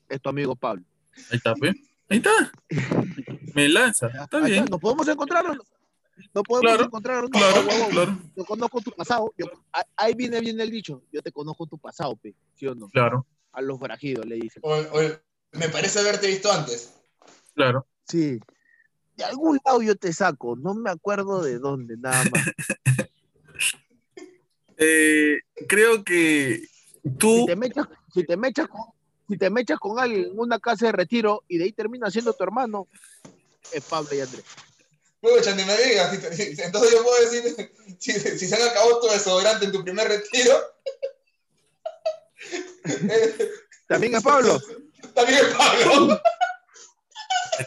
es 0.08 0.20
tu 0.20 0.28
amigo 0.28 0.54
Pablo. 0.54 0.84
Ahí 1.30 1.38
está, 1.38 1.54
¿ve? 1.58 1.74
Ahí 2.10 2.18
está. 2.18 2.52
Me 3.54 3.68
lanza. 3.68 4.08
Está 4.08 4.38
Ahí 4.38 4.50
bien. 4.52 4.64
¿Nos 4.70 4.80
podemos 4.80 5.06
encontrar? 5.08 5.44
no? 5.44 5.54
¿No 6.34 6.42
podemos 6.42 6.70
Claro, 6.72 6.84
encontrar? 6.84 7.18
o 7.18 7.22
no? 7.22 7.28
Claro, 7.30 7.62
claro, 7.90 8.18
Yo 8.36 8.44
conozco 8.44 8.80
tu 8.80 8.90
pasado. 8.90 9.32
yo- 9.38 9.46
ahí- 9.96 10.14
viene 10.14 10.40
bien 10.40 10.60
el 10.60 10.70
dicho. 10.70 11.02
Yo 11.12 11.22
te 11.22 11.32
conozco 11.32 11.66
tu 11.66 11.78
pasado, 11.78 12.14
pe, 12.16 12.34
¿sí 12.54 12.66
o 12.66 12.74
no? 12.74 12.88
claro, 12.88 13.26
A 13.52 13.62
los 13.62 13.78
forajidos 13.78 14.26
le 14.26 14.36
dicen. 14.36 14.60
O- 14.64 14.74
o- 14.74 15.20
me 15.58 15.68
parece 15.68 15.98
haberte 16.00 16.26
visto 16.26 16.50
antes. 16.52 16.94
claro. 17.54 17.86
Sí. 18.06 18.38
De 19.16 19.24
algún 19.24 19.58
lado 19.64 19.82
yo 19.82 19.94
te 19.96 20.12
saco, 20.12 20.56
no 20.56 20.74
me 20.74 20.90
acuerdo 20.90 21.42
de 21.42 21.58
dónde, 21.58 21.96
nada 21.96 22.24
más. 22.30 22.44
Eh, 24.82 25.40
creo 25.68 26.02
que 26.04 26.62
si 27.02 27.10
tú, 27.18 27.44
te 27.44 27.54
mechas, 27.54 27.86
si 28.14 28.24
te 28.24 28.34
mechas 28.36 28.66
con, 28.66 28.80
si 29.30 29.38
te 29.38 29.48
mechas 29.48 29.78
con 29.78 29.98
alguien 29.98 30.24
en 30.32 30.38
una 30.38 30.58
casa 30.58 30.86
de 30.86 30.92
retiro 30.92 31.44
y 31.48 31.56
de 31.58 31.64
ahí 31.64 31.72
termina 31.72 32.10
siendo 32.10 32.32
tu 32.32 32.42
hermano, 32.42 32.88
es 33.72 33.84
Pablo 33.84 34.08
y 34.14 34.20
Andrés. 34.20 34.44
Pucha, 35.20 35.54
ni 35.54 35.64
me 35.64 35.76
digas. 35.76 36.12
Entonces 36.38 36.92
yo 36.92 37.02
puedo 37.04 37.30
decir, 37.30 37.70
si, 37.98 38.12
si 38.12 38.46
se 38.48 38.54
han 38.56 38.68
acabado 38.68 39.00
tu 39.00 39.06
desodorante 39.08 39.66
en 39.66 39.72
tu 39.72 39.84
primer 39.84 40.08
retiro. 40.08 40.58
También 43.86 44.14
es 44.14 44.22
Pablo, 44.22 44.60
También 45.14 45.38
es 45.38 45.54
Pablo. 45.54 46.20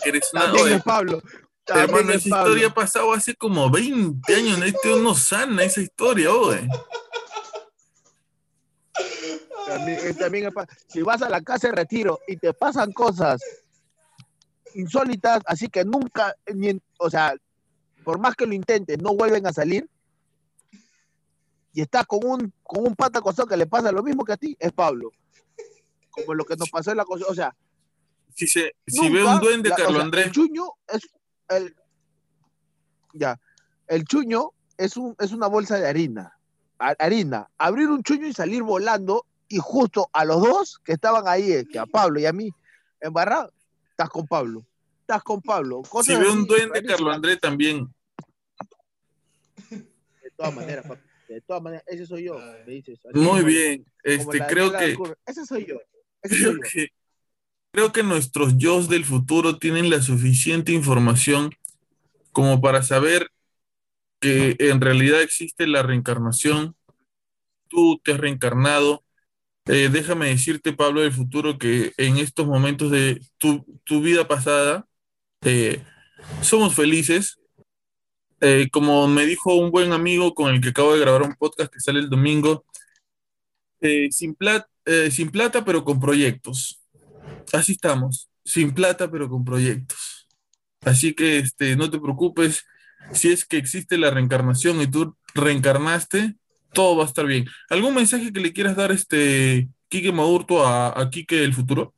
que 0.01 0.09
eres 0.09 0.29
una- 0.33 0.41
también 0.45 0.67
es 0.77 0.83
Pablo. 0.83 1.21
También 1.65 1.89
hermano, 1.89 2.11
es 2.13 2.25
esa 2.25 2.29
Pablo. 2.35 2.49
historia 2.51 2.67
ha 2.67 2.73
pasado 2.73 3.13
hace 3.13 3.35
como 3.35 3.69
20 3.69 4.35
años. 4.35 4.59
Este 4.63 4.89
no 4.99 5.15
sana 5.15 5.63
esa 5.63 5.81
historia, 5.81 6.31
oye. 6.33 6.67
También, 9.67 9.99
eh, 10.03 10.13
también 10.13 10.49
Si 10.87 11.01
vas 11.01 11.21
a 11.21 11.29
la 11.29 11.41
casa 11.41 11.67
de 11.67 11.75
retiro 11.75 12.19
y 12.27 12.37
te 12.37 12.53
pasan 12.53 12.91
cosas 12.91 13.41
insólitas, 14.75 15.41
así 15.45 15.67
que 15.67 15.85
nunca, 15.85 16.35
ni 16.53 16.79
o 16.97 17.09
sea, 17.09 17.33
por 18.03 18.19
más 18.19 18.35
que 18.35 18.45
lo 18.45 18.53
intentes, 18.53 18.97
no 19.01 19.13
vuelven 19.15 19.45
a 19.47 19.53
salir. 19.53 19.87
Y 21.73 21.81
estás 21.81 22.05
con 22.05 22.19
un, 22.23 22.53
con 22.63 22.85
un 22.87 22.95
pata 22.95 23.19
acostado 23.19 23.47
que 23.47 23.57
le 23.57 23.65
pasa 23.65 23.91
lo 23.91 24.03
mismo 24.03 24.23
que 24.25 24.33
a 24.33 24.37
ti, 24.37 24.55
es 24.59 24.71
Pablo. 24.73 25.11
Como 26.11 26.33
lo 26.35 26.45
que 26.45 26.55
nos 26.55 26.69
pasó 26.69 26.91
en 26.91 26.97
la 26.97 27.05
cosa. 27.05 27.25
O 27.29 27.33
sea, 27.33 27.55
Si, 28.35 28.47
se, 28.47 28.75
si 28.85 29.09
ve 29.09 29.23
un 29.23 29.39
duende, 29.39 29.69
la- 29.69 29.75
o 29.75 29.77
Carlos 29.77 29.95
sea, 29.95 30.03
Andrés, 30.03 30.25
El 30.27 30.31
chuño 30.31 30.65
es 30.87 31.01
el 31.49 31.75
ya. 33.13 33.39
El 33.87 34.05
chuño 34.05 34.51
es 34.77 34.97
un 34.97 35.15
es 35.19 35.31
una 35.31 35.47
bolsa 35.47 35.77
de 35.79 35.87
harina. 35.87 36.37
Ha- 36.79 36.95
harina. 36.99 37.49
Abrir 37.57 37.89
un 37.89 38.03
chuño 38.03 38.27
y 38.27 38.33
salir 38.33 38.61
volando 38.63 39.25
y 39.55 39.59
justo 39.59 40.09
a 40.13 40.25
los 40.25 40.41
dos 40.41 40.79
que 40.83 40.93
estaban 40.93 41.27
ahí, 41.27 41.51
eh, 41.51 41.65
que 41.71 41.79
a 41.79 41.85
Pablo 41.85 42.19
y 42.19 42.25
a 42.25 42.33
mí, 42.33 42.49
embarrado, 43.01 43.51
estás 43.91 44.09
con 44.09 44.25
Pablo. 44.27 44.65
Estás 45.01 45.21
con 45.23 45.41
Pablo. 45.41 45.81
si 46.03 46.15
ve 46.15 46.29
un 46.29 46.45
duende, 46.45 46.67
rarísimas. 46.75 46.95
Carlos 46.95 47.15
Andrés 47.15 47.39
también 47.41 47.93
todas 50.35 50.55
maneras, 50.55 50.85
papi. 50.85 51.01
De 51.27 51.41
todas 51.41 51.63
maneras, 51.63 51.85
ese 51.87 52.05
soy 52.05 52.25
yo. 52.25 52.37
Me 52.65 52.73
dices. 52.73 52.99
así 53.05 53.17
Muy 53.17 53.25
como- 53.27 53.43
bien. 53.45 53.83
como 53.83 53.91
Este, 54.03 54.37
la 54.37 54.47
creo 54.47 54.71
que. 54.71 54.97
Ese 55.25 55.45
soy 55.45 55.65
yo. 55.65 55.75
Ese 56.21 56.35
creo 56.35 56.51
soy 56.51 56.61
yo. 56.61 56.69
que, 56.69 56.87
creo 57.71 57.91
que 57.91 58.03
nuestros 58.03 58.57
yo 58.57 58.81
del 58.83 59.05
futuro 59.05 59.57
tienen 59.57 59.89
la 59.89 60.01
suficiente 60.01 60.71
información 60.73 61.55
como 62.31 62.61
para 62.61 62.83
saber 62.83 63.29
que 64.19 64.55
en 64.59 64.81
realidad 64.81 65.21
existe 65.21 65.65
la 65.67 65.81
reencarnación. 65.81 66.75
Tú 67.67 67.99
te 68.03 68.13
has 68.13 68.19
reencarnado. 68.19 69.03
Eh, 69.65 69.89
déjame 69.89 70.27
decirte, 70.27 70.73
Pablo 70.73 71.01
del 71.01 71.13
futuro, 71.13 71.57
que 71.57 71.93
en 71.97 72.17
estos 72.17 72.45
momentos 72.45 72.91
de 72.91 73.21
tu, 73.37 73.65
tu 73.85 74.01
vida 74.01 74.27
pasada 74.27 74.85
eh, 75.41 75.81
somos 76.41 76.75
felices. 76.75 77.39
Eh, 78.41 78.67
como 78.71 79.07
me 79.07 79.25
dijo 79.25 79.55
un 79.55 79.71
buen 79.71 79.93
amigo 79.93 80.33
con 80.33 80.53
el 80.53 80.59
que 80.59 80.69
acabo 80.69 80.93
de 80.93 80.99
grabar 80.99 81.21
un 81.21 81.35
podcast 81.35 81.71
que 81.71 81.79
sale 81.79 81.99
el 81.99 82.09
domingo, 82.09 82.65
eh, 83.79 84.09
sin, 84.11 84.35
plat- 84.35 84.67
sin 85.11 85.29
plata 85.31 85.63
pero 85.63 85.85
con 85.85 85.99
proyectos. 85.99 86.81
Así 87.53 87.71
estamos, 87.73 88.29
sin 88.43 88.73
plata 88.73 89.09
pero 89.09 89.29
con 89.29 89.45
proyectos. 89.45 90.27
Así 90.81 91.13
que 91.13 91.37
este, 91.39 91.77
no 91.77 91.89
te 91.89 91.99
preocupes, 91.99 92.65
si 93.13 93.31
es 93.31 93.45
que 93.45 93.55
existe 93.55 93.97
la 93.97 94.09
reencarnación 94.11 94.81
y 94.81 94.87
tú 94.87 95.15
reencarnaste, 95.33 96.35
todo 96.73 96.97
va 96.97 97.03
a 97.03 97.07
estar 97.07 97.25
bien. 97.25 97.45
¿Algún 97.69 97.93
mensaje 97.95 98.31
que 98.33 98.39
le 98.39 98.53
quieras 98.53 98.75
dar 98.75 98.91
este 98.91 99.67
Quique 99.89 100.11
Maurto 100.11 100.65
a, 100.65 100.99
a 100.99 101.09
Quique 101.09 101.35
del 101.37 101.53
futuro? 101.53 101.93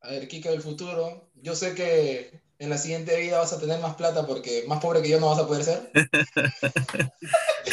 A 0.00 0.10
ver, 0.10 0.28
Kika 0.28 0.50
del 0.50 0.62
futuro, 0.62 1.28
yo 1.34 1.54
sé 1.56 1.74
que 1.74 2.40
en 2.58 2.70
la 2.70 2.78
siguiente 2.78 3.18
vida 3.20 3.38
vas 3.38 3.52
a 3.52 3.60
tener 3.60 3.80
más 3.80 3.94
plata 3.96 4.26
porque 4.26 4.64
más 4.68 4.80
pobre 4.80 5.02
que 5.02 5.08
yo 5.10 5.20
no 5.20 5.28
vas 5.30 5.38
a 5.38 5.46
poder 5.46 5.64
ser. 5.64 5.90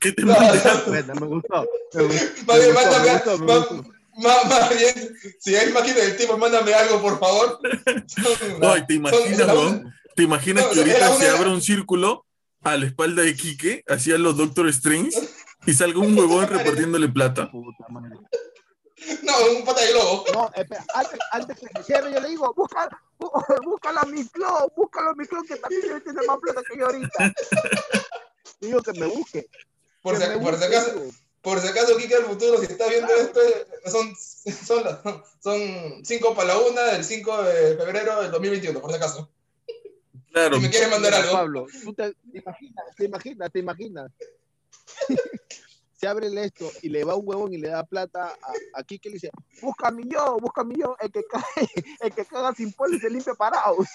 ¿Qué 0.00 0.12
te 0.12 0.22
No? 0.24 0.34
Bueno, 0.86 1.14
me 1.14 1.26
gustó. 1.26 1.66
Me 1.94 2.02
gustó. 2.04 2.24
Más 2.46 2.58
Me 2.58 2.58
bien, 2.58 2.74
gustó, 2.74 2.90
mándame, 2.90 3.04
me 3.04 3.12
gustó, 3.12 3.38
me 3.38 3.46
más- 3.46 3.68
gustó. 3.68 3.90
más- 4.16 4.46
más 4.48 4.70
bien, 4.70 5.16
si 5.40 5.56
hay 5.56 5.72
máquina 5.72 5.96
del 5.96 6.16
tiempo, 6.16 6.38
mándame 6.38 6.72
algo, 6.74 7.00
por 7.02 7.18
favor. 7.18 7.58
Ay, 8.62 8.86
¿te 8.86 8.94
imaginas, 8.94 9.46
Son-? 9.46 9.92
¿Te 10.16 10.22
imaginas 10.22 10.64
No, 10.66 10.70
que 10.72 10.78
ahorita 10.80 11.16
se 11.16 11.28
abre 11.28 11.50
un 11.50 11.60
círculo 11.62 12.23
a 12.64 12.76
la 12.76 12.86
espalda 12.86 13.22
de 13.22 13.34
Quique, 13.36 13.84
hacia 13.88 14.18
los 14.18 14.36
Doctor 14.36 14.68
Strange, 14.68 15.10
y 15.66 15.72
salga 15.74 15.98
un 16.00 16.18
huevón 16.18 16.46
repartiéndole 16.48 17.08
plata? 17.08 17.50
Puta 17.50 17.86
madre. 17.88 18.16
No, 19.22 19.32
un 19.58 19.64
pata 19.64 19.80
de 19.82 19.92
globo. 19.92 20.24
No, 20.32 20.50
espera, 20.54 20.84
antes, 20.94 21.18
antes 21.32 21.58
que 21.58 21.66
se 21.76 21.82
cierre, 21.84 22.12
yo 22.12 22.20
le 22.20 22.28
digo, 22.30 22.52
busca, 22.56 22.88
bú- 23.18 23.30
búscala 23.64 24.00
a 24.00 24.06
mi 24.06 24.26
clon, 24.28 24.68
búscalo 24.76 25.10
a 25.10 25.14
mi 25.14 25.26
clon 25.26 25.46
que 25.46 25.56
también 25.56 25.82
debe 25.82 26.00
tener 26.00 26.26
más 26.26 26.38
plata 26.40 26.62
que 26.68 26.78
yo 26.78 26.86
ahorita. 26.86 27.34
Digo 28.60 28.82
que 28.82 28.92
me 28.94 29.06
busque. 29.06 29.46
Por 30.02 30.18
que 30.18 30.24
si, 30.24 30.30
me 30.30 30.38
por 30.38 30.56
si 30.56 30.64
acaso, 30.64 30.92
por 31.42 31.60
si 31.60 31.68
acaso, 31.68 31.96
Kika 31.96 32.16
del 32.16 32.24
futuro, 32.26 32.58
si 32.58 32.66
estás 32.66 32.88
viendo 32.88 33.12
esto, 33.14 33.40
son, 33.90 34.14
son, 34.64 34.84
las- 34.84 34.98
son 35.42 36.02
cinco 36.04 36.34
para 36.34 36.48
la 36.48 36.58
una 36.58 36.82
del 36.84 37.04
5 37.04 37.42
de 37.42 37.76
febrero 37.76 38.22
del 38.22 38.30
2021, 38.30 38.80
por 38.80 38.90
si 38.90 38.96
acaso. 38.96 39.30
Claro, 40.34 40.56
Si 40.56 40.62
me 40.62 40.70
quieres 40.70 40.90
mandar 40.90 41.14
algo. 41.14 41.32
Pablo, 41.32 41.66
tú 41.84 41.94
te, 41.94 42.12
te 42.12 42.38
imaginas, 42.38 42.84
te 42.96 43.04
imaginas, 43.04 43.52
te 43.52 43.58
imaginas. 43.60 44.10
Se 45.92 46.08
abre 46.08 46.26
el 46.26 46.36
esto 46.38 46.68
y 46.82 46.88
le 46.88 47.04
va 47.04 47.14
un 47.14 47.22
huevón 47.24 47.54
y 47.54 47.58
le 47.58 47.68
da 47.68 47.84
plata 47.84 48.26
a, 48.26 48.52
aquí 48.74 48.98
que 48.98 49.10
le 49.10 49.14
dice, 49.14 49.30
busca 49.62 49.92
mi 49.92 50.02
yo, 50.08 50.36
busca 50.40 50.64
mi 50.64 50.74
yo, 50.74 50.96
el 51.00 51.12
que 51.12 51.22
cae, 51.24 51.68
el 52.00 52.12
que 52.12 52.24
caga 52.24 52.52
sin 52.52 52.72
polo 52.72 52.96
y 52.96 53.00
se 53.00 53.08
limpia 53.08 53.34
parado. 53.34 53.76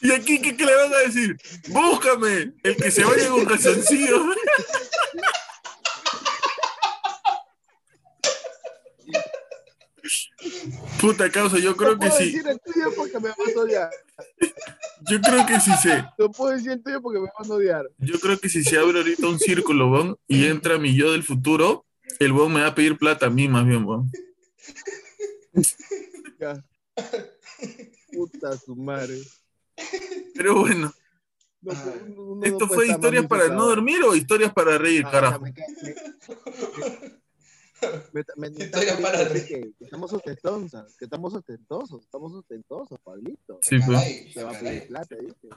¿Y 0.00 0.12
aquí 0.12 0.40
qué, 0.40 0.56
qué 0.56 0.64
le 0.64 0.76
van 0.76 0.94
a 0.94 0.98
decir? 0.98 1.36
Búscame, 1.70 2.52
el 2.62 2.76
que 2.76 2.92
se 2.92 3.04
vaya 3.04 3.28
con 3.30 3.44
calzoncillos. 3.46 4.22
Puta 11.00 11.30
causa, 11.30 11.58
yo 11.58 11.76
creo 11.76 11.92
no 11.94 11.98
que 12.00 12.10
sí. 12.10 12.36
porque 12.96 13.18
me 13.20 13.28
vas 13.28 13.38
a 13.56 13.60
odiar. 13.60 13.90
Yo 15.08 15.20
creo 15.20 15.46
que 15.46 15.60
sí 15.60 15.70
se, 15.82 16.04
No 16.18 16.30
puedo 16.30 16.52
decir 16.54 16.72
el 16.72 16.82
tuyo 16.82 17.00
porque 17.02 17.18
me 17.20 17.26
van 17.38 17.50
a 17.50 17.54
odiar. 17.54 17.84
yo 17.98 18.18
creo 18.20 18.38
que 18.38 18.48
si 18.48 18.64
se 18.64 18.78
abre 18.78 18.98
ahorita 18.98 19.26
un 19.28 19.38
círculo, 19.38 19.90
weón, 19.90 20.16
y 20.26 20.46
entra 20.46 20.78
mi 20.78 20.94
yo 20.94 21.12
del 21.12 21.22
futuro, 21.22 21.84
el 22.18 22.32
weón 22.32 22.52
me 22.52 22.60
va 22.62 22.68
a 22.68 22.74
pedir 22.74 22.96
plata 22.98 23.26
a 23.26 23.30
mí 23.30 23.48
más 23.48 23.66
bien, 23.66 23.84
weón. 23.84 24.10
Ya. 26.38 26.64
Puta 28.12 28.56
su 28.58 28.74
madre. 28.76 29.18
Pero 30.34 30.60
bueno, 30.60 30.92
No, 31.62 31.72
no 32.36 32.42
¿esto 32.44 32.66
fue 32.68 32.88
historias 32.88 33.26
para 33.26 33.48
no 33.48 33.66
dormir 33.66 34.02
o 34.04 34.14
historias 34.14 34.52
para 34.52 34.78
reír, 34.78 35.02
Ah, 35.06 35.10
carajo? 35.10 35.40
me 35.40 35.52
ca- 35.52 35.64
me- 35.82 35.94
me- 38.12 38.22
me- 38.36 38.50
me 38.50 38.64
está 38.64 38.64
Historia 38.64 38.96
queriendo 38.96 39.02
para 39.02 39.24
decir 39.24 39.48
que, 39.48 39.60
que 39.78 39.84
estamos 39.84 40.12
ostentosos, 40.12 40.96
que 40.96 41.04
estamos 41.04 41.34
ostentosos, 41.34 42.02
estamos 42.04 42.32
ostentosos, 42.32 42.98
Pablito. 43.02 43.58
Sí, 43.62 43.78
pues. 43.84 44.34
Te 44.34 44.42
va 44.42 44.50
a 44.50 44.58
pedir 44.60 44.86
plata, 44.88 45.16
¿viste? 45.20 45.48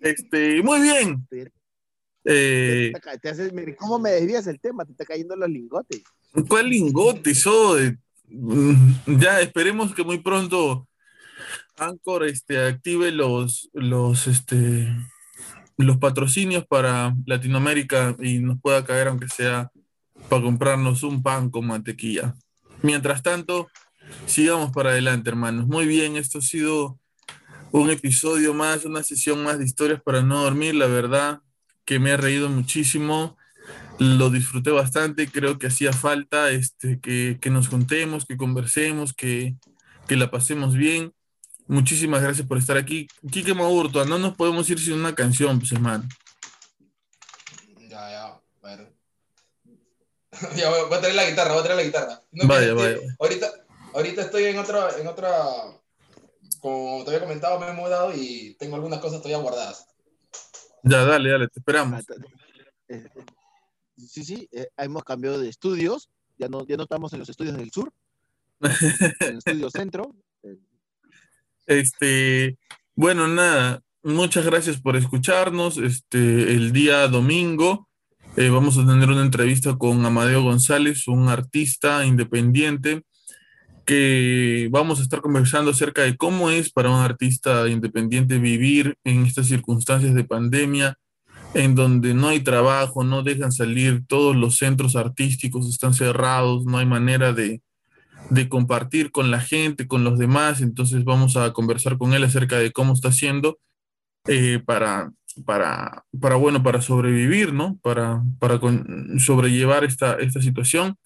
Este, 0.00 0.62
muy 0.62 0.80
bien. 0.80 1.26
Eh, 2.24 2.92
Te 3.20 3.28
haces- 3.30 3.52
¿Cómo 3.78 3.98
me 3.98 4.10
desvías 4.12 4.46
el 4.46 4.60
tema? 4.60 4.84
Te 4.84 4.92
está 4.92 5.04
cayendo 5.04 5.34
los 5.36 5.48
lingotes. 5.48 6.02
¿Cuál 6.48 6.70
lingote? 6.70 7.32
Mm, 8.28 9.18
ya 9.20 9.40
esperemos 9.40 9.94
que 9.94 10.04
muy 10.04 10.18
pronto 10.18 10.88
Anchor 11.76 12.24
este, 12.24 12.58
active 12.64 13.10
los, 13.10 13.68
los, 13.72 14.26
este, 14.26 14.88
los 15.76 15.98
patrocinios 15.98 16.64
para 16.66 17.14
Latinoamérica 17.26 18.16
y 18.20 18.38
nos 18.38 18.60
pueda 18.60 18.84
caer, 18.84 19.08
aunque 19.08 19.28
sea 19.28 19.70
para 20.28 20.42
comprarnos 20.42 21.02
un 21.02 21.22
pan 21.22 21.50
con 21.50 21.66
mantequilla. 21.66 22.34
Mientras 22.82 23.22
tanto, 23.22 23.68
sigamos 24.26 24.72
para 24.72 24.90
adelante, 24.90 25.30
hermanos. 25.30 25.66
Muy 25.66 25.86
bien, 25.86 26.16
esto 26.16 26.38
ha 26.38 26.42
sido 26.42 26.98
un 27.70 27.90
episodio 27.90 28.54
más, 28.54 28.84
una 28.84 29.02
sesión 29.02 29.42
más 29.42 29.58
de 29.58 29.64
historias 29.64 30.02
para 30.02 30.22
no 30.22 30.42
dormir. 30.42 30.74
La 30.74 30.86
verdad 30.86 31.40
que 31.84 31.98
me 31.98 32.10
he 32.10 32.16
reído 32.16 32.48
muchísimo 32.48 33.36
lo 33.98 34.30
disfruté 34.30 34.70
bastante, 34.70 35.30
creo 35.30 35.58
que 35.58 35.68
hacía 35.68 35.92
falta 35.92 36.50
este, 36.50 37.00
que, 37.00 37.38
que 37.40 37.50
nos 37.50 37.68
juntemos, 37.68 38.24
que 38.24 38.36
conversemos, 38.36 39.12
que, 39.12 39.56
que 40.08 40.16
la 40.16 40.30
pasemos 40.30 40.74
bien. 40.74 41.12
Muchísimas 41.68 42.22
gracias 42.22 42.46
por 42.46 42.58
estar 42.58 42.76
aquí. 42.76 43.06
Quique 43.30 43.54
Maurto, 43.54 44.04
no 44.04 44.18
nos 44.18 44.36
podemos 44.36 44.68
ir 44.70 44.78
sin 44.78 44.94
una 44.94 45.14
canción, 45.14 45.58
pues 45.58 45.72
hermano. 45.72 46.04
Ya, 47.88 48.10
ya, 48.10 48.26
a 48.26 48.40
ver. 48.62 48.92
Ya, 50.56 50.70
voy 50.70 50.88
voy 50.88 50.98
a 50.98 51.00
traer 51.00 51.14
la 51.14 51.28
guitarra, 51.28 51.52
voy 51.52 51.60
a 51.60 51.64
traer 51.64 51.76
la 51.78 51.84
guitarra. 51.84 52.22
No, 52.32 52.46
Vaya, 52.48 52.66
que- 52.68 52.72
vaya. 52.72 52.96
Ahorita, 53.18 53.52
ahorita 53.94 54.22
estoy 54.22 54.44
en 54.44 54.58
otra, 54.58 54.88
en 54.98 55.06
otra, 55.06 55.30
como 56.60 57.02
te 57.04 57.10
había 57.10 57.20
comentado, 57.22 57.58
me 57.60 57.68
he 57.68 57.72
mudado 57.72 58.12
y 58.14 58.54
tengo 58.58 58.76
algunas 58.76 59.00
cosas 59.00 59.18
todavía 59.20 59.38
guardadas. 59.42 59.86
Ya, 60.84 61.04
dale, 61.04 61.30
dale, 61.30 61.48
te 61.48 61.60
esperamos. 61.60 62.00
Eh, 62.00 62.14
eh, 62.88 63.08
Sí, 64.08 64.24
sí, 64.24 64.48
eh, 64.52 64.68
hemos 64.78 65.04
cambiado 65.04 65.38
de 65.38 65.48
estudios. 65.48 66.08
Ya 66.38 66.48
no, 66.48 66.66
ya 66.66 66.76
no 66.76 66.84
estamos 66.84 67.12
en 67.12 67.20
los 67.20 67.28
estudios 67.28 67.56
del 67.56 67.70
sur, 67.70 67.92
en 68.60 69.28
el 69.28 69.38
estudio 69.38 69.70
centro. 69.70 70.14
Eh, 70.42 70.56
Este, 71.66 72.58
bueno, 72.96 73.28
nada, 73.28 73.82
muchas 74.02 74.44
gracias 74.44 74.80
por 74.80 74.96
escucharnos. 74.96 75.76
Este, 75.78 76.18
el 76.18 76.72
día 76.72 77.06
domingo 77.06 77.88
eh, 78.36 78.48
vamos 78.48 78.78
a 78.78 78.86
tener 78.86 79.10
una 79.10 79.22
entrevista 79.22 79.76
con 79.76 80.04
Amadeo 80.04 80.42
González, 80.42 81.06
un 81.08 81.28
artista 81.28 82.06
independiente, 82.06 83.02
que 83.84 84.68
vamos 84.70 85.00
a 85.00 85.02
estar 85.02 85.20
conversando 85.20 85.72
acerca 85.72 86.02
de 86.02 86.16
cómo 86.16 86.50
es 86.50 86.70
para 86.70 86.90
un 86.90 87.00
artista 87.00 87.68
independiente 87.68 88.38
vivir 88.38 88.96
en 89.04 89.26
estas 89.26 89.48
circunstancias 89.48 90.14
de 90.14 90.24
pandemia, 90.24 90.98
en 91.54 91.74
donde 91.74 92.14
no 92.14 92.28
hay 92.28 92.40
trabajo, 92.40 93.04
no 93.04 93.22
dejan 93.22 93.52
salir, 93.52 94.06
todos 94.06 94.34
los 94.34 94.56
centros 94.56 94.96
artísticos 94.96 95.68
están 95.68 95.92
cerrados, 95.92 96.64
no 96.64 96.78
hay 96.78 96.86
manera 96.86 97.32
de, 97.32 97.60
de 98.30 98.48
compartir 98.48 99.10
con 99.10 99.30
la 99.30 99.40
gente, 99.40 99.86
con 99.86 100.04
los 100.04 100.18
demás. 100.18 100.62
Entonces 100.62 101.04
vamos 101.04 101.36
a 101.36 101.52
conversar 101.52 101.98
con 101.98 102.14
él 102.14 102.24
acerca 102.24 102.58
de 102.58 102.72
cómo 102.72 102.94
está 102.94 103.08
haciendo 103.08 103.58
eh, 104.26 104.62
para, 104.64 105.12
para, 105.44 106.04
para, 106.20 106.36
bueno, 106.36 106.62
para 106.62 106.80
sobrevivir, 106.82 107.52
¿no? 107.52 107.78
Para, 107.82 108.22
para 108.38 108.58
con- 108.58 109.18
sobrellevar 109.18 109.84
esta, 109.84 110.14
esta 110.14 110.40
situación. 110.42 110.96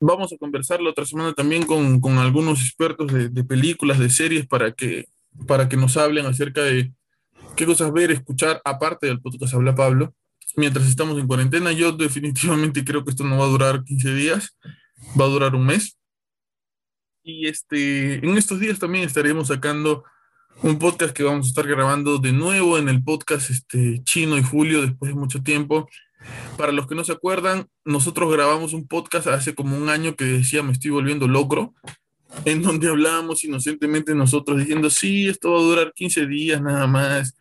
Vamos 0.00 0.32
a 0.32 0.36
conversar 0.36 0.80
la 0.80 0.90
otra 0.90 1.06
semana 1.06 1.32
también 1.32 1.64
con, 1.64 2.00
con 2.00 2.18
algunos 2.18 2.60
expertos 2.60 3.12
de, 3.12 3.28
de 3.28 3.44
películas, 3.44 3.98
de 3.98 4.10
series, 4.10 4.46
para 4.46 4.72
que, 4.72 5.06
para 5.46 5.68
que 5.68 5.76
nos 5.76 5.96
hablen 5.96 6.26
acerca 6.26 6.62
de 6.62 6.92
qué 7.56 7.66
cosas 7.66 7.92
ver, 7.92 8.10
escuchar, 8.10 8.60
aparte 8.64 9.06
del 9.06 9.20
podcast 9.20 9.54
Habla 9.54 9.74
Pablo. 9.74 10.14
Mientras 10.56 10.86
estamos 10.86 11.18
en 11.18 11.26
cuarentena, 11.26 11.72
yo 11.72 11.92
definitivamente 11.92 12.84
creo 12.84 13.04
que 13.04 13.10
esto 13.10 13.24
no 13.24 13.38
va 13.38 13.44
a 13.44 13.48
durar 13.48 13.84
15 13.84 14.14
días, 14.14 14.56
va 15.18 15.24
a 15.24 15.28
durar 15.28 15.54
un 15.54 15.66
mes. 15.66 15.96
Y 17.22 17.46
este, 17.48 18.16
en 18.16 18.36
estos 18.36 18.60
días 18.60 18.78
también 18.78 19.04
estaremos 19.04 19.48
sacando 19.48 20.04
un 20.62 20.78
podcast 20.78 21.14
que 21.14 21.22
vamos 21.22 21.46
a 21.46 21.48
estar 21.48 21.66
grabando 21.66 22.18
de 22.18 22.32
nuevo 22.32 22.78
en 22.78 22.88
el 22.88 23.02
podcast 23.02 23.50
este, 23.50 24.02
Chino 24.04 24.38
y 24.38 24.42
Julio 24.42 24.82
después 24.82 25.12
de 25.12 25.18
mucho 25.18 25.42
tiempo. 25.42 25.88
Para 26.56 26.72
los 26.72 26.86
que 26.86 26.94
no 26.94 27.04
se 27.04 27.12
acuerdan, 27.12 27.66
nosotros 27.84 28.32
grabamos 28.32 28.72
un 28.72 28.86
podcast 28.86 29.26
hace 29.26 29.54
como 29.54 29.76
un 29.76 29.88
año 29.88 30.16
que 30.16 30.24
decía 30.24 30.62
me 30.62 30.72
estoy 30.72 30.90
volviendo 30.90 31.28
locro, 31.28 31.74
en 32.44 32.62
donde 32.62 32.88
hablábamos 32.88 33.44
inocentemente 33.44 34.14
nosotros 34.14 34.58
diciendo, 34.58 34.88
sí, 34.88 35.28
esto 35.28 35.52
va 35.52 35.58
a 35.58 35.62
durar 35.62 35.92
15 35.94 36.26
días 36.26 36.62
nada 36.62 36.86
más, 36.86 37.36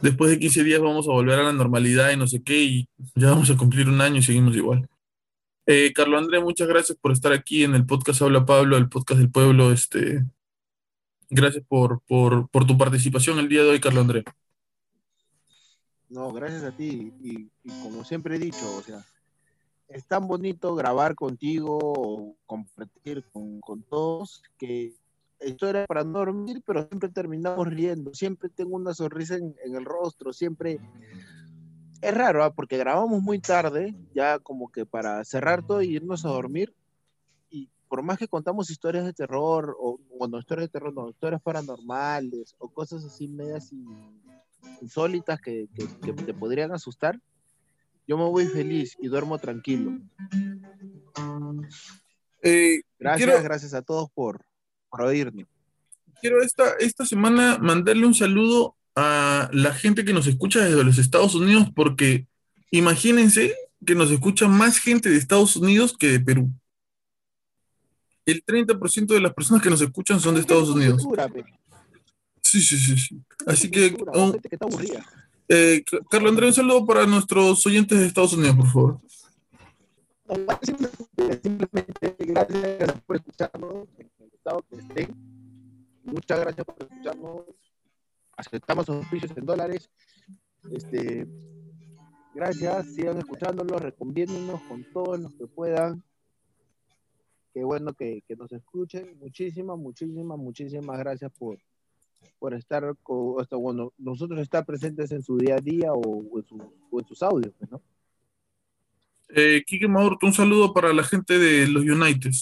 después 0.00 0.30
de 0.30 0.38
15 0.38 0.64
días 0.64 0.80
vamos 0.80 1.06
a 1.08 1.12
volver 1.12 1.40
a 1.40 1.44
la 1.44 1.52
normalidad 1.52 2.10
y 2.10 2.16
no 2.16 2.26
sé 2.26 2.42
qué, 2.42 2.62
y 2.62 2.88
ya 3.14 3.30
vamos 3.30 3.50
a 3.50 3.56
cumplir 3.56 3.88
un 3.88 4.00
año 4.00 4.18
y 4.18 4.22
seguimos 4.22 4.56
igual. 4.56 4.88
Eh, 5.66 5.92
Carlos 5.94 6.22
André, 6.22 6.40
muchas 6.40 6.66
gracias 6.66 6.98
por 7.00 7.12
estar 7.12 7.32
aquí 7.32 7.64
en 7.64 7.74
el 7.74 7.86
podcast 7.86 8.22
Habla 8.22 8.44
Pablo, 8.44 8.76
el 8.76 8.88
podcast 8.88 9.20
del 9.20 9.30
pueblo. 9.30 9.70
Este, 9.72 10.24
gracias 11.32 11.64
por, 11.66 12.00
por, 12.02 12.48
por 12.48 12.66
tu 12.66 12.76
participación 12.76 13.38
el 13.38 13.48
día 13.48 13.62
de 13.62 13.70
hoy, 13.70 13.80
Carlos 13.80 14.02
André. 14.02 14.24
No, 16.08 16.30
gracias 16.32 16.62
a 16.62 16.76
ti. 16.76 17.12
Y, 17.22 17.48
como 17.82 18.04
siempre 18.04 18.36
he 18.36 18.38
dicho, 18.38 18.76
o 18.76 18.82
sea, 18.82 19.04
es 19.88 20.06
tan 20.06 20.28
bonito 20.28 20.74
grabar 20.74 21.14
contigo 21.14 22.36
compartir 22.46 23.24
con, 23.32 23.60
con 23.60 23.82
todos 23.82 24.42
que 24.58 24.92
esto 25.40 25.68
era 25.68 25.86
para 25.86 26.04
no 26.04 26.18
dormir, 26.18 26.62
pero 26.66 26.86
siempre 26.86 27.08
terminamos 27.08 27.66
riendo. 27.66 28.14
Siempre 28.14 28.50
tengo 28.50 28.76
una 28.76 28.94
sonrisa 28.94 29.36
en, 29.36 29.54
en 29.64 29.74
el 29.74 29.84
rostro, 29.84 30.32
siempre 30.32 30.78
es 32.02 32.14
raro, 32.14 32.44
¿ah? 32.44 32.52
porque 32.52 32.76
grabamos 32.76 33.22
muy 33.22 33.38
tarde, 33.38 33.94
ya 34.14 34.38
como 34.38 34.70
que 34.70 34.84
para 34.84 35.24
cerrar 35.24 35.64
todo 35.64 35.82
y 35.82 35.96
irnos 35.96 36.24
a 36.24 36.28
dormir. 36.28 36.74
Y 37.92 37.94
por 37.94 38.02
más 38.02 38.16
que 38.16 38.26
contamos 38.26 38.70
historias 38.70 39.04
de 39.04 39.12
terror, 39.12 39.76
o 39.78 40.00
bueno, 40.18 40.38
historias 40.38 40.68
de 40.68 40.72
terror, 40.72 40.94
no, 40.94 41.10
historias 41.10 41.42
paranormales, 41.42 42.54
o 42.58 42.72
cosas 42.72 43.04
así 43.04 43.28
medias 43.28 43.70
insólitas 44.80 45.38
que, 45.42 45.68
que, 45.74 46.12
te 46.14 46.32
podrían 46.32 46.72
asustar, 46.72 47.20
yo 48.08 48.16
me 48.16 48.24
voy 48.24 48.46
feliz 48.46 48.96
y 48.98 49.08
duermo 49.08 49.38
tranquilo. 49.38 49.98
Eh, 52.40 52.80
gracias, 52.98 53.42
gracias 53.42 53.74
a 53.74 53.82
todos 53.82 54.10
por, 54.14 54.42
por 54.88 55.02
oírme. 55.02 55.46
Quiero 56.22 56.40
esta, 56.40 56.72
esta 56.80 57.04
semana 57.04 57.58
mandarle 57.58 58.06
un 58.06 58.14
saludo 58.14 58.74
a 58.96 59.50
la 59.52 59.74
gente 59.74 60.06
que 60.06 60.14
nos 60.14 60.26
escucha 60.26 60.64
desde 60.64 60.82
los 60.82 60.96
Estados 60.96 61.34
Unidos, 61.34 61.68
porque 61.74 62.26
imagínense 62.70 63.54
que 63.84 63.94
nos 63.94 64.10
escucha 64.10 64.48
más 64.48 64.78
gente 64.78 65.10
de 65.10 65.18
Estados 65.18 65.56
Unidos 65.56 65.94
que 65.94 66.08
de 66.08 66.20
Perú. 66.20 66.50
El 68.24 68.44
30% 68.44 69.06
de 69.06 69.20
las 69.20 69.34
personas 69.34 69.62
que 69.62 69.70
nos 69.70 69.80
escuchan 69.80 70.20
son 70.20 70.34
de 70.34 70.40
Estados 70.40 70.68
Unidos. 70.68 71.06
Sí, 72.42 72.60
sí, 72.60 72.78
sí, 72.78 72.98
sí. 72.98 73.20
Así 73.46 73.70
que... 73.70 73.96
Oh, 74.14 74.34
eh, 75.48 75.84
Carlos 76.10 76.30
Andrés, 76.30 76.48
un 76.48 76.54
saludo 76.54 76.86
para 76.86 77.06
nuestros 77.06 77.66
oyentes 77.66 77.98
de 77.98 78.06
Estados 78.06 78.32
Unidos, 78.32 78.56
por 78.56 78.66
favor. 78.66 79.00
Simplemente 81.42 82.16
gracias 82.18 83.00
por 83.06 83.16
escucharnos 83.16 83.88
que 83.96 84.76
estén. 84.76 85.14
Muchas 86.04 86.40
gracias 86.40 86.64
por 86.64 86.76
escucharnos 86.80 87.44
aceptamos 88.36 88.88
oficios 88.88 89.32
en 89.36 89.46
dólares. 89.46 89.90
Este, 90.70 91.26
gracias, 92.34 92.94
sigan 92.94 93.18
escuchándonos, 93.18 93.80
recomiéndonos 93.80 94.60
con 94.62 94.84
todos 94.92 95.20
los 95.20 95.34
que 95.34 95.46
puedan. 95.46 96.02
Qué 97.52 97.64
bueno 97.64 97.92
que, 97.92 98.22
que, 98.26 98.34
nos 98.36 98.50
escuchen. 98.52 99.18
Muchísimas, 99.18 99.78
muchísimas, 99.78 100.38
muchísimas 100.38 100.98
gracias 100.98 101.30
por, 101.38 101.58
por 102.38 102.54
estar 102.54 102.96
con, 103.02 103.36
bueno, 103.60 103.92
nosotros 103.98 104.40
estar 104.40 104.64
presentes 104.64 105.12
en 105.12 105.22
su 105.22 105.36
día 105.36 105.56
a 105.56 105.60
día 105.60 105.92
o, 105.92 106.38
en, 106.38 106.44
su, 106.44 106.56
o 106.90 107.00
en, 107.00 107.06
sus 107.06 107.22
audios, 107.22 107.52
pues, 107.58 107.70
¿no? 107.70 107.82
Eh, 109.34 109.62
Kike 109.66 109.88
Maurto, 109.88 110.26
un 110.26 110.32
saludo 110.32 110.74
para 110.74 110.92
la 110.92 111.04
gente 111.04 111.38
de 111.38 111.66
los 111.66 111.84
United. 111.84 112.32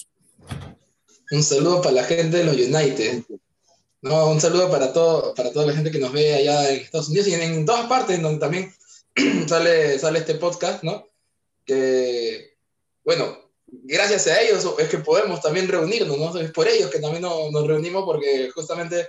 Un 1.30 1.42
saludo 1.42 1.80
para 1.82 1.96
la 1.96 2.04
gente 2.04 2.38
de 2.38 2.44
los 2.44 2.56
United. 2.56 3.24
No, 4.02 4.30
un 4.30 4.40
saludo 4.40 4.70
para, 4.70 4.92
todo, 4.92 5.34
para 5.34 5.52
toda 5.52 5.66
la 5.66 5.74
gente 5.74 5.90
que 5.90 5.98
nos 5.98 6.12
ve 6.12 6.34
allá 6.34 6.72
en 6.72 6.80
Estados 6.80 7.08
Unidos 7.08 7.28
y 7.28 7.34
en, 7.34 7.66
todas 7.66 7.86
partes 7.86 8.20
donde 8.20 8.40
también 8.40 8.72
sale, 9.46 9.98
sale 9.98 10.20
este 10.20 10.36
podcast, 10.36 10.82
¿no? 10.82 11.06
Que, 11.64 12.56
bueno, 13.04 13.49
gracias 13.70 14.26
a 14.26 14.40
ellos 14.40 14.66
es 14.78 14.88
que 14.88 14.98
podemos 14.98 15.40
también 15.40 15.68
reunirnos, 15.68 16.18
¿no? 16.18 16.38
Es 16.38 16.52
por 16.52 16.68
ellos 16.68 16.90
que 16.90 16.98
también 16.98 17.22
nos, 17.22 17.66
reunimos 17.66 18.04
porque 18.04 18.50
justamente 18.50 19.08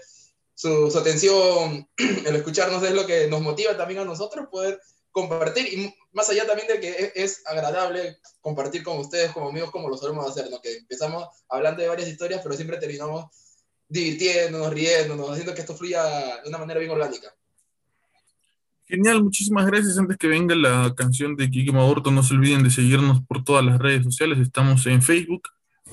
su, 0.53 0.89
su, 0.91 0.97
atención, 0.97 1.87
el 2.25 2.35
escucharnos 2.35 2.83
es 2.83 2.91
lo 2.91 3.05
que 3.05 3.27
nos 3.27 3.41
motiva 3.41 3.75
también 3.77 3.99
a 3.99 4.05
nosotros 4.05 4.47
poder 4.51 4.79
compartir 5.11 5.67
y 5.73 5.93
más 6.13 6.29
allá 6.29 6.45
también 6.45 6.67
de 6.67 6.79
que 6.79 7.11
es, 7.15 7.41
agradable 7.45 8.17
compartir 8.41 8.83
con 8.83 8.97
ustedes 8.97 9.31
como 9.31 9.49
amigos 9.49 9.71
como 9.71 9.89
lo 9.89 9.97
solemos 9.97 10.29
hacer, 10.29 10.49
¿no? 10.49 10.61
Que 10.61 10.77
empezamos 10.77 11.27
hablando 11.49 11.81
de 11.81 11.89
varias 11.89 12.09
historias, 12.09 12.41
pero 12.41 12.55
siempre 12.55 12.77
terminamos 12.77 13.25
divirtiéndonos, 13.87 14.73
riéndonos, 14.73 15.31
haciendo 15.31 15.53
que 15.53 15.61
esto 15.61 15.75
fluya 15.75 16.41
de 16.41 16.49
una 16.49 16.57
manera 16.57 16.79
bien 16.79 16.91
orgánica. 16.91 17.33
Genial, 18.91 19.23
muchísimas 19.23 19.65
gracias. 19.67 19.97
Antes 19.97 20.17
que 20.17 20.27
venga 20.27 20.53
la 20.53 20.93
canción 20.93 21.37
de 21.37 21.49
Kike 21.49 21.71
Maborto, 21.71 22.11
no 22.11 22.23
se 22.23 22.33
olviden 22.33 22.61
de 22.61 22.69
seguirnos 22.69 23.21
por 23.25 23.41
todas 23.41 23.63
las 23.63 23.79
redes 23.79 24.03
sociales. 24.03 24.37
Estamos 24.37 24.85
en 24.85 25.01
Facebook 25.01 25.43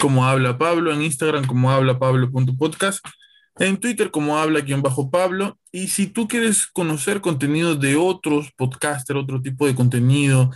como 0.00 0.26
Habla 0.26 0.58
Pablo, 0.58 0.92
en 0.92 1.02
Instagram 1.02 1.46
como 1.46 1.70
habla 1.70 2.00
Pablo.podcast, 2.00 3.06
en 3.60 3.76
Twitter 3.76 4.10
como 4.10 4.36
habla-pablo. 4.36 5.60
Y 5.70 5.86
si 5.86 6.08
tú 6.08 6.26
quieres 6.26 6.66
conocer 6.66 7.20
contenido 7.20 7.76
de 7.76 7.94
otros 7.94 8.50
podcasters, 8.56 9.20
otro 9.20 9.40
tipo 9.40 9.68
de 9.68 9.76
contenido, 9.76 10.50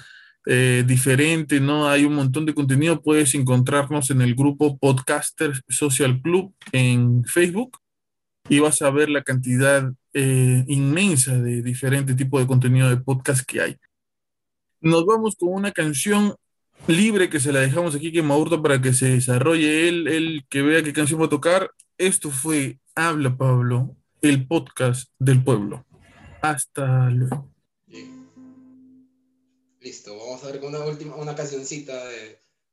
eh, 0.44 0.82
diferente, 0.84 1.60
¿no? 1.60 1.88
Hay 1.88 2.04
un 2.04 2.14
montón 2.14 2.44
de 2.44 2.54
contenido. 2.54 3.00
Puedes 3.02 3.36
encontrarnos 3.36 4.10
en 4.10 4.20
el 4.20 4.34
grupo 4.34 4.76
Podcaster 4.78 5.52
Social 5.68 6.20
Club 6.20 6.52
en 6.72 7.22
Facebook 7.24 7.78
y 8.48 8.58
vas 8.58 8.82
a 8.82 8.90
ver 8.90 9.10
la 9.10 9.22
cantidad 9.22 9.92
eh, 10.14 10.64
inmensa 10.68 11.36
de 11.36 11.62
diferente 11.62 12.14
tipo 12.14 12.38
de 12.38 12.46
contenido 12.46 12.88
de 12.88 12.98
podcast 12.98 13.46
que 13.46 13.60
hay. 13.60 13.76
Nos 14.80 15.06
vamos 15.06 15.36
con 15.36 15.50
una 15.50 15.72
canción 15.72 16.34
libre 16.86 17.30
que 17.30 17.40
se 17.40 17.52
la 17.52 17.60
dejamos 17.60 17.94
aquí 17.94 18.12
que 18.12 18.22
Maurto 18.22 18.60
para 18.62 18.80
que 18.80 18.92
se 18.92 19.10
desarrolle 19.10 19.88
él, 19.88 20.08
él 20.08 20.44
que 20.48 20.62
vea 20.62 20.82
qué 20.82 20.92
canción 20.92 21.20
va 21.20 21.26
a 21.26 21.30
tocar. 21.30 21.70
Esto 21.96 22.30
fue 22.30 22.78
Habla 22.94 23.36
Pablo, 23.36 23.96
el 24.20 24.46
podcast 24.46 25.10
del 25.18 25.42
pueblo. 25.42 25.86
Hasta 26.42 27.08
luego. 27.10 27.48
Listo, 29.80 30.16
vamos 30.16 30.44
a 30.44 30.46
ver 30.48 30.60
con 30.60 30.74
una 30.74 30.84
última, 30.84 31.16
una 31.16 31.34
cancioncita 31.34 31.94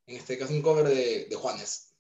en 0.08 0.16
este 0.16 0.38
caso 0.38 0.54
un 0.54 0.62
cover 0.62 0.88
de 0.88 1.36
Juanes. 1.36 1.94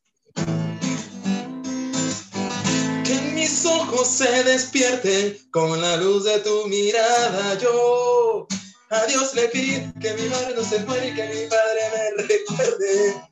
Que 3.09 3.19
mis 3.21 3.65
ojos 3.65 4.07
se 4.07 4.43
despierten 4.43 5.35
con 5.49 5.81
la 5.81 5.97
luz 5.97 6.25
de 6.25 6.41
tu 6.41 6.67
mirada, 6.67 7.57
yo 7.57 8.47
a 8.91 9.05
Dios 9.07 9.33
le 9.33 9.47
pido 9.47 9.91
que 9.99 10.13
mi 10.13 10.29
madre 10.29 10.53
no 10.55 10.63
se 10.63 10.77
muera 10.85 11.07
y 11.07 11.15
que 11.15 11.23
mi 11.23 11.49
padre 11.49 11.81
me 11.91 12.23
recuerde. 12.23 13.23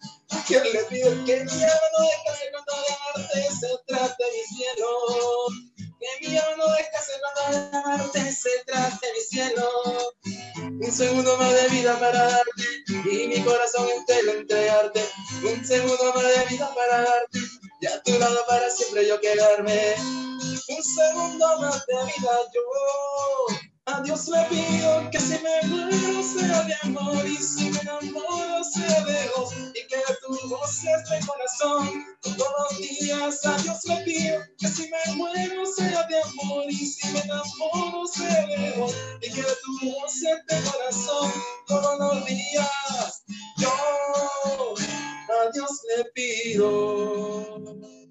Que 0.48 0.60
le 0.62 0.84
pido 0.86 1.12
que 1.26 1.44
mi 1.44 1.52
alma 1.52 1.88
no 1.96 2.06
descanse 2.08 2.46
cuando 2.52 2.74
de 2.74 2.96
amarte 2.96 3.56
se 3.60 3.68
trate 3.86 4.24
mi 4.34 4.58
cielo. 4.58 4.88
Que 5.78 6.28
mi 6.28 6.38
alma 6.40 6.66
no 6.66 6.74
descanse 6.74 7.12
cuando 7.22 7.60
de 7.60 7.78
amarte 7.78 8.32
se 8.32 8.50
trate 8.66 9.08
mi 9.14 9.22
cielo. 9.30 9.70
Un 10.82 10.92
segundo 10.92 11.38
más 11.38 11.54
de 11.54 11.68
vida 11.68 12.00
para 12.00 12.24
darte 12.24 12.64
y 13.12 13.28
mi 13.28 13.44
corazón 13.44 13.88
entero 13.96 14.40
entregarte. 14.40 15.06
Un 15.44 15.64
segundo 15.64 16.14
más 16.16 16.24
de 16.24 16.46
vida 16.46 16.74
para 16.74 17.04
darte 17.04 17.40
y 17.80 17.88
a 17.88 18.02
tu 18.02 18.18
lado 18.18 18.40
para 18.48 18.70
siempre 18.70 19.08
yo 19.08 19.20
quedarme. 19.20 19.96
Un 20.00 20.84
segundo 20.84 21.60
más 21.60 21.86
de 21.86 21.94
vida 21.94 22.38
yo. 22.54 23.77
A 23.90 24.02
Dios 24.02 24.28
le 24.28 24.44
pido 24.50 25.10
que 25.12 25.20
si 25.20 25.40
me 25.42 25.68
muero 25.70 26.22
sea 26.22 26.64
de 26.64 26.76
amor 26.84 27.26
y 27.26 27.38
si 27.38 27.70
me 27.70 27.80
enamoro 27.80 28.62
sea 28.66 29.06
de 29.06 29.30
vos 29.34 29.54
y 29.54 29.88
que 29.88 29.98
tu 30.22 30.50
voz 30.50 30.72
sea 30.72 30.98
este 30.98 31.26
corazón. 31.26 32.06
Todos 32.22 32.54
los 32.70 32.80
días 32.80 33.46
a 33.46 33.58
Dios 33.60 33.86
le 33.86 33.96
pido 34.04 34.42
que 34.58 34.68
si 34.68 34.90
me 34.90 35.16
muero 35.16 35.66
sea 35.66 36.06
de 36.06 36.22
amor 36.22 36.66
y 36.68 36.76
si 36.76 37.08
me 37.14 37.22
enamoro 37.22 38.06
sea 38.08 38.46
de 38.48 38.72
vos 38.78 38.94
y 39.22 39.32
que 39.32 39.42
tu 39.42 39.90
voz 39.90 40.12
sea 40.12 40.36
este 40.36 40.70
corazón. 40.70 41.32
Todos 41.66 41.98
los 41.98 42.26
días 42.26 43.24
yo 43.58 43.70
a 43.70 45.52
Dios 45.54 45.82
le 45.96 46.04
pido. 46.14 48.07